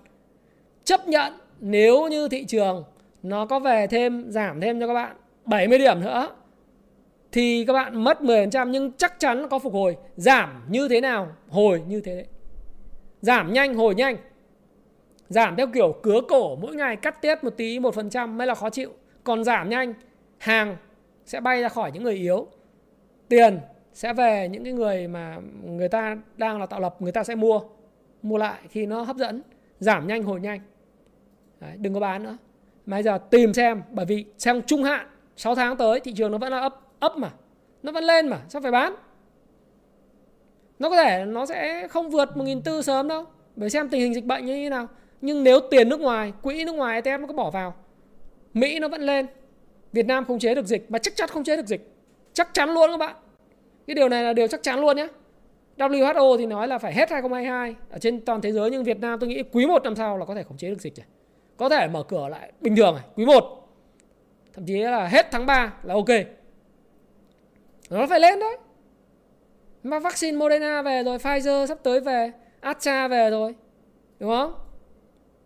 Chấp 0.84 1.08
nhận, 1.08 1.32
nếu 1.60 2.08
như 2.08 2.28
thị 2.28 2.44
trường 2.44 2.84
nó 3.22 3.46
có 3.46 3.58
về 3.58 3.86
thêm, 3.86 4.30
giảm 4.30 4.60
thêm 4.60 4.80
cho 4.80 4.86
các 4.86 4.94
bạn 4.94 5.16
70 5.44 5.78
điểm 5.78 6.00
nữa. 6.00 6.28
Thì 7.32 7.64
các 7.66 7.72
bạn 7.72 8.04
mất 8.04 8.20
10% 8.20 8.68
nhưng 8.68 8.92
chắc 8.92 9.20
chắn 9.20 9.48
có 9.48 9.58
phục 9.58 9.72
hồi. 9.72 9.96
Giảm 10.16 10.64
như 10.68 10.88
thế 10.88 11.00
nào? 11.00 11.28
Hồi 11.48 11.82
như 11.88 12.00
thế. 12.00 12.14
Đấy 12.14 12.26
giảm 13.24 13.52
nhanh 13.52 13.74
hồi 13.74 13.94
nhanh. 13.94 14.16
Giảm 15.28 15.56
theo 15.56 15.66
kiểu 15.74 15.92
cứa 16.02 16.20
cổ 16.28 16.56
mỗi 16.56 16.74
ngày 16.74 16.96
cắt 16.96 17.22
tiết 17.22 17.44
một 17.44 17.54
tí 17.56 17.78
một 17.78 17.94
phần 17.94 18.10
trăm 18.10 18.38
mới 18.38 18.46
là 18.46 18.54
khó 18.54 18.70
chịu. 18.70 18.92
Còn 19.24 19.44
giảm 19.44 19.68
nhanh 19.68 19.94
hàng 20.38 20.76
sẽ 21.24 21.40
bay 21.40 21.62
ra 21.62 21.68
khỏi 21.68 21.92
những 21.92 22.02
người 22.02 22.14
yếu. 22.14 22.46
Tiền 23.28 23.60
sẽ 23.92 24.12
về 24.12 24.48
những 24.48 24.64
cái 24.64 24.72
người 24.72 25.08
mà 25.08 25.38
người 25.64 25.88
ta 25.88 26.16
đang 26.36 26.60
là 26.60 26.66
tạo 26.66 26.80
lập 26.80 26.96
người 27.02 27.12
ta 27.12 27.24
sẽ 27.24 27.34
mua. 27.34 27.60
Mua 28.22 28.38
lại 28.38 28.60
khi 28.70 28.86
nó 28.86 29.02
hấp 29.02 29.16
dẫn. 29.16 29.42
Giảm 29.78 30.06
nhanh 30.06 30.22
hồi 30.22 30.40
nhanh. 30.40 30.60
Đấy, 31.60 31.72
đừng 31.76 31.94
có 31.94 32.00
bán 32.00 32.22
nữa. 32.22 32.36
Mà 32.86 32.96
bây 32.96 33.02
giờ 33.02 33.18
tìm 33.30 33.54
xem 33.54 33.82
bởi 33.90 34.06
vì 34.06 34.24
xem 34.38 34.62
trung 34.62 34.82
hạn 34.82 35.06
6 35.36 35.54
tháng 35.54 35.76
tới 35.76 36.00
thị 36.00 36.12
trường 36.12 36.32
nó 36.32 36.38
vẫn 36.38 36.52
là 36.52 36.58
ấp 36.58 36.80
ấp 37.00 37.16
mà. 37.16 37.30
Nó 37.82 37.92
vẫn 37.92 38.04
lên 38.04 38.28
mà, 38.28 38.40
sao 38.48 38.62
phải 38.62 38.70
bán? 38.70 38.94
Nó 40.78 40.90
có 40.90 40.96
thể 40.96 41.24
nó 41.24 41.46
sẽ 41.46 41.88
không 41.88 42.10
vượt 42.10 42.28
1.400 42.34 42.82
sớm 42.82 43.08
đâu. 43.08 43.24
Bởi 43.56 43.70
xem 43.70 43.88
tình 43.88 44.00
hình 44.00 44.14
dịch 44.14 44.24
bệnh 44.24 44.46
như 44.46 44.52
thế 44.52 44.70
nào. 44.70 44.88
Nhưng 45.20 45.44
nếu 45.44 45.60
tiền 45.70 45.88
nước 45.88 46.00
ngoài, 46.00 46.32
quỹ 46.42 46.64
nước 46.64 46.74
ngoài 46.74 47.02
ETF 47.02 47.20
nó 47.20 47.26
có 47.26 47.32
bỏ 47.32 47.50
vào, 47.50 47.74
Mỹ 48.54 48.78
nó 48.78 48.88
vẫn 48.88 49.00
lên. 49.00 49.26
Việt 49.92 50.06
Nam 50.06 50.24
không 50.24 50.38
chế 50.38 50.54
được 50.54 50.66
dịch, 50.66 50.90
mà 50.90 50.98
chắc 50.98 51.16
chắn 51.16 51.28
không 51.28 51.44
chế 51.44 51.56
được 51.56 51.66
dịch. 51.66 51.90
Chắc 52.32 52.54
chắn 52.54 52.70
luôn 52.70 52.90
các 52.90 52.96
bạn. 52.96 53.16
Cái 53.86 53.94
điều 53.94 54.08
này 54.08 54.22
là 54.22 54.32
điều 54.32 54.46
chắc 54.46 54.62
chắn 54.62 54.80
luôn 54.80 54.96
nhé 54.96 55.08
WHO 55.76 56.36
thì 56.38 56.46
nói 56.46 56.68
là 56.68 56.78
phải 56.78 56.92
hết 56.92 57.10
2022 57.10 57.74
ở 57.90 57.98
trên 57.98 58.20
toàn 58.20 58.40
thế 58.40 58.52
giới, 58.52 58.70
nhưng 58.70 58.84
Việt 58.84 59.00
Nam 59.00 59.18
tôi 59.18 59.28
nghĩ 59.28 59.42
quý 59.52 59.66
một 59.66 59.82
năm 59.82 59.96
sau 59.96 60.18
là 60.18 60.24
có 60.24 60.34
thể 60.34 60.42
khống 60.42 60.56
chế 60.56 60.70
được 60.70 60.80
dịch 60.80 60.96
rồi 60.96 61.06
có 61.56 61.68
thể 61.68 61.88
mở 61.88 62.02
cửa 62.02 62.28
lại 62.28 62.52
bình 62.60 62.76
thường 62.76 62.94
này, 62.94 63.04
quý 63.16 63.24
1 63.24 63.63
thậm 64.54 64.66
chí 64.66 64.78
là 64.78 65.06
hết 65.06 65.26
tháng 65.30 65.46
3 65.46 65.74
là 65.82 65.94
ok. 65.94 66.08
Nó 67.90 68.06
phải 68.06 68.20
lên 68.20 68.40
đấy. 68.40 68.56
Mà 69.82 69.98
vaccine 69.98 70.38
Moderna 70.38 70.82
về 70.82 71.02
rồi, 71.02 71.18
Pfizer 71.18 71.66
sắp 71.66 71.78
tới 71.82 72.00
về 72.00 72.32
Astra 72.60 73.08
về 73.08 73.30
rồi, 73.30 73.54
đúng 74.20 74.30
không? 74.30 74.54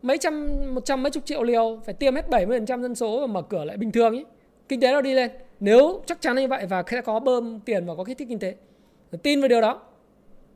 Mấy 0.02 0.18
trăm, 0.18 0.48
một 0.74 0.84
trăm 0.84 1.02
mấy 1.02 1.10
chục 1.10 1.26
triệu 1.26 1.42
liều, 1.42 1.80
phải 1.84 1.94
tiêm 1.94 2.14
hết 2.14 2.28
70% 2.28 2.82
dân 2.82 2.94
số 2.94 3.20
và 3.20 3.26
mở 3.26 3.42
cửa 3.42 3.64
lại 3.64 3.76
bình 3.76 3.92
thường 3.92 4.12
ý. 4.12 4.24
Kinh 4.68 4.80
tế 4.80 4.92
nó 4.92 5.00
đi 5.00 5.14
lên. 5.14 5.30
Nếu 5.60 6.02
chắc 6.06 6.20
chắn 6.20 6.36
như 6.36 6.48
vậy 6.48 6.66
và 6.66 6.84
sẽ 6.90 7.00
có 7.00 7.20
bơm 7.20 7.60
tiền 7.60 7.86
và 7.86 7.94
có 7.94 8.04
kích 8.04 8.18
thích 8.18 8.28
kinh 8.28 8.38
tế 8.38 8.54
tin 9.22 9.40
vào 9.40 9.48
điều 9.48 9.60
đó. 9.60 9.82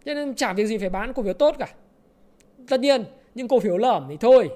Cho 0.04 0.14
nên 0.14 0.34
chả 0.34 0.52
việc 0.52 0.66
gì 0.66 0.78
phải 0.78 0.88
bán 0.88 1.12
cổ 1.12 1.22
phiếu 1.22 1.32
tốt 1.32 1.56
cả. 1.58 1.68
Tất 2.68 2.80
nhiên, 2.80 3.04
những 3.34 3.48
cổ 3.48 3.60
phiếu 3.60 3.76
lởm 3.76 4.06
thì 4.08 4.16
thôi 4.16 4.50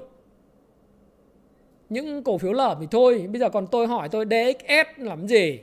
những 1.89 2.22
cổ 2.22 2.39
phiếu 2.39 2.53
lởm 2.53 2.76
thì 2.80 2.87
thôi 2.91 3.26
bây 3.32 3.41
giờ 3.41 3.49
còn 3.49 3.66
tôi 3.66 3.87
hỏi 3.87 4.09
tôi 4.09 4.24
DXS 4.24 5.05
làm 5.05 5.28
gì? 5.28 5.61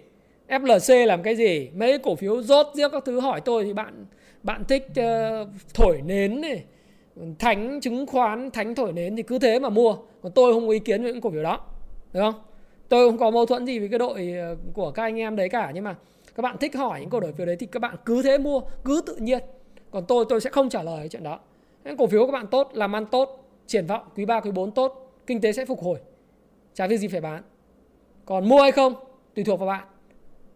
FLC 0.48 1.06
làm 1.06 1.24
cái 1.24 1.36
gì? 1.36 1.70
Mấy 1.76 1.98
cổ 1.98 2.16
phiếu 2.16 2.42
rốt 2.42 2.68
riêng 2.74 2.92
các 2.92 3.06
thứ 3.06 3.20
hỏi 3.20 3.42
tôi 3.42 3.64
thì 3.64 3.74
bạn 3.74 4.06
bạn 4.44 4.64
thích 4.64 4.88
uh, 4.92 5.48
thổi 5.74 6.02
nến 6.06 6.42
này 6.42 6.64
thánh 7.40 7.80
chứng 7.82 8.06
khoán 8.06 8.52
thánh 8.52 8.76
thổi 8.76 8.94
nến 8.94 9.16
thì 9.16 9.24
cứ 9.24 9.40
thế 9.40 9.60
mà 9.60 9.70
mua. 9.70 9.96
Còn 10.22 10.32
tôi 10.32 10.54
không 10.54 10.68
có 10.68 10.74
ý 10.74 10.80
kiến 10.80 11.04
về 11.04 11.12
những 11.12 11.22
cổ 11.22 11.30
phiếu 11.30 11.44
đó 11.44 11.60
được 12.14 12.20
không? 12.20 12.34
Tôi 12.90 13.10
không 13.10 13.18
có 13.18 13.32
mâu 13.32 13.46
thuẫn 13.46 13.66
gì 13.66 13.80
với 13.80 13.88
cái 13.88 14.00
đội 14.00 14.34
ờ, 14.40 14.56
của 14.74 14.92
các 14.92 15.04
anh 15.04 15.20
em 15.20 15.36
đấy 15.36 15.50
cả 15.50 15.72
nhưng 15.74 15.84
mà 15.84 15.96
các 16.36 16.42
bạn 16.42 16.58
thích 16.58 16.76
hỏi 16.76 17.00
những 17.00 17.10
cổ 17.10 17.22
phiếu 17.38 17.46
đấy 17.46 17.56
thì 17.60 17.66
các 17.66 17.80
bạn 17.80 17.96
cứ 18.06 18.22
thế 18.22 18.38
mua 18.38 18.62
cứ 18.86 19.02
tự 19.06 19.16
nhiên. 19.16 19.40
Còn 19.92 20.06
tôi 20.06 20.26
tôi 20.30 20.42
sẽ 20.42 20.50
không 20.50 20.70
trả 20.70 20.84
lời 20.84 20.98
cái 21.00 21.10
chuyện 21.10 21.24
đó. 21.24 21.40
Những 21.84 21.98
cổ 21.98 22.08
phiếu 22.08 22.26
các 22.26 22.32
bạn 22.32 22.48
tốt 22.48 22.70
làm 22.74 22.96
ăn 22.96 23.06
tốt 23.06 23.50
triển 23.68 23.86
vọng 23.88 24.02
quý 24.16 24.26
3 24.26 24.40
quý 24.40 24.52
4 24.52 24.72
tốt 24.72 25.04
kinh 25.28 25.42
tế 25.42 25.52
sẽ 25.52 25.66
phục 25.66 25.84
hồi 25.84 26.00
chả 26.74 26.88
việc 26.88 26.98
gì 26.98 27.08
phải 27.08 27.22
bán. 27.22 27.44
Còn 28.26 28.50
mua 28.50 28.62
hay 28.62 28.72
không, 28.72 28.94
tùy 29.36 29.44
thuộc 29.44 29.60
vào 29.60 29.68
bạn. 29.68 29.88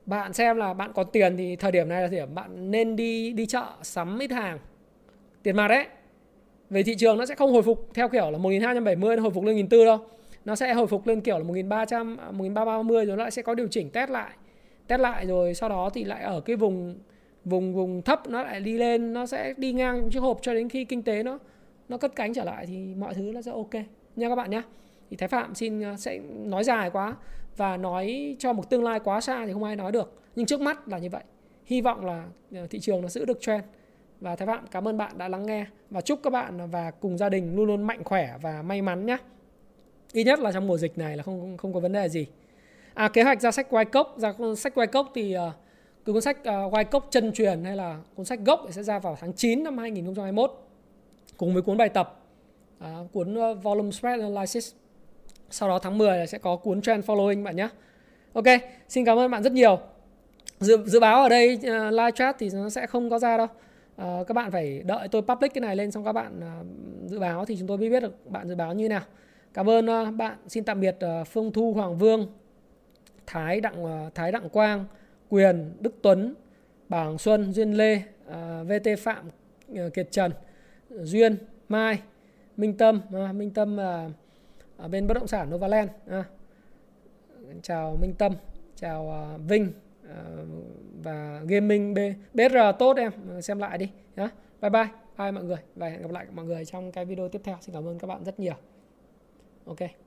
Bạn 0.05 0.34
xem 0.34 0.57
là 0.57 0.74
bạn 0.74 0.93
có 0.93 1.03
tiền 1.03 1.38
thì 1.38 1.55
thời 1.55 1.72
điểm 1.72 1.89
này 1.89 2.01
là 2.01 2.07
thời 2.07 2.20
điểm 2.20 2.36
bạn 2.36 2.72
nên 2.72 2.95
đi 2.95 3.34
đi 3.34 3.45
chợ, 3.45 3.65
sắm 3.82 4.20
ít 4.20 4.32
hàng. 4.32 4.59
Tiền 5.43 5.55
mặt 5.55 5.68
đấy 5.68 5.86
về 6.70 6.84
thị 6.84 6.95
trường 6.95 7.18
nó 7.18 7.26
sẽ 7.26 7.36
không 7.36 7.51
hồi 7.51 7.63
phục 7.63 7.89
theo 7.93 8.09
kiểu 8.09 8.32
là 8.32 8.38
1270 8.38 9.15
nó 9.15 9.22
hồi 9.22 9.32
phục 9.32 9.43
lên 9.43 9.55
1400 9.55 9.86
đâu. 9.86 10.09
Nó 10.45 10.55
sẽ 10.55 10.74
hồi 10.74 10.88
phục 10.88 11.07
lên 11.07 11.22
kiểu 11.22 11.38
là 11.38 11.43
1300 11.43 12.15
1330 12.15 13.05
rồi 13.05 13.18
nó 13.18 13.24
lại 13.24 13.32
sẽ 13.32 13.41
có 13.41 13.55
điều 13.55 13.68
chỉnh 13.68 13.89
test 13.89 14.09
lại. 14.09 14.32
Test 14.88 15.01
lại 15.01 15.26
rồi 15.26 15.53
sau 15.53 15.70
đó 15.70 15.89
thì 15.93 16.03
lại 16.03 16.24
ở 16.24 16.41
cái 16.41 16.55
vùng 16.55 16.95
vùng 17.45 17.74
vùng 17.74 18.01
thấp 18.01 18.28
nó 18.28 18.43
lại 18.43 18.59
đi 18.59 18.78
lên, 18.78 19.13
nó 19.13 19.26
sẽ 19.26 19.53
đi 19.57 19.74
ngang 19.74 20.09
chiếc 20.09 20.20
hộp 20.20 20.39
cho 20.41 20.53
đến 20.53 20.70
khi 20.70 20.86
kinh 20.86 21.03
tế 21.03 21.24
nó 21.24 21.39
nó 21.89 21.97
cất 21.97 22.15
cánh 22.15 22.34
trở 22.34 22.43
lại 22.43 22.65
thì 22.65 22.95
mọi 22.95 23.13
thứ 23.13 23.32
nó 23.36 23.41
sẽ 23.41 23.51
ok. 23.51 23.74
Nha 24.15 24.30
các 24.30 24.36
bạn 24.36 24.51
nhé 24.51 24.61
thì 25.10 25.18
thái 25.18 25.30
phạm 25.30 25.55
xin 25.55 25.82
ờ, 25.82 25.95
sẽ 25.97 26.20
nói 26.30 26.64
dài 26.64 26.89
quá 26.89 27.16
và 27.58 27.78
nói 27.78 28.36
cho 28.39 28.53
một 28.53 28.70
tương 28.70 28.84
lai 28.84 28.99
quá 28.99 29.22
xa 29.22 29.45
thì 29.45 29.53
không 29.53 29.64
ai 29.64 29.76
nói 29.76 29.91
được. 29.91 30.22
Nhưng 30.36 30.45
trước 30.45 30.62
mắt 30.62 30.88
là 30.88 30.97
như 30.97 31.10
vậy. 31.10 31.24
Hy 31.66 31.82
vọng 31.82 32.05
là 32.05 32.26
ờ, 32.55 32.68
thị 32.68 32.80
trường 32.80 33.01
nó 33.01 33.08
giữ 33.08 33.26
được 33.26 33.41
trend. 33.41 33.64
Và 34.22 34.36
thái 34.36 34.47
phạm 34.47 34.68
cảm 34.72 34.88
ơn 34.88 34.97
bạn 34.97 35.18
đã 35.18 35.28
lắng 35.28 35.45
nghe 35.45 35.66
và 35.89 36.01
chúc 36.01 36.20
các 36.24 36.30
bạn 36.30 36.70
và 36.72 36.91
cùng 36.91 37.18
gia 37.18 37.30
đình 37.30 37.55
luôn 37.55 37.66
luôn 37.66 37.82
mạnh 37.82 38.03
khỏe 38.03 38.38
và 38.41 38.62
may 38.62 38.82
mắn 38.82 39.05
nhé. 39.05 39.18
Ít 40.14 40.24
nhất 40.24 40.39
là 40.39 40.51
trong 40.51 40.68
mùa 40.68 40.78
dịch 40.78 40.97
này 40.97 41.18
là 41.18 41.24
không 41.24 41.58
không 41.58 41.74
có 41.74 41.80
vấn 41.80 41.91
đề 41.91 42.10
gì. 42.10 42.28
À 42.93 43.10
kế 43.10 43.24
hoạch 43.24 43.41
ra 43.41 43.51
sách 43.51 43.68
quay 43.70 43.86
cốc 43.86 44.16
ra 44.18 44.34
sách 44.58 44.76
quay 44.76 44.88
cốc 44.88 45.12
thì 45.16 45.36
uh, 45.38 45.53
cuốn 46.05 46.22
sách 46.22 46.38
uh, 46.39 46.74
quay 46.74 46.84
cốc 46.84 47.08
chân 47.12 47.32
truyền 47.34 47.64
hay 47.64 47.76
là 47.76 47.99
cuốn 48.16 48.26
sách 48.26 48.39
gốc 48.45 48.68
sẽ 48.70 48.84
ra 48.84 48.99
vào 48.99 49.18
tháng 49.20 49.34
9 49.34 49.64
năm 49.64 49.78
2021 49.78 50.51
cùng 51.38 51.53
với 51.53 51.62
cuốn 51.62 51.78
bài 51.78 51.89
tập 51.89 52.26
uh, 52.84 53.12
cuốn 53.12 53.38
uh, 53.38 53.64
volume 53.64 53.91
spread 53.91 54.22
analysis 54.22 54.74
sau 55.50 55.70
đó 55.70 55.80
tháng 55.80 55.98
10 55.98 56.18
là 56.18 56.26
sẽ 56.26 56.38
có 56.38 56.56
cuốn 56.56 56.82
trend 56.82 57.06
following 57.06 57.43
bạn 57.43 57.56
nhé. 57.56 57.70
Ok 58.34 58.45
xin 58.89 59.06
cảm 59.06 59.18
ơn 59.18 59.32
bạn 59.32 59.43
rất 59.43 59.54
nhiều. 59.54 59.80
Dự, 60.60 60.78
dự 60.86 61.00
báo 61.00 61.22
ở 61.22 61.30
đây 61.30 61.54
uh, 61.56 61.93
live 61.93 62.12
chat 62.12 62.36
thì 62.39 62.50
nó 62.54 62.70
sẽ 62.70 62.88
không 62.88 63.10
có 63.10 63.20
ra 63.20 63.38
đâu. 63.38 63.48
Uh, 64.02 64.28
các 64.28 64.34
bạn 64.34 64.52
phải 64.52 64.82
đợi 64.86 65.08
tôi 65.08 65.22
public 65.22 65.54
cái 65.54 65.62
này 65.62 65.76
lên 65.76 65.91
xong 65.91 66.06
các 66.06 66.14
bạn 66.14 66.39
uh, 66.39 67.10
dự 67.10 67.20
báo 67.20 67.45
thì 67.45 67.56
chúng 67.60 67.68
tôi 67.68 67.78
mới 67.78 67.89
biết 67.89 68.04
được 68.04 68.32
bạn 68.32 68.48
dự 68.48 68.56
báo 68.56 68.74
như 68.74 68.89
nào. 68.89 69.02
Cảm 69.54 69.70
ơn 69.70 69.86
uh, 69.86 70.16
bạn. 70.16 70.38
Xin 70.48 70.64
tạm 70.64 70.80
biệt 70.80 70.98
uh, 71.22 71.28
phương 71.28 71.52
thu 71.52 71.74
hoàng 71.74 71.98
vương 71.98 72.28
thái 73.28 73.62
đặng 73.62 73.84
uh, 73.84 74.16
thái 74.16 74.32
đặng 74.32 74.50
quang 74.50 74.86
quyền 75.30 75.74
đức 75.80 75.93
tuấn 76.02 76.34
bảng 76.89 77.18
xuân 77.18 77.54
duyên 77.54 77.74
lê 77.74 77.95
uh, 77.95 78.68
vt 78.68 79.00
phạm 79.00 79.30
uh, 79.72 79.93
kiệt 79.93 80.08
trần 80.12 80.32
duyên 80.89 81.38
mai 81.70 82.00
minh 82.58 82.78
tâm 82.78 83.02
uh, 83.30 83.36
minh 83.36 83.52
tâm 83.52 83.78
uh, 83.78 84.12
ở 84.78 84.88
bên 84.88 85.08
bất 85.08 85.14
động 85.14 85.28
sản 85.28 85.50
Novaland 85.50 85.90
à. 86.08 86.24
chào 87.62 87.98
Minh 88.02 88.14
Tâm 88.14 88.34
chào 88.76 89.34
uh, 89.36 89.42
Vinh 89.50 89.72
uh, 90.04 90.10
và 91.04 91.42
gaming 91.48 91.94
B 91.94 91.98
BR 92.34 92.58
tốt 92.80 92.98
em 92.98 93.12
à, 93.38 93.42
xem 93.42 93.60
lại 93.60 93.78
đi 93.78 93.90
nhá. 94.16 94.30
Bye 94.62 94.70
bye 94.70 94.88
bye 95.18 95.32
mọi 95.32 95.44
người 95.44 95.58
và 95.76 95.90
hẹn 95.90 96.02
gặp 96.02 96.12
lại 96.12 96.26
mọi 96.32 96.46
người 96.46 96.66
trong 96.66 96.92
cái 96.92 97.06
video 97.06 97.30
tiếp 97.30 97.42
theo. 97.44 97.58
Xin 97.62 97.74
cảm 97.74 97.88
ơn 97.88 98.00
các 98.00 98.08
bạn 98.08 98.24
rất 98.24 98.40
nhiều. 98.40 98.56
Ok. 99.66 100.07